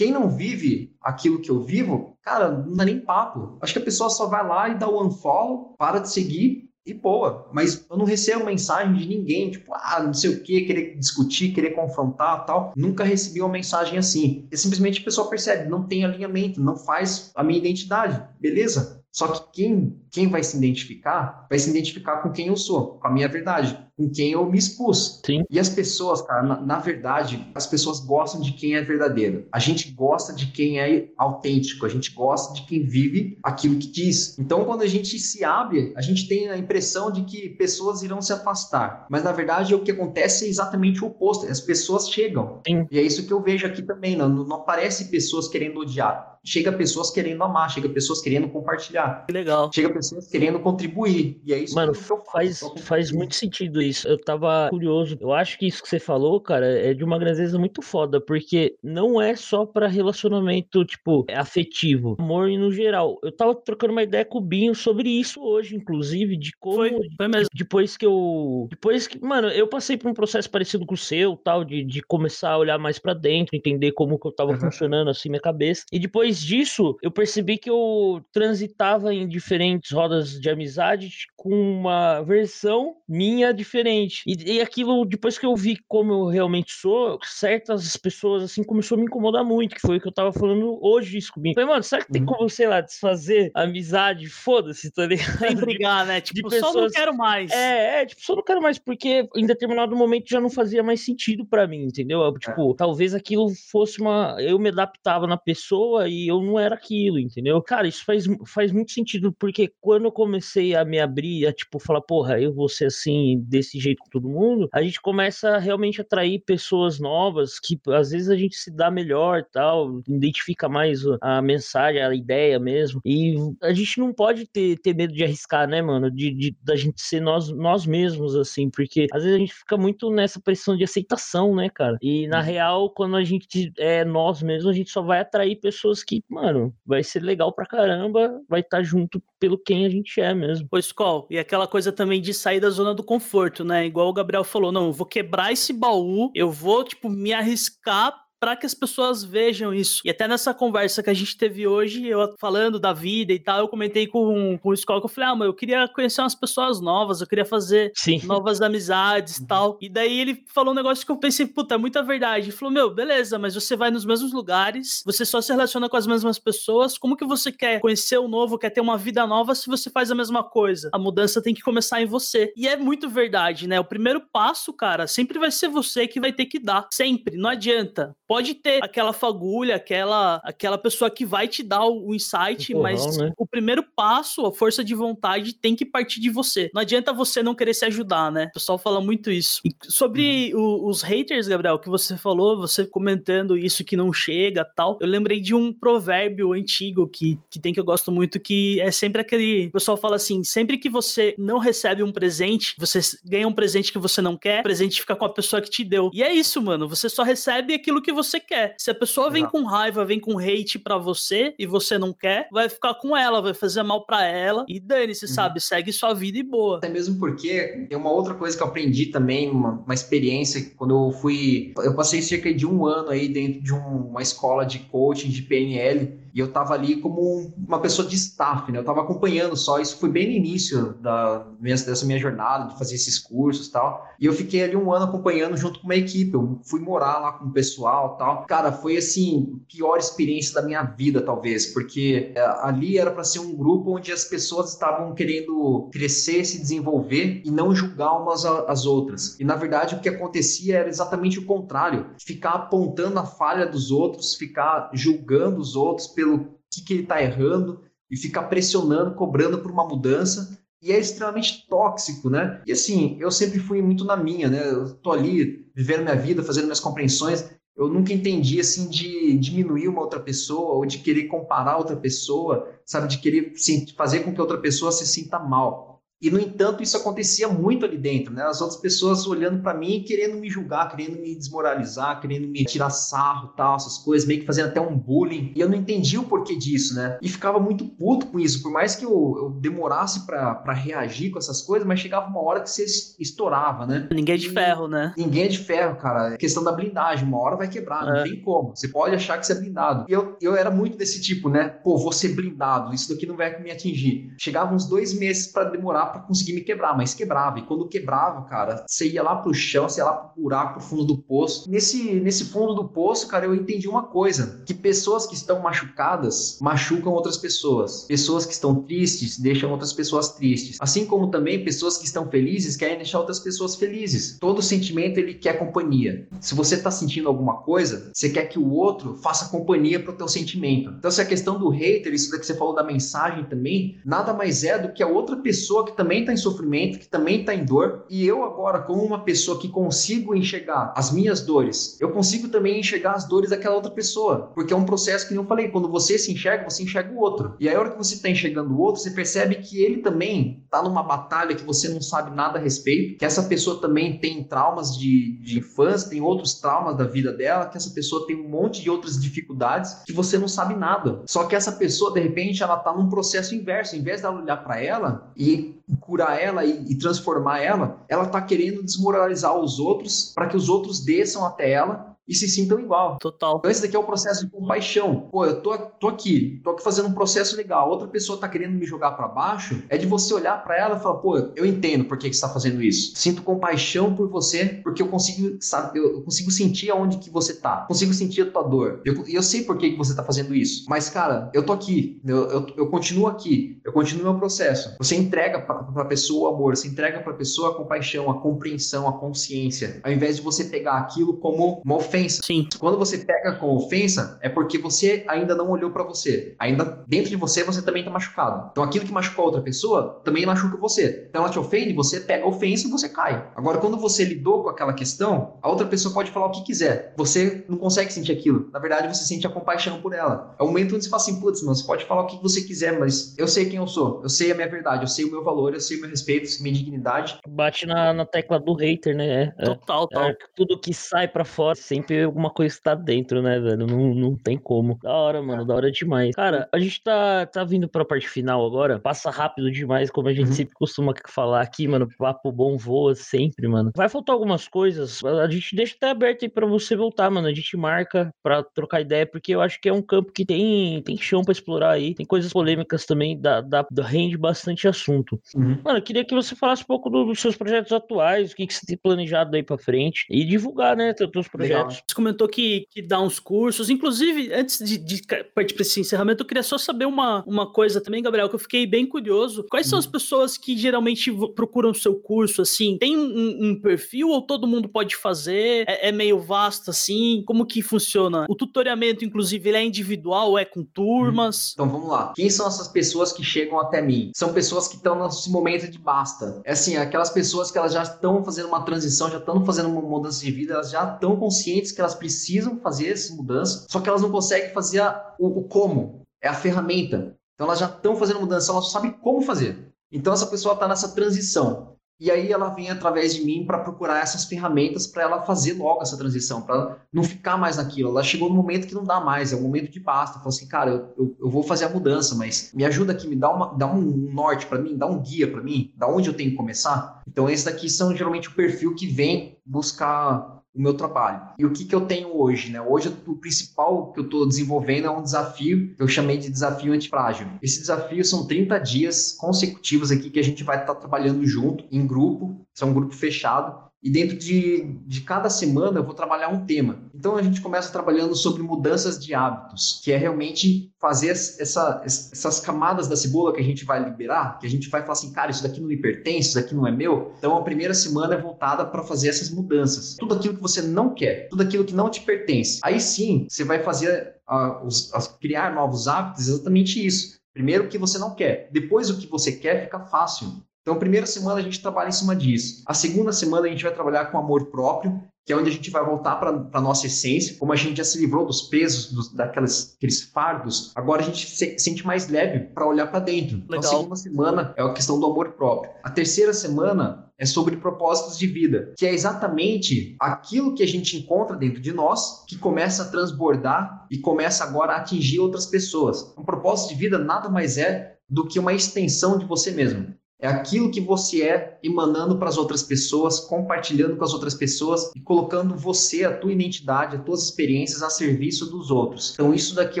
Quem 0.00 0.10
não 0.10 0.30
vive 0.30 0.96
aquilo 1.02 1.42
que 1.42 1.50
eu 1.50 1.60
vivo, 1.60 2.16
cara, 2.22 2.50
não 2.50 2.74
dá 2.74 2.86
nem 2.86 2.98
papo. 2.98 3.58
Acho 3.60 3.74
que 3.74 3.80
a 3.80 3.84
pessoa 3.84 4.08
só 4.08 4.26
vai 4.28 4.42
lá 4.48 4.70
e 4.70 4.78
dá 4.78 4.88
o 4.88 5.06
unfollow, 5.06 5.74
para 5.76 5.98
de 5.98 6.10
seguir 6.10 6.70
e 6.86 6.94
boa. 6.94 7.50
Mas 7.52 7.84
eu 7.90 7.98
não 7.98 8.06
recebo 8.06 8.46
mensagem 8.46 8.94
de 8.94 9.06
ninguém, 9.06 9.50
tipo, 9.50 9.74
ah, 9.74 10.02
não 10.02 10.14
sei 10.14 10.30
o 10.30 10.42
que, 10.42 10.62
querer 10.62 10.96
discutir, 10.96 11.52
querer 11.52 11.72
confrontar 11.72 12.46
tal. 12.46 12.72
Nunca 12.74 13.04
recebi 13.04 13.42
uma 13.42 13.50
mensagem 13.50 13.98
assim. 13.98 14.48
E 14.50 14.56
simplesmente 14.56 15.02
a 15.02 15.04
pessoa 15.04 15.28
percebe, 15.28 15.68
não 15.68 15.86
tem 15.86 16.02
alinhamento, 16.02 16.62
não 16.62 16.76
faz 16.76 17.30
a 17.34 17.44
minha 17.44 17.58
identidade. 17.58 18.26
Beleza? 18.40 19.04
Só 19.12 19.28
que 19.28 19.52
quem, 19.52 19.99
quem 20.10 20.28
vai 20.28 20.42
se 20.42 20.56
identificar, 20.56 21.46
vai 21.48 21.58
se 21.58 21.70
identificar 21.70 22.18
com 22.18 22.30
quem 22.30 22.48
eu 22.48 22.56
sou, 22.56 22.98
com 22.98 23.08
a 23.08 23.12
minha 23.12 23.28
verdade 23.28 23.78
com 24.00 24.08
quem 24.08 24.32
eu 24.32 24.46
me 24.50 24.56
expus. 24.56 25.20
Sim. 25.24 25.44
E 25.50 25.60
as 25.60 25.68
pessoas, 25.68 26.22
cara, 26.22 26.42
na, 26.42 26.60
na, 26.60 26.78
verdade, 26.78 27.46
as 27.54 27.66
pessoas 27.66 28.00
gostam 28.00 28.40
de 28.40 28.52
quem 28.52 28.74
é 28.74 28.80
verdadeiro. 28.80 29.46
A 29.52 29.58
gente 29.58 29.90
gosta 29.90 30.32
de 30.32 30.46
quem 30.46 30.80
é 30.80 31.08
autêntico, 31.18 31.84
a 31.84 31.88
gente 31.88 32.12
gosta 32.14 32.54
de 32.54 32.62
quem 32.66 32.82
vive 32.82 33.38
aquilo 33.42 33.76
que 33.76 33.88
diz. 33.88 34.38
Então, 34.38 34.64
quando 34.64 34.82
a 34.82 34.86
gente 34.86 35.18
se 35.18 35.44
abre, 35.44 35.92
a 35.94 36.00
gente 36.00 36.26
tem 36.26 36.48
a 36.48 36.56
impressão 36.56 37.12
de 37.12 37.22
que 37.24 37.50
pessoas 37.50 38.02
irão 38.02 38.22
se 38.22 38.32
afastar. 38.32 39.06
Mas 39.10 39.22
na 39.22 39.32
verdade, 39.32 39.74
o 39.74 39.80
que 39.80 39.90
acontece 39.90 40.46
é 40.46 40.48
exatamente 40.48 41.04
o 41.04 41.08
oposto. 41.08 41.46
As 41.46 41.60
pessoas 41.60 42.08
chegam. 42.08 42.60
Sim. 42.66 42.86
E 42.90 42.98
é 42.98 43.02
isso 43.02 43.26
que 43.26 43.32
eu 43.32 43.42
vejo 43.42 43.66
aqui 43.66 43.82
também. 43.82 44.16
Não, 44.16 44.28
não 44.28 44.56
aparece 44.56 45.10
pessoas 45.10 45.46
querendo 45.46 45.80
odiar. 45.80 46.30
Chega 46.42 46.72
pessoas 46.72 47.10
querendo 47.10 47.44
amar, 47.44 47.70
chega 47.70 47.88
pessoas 47.88 48.22
querendo 48.22 48.48
compartilhar. 48.48 49.26
Que 49.26 49.32
legal. 49.32 49.70
Chega 49.74 49.92
pessoas 50.08 50.28
querendo 50.28 50.58
contribuir. 50.60 51.40
E 51.44 51.52
é 51.52 51.58
isso 51.58 51.74
Mano, 51.74 51.92
que 51.92 51.98
eu 51.98 52.18
faço. 52.18 52.30
Faz, 52.30 52.60
faz 52.82 53.12
muito 53.12 53.34
sentido 53.34 53.80
isso 53.80 53.90
isso. 53.90 54.08
Eu 54.08 54.18
tava 54.18 54.68
curioso. 54.70 55.16
Eu 55.20 55.32
acho 55.32 55.58
que 55.58 55.66
isso 55.66 55.82
que 55.82 55.88
você 55.88 55.98
falou, 55.98 56.40
cara, 56.40 56.66
é 56.66 56.94
de 56.94 57.04
uma 57.04 57.18
grandeza 57.18 57.58
muito 57.58 57.82
foda, 57.82 58.20
porque 58.20 58.76
não 58.82 59.20
é 59.20 59.36
só 59.36 59.66
para 59.66 59.86
relacionamento, 59.86 60.84
tipo, 60.84 61.26
afetivo, 61.34 62.16
amor 62.18 62.48
no 62.50 62.72
geral. 62.72 63.18
Eu 63.22 63.32
tava 63.32 63.54
trocando 63.54 63.92
uma 63.92 64.02
ideia 64.02 64.24
com 64.24 64.38
o 64.38 64.40
Binho 64.40 64.74
sobre 64.74 65.08
isso 65.08 65.42
hoje, 65.42 65.76
inclusive, 65.76 66.36
de 66.36 66.52
como. 66.58 66.76
Foi, 66.76 66.90
foi 67.16 67.28
mesmo. 67.28 67.48
Depois 67.54 67.96
que 67.96 68.06
eu. 68.06 68.66
Depois 68.70 69.06
que. 69.06 69.22
Mano, 69.22 69.48
eu 69.48 69.66
passei 69.66 69.96
por 69.96 70.10
um 70.10 70.14
processo 70.14 70.48
parecido 70.50 70.86
com 70.86 70.94
o 70.94 70.98
seu, 70.98 71.36
tal, 71.36 71.64
de, 71.64 71.84
de 71.84 72.00
começar 72.02 72.52
a 72.52 72.58
olhar 72.58 72.78
mais 72.78 72.98
para 72.98 73.14
dentro, 73.14 73.56
entender 73.56 73.92
como 73.92 74.18
que 74.18 74.26
eu 74.26 74.32
tava 74.32 74.52
uhum. 74.52 74.60
funcionando 74.60 75.10
assim 75.10 75.28
minha 75.28 75.40
cabeça. 75.40 75.84
E 75.92 75.98
depois 75.98 76.40
disso, 76.40 76.96
eu 77.02 77.10
percebi 77.10 77.58
que 77.58 77.68
eu 77.68 78.22
transitava 78.32 79.12
em 79.12 79.28
diferentes 79.28 79.89
rodas 79.90 80.40
de 80.40 80.48
amizade 80.48 81.10
com 81.36 81.50
uma 81.50 82.20
versão 82.22 82.96
minha 83.08 83.52
diferente. 83.52 84.22
E, 84.26 84.56
e 84.56 84.60
aquilo, 84.60 85.04
depois 85.04 85.38
que 85.38 85.46
eu 85.46 85.54
vi 85.56 85.76
como 85.88 86.12
eu 86.12 86.26
realmente 86.26 86.72
sou, 86.72 87.18
certas 87.22 87.96
pessoas, 87.96 88.42
assim, 88.42 88.62
começou 88.62 88.96
a 88.96 88.98
me 88.98 89.06
incomodar 89.06 89.44
muito, 89.44 89.74
que 89.74 89.80
foi 89.80 89.96
o 89.96 90.00
que 90.00 90.08
eu 90.08 90.12
tava 90.12 90.32
falando 90.32 90.78
hoje 90.82 91.18
isso 91.18 91.32
comigo. 91.32 91.54
Falei, 91.54 91.68
mano, 91.68 91.82
será 91.82 92.04
que 92.04 92.12
tem 92.12 92.22
uhum. 92.22 92.28
como, 92.28 92.50
sei 92.50 92.66
lá, 92.66 92.80
desfazer 92.80 93.50
amizade? 93.54 94.26
Foda-se, 94.28 94.90
tá 94.92 95.06
ligado? 95.06 95.38
Sem 95.38 95.56
brigar, 95.56 96.06
né? 96.06 96.20
Tipo, 96.20 96.48
de 96.48 96.56
pessoas... 96.56 96.72
só 96.72 96.80
não 96.80 96.88
quero 96.88 97.16
mais. 97.16 97.50
É, 97.50 98.02
é, 98.02 98.06
tipo, 98.06 98.22
só 98.22 98.34
não 98.34 98.42
quero 98.42 98.60
mais, 98.62 98.78
porque 98.78 99.28
em 99.36 99.46
determinado 99.46 99.96
momento 99.96 100.28
já 100.28 100.40
não 100.40 100.50
fazia 100.50 100.82
mais 100.82 101.04
sentido 101.04 101.44
para 101.44 101.66
mim, 101.66 101.84
entendeu? 101.84 102.24
É. 102.24 102.38
Tipo, 102.38 102.72
é. 102.72 102.76
talvez 102.76 103.14
aquilo 103.14 103.50
fosse 103.70 104.00
uma. 104.00 104.36
Eu 104.40 104.58
me 104.58 104.68
adaptava 104.68 105.26
na 105.26 105.36
pessoa 105.36 106.08
e 106.08 106.28
eu 106.28 106.40
não 106.40 106.58
era 106.58 106.74
aquilo, 106.74 107.18
entendeu? 107.18 107.60
Cara, 107.62 107.88
isso 107.88 108.04
faz, 108.04 108.24
faz 108.46 108.72
muito 108.72 108.92
sentido, 108.92 109.32
porque 109.32 109.72
quando 109.80 110.04
eu 110.04 110.12
comecei 110.12 110.74
a 110.74 110.84
me 110.84 111.00
abrir, 111.00 111.46
a 111.46 111.52
tipo, 111.52 111.78
falar, 111.78 112.00
porra, 112.00 112.40
eu 112.40 112.52
vou 112.52 112.68
ser 112.68 112.86
assim, 112.86 113.42
desse 113.46 113.78
jeito 113.78 113.98
com 114.00 114.10
todo 114.10 114.28
mundo, 114.28 114.68
a 114.72 114.82
gente 114.82 115.00
começa 115.00 115.50
a 115.50 115.58
realmente 115.58 116.00
atrair 116.00 116.40
pessoas 116.40 117.00
novas 117.00 117.58
que 117.58 117.78
às 117.88 118.10
vezes 118.10 118.28
a 118.28 118.36
gente 118.36 118.56
se 118.56 118.70
dá 118.70 118.90
melhor 118.90 119.44
tal, 119.52 120.00
identifica 120.06 120.68
mais 120.68 121.00
a 121.20 121.40
mensagem, 121.40 122.02
a 122.02 122.14
ideia 122.14 122.58
mesmo. 122.58 123.00
E 123.04 123.36
a 123.62 123.72
gente 123.72 123.98
não 123.98 124.12
pode 124.12 124.46
ter, 124.46 124.78
ter 124.78 124.94
medo 124.94 125.12
de 125.12 125.24
arriscar, 125.24 125.68
né, 125.68 125.80
mano? 125.80 126.10
De, 126.10 126.30
de 126.32 126.56
da 126.62 126.76
gente 126.76 127.00
ser 127.00 127.20
nós, 127.20 127.48
nós 127.50 127.86
mesmos, 127.86 128.36
assim, 128.36 128.70
porque 128.70 129.06
às 129.12 129.22
vezes 129.22 129.36
a 129.36 129.40
gente 129.40 129.54
fica 129.54 129.76
muito 129.76 130.10
nessa 130.10 130.40
pressão 130.40 130.76
de 130.76 130.84
aceitação, 130.84 131.54
né, 131.54 131.68
cara? 131.68 131.96
E 132.02 132.26
na 132.28 132.38
uhum. 132.38 132.44
real, 132.44 132.90
quando 132.90 133.16
a 133.16 133.24
gente 133.24 133.72
é 133.78 134.04
nós 134.04 134.42
mesmos, 134.42 134.70
a 134.70 134.74
gente 134.74 134.90
só 134.90 135.02
vai 135.02 135.20
atrair 135.20 135.56
pessoas 135.56 136.02
que, 136.02 136.22
mano, 136.28 136.74
vai 136.84 137.02
ser 137.02 137.22
legal 137.22 137.52
pra 137.52 137.66
caramba, 137.66 138.40
vai 138.48 138.60
estar 138.60 138.78
tá 138.78 138.82
junto 138.82 139.22
pelo 139.40 139.58
quem 139.58 139.86
a 139.86 139.88
gente 139.88 140.20
é 140.20 140.34
mesmo. 140.34 140.68
Pois, 140.70 140.92
Col, 140.92 141.26
e 141.30 141.38
aquela 141.38 141.66
coisa 141.66 141.90
também 141.90 142.20
de 142.20 142.34
sair 142.34 142.60
da 142.60 142.70
zona 142.70 142.94
do 142.94 143.02
conforto, 143.02 143.64
né? 143.64 143.86
Igual 143.86 144.08
o 144.08 144.12
Gabriel 144.12 144.44
falou, 144.44 144.70
não, 144.70 144.86
eu 144.86 144.92
vou 144.92 145.06
quebrar 145.06 145.50
esse 145.50 145.72
baú, 145.72 146.30
eu 146.34 146.50
vou, 146.50 146.84
tipo, 146.84 147.08
me 147.08 147.32
arriscar 147.32 148.14
para 148.40 148.56
que 148.56 148.64
as 148.64 148.72
pessoas 148.72 149.22
vejam 149.22 149.74
isso. 149.74 150.00
E 150.02 150.10
até 150.10 150.26
nessa 150.26 150.54
conversa 150.54 151.02
que 151.02 151.10
a 151.10 151.14
gente 151.14 151.36
teve 151.36 151.66
hoje, 151.66 152.06
eu 152.06 152.34
falando 152.38 152.80
da 152.80 152.92
vida 152.92 153.34
e 153.34 153.38
tal, 153.38 153.58
eu 153.58 153.68
comentei 153.68 154.06
com, 154.06 154.58
com 154.58 154.70
o 154.70 154.74
que 154.74 154.92
eu 154.92 155.08
falei, 155.08 155.30
ah, 155.30 155.34
mas 155.36 155.46
eu 155.46 155.54
queria 155.54 155.86
conhecer 155.88 156.22
umas 156.22 156.34
pessoas 156.34 156.80
novas, 156.80 157.20
eu 157.20 157.26
queria 157.26 157.44
fazer 157.44 157.92
Sim. 157.94 158.20
novas 158.24 158.62
amizades 158.62 159.36
e 159.36 159.40
uhum. 159.42 159.46
tal. 159.46 159.78
E 159.80 159.90
daí 159.90 160.18
ele 160.18 160.42
falou 160.52 160.72
um 160.72 160.76
negócio 160.76 161.04
que 161.04 161.12
eu 161.12 161.18
pensei, 161.18 161.46
puta, 161.46 161.74
é 161.74 161.78
muita 161.78 162.02
verdade. 162.02 162.46
Ele 162.46 162.56
falou, 162.56 162.72
meu, 162.72 162.92
beleza, 162.92 163.38
mas 163.38 163.54
você 163.54 163.76
vai 163.76 163.90
nos 163.90 164.06
mesmos 164.06 164.32
lugares, 164.32 165.02
você 165.04 165.26
só 165.26 165.42
se 165.42 165.52
relaciona 165.52 165.88
com 165.88 165.96
as 165.96 166.06
mesmas 166.06 166.38
pessoas, 166.38 166.96
como 166.96 167.16
que 167.16 167.26
você 167.26 167.52
quer 167.52 167.78
conhecer 167.80 168.16
o 168.16 168.26
novo, 168.26 168.58
quer 168.58 168.70
ter 168.70 168.80
uma 168.80 168.96
vida 168.96 169.26
nova 169.26 169.54
se 169.54 169.66
você 169.66 169.90
faz 169.90 170.10
a 170.10 170.14
mesma 170.14 170.42
coisa? 170.42 170.88
A 170.94 170.98
mudança 170.98 171.42
tem 171.42 171.52
que 171.52 171.60
começar 171.60 172.00
em 172.00 172.06
você. 172.06 172.52
E 172.56 172.66
é 172.66 172.76
muito 172.76 173.10
verdade, 173.10 173.68
né? 173.68 173.78
O 173.78 173.84
primeiro 173.84 174.22
passo, 174.32 174.72
cara, 174.72 175.06
sempre 175.06 175.38
vai 175.38 175.50
ser 175.50 175.68
você 175.68 176.06
que 176.06 176.18
vai 176.18 176.32
ter 176.32 176.46
que 176.46 176.58
dar. 176.58 176.88
Sempre, 176.90 177.36
não 177.36 177.50
adianta 177.50 178.16
pode 178.30 178.54
ter 178.54 178.80
aquela 178.80 179.12
fagulha, 179.12 179.74
aquela, 179.74 180.36
aquela 180.44 180.78
pessoa 180.78 181.10
que 181.10 181.26
vai 181.26 181.48
te 181.48 181.64
dar 181.64 181.84
o, 181.84 182.14
insight, 182.14 182.72
mas 182.74 183.16
né? 183.16 183.32
o 183.36 183.44
primeiro 183.44 183.82
passo, 183.82 184.46
a 184.46 184.54
força 184.54 184.84
de 184.84 184.94
vontade, 184.94 185.52
tem 185.52 185.74
que 185.74 185.84
partir 185.84 186.20
de 186.20 186.30
você. 186.30 186.70
Não 186.72 186.80
adianta 186.80 187.12
você 187.12 187.42
não 187.42 187.56
querer 187.56 187.74
se 187.74 187.84
ajudar, 187.86 188.30
né? 188.30 188.44
O 188.44 188.52
pessoal 188.52 188.78
fala 188.78 189.00
muito 189.00 189.32
isso. 189.32 189.60
E 189.64 189.74
sobre 189.82 190.54
uhum. 190.54 190.60
o, 190.60 190.88
os 190.88 191.02
haters, 191.02 191.48
Gabriel, 191.48 191.80
que 191.80 191.88
você 191.88 192.16
falou, 192.16 192.56
você 192.56 192.86
comentando 192.86 193.58
isso 193.58 193.82
que 193.82 193.96
não 193.96 194.12
chega 194.12 194.64
tal, 194.64 194.96
eu 195.00 195.08
lembrei 195.08 195.40
de 195.40 195.52
um 195.52 195.72
provérbio 195.72 196.52
antigo 196.52 197.08
que, 197.08 197.36
que 197.50 197.58
tem 197.58 197.74
que 197.74 197.80
eu 197.80 197.84
gosto 197.84 198.12
muito, 198.12 198.38
que 198.38 198.80
é 198.80 198.92
sempre 198.92 199.22
aquele. 199.22 199.66
O 199.66 199.72
pessoal 199.72 199.96
fala 199.96 200.14
assim: 200.14 200.44
sempre 200.44 200.78
que 200.78 200.88
você 200.88 201.34
não 201.36 201.58
recebe 201.58 202.00
um 202.04 202.12
presente, 202.12 202.76
você 202.78 203.00
ganha 203.24 203.48
um 203.48 203.52
presente 203.52 203.90
que 203.90 203.98
você 203.98 204.22
não 204.22 204.36
quer, 204.36 204.60
o 204.60 204.62
presente 204.62 205.00
fica 205.00 205.16
com 205.16 205.24
a 205.24 205.34
pessoa 205.34 205.60
que 205.60 205.68
te 205.68 205.82
deu. 205.82 206.12
E 206.14 206.22
é 206.22 206.32
isso, 206.32 206.62
mano. 206.62 206.88
Você 206.88 207.08
só 207.08 207.24
recebe 207.24 207.74
aquilo 207.74 208.00
que 208.00 208.12
você 208.12 208.19
quer. 208.40 208.74
Se 208.76 208.90
a 208.90 208.94
pessoa 208.94 209.30
vem 209.30 209.46
com 209.46 209.64
raiva, 209.64 210.04
vem 210.04 210.20
com 210.20 210.38
hate 210.38 210.78
para 210.78 210.98
você 210.98 211.54
e 211.58 211.66
você 211.66 211.98
não 211.98 212.12
quer, 212.12 212.48
vai 212.50 212.68
ficar 212.68 212.94
com 212.94 213.16
ela, 213.16 213.40
vai 213.40 213.54
fazer 213.54 213.82
mal 213.82 214.04
para 214.04 214.24
ela 214.24 214.64
e 214.68 214.78
dane-se, 214.78 215.26
uhum. 215.26 215.32
sabe? 215.32 215.60
Segue 215.60 215.92
sua 215.92 216.12
vida 216.12 216.38
e 216.38 216.42
boa. 216.42 216.78
Até 216.78 216.88
mesmo 216.88 217.18
porque 217.18 217.86
tem 217.88 217.96
uma 217.96 218.10
outra 218.10 218.34
coisa 218.34 218.56
que 218.56 218.62
eu 218.62 218.66
aprendi 218.66 219.06
também, 219.06 219.50
uma, 219.50 219.82
uma 219.84 219.94
experiência, 219.94 220.72
quando 220.76 220.94
eu 220.94 221.12
fui. 221.12 221.72
Eu 221.78 221.94
passei 221.94 222.20
cerca 222.22 222.52
de 222.52 222.66
um 222.66 222.86
ano 222.86 223.10
aí 223.10 223.28
dentro 223.28 223.62
de 223.62 223.72
um, 223.72 224.08
uma 224.08 224.22
escola 224.22 224.64
de 224.64 224.80
coaching 224.80 225.30
de 225.30 225.42
PNL 225.42 226.20
e 226.34 226.40
eu 226.40 226.46
estava 226.46 226.74
ali 226.74 226.96
como 226.96 227.52
uma 227.56 227.80
pessoa 227.80 228.06
de 228.06 228.14
staff, 228.16 228.70
né? 228.70 228.78
Eu 228.78 228.82
estava 228.82 229.02
acompanhando 229.02 229.56
só, 229.56 229.78
isso 229.78 229.98
foi 229.98 230.10
bem 230.10 230.26
no 230.26 230.32
início 230.32 230.94
da, 230.94 231.46
dessa 231.60 232.04
minha 232.06 232.18
jornada, 232.18 232.68
de 232.68 232.78
fazer 232.78 232.94
esses 232.94 233.18
cursos 233.18 233.66
e 233.66 233.72
tal. 233.72 234.08
E 234.18 234.26
eu 234.26 234.32
fiquei 234.32 234.62
ali 234.62 234.76
um 234.76 234.92
ano 234.92 235.06
acompanhando 235.06 235.56
junto 235.56 235.80
com 235.80 235.86
uma 235.86 235.96
equipe. 235.96 236.34
Eu 236.34 236.60
fui 236.64 236.80
morar 236.80 237.18
lá 237.18 237.32
com 237.32 237.46
o 237.46 237.52
pessoal 237.52 238.16
tal. 238.16 238.44
Cara, 238.46 238.72
foi 238.72 238.96
assim, 238.96 239.60
pior 239.68 239.96
experiência 239.96 240.54
da 240.54 240.62
minha 240.62 240.82
vida, 240.82 241.20
talvez, 241.20 241.66
porque 241.66 242.32
é, 242.34 242.40
ali 242.62 242.98
era 242.98 243.10
para 243.10 243.24
ser 243.24 243.40
um 243.40 243.54
grupo 243.54 243.96
onde 243.96 244.12
as 244.12 244.24
pessoas 244.24 244.72
estavam 244.72 245.14
querendo 245.14 245.88
crescer, 245.92 246.44
se 246.44 246.60
desenvolver 246.60 247.42
e 247.44 247.50
não 247.50 247.74
julgar 247.74 248.12
umas 248.20 248.44
as 248.44 248.86
outras. 248.86 249.38
E 249.38 249.44
na 249.44 249.56
verdade 249.56 249.94
o 249.94 250.00
que 250.00 250.08
acontecia 250.08 250.78
era 250.78 250.88
exatamente 250.88 251.38
o 251.38 251.44
contrário: 251.44 252.06
ficar 252.18 252.52
apontando 252.52 253.18
a 253.18 253.24
falha 253.24 253.66
dos 253.66 253.90
outros, 253.90 254.34
ficar 254.34 254.90
julgando 254.92 255.60
os 255.60 255.76
outros 255.76 256.06
pelo 256.20 256.54
que, 256.70 256.82
que 256.82 256.92
ele 256.92 257.02
está 257.02 257.22
errando 257.22 257.80
e 258.10 258.16
ficar 258.16 258.42
pressionando, 258.42 259.14
cobrando 259.14 259.58
por 259.58 259.70
uma 259.70 259.88
mudança. 259.88 260.58
E 260.82 260.92
é 260.92 260.98
extremamente 260.98 261.66
tóxico, 261.66 262.28
né? 262.28 262.62
E 262.66 262.72
assim, 262.72 263.16
eu 263.18 263.30
sempre 263.30 263.58
fui 263.58 263.80
muito 263.80 264.04
na 264.04 264.16
minha, 264.16 264.48
né? 264.48 264.70
Eu 264.70 264.94
tô 264.94 265.12
ali 265.12 265.66
vivendo 265.74 266.02
minha 266.02 266.16
vida, 266.16 266.42
fazendo 266.42 266.64
minhas 266.64 266.80
compreensões. 266.80 267.50
Eu 267.74 267.88
nunca 267.88 268.12
entendi 268.12 268.60
assim 268.60 268.88
de 268.88 269.34
diminuir 269.38 269.88
uma 269.88 270.00
outra 270.02 270.20
pessoa 270.20 270.74
ou 270.74 270.84
de 270.84 270.98
querer 270.98 271.24
comparar 271.24 271.78
outra 271.78 271.96
pessoa, 271.96 272.68
sabe? 272.84 273.08
De 273.08 273.18
querer 273.18 273.54
fazer 273.96 274.20
com 274.20 274.34
que 274.34 274.40
outra 274.40 274.58
pessoa 274.58 274.92
se 274.92 275.06
sinta 275.06 275.38
mal. 275.38 275.89
E, 276.20 276.30
no 276.30 276.38
entanto, 276.38 276.82
isso 276.82 276.96
acontecia 276.96 277.48
muito 277.48 277.86
ali 277.86 277.96
dentro, 277.96 278.34
né? 278.34 278.42
As 278.42 278.60
outras 278.60 278.78
pessoas 278.78 279.26
olhando 279.26 279.62
para 279.62 279.72
mim, 279.72 280.04
querendo 280.06 280.36
me 280.36 280.50
julgar, 280.50 280.94
querendo 280.94 281.18
me 281.20 281.34
desmoralizar, 281.34 282.20
querendo 282.20 282.46
me 282.46 282.64
tirar 282.64 282.90
sarro, 282.90 283.48
tal, 283.56 283.76
essas 283.76 283.96
coisas, 283.98 284.28
meio 284.28 284.40
que 284.40 284.46
fazendo 284.46 284.68
até 284.68 284.80
um 284.80 284.96
bullying. 284.96 285.52
E 285.56 285.60
eu 285.60 285.68
não 285.68 285.76
entendi 285.76 286.18
o 286.18 286.24
porquê 286.24 286.56
disso, 286.56 286.94
né? 286.94 287.18
E 287.22 287.28
ficava 287.28 287.58
muito 287.58 287.86
puto 287.86 288.26
com 288.26 288.38
isso, 288.38 288.62
por 288.62 288.70
mais 288.70 288.94
que 288.94 289.04
eu, 289.04 289.34
eu 289.38 289.50
demorasse 289.50 290.26
para 290.26 290.72
reagir 290.72 291.30
com 291.30 291.38
essas 291.38 291.62
coisas, 291.62 291.86
mas 291.86 292.00
chegava 292.00 292.28
uma 292.28 292.42
hora 292.42 292.60
que 292.60 292.70
você 292.70 292.84
estourava, 293.18 293.86
né? 293.86 294.08
Ninguém 294.10 294.34
é 294.34 294.38
de 294.38 294.50
ferro, 294.50 294.88
né? 294.88 295.14
Ninguém 295.16 295.44
é 295.44 295.48
de 295.48 295.58
ferro, 295.58 295.96
cara. 295.96 296.34
A 296.34 296.36
questão 296.36 296.62
da 296.62 296.72
blindagem, 296.72 297.26
uma 297.26 297.38
hora 297.38 297.56
vai 297.56 297.68
quebrar, 297.68 298.06
é. 298.06 298.18
não 298.18 298.24
tem 298.24 298.40
como. 298.42 298.76
Você 298.76 298.88
pode 298.88 299.14
achar 299.14 299.38
que 299.38 299.46
você 299.46 299.52
é 299.52 299.56
blindado. 299.56 300.04
E 300.08 300.12
eu, 300.12 300.36
eu 300.40 300.54
era 300.54 300.70
muito 300.70 300.98
desse 300.98 301.20
tipo, 301.20 301.48
né? 301.48 301.68
Pô, 301.68 301.96
vou 301.96 302.12
ser 302.12 302.34
blindado, 302.34 302.94
isso 302.94 303.08
daqui 303.08 303.24
não 303.24 303.36
vai 303.36 303.58
me 303.62 303.70
atingir. 303.70 304.34
Chegava 304.38 304.74
uns 304.74 304.86
dois 304.86 305.14
meses 305.14 305.46
para 305.46 305.64
demorar 305.64 306.09
para 306.10 306.22
conseguir 306.22 306.52
me 306.52 306.60
quebrar, 306.60 306.96
mas 306.96 307.14
quebrava. 307.14 307.58
E 307.58 307.62
quando 307.62 307.88
quebrava, 307.88 308.42
cara, 308.42 308.84
você 308.86 309.08
ia 309.08 309.22
lá 309.22 309.36
pro 309.36 309.54
chão, 309.54 309.88
você 309.88 310.00
ia 310.00 310.04
lá 310.04 310.12
pro 310.12 310.42
buraco, 310.42 310.74
pro 310.74 310.82
fundo 310.82 311.04
do 311.04 311.18
poço. 311.18 311.70
Nesse, 311.70 312.14
nesse 312.20 312.46
fundo 312.46 312.74
do 312.74 312.88
poço, 312.88 313.28
cara, 313.28 313.46
eu 313.46 313.54
entendi 313.54 313.88
uma 313.88 314.04
coisa: 314.04 314.62
que 314.66 314.74
pessoas 314.74 315.26
que 315.26 315.34
estão 315.34 315.60
machucadas 315.60 316.58
machucam 316.60 317.12
outras 317.12 317.36
pessoas. 317.36 318.04
Pessoas 318.04 318.44
que 318.44 318.52
estão 318.52 318.82
tristes 318.82 319.38
deixam 319.38 319.70
outras 319.70 319.92
pessoas 319.92 320.32
tristes. 320.32 320.76
Assim 320.80 321.06
como 321.06 321.30
também 321.30 321.64
pessoas 321.64 321.96
que 321.96 322.04
estão 322.04 322.28
felizes 322.28 322.76
querem 322.76 322.96
deixar 322.96 323.18
outras 323.18 323.38
pessoas 323.38 323.76
felizes. 323.76 324.38
Todo 324.38 324.60
sentimento 324.60 325.18
ele 325.18 325.34
quer 325.34 325.58
companhia. 325.58 326.26
Se 326.40 326.54
você 326.54 326.76
tá 326.76 326.90
sentindo 326.90 327.28
alguma 327.28 327.58
coisa, 327.58 328.10
você 328.12 328.28
quer 328.28 328.46
que 328.46 328.58
o 328.58 328.70
outro 328.70 329.14
faça 329.14 329.50
companhia 329.50 330.00
pro 330.00 330.16
teu 330.16 330.28
sentimento. 330.28 330.90
Então, 330.98 331.10
se 331.10 331.20
a 331.20 331.24
questão 331.24 331.58
do 331.58 331.68
hater, 331.68 332.12
isso 332.12 332.30
daqui 332.30 332.40
que 332.40 332.46
você 332.46 332.54
falou 332.54 332.74
da 332.74 332.82
mensagem 332.82 333.44
também, 333.44 333.98
nada 334.04 334.32
mais 334.32 334.64
é 334.64 334.78
do 334.78 334.92
que 334.92 335.02
a 335.02 335.06
outra 335.06 335.36
pessoa 335.36 335.84
que 335.84 335.92
também 336.00 336.24
tá 336.24 336.32
em 336.32 336.36
sofrimento, 336.38 336.98
que 336.98 337.06
também 337.06 337.40
está 337.40 337.54
em 337.54 337.62
dor, 337.62 338.06
e 338.08 338.26
eu 338.26 338.42
agora, 338.42 338.80
como 338.80 339.02
uma 339.02 339.22
pessoa 339.22 339.60
que 339.60 339.68
consigo 339.68 340.34
enxergar 340.34 340.94
as 340.96 341.12
minhas 341.12 341.42
dores, 341.42 342.00
eu 342.00 342.10
consigo 342.10 342.48
também 342.48 342.80
enxergar 342.80 343.12
as 343.12 343.28
dores 343.28 343.50
daquela 343.50 343.74
outra 343.74 343.90
pessoa, 343.90 344.50
porque 344.54 344.72
é 344.72 344.76
um 344.76 344.86
processo 344.86 345.28
que 345.28 345.34
eu 345.34 345.44
falei, 345.44 345.68
quando 345.68 345.90
você 345.90 346.16
se 346.16 346.32
enxerga, 346.32 346.64
você 346.64 346.84
enxerga 346.84 347.12
o 347.12 347.20
outro. 347.20 347.54
E 347.60 347.68
aí, 347.68 347.74
a 347.74 347.78
hora 347.78 347.90
que 347.90 347.98
você 347.98 348.14
está 348.14 348.30
enxergando 348.30 348.72
o 348.72 348.80
outro, 348.80 349.02
você 349.02 349.10
percebe 349.10 349.56
que 349.56 349.82
ele 349.82 349.98
também 349.98 350.62
está 350.64 350.82
numa 350.82 351.02
batalha 351.02 351.54
que 351.54 351.64
você 351.64 351.86
não 351.90 352.00
sabe 352.00 352.34
nada 352.34 352.58
a 352.58 352.62
respeito, 352.62 353.18
que 353.18 353.24
essa 353.26 353.42
pessoa 353.42 353.78
também 353.78 354.18
tem 354.18 354.42
traumas 354.42 354.96
de, 354.96 355.38
de 355.42 355.58
infância, 355.58 356.08
tem 356.08 356.22
outros 356.22 356.54
traumas 356.54 356.96
da 356.96 357.04
vida 357.04 357.30
dela, 357.30 357.66
que 357.66 357.76
essa 357.76 357.90
pessoa 357.90 358.26
tem 358.26 358.36
um 358.36 358.48
monte 358.48 358.80
de 358.80 358.88
outras 358.88 359.20
dificuldades 359.20 360.02
que 360.06 360.14
você 360.14 360.38
não 360.38 360.48
sabe 360.48 360.74
nada. 360.74 361.20
Só 361.26 361.44
que 361.44 361.54
essa 361.54 361.72
pessoa, 361.72 362.14
de 362.14 362.20
repente, 362.20 362.62
ela 362.62 362.76
está 362.76 362.90
num 362.90 363.10
processo 363.10 363.54
inverso. 363.54 363.96
Em 363.96 364.02
vez 364.02 364.22
dela 364.22 364.40
olhar 364.40 364.56
para 364.64 364.80
ela 364.80 365.30
e 365.36 365.78
curar 365.98 366.40
ela 366.40 366.64
e, 366.64 366.92
e 366.92 366.98
transformar 366.98 367.58
ela, 367.60 368.04
ela 368.08 368.24
está 368.24 368.40
querendo 368.40 368.82
desmoralizar 368.82 369.56
os 369.56 369.78
outros 369.78 370.32
para 370.34 370.46
que 370.46 370.56
os 370.56 370.68
outros 370.68 371.00
desçam 371.00 371.44
até 371.44 371.70
ela 371.70 372.09
e 372.30 372.34
se 372.34 372.48
sintam 372.48 372.78
igual. 372.78 373.18
Total. 373.18 373.56
Então, 373.58 373.68
esse 373.68 373.82
daqui 373.82 373.96
é 373.96 373.98
o 373.98 374.04
processo 374.04 374.44
de 374.44 374.52
compaixão. 374.52 375.28
Pô, 375.32 375.44
eu 375.44 375.60
tô, 375.60 375.76
tô 375.76 376.06
aqui, 376.06 376.60
tô 376.62 376.70
aqui 376.70 376.82
fazendo 376.84 377.08
um 377.08 377.12
processo 377.12 377.56
legal. 377.56 377.90
Outra 377.90 378.06
pessoa 378.06 378.38
tá 378.38 378.48
querendo 378.48 378.78
me 378.78 378.86
jogar 378.86 379.12
para 379.12 379.26
baixo. 379.26 379.82
É 379.88 379.98
de 379.98 380.06
você 380.06 380.32
olhar 380.32 380.62
para 380.62 380.78
ela 380.78 380.96
e 380.96 381.00
falar, 381.00 381.16
pô, 381.16 381.36
eu 381.56 381.66
entendo 381.66 382.04
por 382.04 382.16
que, 382.16 382.30
que 382.30 382.36
você 382.36 382.40
tá 382.40 382.48
fazendo 382.48 382.80
isso. 382.80 383.16
Sinto 383.16 383.42
compaixão 383.42 384.14
por 384.14 384.28
você, 384.28 384.64
porque 384.64 385.02
eu 385.02 385.08
consigo, 385.08 385.58
sabe, 385.60 385.98
eu 385.98 386.22
consigo 386.22 386.52
sentir 386.52 386.90
aonde 386.90 387.18
que 387.18 387.30
você 387.30 387.54
tá. 387.54 387.84
Consigo 387.88 388.14
sentir 388.14 388.42
a 388.42 388.50
tua 388.50 388.62
dor. 388.62 389.00
Eu, 389.04 389.24
eu 389.26 389.42
sei 389.42 389.64
por 389.64 389.76
que, 389.76 389.90
que 389.90 389.98
você 389.98 390.14
tá 390.14 390.22
fazendo 390.22 390.54
isso. 390.54 390.84
Mas, 390.88 391.10
cara, 391.10 391.50
eu 391.52 391.66
tô 391.66 391.72
aqui. 391.72 392.20
Eu, 392.24 392.48
eu, 392.48 392.66
eu 392.76 392.86
continuo 392.86 393.26
aqui. 393.26 393.80
Eu 393.84 393.92
continuo 393.92 394.22
meu 394.22 394.38
processo. 394.38 394.94
Você 394.98 395.16
entrega 395.16 395.60
pra, 395.60 395.74
pra 395.74 396.04
pessoa 396.04 396.50
o 396.50 396.54
amor. 396.54 396.76
Você 396.76 396.86
entrega 396.86 397.18
pra 397.18 397.32
pessoa 397.32 397.70
a 397.70 397.74
compaixão, 397.74 398.30
a 398.30 398.40
compreensão, 398.40 399.08
a 399.08 399.18
consciência. 399.18 400.00
Ao 400.04 400.12
invés 400.12 400.36
de 400.36 400.42
você 400.42 400.64
pegar 400.64 400.98
aquilo 400.98 401.36
como 401.38 401.80
uma 401.84 401.96
ofensa 401.96 402.19
ofensa. 402.20 402.40
Sim. 402.44 402.68
Quando 402.78 402.98
você 402.98 403.18
pega 403.18 403.52
com 403.52 403.74
ofensa, 403.74 404.38
é 404.42 404.48
porque 404.48 404.78
você 404.78 405.24
ainda 405.26 405.54
não 405.54 405.70
olhou 405.70 405.90
para 405.90 406.04
você. 406.04 406.54
Ainda 406.58 407.04
dentro 407.06 407.30
de 407.30 407.36
você, 407.36 407.64
você 407.64 407.82
também 407.82 408.04
tá 408.04 408.10
machucado. 408.10 408.68
Então 408.70 408.84
aquilo 408.84 409.04
que 409.04 409.12
machucou 409.12 409.44
a 409.44 409.46
outra 409.46 409.62
pessoa 409.62 410.20
também 410.24 410.44
machuca 410.46 410.76
você. 410.76 411.26
Então 411.28 411.42
ela 411.42 411.50
te 411.50 411.58
ofende, 411.58 411.92
você 411.92 412.20
pega 412.20 412.44
a 412.44 412.48
ofensa 412.48 412.86
e 412.86 412.90
você 412.90 413.08
cai. 413.08 413.50
Agora, 413.56 413.78
quando 413.78 413.96
você 413.96 414.24
lidou 414.24 414.62
com 414.62 414.68
aquela 414.68 414.92
questão, 414.92 415.58
a 415.62 415.68
outra 415.68 415.86
pessoa 415.86 416.12
pode 416.12 416.30
falar 416.30 416.46
o 416.46 416.50
que 416.50 416.64
quiser. 416.64 417.14
Você 417.16 417.64
não 417.68 417.78
consegue 417.78 418.12
sentir 418.12 418.32
aquilo. 418.32 418.68
Na 418.72 418.78
verdade, 418.78 419.08
você 419.08 419.24
sente 419.24 419.46
a 419.46 419.50
compaixão 419.50 420.00
por 420.00 420.12
ela. 420.12 420.54
É 420.58 420.62
o 420.62 420.66
momento 420.66 420.94
onde 420.94 421.04
você 421.04 421.10
fala 421.10 421.22
assim, 421.22 421.40
putz, 421.40 421.62
mano, 421.62 421.74
você 421.74 421.86
pode 421.86 422.04
falar 422.04 422.22
o 422.22 422.26
que 422.26 422.42
você 422.42 422.62
quiser, 422.62 422.98
mas 422.98 423.36
eu 423.38 423.48
sei 423.48 423.66
quem 423.66 423.76
eu 423.76 423.86
sou. 423.86 424.20
Eu 424.22 424.28
sei 424.28 424.52
a 424.52 424.54
minha 424.54 424.68
verdade, 424.68 425.02
eu 425.02 425.08
sei 425.08 425.24
o 425.24 425.30
meu 425.30 425.42
valor, 425.42 425.74
eu 425.74 425.80
sei 425.80 425.96
o 425.96 426.00
meu 426.00 426.10
respeito, 426.10 426.44
eu 426.44 426.48
sei 426.48 426.60
a 426.60 426.62
minha 426.62 426.74
dignidade. 426.74 427.38
Bate 427.48 427.86
na, 427.86 428.12
na 428.12 428.24
tecla 428.24 428.58
do 428.58 428.74
hater, 428.74 429.16
né? 429.16 429.52
É, 429.58 429.64
Total, 429.64 430.08
tal. 430.08 430.24
é, 430.24 430.36
tudo 430.54 430.78
que 430.78 430.92
sai 430.92 431.28
pra 431.28 431.44
fora, 431.44 431.74
sempre 431.74 432.09
alguma 432.24 432.50
coisa 432.50 432.74
está 432.74 432.94
dentro, 432.94 433.42
né, 433.42 433.58
velho? 433.60 433.86
Não, 433.86 434.14
não 434.14 434.36
tem 434.36 434.56
como. 434.58 434.98
Da 435.02 435.12
hora, 435.12 435.42
mano, 435.42 435.64
da 435.64 435.74
hora 435.74 435.90
demais. 435.90 436.34
Cara, 436.34 436.68
a 436.72 436.78
gente 436.78 437.02
tá, 437.02 437.46
tá 437.46 437.64
vindo 437.64 437.88
pra 437.88 438.04
parte 438.04 438.28
final 438.28 438.64
agora. 438.64 438.98
Passa 438.98 439.30
rápido 439.30 439.70
demais, 439.70 440.10
como 440.10 440.28
a 440.28 440.32
gente 440.32 440.48
Uhum. 440.48 440.54
sempre 440.54 440.74
costuma 440.74 441.12
falar 441.28 441.60
aqui, 441.62 441.86
mano. 441.86 442.08
Papo 442.18 442.50
bom 442.52 442.76
voa 442.76 443.14
sempre, 443.14 443.66
mano. 443.68 443.90
Vai 443.96 444.08
faltar 444.08 444.34
algumas 444.34 444.66
coisas. 444.68 445.22
A 445.24 445.48
gente 445.48 445.74
deixa 445.74 445.94
até 445.96 446.10
aberto 446.10 446.42
aí 446.44 446.48
pra 446.48 446.66
você 446.66 446.96
voltar, 446.96 447.30
mano. 447.30 447.46
A 447.46 447.52
gente 447.54 447.76
marca 447.76 448.32
pra 448.42 448.62
trocar 448.62 449.00
ideia, 449.00 449.26
porque 449.26 449.54
eu 449.54 449.60
acho 449.60 449.80
que 449.80 449.88
é 449.88 449.92
um 449.92 450.02
campo 450.02 450.32
que 450.32 450.44
tem, 450.44 451.02
tem 451.02 451.16
chão 451.16 451.42
pra 451.42 451.52
explorar 451.52 451.90
aí. 451.92 452.14
Tem 452.14 452.26
coisas 452.26 452.52
polêmicas 452.52 453.06
também, 453.06 453.38
da, 453.40 453.60
da, 453.60 453.86
rende 454.02 454.36
bastante 454.36 454.88
assunto. 454.88 455.40
Mano, 455.54 455.98
eu 455.98 456.02
queria 456.02 456.24
que 456.24 456.34
você 456.34 456.54
falasse 456.54 456.82
um 456.82 456.86
pouco 456.86 457.08
do- 457.10 457.24
dos 457.24 457.40
seus 457.40 457.56
projetos 457.56 457.92
atuais, 457.92 458.52
o 458.52 458.56
que, 458.56 458.66
que 458.66 458.74
você 458.74 458.86
tem 458.86 458.96
planejado 458.96 459.54
aí 459.56 459.62
pra 459.62 459.78
frente 459.78 460.26
e 460.30 460.44
divulgar, 460.44 460.96
né, 460.96 461.12
teus 461.12 461.30
Legal. 461.58 461.88
Projetos. 462.00 462.10
Você 462.10 462.14
comentou 462.14 462.48
que, 462.48 462.86
que 462.90 463.02
dá 463.02 463.20
uns 463.20 463.38
cursos. 463.38 463.90
Inclusive, 463.90 464.52
antes 464.52 464.78
de, 464.78 464.98
de 464.98 465.22
partir 465.54 465.74
para 465.74 465.82
esse 465.82 466.00
encerramento, 466.00 466.42
eu 466.42 466.46
queria 466.46 466.62
só 466.62 466.78
saber 466.78 467.06
uma, 467.06 467.44
uma 467.46 467.70
coisa 467.70 468.00
também, 468.00 468.22
Gabriel, 468.22 468.48
que 468.48 468.54
eu 468.54 468.58
fiquei 468.58 468.86
bem 468.86 469.06
curioso. 469.06 469.64
Quais 469.70 469.86
são 469.86 469.98
as 469.98 470.06
pessoas 470.06 470.56
que 470.56 470.76
geralmente 470.76 471.32
procuram 471.54 471.90
o 471.90 471.94
seu 471.94 472.14
curso, 472.14 472.62
assim? 472.62 472.98
Tem 472.98 473.16
um, 473.16 473.70
um 473.70 473.80
perfil 473.80 474.28
ou 474.28 474.42
todo 474.42 474.66
mundo 474.66 474.88
pode 474.88 475.16
fazer? 475.16 475.84
É, 475.88 476.08
é 476.08 476.12
meio 476.12 476.40
vasto, 476.40 476.90
assim? 476.90 477.42
Como 477.46 477.66
que 477.66 477.82
funciona? 477.82 478.46
O 478.48 478.54
tutoriamento, 478.54 479.24
inclusive, 479.24 479.68
ele 479.68 479.78
é 479.78 479.84
individual 479.84 480.58
é 480.58 480.64
com 480.64 480.84
turmas? 480.84 481.72
Então 481.72 481.88
vamos 481.88 482.08
lá. 482.08 482.32
Quem 482.34 482.50
são 482.50 482.66
essas 482.66 482.88
pessoas 482.88 483.32
que 483.32 483.42
chegam 483.42 483.78
até 483.78 484.00
mim? 484.02 484.30
São 484.34 484.52
pessoas 484.52 484.88
que 484.88 484.96
estão 484.96 485.22
nesse 485.22 485.50
momento 485.50 485.90
de 485.90 485.98
basta. 485.98 486.60
É 486.64 486.72
assim, 486.72 486.96
aquelas 486.96 487.30
pessoas 487.30 487.70
que 487.70 487.78
elas 487.78 487.92
já 487.92 488.02
estão 488.02 488.44
fazendo 488.44 488.68
uma 488.68 488.82
transição, 488.82 489.30
já 489.30 489.38
estão 489.38 489.64
fazendo 489.64 489.88
uma 489.88 490.00
mudança 490.00 490.44
de 490.44 490.50
vida, 490.50 490.74
elas 490.74 490.90
já 490.90 491.14
estão 491.14 491.36
conscientes 491.36 491.79
que 491.90 492.00
elas 492.00 492.14
precisam 492.14 492.78
fazer 492.80 493.08
essa 493.08 493.34
mudança, 493.34 493.86
só 493.88 494.00
que 494.00 494.08
elas 494.08 494.22
não 494.22 494.30
conseguem 494.30 494.70
fazer 494.72 495.00
a- 495.00 495.34
o, 495.38 495.60
o 495.60 495.64
como. 495.64 496.22
É 496.42 496.48
a 496.48 496.54
ferramenta. 496.54 497.34
Então 497.54 497.66
elas 497.66 497.78
já 497.78 497.86
estão 497.86 498.16
fazendo 498.16 498.40
mudança, 498.40 498.72
elas 498.72 498.90
sabem 498.90 499.10
como 499.12 499.42
fazer. 499.42 499.88
Então 500.12 500.32
essa 500.32 500.46
pessoa 500.46 500.74
está 500.74 500.88
nessa 500.88 501.08
transição. 501.14 501.88
E 502.22 502.30
aí 502.30 502.52
ela 502.52 502.68
vem 502.68 502.90
através 502.90 503.34
de 503.34 503.42
mim 503.42 503.64
para 503.64 503.78
procurar 503.78 504.20
essas 504.22 504.44
ferramentas 504.44 505.06
para 505.06 505.22
ela 505.22 505.40
fazer 505.40 505.72
logo 505.72 506.02
essa 506.02 506.18
transição, 506.18 506.60
para 506.60 506.98
não 507.10 507.22
ficar 507.24 507.56
mais 507.56 507.78
naquilo. 507.78 508.10
Ela 508.10 508.22
chegou 508.22 508.50
no 508.50 508.56
momento 508.56 508.86
que 508.86 508.94
não 508.94 509.04
dá 509.04 509.18
mais, 509.20 509.54
é 509.54 509.56
o 509.56 509.62
momento 509.62 509.90
de 509.90 509.98
basta. 510.00 510.34
Falou 510.38 510.50
assim, 510.50 510.68
cara, 510.68 510.90
eu, 510.90 511.14
eu, 511.16 511.36
eu 511.40 511.48
vou 511.48 511.62
fazer 511.62 511.86
a 511.86 511.88
mudança, 511.88 512.34
mas 512.34 512.72
me 512.74 512.84
ajuda 512.84 513.12
aqui, 513.12 513.26
me 513.26 513.36
dá, 513.36 513.48
uma, 513.50 513.72
dá 513.74 513.86
um 513.90 514.00
norte 514.02 514.66
para 514.66 514.78
mim, 514.78 514.98
dá 514.98 515.06
um 515.06 515.18
guia 515.22 515.50
para 515.50 515.62
mim, 515.62 515.94
da 515.96 516.06
onde 516.08 516.28
eu 516.28 516.34
tenho 516.36 516.50
que 516.50 516.56
começar. 516.56 517.22
Então 517.26 517.48
esses 517.48 517.64
daqui 517.64 517.88
são 517.88 518.14
geralmente 518.14 518.48
o 518.48 518.54
perfil 518.54 518.94
que 518.94 519.06
vem 519.06 519.56
buscar 519.64 520.59
o 520.74 520.80
meu 520.80 520.94
trabalho. 520.94 521.42
E 521.58 521.64
o 521.64 521.72
que, 521.72 521.84
que 521.84 521.94
eu 521.94 522.02
tenho 522.02 522.36
hoje, 522.36 522.70
né? 522.70 522.80
Hoje 522.80 523.14
o 523.26 523.36
principal 523.36 524.12
que 524.12 524.20
eu 524.20 524.24
estou 524.24 524.46
desenvolvendo 524.46 525.06
é 525.06 525.10
um 525.10 525.22
desafio 525.22 525.94
que 525.94 526.02
eu 526.02 526.08
chamei 526.08 526.38
de 526.38 526.48
desafio 526.48 526.92
antifrágil. 526.92 527.46
Esse 527.60 527.80
desafio 527.80 528.24
são 528.24 528.46
30 528.46 528.78
dias 528.78 529.32
consecutivos 529.32 530.10
aqui 530.10 530.30
que 530.30 530.38
a 530.38 530.44
gente 530.44 530.62
vai 530.62 530.80
estar 530.80 530.94
trabalhando 530.94 531.44
junto, 531.46 531.84
em 531.90 532.06
grupo, 532.06 532.64
isso 532.74 532.84
é 532.84 532.86
um 532.86 532.94
grupo 532.94 533.14
fechado, 533.14 533.89
e 534.02 534.10
dentro 534.10 534.36
de, 534.36 534.82
de 535.06 535.20
cada 535.20 535.50
semana 535.50 535.98
eu 535.98 536.04
vou 536.04 536.14
trabalhar 536.14 536.48
um 536.48 536.64
tema. 536.64 536.98
Então 537.14 537.36
a 537.36 537.42
gente 537.42 537.60
começa 537.60 537.92
trabalhando 537.92 538.34
sobre 538.34 538.62
mudanças 538.62 539.22
de 539.22 539.34
hábitos, 539.34 540.00
que 540.02 540.10
é 540.10 540.16
realmente 540.16 540.90
fazer 540.98 541.28
essa, 541.28 542.02
essas 542.04 542.60
camadas 542.60 543.08
da 543.08 543.16
cebola 543.16 543.52
que 543.52 543.60
a 543.60 543.64
gente 543.64 543.84
vai 543.84 544.02
liberar, 544.02 544.58
que 544.58 544.66
a 544.66 544.70
gente 544.70 544.88
vai 544.88 545.02
falar 545.02 545.12
assim, 545.12 545.32
cara, 545.32 545.50
isso 545.50 545.62
daqui 545.62 545.80
não 545.80 545.88
me 545.88 545.96
pertence, 545.96 546.48
isso 546.48 546.54
daqui 546.54 546.74
não 546.74 546.86
é 546.86 546.92
meu. 546.92 547.34
Então 547.38 547.56
a 547.56 547.62
primeira 547.62 547.92
semana 547.92 548.34
é 548.34 548.40
voltada 548.40 548.84
para 548.86 549.02
fazer 549.02 549.28
essas 549.28 549.50
mudanças. 549.50 550.16
Tudo 550.18 550.34
aquilo 550.34 550.54
que 550.54 550.62
você 550.62 550.80
não 550.80 551.14
quer, 551.14 551.48
tudo 551.48 551.62
aquilo 551.62 551.84
que 551.84 551.94
não 551.94 552.08
te 552.08 552.22
pertence. 552.22 552.80
Aí 552.82 553.00
sim, 553.00 553.46
você 553.48 553.64
vai 553.64 553.82
fazer, 553.82 554.36
uh, 554.48 554.86
os, 554.86 555.10
uh, 555.12 555.38
criar 555.38 555.74
novos 555.74 556.08
hábitos, 556.08 556.48
exatamente 556.48 557.04
isso. 557.04 557.38
Primeiro 557.52 557.84
o 557.84 557.88
que 557.88 557.98
você 557.98 558.16
não 558.16 558.34
quer, 558.34 558.70
depois 558.72 559.10
o 559.10 559.18
que 559.18 559.26
você 559.26 559.52
quer 559.52 559.84
fica 559.84 560.00
fácil. 560.00 560.62
Então, 560.82 560.94
a 560.94 560.98
primeira 560.98 561.26
semana 561.26 561.60
a 561.60 561.62
gente 561.62 561.80
trabalha 561.80 562.08
em 562.08 562.12
cima 562.12 562.34
disso. 562.34 562.82
A 562.86 562.94
segunda 562.94 563.32
semana 563.32 563.66
a 563.66 563.70
gente 563.70 563.84
vai 563.84 563.92
trabalhar 563.92 564.26
com 564.26 564.38
amor 564.38 564.66
próprio, 564.66 565.22
que 565.44 565.52
é 565.52 565.56
onde 565.56 565.68
a 565.68 565.72
gente 565.72 565.90
vai 565.90 566.04
voltar 566.04 566.36
para 566.36 566.68
a 566.72 566.80
nossa 566.80 567.06
essência. 567.06 567.56
Como 567.58 567.72
a 567.72 567.76
gente 567.76 567.98
já 567.98 568.04
se 568.04 568.18
livrou 568.18 568.46
dos 568.46 568.62
pesos, 568.62 569.12
dos, 569.12 569.32
daquelas, 569.32 569.94
aqueles 569.96 570.22
fardos, 570.22 570.92
agora 570.94 571.22
a 571.22 571.24
gente 571.24 571.46
se 571.46 571.78
sente 571.78 572.06
mais 572.06 572.28
leve 572.28 572.60
para 572.72 572.86
olhar 572.86 573.08
para 573.08 573.20
dentro. 573.20 573.58
Então, 573.64 573.78
a 573.78 573.82
segunda 573.82 574.16
semana 574.16 574.74
é 574.76 574.82
a 574.82 574.92
questão 574.92 575.20
do 575.20 575.26
amor 575.26 575.52
próprio. 575.52 575.92
A 576.02 576.10
terceira 576.10 576.52
semana 576.54 577.30
é 577.38 577.46
sobre 577.46 577.76
propósitos 577.76 578.38
de 578.38 578.46
vida, 578.46 578.94
que 578.98 579.06
é 579.06 579.12
exatamente 579.14 580.14
aquilo 580.20 580.74
que 580.74 580.82
a 580.82 580.86
gente 580.86 581.16
encontra 581.16 581.56
dentro 581.56 581.80
de 581.80 581.92
nós, 581.92 582.44
que 582.46 582.56
começa 582.56 583.02
a 583.02 583.08
transbordar 583.08 584.06
e 584.10 584.18
começa 584.18 584.62
agora 584.62 584.92
a 584.92 584.96
atingir 584.96 585.40
outras 585.40 585.66
pessoas. 585.66 586.34
Um 586.38 586.44
propósito 586.44 586.90
de 586.90 586.96
vida 586.96 587.18
nada 587.18 587.48
mais 587.48 587.78
é 587.78 588.16
do 588.28 588.46
que 588.46 588.58
uma 588.58 588.72
extensão 588.72 589.38
de 589.38 589.46
você 589.46 589.70
mesmo. 589.70 590.14
É 590.40 590.48
aquilo 590.48 590.90
que 590.90 591.00
você 591.00 591.42
é 591.42 591.78
emanando 591.82 592.38
para 592.38 592.48
as 592.48 592.56
outras 592.56 592.82
pessoas, 592.82 593.40
compartilhando 593.40 594.16
com 594.16 594.24
as 594.24 594.32
outras 594.32 594.54
pessoas 594.54 595.10
e 595.14 595.20
colocando 595.20 595.76
você, 595.76 596.24
a 596.24 596.36
tua 596.36 596.52
identidade, 596.52 597.16
as 597.16 597.24
tuas 597.24 597.44
experiências 597.44 598.02
a 598.02 598.08
serviço 598.08 598.70
dos 598.70 598.90
outros. 598.90 599.32
Então 599.34 599.52
isso 599.52 599.74
daqui 599.74 600.00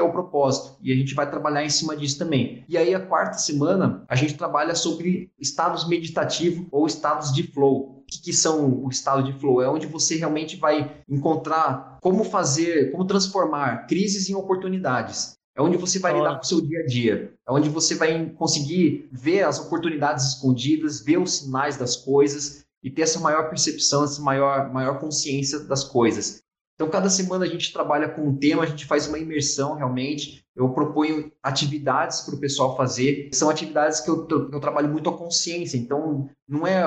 é 0.00 0.02
o 0.02 0.12
propósito 0.12 0.76
e 0.82 0.92
a 0.92 0.96
gente 0.96 1.14
vai 1.14 1.30
trabalhar 1.30 1.64
em 1.64 1.68
cima 1.68 1.94
disso 1.94 2.18
também. 2.18 2.64
E 2.68 2.78
aí 2.78 2.94
a 2.94 3.00
quarta 3.00 3.38
semana 3.38 4.04
a 4.08 4.14
gente 4.14 4.34
trabalha 4.34 4.74
sobre 4.74 5.30
estados 5.38 5.86
meditativos 5.86 6.66
ou 6.70 6.86
estados 6.86 7.32
de 7.32 7.42
flow. 7.42 8.00
O 8.00 8.04
que, 8.10 8.22
que 8.22 8.32
são 8.32 8.82
o 8.82 8.88
estado 8.88 9.22
de 9.22 9.38
flow? 9.38 9.62
É 9.62 9.68
onde 9.68 9.86
você 9.86 10.16
realmente 10.16 10.56
vai 10.56 11.02
encontrar 11.08 11.98
como 12.00 12.24
fazer, 12.24 12.90
como 12.90 13.04
transformar 13.04 13.86
crises 13.86 14.28
em 14.28 14.34
oportunidades. 14.34 15.38
É 15.56 15.62
onde 15.62 15.76
você 15.76 15.98
vai 15.98 16.16
lidar 16.16 16.36
com 16.36 16.42
o 16.42 16.46
seu 16.46 16.60
dia 16.60 16.80
a 16.80 16.86
dia. 16.86 17.34
É 17.46 17.52
onde 17.52 17.68
você 17.68 17.94
vai 17.94 18.30
conseguir 18.30 19.08
ver 19.12 19.42
as 19.42 19.58
oportunidades 19.58 20.34
escondidas, 20.34 21.00
ver 21.00 21.18
os 21.18 21.38
sinais 21.38 21.76
das 21.76 21.96
coisas 21.96 22.64
e 22.82 22.90
ter 22.90 23.02
essa 23.02 23.20
maior 23.20 23.48
percepção, 23.48 24.04
essa 24.04 24.22
maior, 24.22 24.72
maior 24.72 24.98
consciência 24.98 25.58
das 25.60 25.84
coisas. 25.84 26.42
Então, 26.74 26.88
cada 26.88 27.10
semana 27.10 27.44
a 27.44 27.48
gente 27.48 27.74
trabalha 27.74 28.08
com 28.08 28.26
um 28.26 28.36
tema, 28.36 28.62
a 28.62 28.66
gente 28.66 28.86
faz 28.86 29.06
uma 29.06 29.18
imersão 29.18 29.74
realmente. 29.74 30.42
Eu 30.56 30.68
proponho 30.70 31.30
atividades 31.42 32.22
para 32.22 32.34
o 32.34 32.40
pessoal 32.40 32.76
fazer. 32.76 33.30
São 33.32 33.48
atividades 33.48 34.00
que 34.00 34.10
eu, 34.10 34.26
eu 34.30 34.60
trabalho 34.60 34.88
muito 34.88 35.08
a 35.08 35.16
consciência. 35.16 35.76
Então, 35.76 36.28
não 36.50 36.66
é 36.66 36.82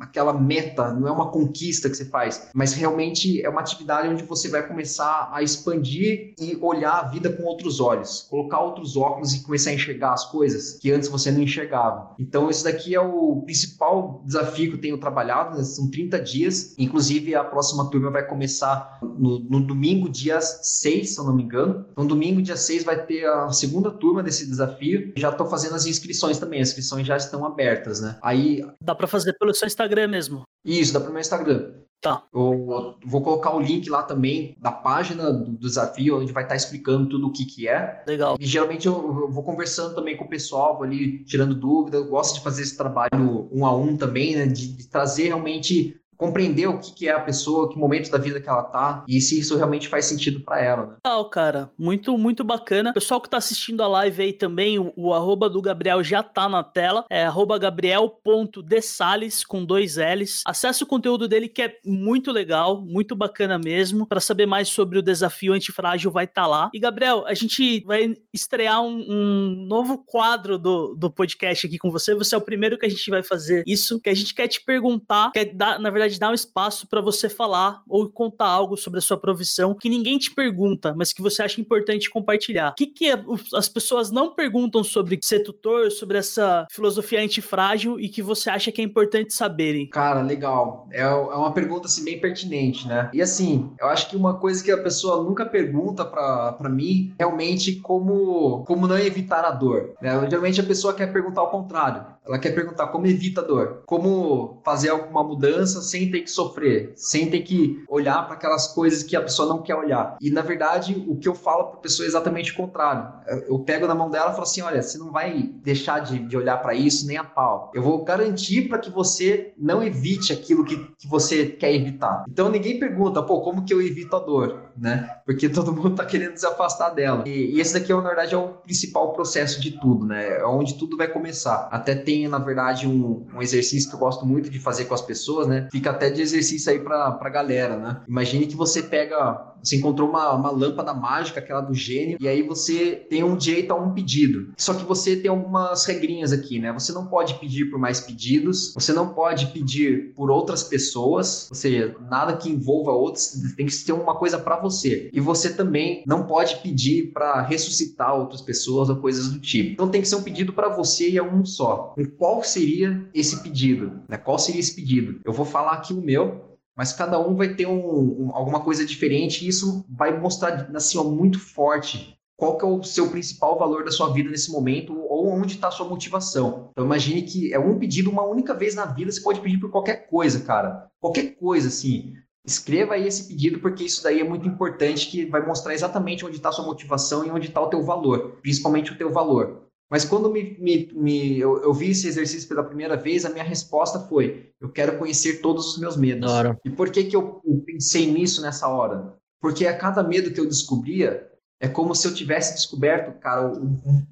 aquela 0.00 0.32
meta, 0.32 0.92
não 0.92 1.08
é 1.08 1.10
uma 1.10 1.30
conquista 1.30 1.88
que 1.88 1.96
você 1.96 2.04
faz, 2.04 2.50
mas 2.54 2.74
realmente 2.74 3.42
é 3.42 3.48
uma 3.48 3.60
atividade 3.60 4.08
onde 4.08 4.22
você 4.24 4.48
vai 4.48 4.66
começar 4.66 5.30
a 5.32 5.42
expandir 5.42 6.34
e 6.38 6.54
olhar 6.60 6.98
a 6.98 7.08
vida 7.08 7.32
com 7.32 7.44
outros 7.44 7.80
olhos, 7.80 8.26
colocar 8.28 8.60
outros 8.60 8.94
óculos 8.94 9.32
e 9.32 9.42
começar 9.42 9.70
a 9.70 9.74
enxergar 9.74 10.12
as 10.12 10.30
coisas 10.30 10.78
que 10.78 10.92
antes 10.92 11.08
você 11.08 11.30
não 11.30 11.40
enxergava. 11.40 12.14
Então, 12.18 12.50
esse 12.50 12.62
daqui 12.62 12.94
é 12.94 13.00
o 13.00 13.40
principal 13.42 14.22
desafio 14.26 14.70
que 14.70 14.76
eu 14.76 14.80
tenho 14.80 14.98
trabalhado, 14.98 15.56
né? 15.56 15.64
são 15.64 15.90
30 15.90 16.20
dias, 16.20 16.74
inclusive 16.76 17.34
a 17.34 17.44
próxima 17.44 17.90
turma 17.90 18.10
vai 18.10 18.26
começar 18.26 18.98
no, 19.00 19.38
no 19.38 19.60
domingo, 19.60 20.10
dia 20.10 20.40
6, 20.40 21.14
se 21.14 21.18
eu 21.18 21.24
não 21.24 21.34
me 21.34 21.42
engano. 21.42 21.86
Então, 21.92 22.06
domingo, 22.06 22.42
dia 22.42 22.56
6, 22.56 22.84
vai 22.84 23.05
ter 23.06 23.26
a 23.26 23.50
segunda 23.50 23.90
turma 23.90 24.22
desse 24.22 24.46
desafio. 24.46 25.12
Já 25.16 25.30
estou 25.30 25.46
fazendo 25.46 25.74
as 25.74 25.86
inscrições 25.86 26.38
também, 26.38 26.60
as 26.60 26.68
inscrições 26.68 27.06
já 27.06 27.16
estão 27.16 27.44
abertas, 27.44 28.00
né? 28.00 28.18
Aí. 28.22 28.64
Dá 28.82 28.94
para 28.94 29.06
fazer 29.06 29.34
pelo 29.34 29.54
seu 29.54 29.66
Instagram 29.66 30.08
mesmo. 30.08 30.42
Isso, 30.64 30.92
dá 30.92 31.00
para 31.00 31.10
o 31.10 31.12
meu 31.12 31.20
Instagram. 31.20 31.72
Tá. 32.00 32.22
Eu 32.32 32.96
vou 33.04 33.22
colocar 33.22 33.54
o 33.54 33.60
link 33.60 33.88
lá 33.88 34.02
também 34.02 34.54
da 34.60 34.70
página 34.70 35.32
do 35.32 35.56
desafio, 35.56 36.20
onde 36.20 36.32
vai 36.32 36.42
estar 36.42 36.54
explicando 36.54 37.08
tudo 37.08 37.26
o 37.26 37.32
que, 37.32 37.44
que 37.44 37.66
é. 37.66 38.02
Legal. 38.06 38.36
E 38.38 38.46
geralmente 38.46 38.86
eu, 38.86 39.28
vou 39.30 39.42
conversando 39.42 39.94
também 39.94 40.16
com 40.16 40.24
o 40.24 40.28
pessoal, 40.28 40.74
vou 40.74 40.84
ali 40.84 41.24
tirando 41.24 41.54
dúvida. 41.54 41.96
Eu 41.96 42.06
gosto 42.06 42.36
de 42.36 42.44
fazer 42.44 42.62
esse 42.62 42.76
trabalho 42.76 43.48
um 43.50 43.64
a 43.64 43.74
um 43.74 43.96
também, 43.96 44.36
né? 44.36 44.46
De, 44.46 44.68
de 44.68 44.86
trazer 44.86 45.28
realmente 45.28 46.00
compreender 46.16 46.66
o 46.66 46.78
que, 46.78 46.92
que 46.94 47.08
é 47.08 47.12
a 47.12 47.20
pessoa, 47.20 47.68
que 47.70 47.78
momento 47.78 48.10
da 48.10 48.18
vida 48.18 48.40
que 48.40 48.48
ela 48.48 48.62
tá 48.62 49.04
e 49.08 49.20
se 49.20 49.38
isso 49.38 49.56
realmente 49.56 49.88
faz 49.88 50.06
sentido 50.06 50.40
para 50.40 50.60
ela, 50.60 50.86
né? 50.86 50.96
Legal, 51.04 51.30
cara. 51.30 51.70
Muito, 51.78 52.16
muito 52.16 52.44
bacana. 52.44 52.92
Pessoal 52.92 53.20
que 53.20 53.28
tá 53.28 53.36
assistindo 53.36 53.82
a 53.82 53.88
live 53.88 54.22
aí 54.22 54.32
também, 54.32 54.78
o, 54.78 54.92
o 54.96 55.14
arroba 55.14 55.48
do 55.48 55.60
Gabriel 55.60 56.02
já 56.02 56.22
tá 56.22 56.48
na 56.48 56.62
tela. 56.62 57.04
É 57.10 57.24
arroba 57.24 57.58
gabriel.desales 57.58 59.44
com 59.44 59.64
dois 59.64 59.96
L's. 59.96 60.42
Acesse 60.46 60.82
o 60.82 60.86
conteúdo 60.86 61.28
dele 61.28 61.48
que 61.48 61.62
é 61.62 61.76
muito 61.84 62.30
legal, 62.32 62.80
muito 62.80 63.14
bacana 63.14 63.58
mesmo. 63.58 64.06
Para 64.06 64.20
saber 64.20 64.46
mais 64.46 64.68
sobre 64.68 64.98
o 64.98 65.02
desafio 65.02 65.52
antifrágil, 65.52 66.10
vai 66.10 66.24
estar 66.24 66.42
tá 66.42 66.48
lá. 66.48 66.70
E, 66.72 66.78
Gabriel, 66.78 67.26
a 67.26 67.34
gente 67.34 67.80
vai 67.84 68.14
estrear 68.32 68.82
um, 68.82 69.04
um 69.08 69.66
novo 69.66 69.98
quadro 69.98 70.58
do, 70.58 70.94
do 70.94 71.10
podcast 71.10 71.66
aqui 71.66 71.78
com 71.78 71.90
você. 71.90 72.14
Você 72.14 72.34
é 72.34 72.38
o 72.38 72.42
primeiro 72.42 72.78
que 72.78 72.86
a 72.86 72.90
gente 72.90 73.10
vai 73.10 73.22
fazer 73.22 73.62
isso, 73.66 74.00
que 74.00 74.10
a 74.10 74.14
gente 74.14 74.34
quer 74.34 74.48
te 74.48 74.62
perguntar, 74.64 75.30
quer 75.32 75.46
dar, 75.46 75.78
na 75.78 75.90
verdade, 75.90 76.05
dar 76.18 76.30
um 76.30 76.34
espaço 76.34 76.86
para 76.86 77.00
você 77.00 77.28
falar 77.28 77.82
ou 77.88 78.08
contar 78.08 78.46
algo 78.46 78.76
sobre 78.76 78.98
a 78.98 79.02
sua 79.02 79.16
profissão 79.16 79.74
que 79.74 79.88
ninguém 79.88 80.18
te 80.18 80.30
pergunta, 80.30 80.94
mas 80.96 81.12
que 81.12 81.22
você 81.22 81.42
acha 81.42 81.60
importante 81.60 82.10
compartilhar. 82.10 82.70
O 82.70 82.74
que, 82.74 82.86
que 82.86 83.10
é, 83.10 83.24
as 83.54 83.68
pessoas 83.68 84.10
não 84.10 84.34
perguntam 84.34 84.84
sobre 84.84 85.18
ser 85.22 85.40
tutor, 85.40 85.90
sobre 85.90 86.18
essa 86.18 86.66
filosofia 86.70 87.20
antifrágil 87.20 87.98
e 87.98 88.08
que 88.08 88.22
você 88.22 88.50
acha 88.50 88.70
que 88.70 88.80
é 88.80 88.84
importante 88.84 89.34
saberem? 89.34 89.88
Cara, 89.88 90.22
legal. 90.22 90.88
É, 90.92 91.02
é 91.02 91.08
uma 91.08 91.52
pergunta 91.52 91.86
assim, 91.86 92.04
bem 92.04 92.20
pertinente, 92.20 92.86
né? 92.86 93.10
E 93.12 93.20
assim, 93.20 93.70
eu 93.80 93.88
acho 93.88 94.08
que 94.08 94.16
uma 94.16 94.34
coisa 94.34 94.62
que 94.62 94.70
a 94.70 94.82
pessoa 94.82 95.22
nunca 95.22 95.44
pergunta 95.44 96.04
para 96.04 96.68
mim 96.68 97.14
realmente 97.18 97.76
como, 97.76 98.64
como 98.64 98.86
não 98.86 98.98
evitar 98.98 99.44
a 99.44 99.50
dor. 99.50 99.94
Né? 100.00 100.10
Geralmente 100.28 100.60
a 100.60 100.64
pessoa 100.64 100.94
quer 100.94 101.12
perguntar 101.12 101.40
ao 101.40 101.50
contrário. 101.50 102.16
Ela 102.26 102.38
quer 102.38 102.54
perguntar 102.54 102.88
como 102.88 103.06
evita 103.06 103.40
a 103.40 103.44
dor, 103.44 103.82
como 103.86 104.60
fazer 104.64 104.90
alguma 104.90 105.22
mudança 105.22 105.80
sem 105.80 105.95
ter 106.10 106.20
que 106.20 106.30
sofrer, 106.30 106.92
sem 106.94 107.30
ter 107.30 107.40
que 107.40 107.82
olhar 107.88 108.26
para 108.26 108.34
aquelas 108.34 108.68
coisas 108.68 109.02
que 109.02 109.16
a 109.16 109.22
pessoa 109.22 109.48
não 109.48 109.62
quer 109.62 109.74
olhar. 109.74 110.16
E 110.20 110.30
na 110.30 110.42
verdade, 110.42 111.02
o 111.08 111.16
que 111.16 111.28
eu 111.28 111.34
falo 111.34 111.64
para 111.64 111.78
a 111.78 111.82
pessoa 111.82 112.04
é 112.04 112.08
exatamente 112.08 112.52
o 112.52 112.56
contrário. 112.56 113.10
Eu 113.48 113.58
pego 113.60 113.86
na 113.86 113.94
mão 113.94 114.10
dela 114.10 114.30
e 114.30 114.32
falo 114.32 114.42
assim: 114.42 114.60
olha, 114.60 114.82
você 114.82 114.98
não 114.98 115.10
vai 115.10 115.42
deixar 115.62 116.00
de, 116.00 116.18
de 116.18 116.36
olhar 116.36 116.58
para 116.58 116.74
isso 116.74 117.06
nem 117.06 117.16
a 117.16 117.24
pau. 117.24 117.70
Eu 117.74 117.82
vou 117.82 118.04
garantir 118.04 118.68
para 118.68 118.78
que 118.78 118.90
você 118.90 119.54
não 119.56 119.82
evite 119.82 120.32
aquilo 120.32 120.64
que, 120.64 120.76
que 120.98 121.08
você 121.08 121.46
quer 121.46 121.72
evitar. 121.72 122.24
Então 122.28 122.50
ninguém 122.50 122.78
pergunta, 122.78 123.22
pô, 123.22 123.40
como 123.40 123.64
que 123.64 123.72
eu 123.72 123.80
evito 123.80 124.14
a 124.16 124.20
dor, 124.20 124.65
né? 124.78 125.10
Porque 125.24 125.48
todo 125.48 125.72
mundo 125.72 125.92
está 125.92 126.04
querendo 126.04 126.36
se 126.36 126.46
afastar 126.46 126.90
dela. 126.90 127.24
E, 127.26 127.56
e 127.56 127.60
esse 127.60 127.74
daqui, 127.74 127.92
na 127.92 128.00
verdade, 128.00 128.34
é 128.34 128.38
o 128.38 128.48
principal 128.48 129.12
processo 129.12 129.60
de 129.60 129.72
tudo, 129.72 130.06
né? 130.06 130.38
É 130.38 130.44
onde 130.44 130.74
tudo 130.74 130.96
vai 130.96 131.08
começar. 131.08 131.68
Até 131.70 131.94
tem 131.94 132.26
na 132.28 132.38
verdade, 132.38 132.86
um, 132.86 133.26
um, 133.34 133.42
exercício 133.42 133.88
que 133.88 133.94
eu 133.94 134.00
gosto 134.00 134.24
muito 134.26 134.50
de 134.50 134.58
fazer 134.58 134.84
com 134.86 134.94
as 134.94 135.02
pessoas, 135.02 135.46
né? 135.46 135.68
Fica 135.70 135.90
até 135.90 136.10
de 136.10 136.22
exercício 136.22 136.70
aí 136.70 136.78
pra, 136.78 137.12
pra 137.12 137.30
galera, 137.30 137.76
né? 137.76 138.00
Imagine 138.08 138.46
que 138.46 138.56
você 138.56 138.82
pega, 138.82 139.54
você 139.62 139.76
encontrou 139.76 140.08
uma, 140.08 140.32
uma 140.32 140.50
lâmpada 140.50 140.92
mágica, 140.94 141.40
aquela 141.40 141.60
do 141.60 141.74
gênio, 141.74 142.18
e 142.20 142.28
aí 142.28 142.42
você 142.42 143.06
tem 143.08 143.22
um 143.22 143.36
direito 143.36 143.72
a 143.72 143.74
um 143.74 143.92
pedido. 143.92 144.52
Só 144.56 144.74
que 144.74 144.84
você 144.84 145.16
tem 145.16 145.30
algumas 145.30 145.84
regrinhas 145.84 146.32
aqui, 146.32 146.58
né? 146.58 146.72
Você 146.72 146.92
não 146.92 147.06
pode 147.06 147.34
pedir 147.34 147.66
por 147.70 147.78
mais 147.78 148.00
pedidos, 148.00 148.72
você 148.74 148.92
não 148.92 149.08
pode 149.14 149.46
pedir 149.46 150.12
por 150.14 150.30
outras 150.30 150.62
pessoas, 150.62 151.48
ou 151.50 151.56
seja, 151.56 151.96
nada 152.10 152.36
que 152.36 152.48
envolva 152.48 152.92
outros, 152.92 153.32
tem 153.56 153.66
que 153.66 153.76
ter 153.76 153.92
uma 153.92 154.14
coisa 154.14 154.38
para 154.38 154.58
você. 154.60 155.10
E 155.12 155.20
você 155.20 155.52
também 155.52 156.02
não 156.06 156.26
pode 156.26 156.56
pedir 156.56 157.12
para 157.12 157.42
ressuscitar 157.42 158.14
outras 158.14 158.40
pessoas 158.40 158.88
ou 158.88 158.96
coisas 158.96 159.28
do 159.28 159.40
tipo. 159.40 159.70
Então 159.70 159.88
tem 159.88 160.00
que 160.00 160.08
ser 160.08 160.16
um 160.16 160.22
pedido 160.22 160.52
para 160.52 160.68
você 160.68 161.10
e 161.10 161.18
é 161.18 161.22
um 161.22 161.44
só 161.44 161.94
qual 162.18 162.42
seria 162.42 163.08
esse 163.14 163.42
pedido, 163.42 164.00
né? 164.08 164.16
Qual 164.16 164.38
seria 164.38 164.60
esse 164.60 164.74
pedido? 164.74 165.20
Eu 165.24 165.32
vou 165.32 165.44
falar 165.46 165.72
aqui 165.72 165.92
o 165.92 166.00
meu, 166.00 166.45
mas 166.76 166.92
cada 166.92 167.18
um 167.18 167.34
vai 167.34 167.54
ter 167.54 167.66
um, 167.66 168.26
um, 168.26 168.30
alguma 168.34 168.60
coisa 168.60 168.84
diferente 168.84 169.44
e 169.44 169.48
isso 169.48 169.84
vai 169.88 170.18
mostrar 170.18 170.70
assim, 170.74 170.98
ó, 170.98 171.04
muito 171.04 171.38
forte 171.40 172.16
qual 172.36 172.58
que 172.58 172.64
é 172.64 172.68
o 172.68 172.82
seu 172.82 173.08
principal 173.08 173.58
valor 173.58 173.84
da 173.84 173.90
sua 173.90 174.12
vida 174.12 174.28
nesse 174.28 174.52
momento 174.52 174.94
ou 175.08 175.28
onde 175.28 175.54
está 175.54 175.68
a 175.68 175.70
sua 175.70 175.88
motivação. 175.88 176.68
Então 176.72 176.84
imagine 176.84 177.22
que 177.22 177.52
é 177.52 177.58
um 177.58 177.78
pedido 177.78 178.10
uma 178.10 178.24
única 178.24 178.52
vez 178.52 178.74
na 178.74 178.84
vida, 178.84 179.10
você 179.10 179.22
pode 179.22 179.40
pedir 179.40 179.58
por 179.58 179.70
qualquer 179.70 180.06
coisa, 180.08 180.40
cara. 180.40 180.88
Qualquer 181.00 181.34
coisa, 181.36 181.68
assim. 181.68 182.12
Escreva 182.46 182.94
aí 182.94 183.06
esse 183.06 183.26
pedido 183.26 183.58
porque 183.58 183.82
isso 183.82 184.02
daí 184.02 184.20
é 184.20 184.24
muito 184.24 184.46
importante 184.46 185.10
que 185.10 185.24
vai 185.24 185.44
mostrar 185.44 185.74
exatamente 185.74 186.24
onde 186.24 186.36
está 186.36 186.50
a 186.50 186.52
sua 186.52 186.64
motivação 186.64 187.26
e 187.26 187.30
onde 187.30 187.48
está 187.48 187.60
o 187.60 187.68
teu 187.68 187.82
valor, 187.82 188.38
principalmente 188.40 188.92
o 188.92 188.98
teu 188.98 189.10
valor. 189.10 189.65
Mas 189.90 190.04
quando 190.04 190.30
me, 190.30 190.56
me, 190.58 190.90
me 190.92 191.38
eu, 191.38 191.62
eu, 191.62 191.72
vi 191.72 191.90
esse 191.90 192.08
exercício 192.08 192.48
pela 192.48 192.64
primeira 192.64 192.96
vez, 192.96 193.24
a 193.24 193.30
minha 193.30 193.44
resposta 193.44 194.00
foi: 194.00 194.50
eu 194.60 194.68
quero 194.68 194.98
conhecer 194.98 195.40
todos 195.40 195.72
os 195.72 195.78
meus 195.78 195.96
medos. 195.96 196.30
E 196.64 196.70
por 196.70 196.90
que, 196.90 197.04
que 197.04 197.14
eu 197.14 197.40
pensei 197.64 198.10
nisso 198.10 198.42
nessa 198.42 198.68
hora? 198.68 199.14
Porque 199.40 199.66
a 199.66 199.76
cada 199.76 200.02
medo 200.02 200.32
que 200.32 200.40
eu 200.40 200.46
descobria, 200.46 201.30
é 201.60 201.68
como 201.68 201.94
se 201.94 202.06
eu 202.06 202.14
tivesse 202.14 202.54
descoberto, 202.54 203.18
cara, 203.18 203.52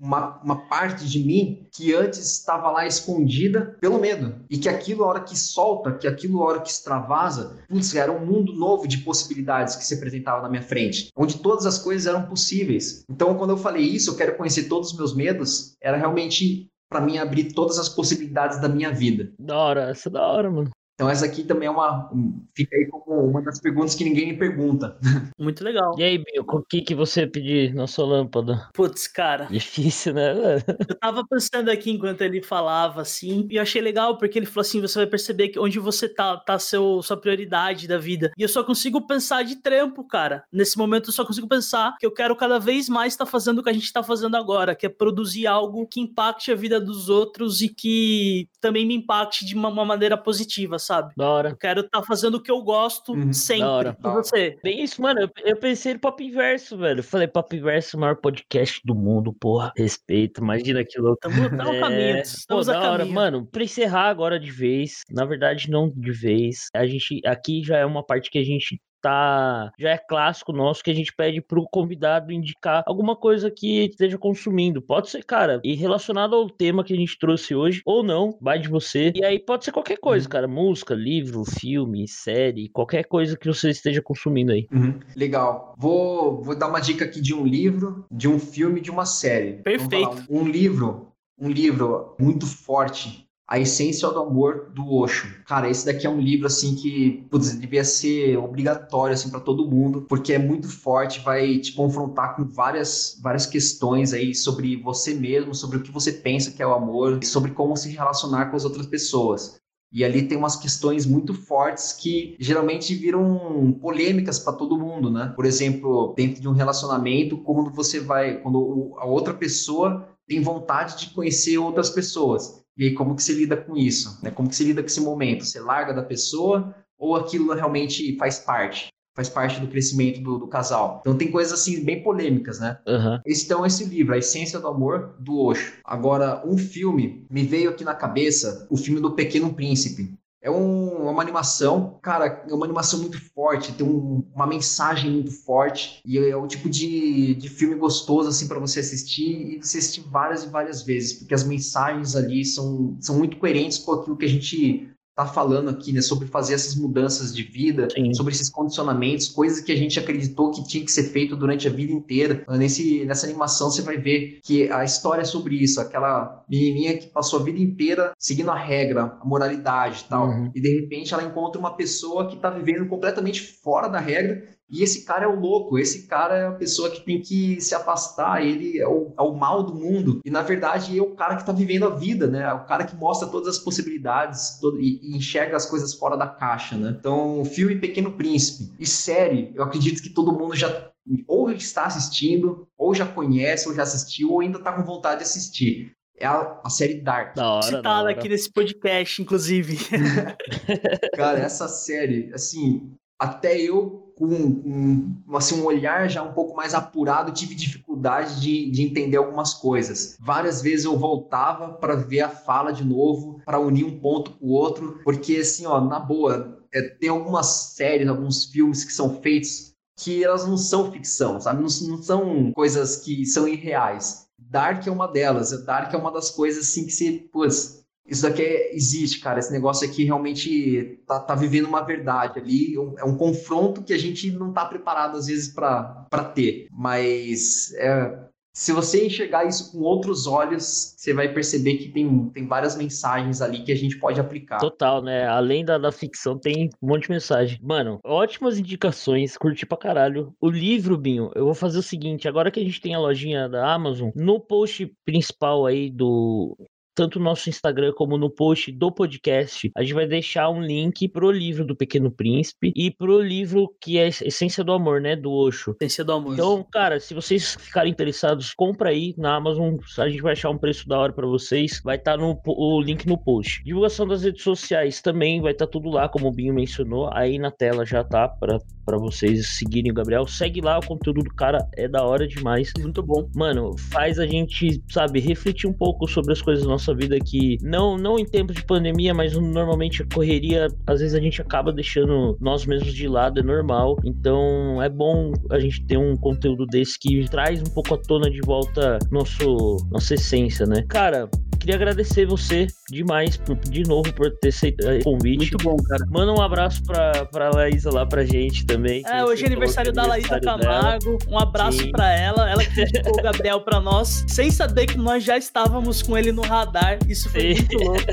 uma, 0.01 0.41
uma 0.43 0.69
parte 0.69 1.07
de 1.07 1.19
mim 1.19 1.67
que 1.73 1.95
antes 1.95 2.19
estava 2.21 2.71
lá 2.71 2.87
escondida 2.87 3.77
pelo 3.81 3.99
medo. 3.99 4.35
E 4.49 4.57
que 4.57 4.69
aquilo, 4.69 5.05
a 5.05 5.09
hora 5.09 5.21
que 5.21 5.39
solta, 5.39 5.93
que 5.93 6.07
aquilo, 6.07 6.43
a 6.43 6.47
hora 6.47 6.61
que 6.61 6.71
extravasa, 6.71 7.59
putz, 7.69 7.95
era 7.95 8.11
um 8.11 8.25
mundo 8.25 8.55
novo 8.55 8.89
de 8.89 8.99
possibilidades 8.99 9.77
que 9.77 9.85
se 9.85 9.95
apresentava 9.95 10.43
na 10.43 10.49
minha 10.49 10.63
frente, 10.63 11.09
onde 11.17 11.39
todas 11.39 11.67
as 11.67 11.79
coisas 11.79 12.07
eram 12.07 12.27
possíveis. 12.27 13.05
Então, 13.11 13.37
quando 13.37 13.51
eu 13.51 13.59
falei 13.59 13.83
isso, 13.83 14.11
eu 14.11 14.17
quero 14.17 14.37
conhecer 14.37 14.65
todos 14.65 14.93
os 14.93 14.97
meus 14.97 15.15
medos, 15.15 15.75
era 15.83 15.97
realmente 15.97 16.69
para 16.89 17.01
mim 17.01 17.19
abrir 17.19 17.53
todas 17.53 17.79
as 17.79 17.89
possibilidades 17.89 18.61
da 18.61 18.69
minha 18.69 18.93
vida. 18.93 19.33
Da 19.39 19.57
hora, 19.57 19.91
essa 19.91 20.09
é 20.09 20.13
da 20.13 20.27
hora, 20.27 20.51
mano. 20.51 20.71
Então 20.95 21.11
essa 21.11 21.27
aqui 21.27 21.43
também 21.43 21.67
é 21.67 21.71
uma 21.71 22.11
fica 22.55 22.77
aí 22.77 22.87
como 22.89 23.29
uma 23.29 23.43
das 23.43 23.61
perguntas 23.61 23.95
que 23.95 24.05
ninguém 24.05 24.29
me 24.29 24.39
pergunta. 24.39 24.97
Muito 25.39 25.65
legal. 25.65 25.95
E 25.99 26.03
aí, 26.05 26.19
Bill, 26.19 26.45
o 26.47 26.63
que 26.63 26.83
que 26.83 26.95
você 26.95 27.27
pedir 27.27 27.75
na 27.75 27.87
sua 27.87 28.07
lâmpada? 28.07 28.69
Putz, 28.73 29.09
cara. 29.09 29.47
Difícil, 29.47 30.15
né? 30.15 30.33
eu 30.89 30.99
tava 31.01 31.27
pensando 31.27 31.69
aqui 31.69 31.91
enquanto 31.91 32.23
ele 32.23 32.43
falava 32.43 33.01
assim, 33.01 33.47
e 33.51 33.57
eu 33.57 33.63
achei 33.63 33.83
legal 33.83 34.17
porque 34.19 34.39
ele 34.39 34.47
falou 34.47 34.63
assim, 34.63 34.81
você 34.81 35.01
vai 35.01 35.07
perceber 35.07 35.49
que 35.49 35.59
onde 35.59 35.79
você 35.79 36.09
tá 36.09 36.37
tá 36.37 36.59
seu 36.59 37.03
sua 37.03 37.17
prioridade 37.17 37.89
da 37.89 37.99
vida. 37.99 38.33
E 38.39 38.43
eu 38.43 38.49
só 38.49 38.63
consigo 38.63 39.07
pensar 39.07 39.43
de 39.43 39.57
trampo, 39.57 40.05
cara. 40.05 40.45
Nesse 40.53 40.79
momento 40.79 41.09
eu 41.09 41.13
só 41.13 41.25
consigo 41.25 41.49
pensar 41.49 41.97
que 41.99 42.07
eu 42.07 42.13
quero 42.13 42.37
cada 42.37 42.59
vez 42.59 42.89
mais 42.89 43.15
estar 43.15 43.25
tá 43.25 43.31
fazendo 43.31 43.59
o 43.59 43.63
que 43.63 43.71
a 43.71 43.75
gente 43.75 43.93
tá 43.93 44.03
fazendo 44.03 44.37
agora, 44.37 44.77
que 44.77 44.87
é 44.87 44.89
produzir 44.89 45.47
algo 45.47 45.87
que 45.87 46.01
impacte 46.01 46.53
a 46.53 46.55
vida 46.55 46.81
dos 46.81 47.09
outros 47.09 47.61
e 47.63 47.69
que 47.69 48.49
também 48.61 48.87
me 48.87 48.95
impacte 48.95 49.45
de 49.45 49.55
uma, 49.55 49.69
uma 49.69 49.85
maneira 49.85 50.17
positiva, 50.17 50.79
sabe? 50.79 50.94
Da 51.17 51.29
hora. 51.29 51.49
Eu 51.51 51.57
quero 51.57 51.81
estar 51.81 52.01
tá 52.01 52.07
fazendo 52.07 52.37
o 52.37 52.43
que 52.43 52.51
eu 52.51 52.63
gosto 52.63 53.13
uhum. 53.13 53.33
sempre. 53.33 53.63
Da 53.63 53.71
hora. 53.71 53.97
Você? 54.01 54.59
Bem 54.63 54.83
isso, 54.83 55.01
mano. 55.01 55.21
Eu, 55.21 55.31
eu 55.45 55.57
pensei 55.57 55.95
no 55.95 56.01
Pop 56.01 56.23
Inverso, 56.23 56.77
velho. 56.77 57.01
Eu 57.01 57.05
falei, 57.05 57.27
Pop 57.27 57.55
Inverso, 57.55 57.97
o 57.97 58.01
maior 58.01 58.17
podcast 58.17 58.81
do 58.85 58.95
mundo, 58.95 59.33
porra. 59.33 59.73
Respeito, 59.77 60.41
imagina 60.41 60.81
aquilo. 60.81 61.15
Estamos 61.15 61.51
tá 61.51 61.65
no 61.65 61.75
é... 61.75 61.81
caminho. 61.81 62.19
Estamos 62.19 62.67
Pô, 62.67 62.73
da 62.73 62.91
hora. 62.91 63.05
Mano, 63.05 63.47
pra 63.47 63.65
encerrar 63.65 64.09
agora 64.09 64.39
de 64.39 64.51
vez, 64.51 65.03
na 65.11 65.25
verdade, 65.25 65.71
não 65.71 65.91
de 65.91 66.13
vez. 66.13 66.69
A 66.75 66.87
gente, 66.87 67.21
aqui 67.27 67.63
já 67.63 67.79
é 67.79 67.85
uma 67.85 68.05
parte 68.05 68.31
que 68.31 68.39
a 68.39 68.45
gente 68.45 68.81
tá. 69.05 69.71
Já 69.79 69.91
é 69.91 69.99
clássico 69.99 70.51
nosso 70.51 70.83
que 70.83 70.91
a 70.91 70.95
gente 70.95 71.15
pede 71.15 71.43
pro 71.43 71.69
convidado 71.71 72.33
indicar 72.33 72.83
alguma 72.87 73.15
coisa 73.15 73.51
que 73.51 73.85
esteja 73.85 74.17
consumindo. 74.17 74.81
Pode 74.81 75.11
ser, 75.11 75.23
cara, 75.23 75.61
e 75.63 75.75
relacionado 75.75 76.35
ao 76.35 76.49
tema 76.49 76.83
que 76.83 76.95
a 76.95 76.97
gente 76.97 77.19
trouxe 77.19 77.55
hoje, 77.55 77.83
ou 77.85 78.03
não, 78.03 78.39
vai 78.41 78.59
de 78.59 78.67
você. 78.67 79.13
E 79.15 79.23
aí 79.23 79.39
pode 79.39 79.67
ser 79.67 79.73
qualquer 79.73 79.99
coisa, 79.99 80.25
uhum. 80.25 80.31
cara. 80.31 80.49
Música, 80.49 80.95
livro, 80.95 81.45
filme, 81.45 82.09
série, 82.09 82.71
qualquer 82.71 83.05
coisa 83.05 83.37
que 83.37 83.47
você 83.47 83.69
esteja 83.69 84.01
consumindo 84.01 84.53
aí. 84.53 84.67
Uhum. 84.73 84.99
Legal. 85.15 85.75
Vou, 85.77 86.43
vou 86.43 86.57
dar 86.57 86.69
uma 86.69 86.81
dica 86.81 87.05
aqui 87.05 87.21
de 87.21 87.35
um 87.35 87.45
livro, 87.45 88.07
de 88.11 88.27
um 88.27 88.39
filme, 88.39 88.81
de 88.81 88.91
uma 88.91 89.05
série. 89.05 89.63
Perfeito. 89.63 90.25
Um 90.31 90.49
livro, 90.49 91.13
um 91.39 91.51
livro 91.51 92.17
muito 92.19 92.47
forte 92.47 93.24
a 93.47 93.59
Essência 93.59 94.09
do 94.09 94.21
Amor 94.21 94.71
do 94.75 94.91
Osho. 94.95 95.27
Cara, 95.47 95.69
esse 95.69 95.85
daqui 95.85 96.07
é 96.07 96.11
um 96.11 96.21
livro 96.21 96.47
assim 96.47 96.75
que 96.75 97.27
putz, 97.31 97.55
devia 97.59 97.85
ser 97.85 98.39
obrigatório 98.39 99.15
assim 99.15 99.31
para 99.31 99.41
todo 99.41 99.71
mundo, 99.71 100.03
porque 100.09 100.33
é 100.33 100.39
muito 100.39 100.69
forte, 100.69 101.21
vai 101.21 101.59
te 101.59 101.73
confrontar 101.73 102.37
com 102.37 102.45
várias 102.45 103.19
várias 103.23 103.47
questões 103.47 104.13
aí 104.13 104.35
sobre 104.35 104.77
você 104.77 105.15
mesmo, 105.15 105.55
sobre 105.55 105.77
o 105.77 105.83
que 105.83 105.93
você 105.93 106.13
pensa 106.13 106.51
que 106.51 106.63
é 106.63 106.67
o 106.67 106.75
amor, 106.75 107.19
e 107.23 107.27
sobre 107.27 107.51
como 107.51 107.77
se 107.77 107.91
relacionar 107.91 108.47
com 108.47 108.57
as 108.57 108.65
outras 108.65 108.87
pessoas. 108.87 109.59
E 109.93 110.05
ali 110.05 110.27
tem 110.27 110.37
umas 110.37 110.57
questões 110.57 111.07
muito 111.07 111.33
fortes 111.33 111.93
que 111.93 112.37
geralmente 112.41 112.93
viram 112.97 113.79
polêmicas 113.81 114.41
para 114.41 114.55
todo 114.55 114.77
mundo, 114.77 115.09
né? 115.09 115.33
Por 115.37 115.47
exemplo, 115.47 116.13
dentro 116.17 116.43
de 116.43 116.49
um 116.49 116.53
relacionamento, 116.53 117.39
quando 117.39 117.71
você 117.71 118.01
vai, 118.01 118.41
quando 118.41 118.97
a 118.99 119.07
outra 119.07 119.33
pessoa 119.33 120.09
tem 120.27 120.41
vontade 120.41 120.99
de 120.99 121.15
conhecer 121.15 121.59
outras 121.59 121.91
pessoas. 121.91 122.64
E 122.77 122.91
como 122.91 123.15
que 123.15 123.23
se 123.23 123.33
lida 123.33 123.57
com 123.57 123.77
isso? 123.77 124.19
Né? 124.23 124.31
Como 124.31 124.49
que 124.49 124.57
se 124.57 124.65
lida 124.65 124.83
com 124.83 124.87
esse 124.87 125.01
momento? 125.01 125.45
Você 125.45 125.61
larga 125.61 125.93
da 125.93 126.03
pessoa 126.03 126.75
ou 126.99 127.17
aquilo 127.17 127.53
realmente 127.55 128.17
faz 128.17 128.39
parte? 128.39 128.89
Faz 129.17 129.29
parte 129.29 129.61
do 129.61 129.69
crescimento 129.69 130.21
do, 130.21 130.39
do 130.39 130.49
casal. 130.49 130.99
Então 131.01 131.17
tem 131.17 131.31
coisas 131.31 131.53
assim 131.53 131.85
bem 131.85 132.03
polêmicas, 132.03 132.59
né? 132.59 132.81
Uhum. 132.87 133.21
Então 133.25 133.65
esse 133.65 133.85
livro, 133.85 134.13
A 134.13 134.19
Essência 134.19 134.59
do 134.59 134.67
Amor, 134.67 135.15
do 135.21 135.39
Osho. 135.39 135.75
Agora, 135.85 136.43
um 136.45 136.59
filme, 136.59 137.25
me 137.31 137.45
veio 137.45 137.71
aqui 137.71 137.85
na 137.85 137.95
cabeça 137.95 138.67
o 138.69 138.77
filme 138.77 139.01
do 139.01 139.13
Pequeno 139.13 139.55
Príncipe. 139.55 140.19
É 140.45 140.51
um, 140.51 141.09
uma 141.09 141.23
animação, 141.23 141.99
cara, 142.03 142.45
é 142.47 142.53
uma 142.53 142.67
animação 142.67 143.01
muito 143.01 143.19
forte, 143.33 143.73
tem 143.73 143.87
um, 143.87 144.23
uma 144.35 144.47
mensagem 144.47 145.11
muito 145.11 145.31
forte 145.31 146.03
e 146.05 146.19
é 146.19 146.37
o 146.37 146.47
tipo 146.47 146.69
de, 146.69 147.35
de 147.35 147.49
filme 147.49 147.75
gostoso 147.77 148.29
assim 148.29 148.47
para 148.47 148.59
você 148.59 148.81
assistir 148.81 149.57
e 149.57 149.59
você 149.63 149.79
assistir 149.79 150.03
várias 150.03 150.45
e 150.45 150.49
várias 150.49 150.83
vezes, 150.83 151.15
porque 151.15 151.33
as 151.33 151.45
mensagens 151.45 152.15
ali 152.15 152.45
são, 152.45 152.95
são 153.01 153.17
muito 153.17 153.39
coerentes 153.39 153.79
com 153.79 153.93
aquilo 153.93 154.19
que 154.19 154.27
a 154.27 154.29
gente 154.29 154.94
tá 155.15 155.27
falando 155.27 155.71
aqui, 155.71 155.93
né, 155.93 156.01
sobre 156.01 156.27
fazer 156.27 156.55
essas 156.55 156.75
mudanças 156.75 157.35
de 157.35 157.43
vida, 157.43 157.89
Sim. 157.95 158.13
sobre 158.15 158.33
esses 158.33 158.51
condicionamentos, 158.51 159.29
coisas 159.29 159.61
que 159.61 159.71
a 159.71 159.77
gente 159.77 159.99
acreditou 159.99 160.51
que 160.51 160.67
tinha 160.67 160.85
que 160.85 160.91
ser 160.91 161.05
feito 161.05 161.37
durante 161.37 161.69
a 161.69 161.71
vida 161.71 161.93
inteira. 161.93 162.45
Nesse, 162.49 163.05
nessa 163.05 163.27
animação 163.27 163.71
você 163.71 163.83
vai 163.83 163.97
ver 163.97 164.41
que 164.43 164.71
a 164.71 164.85
história 164.85 165.23
é 165.23 165.25
sobre 165.25 165.57
isso, 165.57 165.81
aquela 165.81 166.45
menininha 166.49 166.99
que 166.99 167.07
passou 167.07 167.41
a 167.41 167.43
vida 167.43 167.59
inteira 167.59 168.13
seguindo 168.19 168.51
a 168.51 168.59
regra, 168.59 169.17
a 169.21 169.25
moralidade 169.25 170.05
e 170.05 170.09
tal, 170.09 170.29
uhum. 170.29 170.51
e 170.55 170.61
de 170.61 170.81
repente 170.81 171.15
ela 171.15 171.23
encontra 171.23 171.61
uma 171.61 171.77
pessoa 171.77 172.29
que 172.29 172.37
tá 172.37 172.51
vivendo 172.51 172.89
completamente 172.89 173.41
fora 173.41 173.89
da 173.89 174.01
regra 174.01 174.54
e 174.71 174.83
esse 174.83 175.05
cara 175.05 175.25
é 175.25 175.29
o 175.29 175.39
louco, 175.39 175.79
esse 175.79 176.07
cara 176.07 176.37
é 176.37 176.47
a 176.47 176.53
pessoa 176.53 176.91
que 176.91 177.05
tem 177.05 177.21
que 177.21 177.61
se 177.61 177.75
afastar, 177.75 178.45
ele 178.45 178.79
é 178.79 178.89
o, 178.89 179.13
é 179.17 179.23
o 179.23 179.35
mal 179.35 179.63
do 179.63 179.75
mundo. 179.75 180.21
E 180.25 180.31
na 180.31 180.43
verdade 180.43 180.99
é 180.99 181.03
o 181.03 181.15
cara 181.15 181.37
que 181.37 181.43
está 181.43 181.53
vivendo 181.53 181.87
a 181.87 181.91
vida, 181.91 182.27
né? 182.27 182.43
É 182.43 182.53
o 182.53 182.65
cara 182.65 182.85
que 182.85 182.97
mostra 182.97 183.29
todas 183.29 183.49
as 183.49 183.59
possibilidades 183.59 184.59
todo, 184.61 184.81
e, 184.81 185.01
e, 185.03 185.17
enxerga 185.17 185.57
as 185.57 185.67
coisas 185.67 185.95
fora 185.95 186.17
da 186.17 186.27
caixa, 186.27 186.77
né? 186.77 186.97
Então, 186.99 187.45
filme 187.45 187.77
Pequeno 187.77 188.13
Príncipe 188.13 188.73
e 188.79 188.87
série, 188.87 189.53
eu 189.55 189.63
acredito 189.63 190.03
que 190.03 190.11
todo 190.11 190.33
mundo 190.33 190.57
já 190.57 190.91
ou 191.29 191.51
está 191.51 191.85
assistindo, 191.85 192.67
ou 192.79 192.95
já 192.95 193.05
conhece, 193.05 193.69
ou 193.69 193.75
já 193.75 193.83
assistiu, 193.83 194.33
ou 194.33 194.41
ainda 194.41 194.57
está 194.59 194.73
com 194.73 194.83
vontade 194.83 195.19
de 195.19 195.25
assistir 195.25 195.95
é 196.17 196.27
a, 196.27 196.61
a, 196.65 196.71
série 196.71 197.01
Dark. 197.01 197.35
Da 197.35 197.49
hora, 197.49 197.63
Citada 197.63 198.11
aqui 198.11 198.29
nesse 198.29 198.51
podcast, 198.51 199.21
inclusive. 199.21 199.77
Cara, 201.17 201.41
essa 201.41 201.69
série, 201.69 202.31
assim, 202.33 202.95
até 203.19 203.61
eu, 203.61 204.04
com, 204.17 205.19
com 205.27 205.37
assim, 205.37 205.61
um 205.61 205.65
olhar 205.65 206.09
já 206.09 206.23
um 206.23 206.33
pouco 206.33 206.57
mais 206.57 206.75
apurado, 206.75 207.33
tive 207.33 207.55
dificuldade 207.55 208.41
de, 208.41 208.71
de 208.71 208.83
entender 208.83 209.17
algumas 209.17 209.55
coisas. 209.55 210.17
Várias 210.21 210.63
vezes 210.63 210.85
eu 210.85 210.97
voltava 210.99 211.75
para 211.75 211.97
ver 211.97 212.21
a 212.21 212.29
fala 212.29 212.73
de 212.73 212.85
novo, 212.85 213.41
para 213.45 213.61
unir 213.61 213.85
um 213.85 213.99
ponto 213.99 214.33
com 214.33 214.47
o 214.47 214.51
outro, 214.51 215.01
porque, 215.05 215.37
assim, 215.37 215.67
ó, 215.67 215.81
na 215.81 215.99
boa, 215.99 216.59
é, 216.73 216.83
tem 216.83 217.09
algumas 217.09 217.47
séries, 217.47 218.09
alguns 218.09 218.45
filmes 218.45 218.85
que 218.85 218.93
são 218.93 219.21
feitos 219.21 219.75
que 219.97 220.25
elas 220.25 220.47
não 220.47 220.57
são 220.57 220.91
ficção, 220.91 221.41
sabe? 221.41 221.63
Não, 221.63 221.89
não 221.89 222.03
são 222.03 222.53
coisas 222.53 222.97
que 222.97 223.25
são 223.27 223.47
irreais. 223.47 224.27
Dark 224.37 224.87
é 224.87 224.91
uma 224.91 225.07
delas. 225.07 225.51
Dark 225.65 225.93
é 225.93 225.97
uma 225.97 226.11
das 226.11 226.31
coisas 226.31 226.69
assim 226.69 226.87
que 226.87 226.93
se, 226.93 227.13
putz, 227.33 227.84
isso 228.07 228.23
daqui 228.23 228.43
é, 228.43 228.75
existe, 228.75 229.21
cara. 229.21 229.39
Esse 229.39 229.53
negócio 229.53 229.89
aqui 229.89 230.05
realmente 230.05 231.01
tá, 231.07 231.21
tá 231.21 231.35
vivendo 231.35 231.67
uma 231.67 231.81
verdade 231.81 232.39
ali. 232.39 232.75
É 232.99 233.05
um 233.05 233.17
confronto 233.17 233.83
que 233.83 233.93
a 233.95 233.99
gente 233.99 234.31
não 234.31 234.53
tá 234.53 234.65
preparado, 234.67 235.17
às 235.17 235.27
vezes, 235.27 235.49
para 235.49 236.07
ter. 236.35 236.69
Mas 236.71 237.73
é, 237.77 238.25
se 238.53 238.73
você 238.73 239.07
enxergar 239.07 239.47
isso 239.47 239.73
com 239.73 239.79
outros 239.79 240.27
olhos, 240.27 240.95
você 240.97 241.13
vai 241.13 241.33
perceber 241.33 241.77
que 241.77 241.89
tem, 241.89 242.29
tem 242.29 242.47
várias 242.47 242.77
mensagens 242.77 243.41
ali 243.41 243.65
que 243.65 243.73
a 243.73 243.77
gente 243.77 243.99
pode 243.99 244.21
aplicar. 244.21 244.59
Total, 244.59 245.03
né? 245.03 245.27
Além 245.27 245.65
da, 245.65 245.77
da 245.77 245.91
ficção, 245.91 246.39
tem 246.39 246.71
um 246.81 246.87
monte 246.87 247.05
de 247.05 247.11
mensagem. 247.11 247.59
Mano, 247.63 247.99
ótimas 248.05 248.59
indicações, 248.59 249.37
curti 249.37 249.67
pra 249.67 249.77
caralho. 249.77 250.33
O 250.41 250.49
livro, 250.49 250.97
Binho, 250.97 251.31
eu 251.35 251.47
vou 251.47 251.55
fazer 251.55 251.79
o 251.79 251.83
seguinte: 251.83 252.29
agora 252.29 252.51
que 252.51 252.61
a 252.61 252.65
gente 252.65 252.81
tem 252.81 252.95
a 252.95 253.01
lojinha 253.01 253.49
da 253.49 253.75
Amazon, 253.75 254.11
no 254.15 254.39
post 254.39 254.95
principal 255.05 255.67
aí 255.67 255.91
do, 255.91 256.57
tanto 256.95 257.19
no 257.19 257.25
nosso 257.25 257.49
Instagram 257.49 257.93
como 257.97 258.17
no 258.17 258.31
post 258.31 258.71
do 258.73 258.93
podcast, 258.93 259.71
a 259.77 259.83
gente 259.83 259.95
vai 259.95 260.07
deixar 260.07 260.49
um 260.49 260.63
link 260.63 261.09
pro 261.09 261.31
livro 261.31 261.65
do 261.65 261.77
Pequeno 261.77 262.11
Príncipe 262.11 262.73
e 262.75 262.91
pro 262.91 263.21
livro 263.21 263.75
que 263.81 263.99
é 263.99 264.09
Essência 264.09 264.63
do 264.63 264.73
Amor, 264.73 265.01
né, 265.01 265.17
do 265.17 265.33
Osho. 265.33 265.77
Essência 265.81 266.05
do 266.05 266.13
Amor. 266.13 266.35
Então, 266.35 266.67
cara, 266.71 267.01
se 267.01 267.15
vocês 267.15 267.57
ficarem 267.59 267.93
interessados, 267.93 268.55
compra 268.55 268.91
aí 268.91 269.15
na 269.19 269.37
Amazon, 269.37 269.77
a 269.99 270.09
gente 270.09 270.23
vai 270.23 270.33
achar 270.33 270.51
um 270.51 270.59
preço 270.59 270.89
da 270.89 270.99
hora 270.99 271.13
para 271.13 271.27
vocês, 271.27 271.81
vai 271.83 271.97
estar 271.97 272.13
tá 272.13 272.19
no 272.19 272.41
o 272.47 272.81
link 272.81 273.07
no 273.07 273.19
post. 273.19 273.63
Divulgação 273.65 274.07
das 274.07 274.23
redes 274.23 274.43
sociais 274.43 275.01
também 275.01 275.41
vai 275.41 275.53
estar 275.53 275.67
tá 275.67 275.73
tudo 275.73 275.91
lá, 275.91 276.09
como 276.09 276.29
o 276.29 276.33
Binho 276.33 276.55
mencionou, 276.55 277.11
aí 277.13 277.39
na 277.39 277.51
tela 277.51 277.85
já 277.85 278.05
tá 278.05 278.29
para 278.29 278.99
vocês 278.99 279.57
seguirem 279.57 279.91
o 279.91 279.95
Gabriel. 279.95 280.27
Segue 280.27 280.61
lá, 280.61 280.79
o 280.79 280.87
conteúdo 280.87 281.23
do 281.23 281.35
cara 281.35 281.59
é 281.77 281.89
da 281.89 282.05
hora 282.05 282.27
demais. 282.27 282.73
Muito 282.79 283.03
bom. 283.03 283.29
Mano, 283.35 283.77
faz 283.91 284.19
a 284.19 284.27
gente, 284.27 284.83
sabe, 284.91 285.21
refletir 285.21 285.69
um 285.69 285.73
pouco 285.73 286.07
sobre 286.07 286.33
as 286.33 286.43
coisas 286.43 286.65
da 286.65 286.71
nossa 286.71 286.84
vida 286.93 287.19
que 287.21 287.57
não 287.63 287.97
não 287.97 288.19
em 288.19 288.25
tempos 288.25 288.57
de 288.57 288.65
pandemia, 288.65 289.15
mas 289.15 289.35
normalmente 289.35 290.03
a 290.03 290.07
correria, 290.13 290.69
às 290.87 291.01
vezes 291.01 291.15
a 291.15 291.21
gente 291.21 291.41
acaba 291.41 291.73
deixando 291.73 292.37
nós 292.41 292.67
mesmos 292.67 292.93
de 292.93 293.07
lado, 293.07 293.41
é 293.41 293.43
normal. 293.43 293.97
Então, 294.05 294.83
é 294.83 294.89
bom 294.89 295.33
a 295.51 295.59
gente 295.59 295.85
ter 295.87 295.97
um 295.97 296.17
conteúdo 296.17 296.67
desse 296.67 296.99
que 296.99 297.29
traz 297.29 297.61
um 297.61 297.73
pouco 297.73 297.95
à 297.95 297.99
tona 297.99 298.31
de 298.31 298.41
volta 298.41 298.99
nosso 299.11 299.77
nossa 299.91 300.15
essência, 300.15 300.67
né? 300.67 300.85
Cara, 300.89 301.29
queria 301.65 301.77
agradecer 301.77 302.27
você 302.27 302.67
demais 302.91 303.39
por, 303.39 303.57
de 303.57 303.83
novo 303.85 304.13
por 304.13 304.31
ter 304.39 304.49
aceitado 304.49 304.99
o 304.99 305.05
convite. 305.05 305.39
Muito 305.39 305.57
bom, 305.65 305.77
cara. 305.77 306.05
Manda 306.11 306.33
um 306.33 306.43
abraço 306.43 306.83
pra, 306.85 307.25
pra 307.27 307.51
Laísa 307.51 307.91
lá 307.91 308.05
pra 308.05 308.23
gente 308.25 308.67
também. 308.67 309.03
É, 309.07 309.25
hoje 309.25 309.45
é 309.45 309.47
aniversário 309.47 309.91
da 309.91 310.07
Laísa 310.07 310.39
Camargo. 310.41 311.17
Dela. 311.17 311.31
Um 311.31 311.39
abraço 311.39 311.79
Sim. 311.79 311.91
pra 311.91 312.13
ela. 312.13 312.51
Ela 312.51 312.63
que 312.63 312.83
indicou 312.83 313.19
o 313.19 313.23
Gabriel 313.23 313.61
pra 313.63 313.81
nós, 313.81 314.25
sem 314.29 314.51
saber 314.51 314.87
que 314.87 314.99
nós 314.99 315.25
já 315.25 315.39
estávamos 315.39 316.03
com 316.03 316.19
ele 316.19 316.33
no 316.33 316.43
radar. 316.43 316.74
Isso 317.09 317.29
foi 317.31 317.55
Sim. 317.55 317.61
muito 317.61 317.79
louco. 317.79 318.05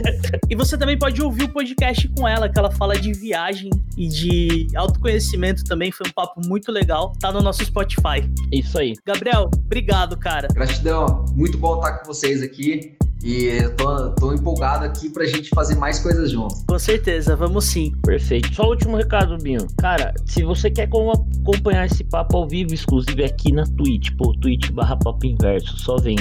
E 0.49 0.55
você 0.55 0.77
também 0.77 0.97
pode 0.97 1.21
ouvir 1.21 1.43
o 1.43 1.49
podcast 1.49 2.07
com 2.09 2.27
ela, 2.27 2.49
que 2.49 2.57
ela 2.57 2.71
fala 2.71 2.97
de 2.97 3.13
viagem 3.13 3.69
e 3.97 4.07
de 4.07 4.67
autoconhecimento 4.75 5.63
também. 5.63 5.91
Foi 5.91 6.07
um 6.07 6.11
papo 6.11 6.41
muito 6.45 6.71
legal. 6.71 7.13
Tá 7.19 7.31
no 7.31 7.41
nosso 7.41 7.63
Spotify. 7.63 8.29
Isso 8.51 8.77
aí. 8.77 8.93
Gabriel, 9.05 9.49
obrigado, 9.53 10.17
cara. 10.17 10.47
Gratidão. 10.47 11.25
Muito 11.35 11.57
bom 11.57 11.75
estar 11.75 11.99
com 11.99 12.05
vocês 12.05 12.41
aqui. 12.41 12.95
E 13.23 13.45
eu 13.45 13.75
tô, 13.75 14.09
tô 14.11 14.33
empolgado 14.33 14.85
aqui 14.85 15.09
pra 15.09 15.25
gente 15.25 15.49
fazer 15.49 15.75
mais 15.75 15.99
coisas 15.99 16.31
juntos. 16.31 16.63
Com 16.67 16.79
certeza, 16.79 17.35
vamos 17.35 17.65
sim. 17.65 17.93
Perfeito. 18.03 18.53
Só 18.53 18.63
o 18.63 18.69
último 18.69 18.97
recado, 18.97 19.37
Binho. 19.37 19.67
Cara, 19.77 20.13
se 20.25 20.43
você 20.43 20.71
quer 20.71 20.83
acompanhar 20.83 21.85
esse 21.85 22.03
papo 22.03 22.37
ao 22.37 22.47
vivo, 22.47 22.73
exclusivo, 22.73 23.21
é 23.21 23.25
aqui 23.25 23.51
na 23.51 23.63
Twitch, 23.63 24.09
pô, 24.17 24.33
Twitch 24.39 24.71
barra 24.71 24.97
Papo 24.97 25.25
Inverso, 25.25 25.77
só 25.77 25.97
vem. 25.97 26.17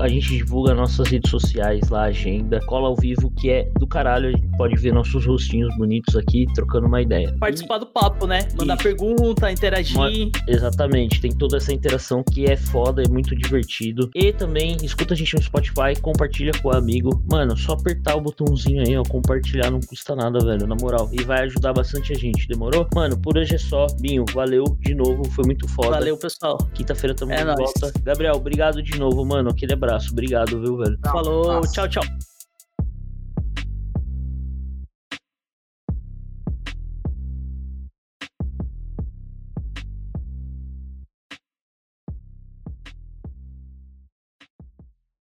A 0.00 0.08
gente 0.08 0.28
divulga 0.28 0.74
nossas 0.74 1.08
redes 1.08 1.30
sociais 1.30 1.88
lá, 1.88 2.04
agenda, 2.04 2.60
cola 2.66 2.88
ao 2.88 2.96
vivo, 2.96 3.30
que 3.30 3.50
é 3.50 3.68
do 3.78 3.86
caralho. 3.86 4.28
A 4.28 4.32
gente 4.32 4.56
pode 4.56 4.76
ver 4.76 4.92
nossos 4.92 5.26
rostinhos 5.26 5.74
bonitos 5.76 6.16
aqui, 6.16 6.46
trocando 6.54 6.86
uma 6.86 7.02
ideia. 7.02 7.34
Participar 7.40 7.76
e... 7.76 7.80
do 7.80 7.86
papo, 7.86 8.26
né? 8.26 8.48
Mandar 8.58 8.74
Isso. 8.74 8.84
pergunta, 8.84 9.50
interagir. 9.50 10.30
Exatamente, 10.46 11.20
tem 11.20 11.32
toda 11.32 11.56
essa 11.56 11.72
interação 11.72 12.22
que 12.22 12.44
é 12.44 12.56
foda, 12.56 13.02
é 13.02 13.08
muito 13.08 13.34
divertido. 13.34 14.10
E 14.14 14.32
também 14.32 14.76
escuta 14.82 15.14
a 15.14 15.16
gente 15.16 15.34
no 15.34 15.42
Spotify, 15.42 16.00
compartilha 16.00 16.43
compartilha 16.44 16.52
com 16.60 16.68
o 16.68 16.76
amigo. 16.76 17.22
Mano, 17.30 17.56
só 17.56 17.72
apertar 17.72 18.16
o 18.16 18.20
botãozinho 18.20 18.82
aí, 18.86 18.96
ó, 18.96 19.02
compartilhar 19.02 19.70
não 19.70 19.80
custa 19.80 20.14
nada, 20.14 20.38
velho, 20.44 20.66
na 20.66 20.74
moral. 20.74 21.08
E 21.12 21.22
vai 21.22 21.44
ajudar 21.44 21.72
bastante 21.72 22.12
a 22.12 22.16
gente, 22.16 22.46
demorou? 22.48 22.86
Mano, 22.94 23.18
por 23.18 23.38
hoje 23.38 23.54
é 23.54 23.58
só. 23.58 23.86
Binho, 24.00 24.24
valeu 24.32 24.64
de 24.80 24.94
novo, 24.94 25.24
foi 25.30 25.44
muito 25.44 25.66
foda. 25.68 25.90
Valeu, 25.90 26.16
pessoal. 26.16 26.58
Quinta-feira 26.74 27.14
tamo 27.14 27.32
é 27.32 27.38
de 27.38 27.44
nóis. 27.44 27.58
volta. 27.58 27.92
Gabriel, 28.02 28.34
obrigado 28.34 28.82
de 28.82 28.98
novo, 28.98 29.24
mano. 29.24 29.50
Aquele 29.50 29.72
abraço, 29.72 30.10
obrigado, 30.12 30.60
viu, 30.60 30.76
velho? 30.76 30.98
Falou, 31.02 31.60
tchau, 31.68 31.88
tchau. 31.88 32.33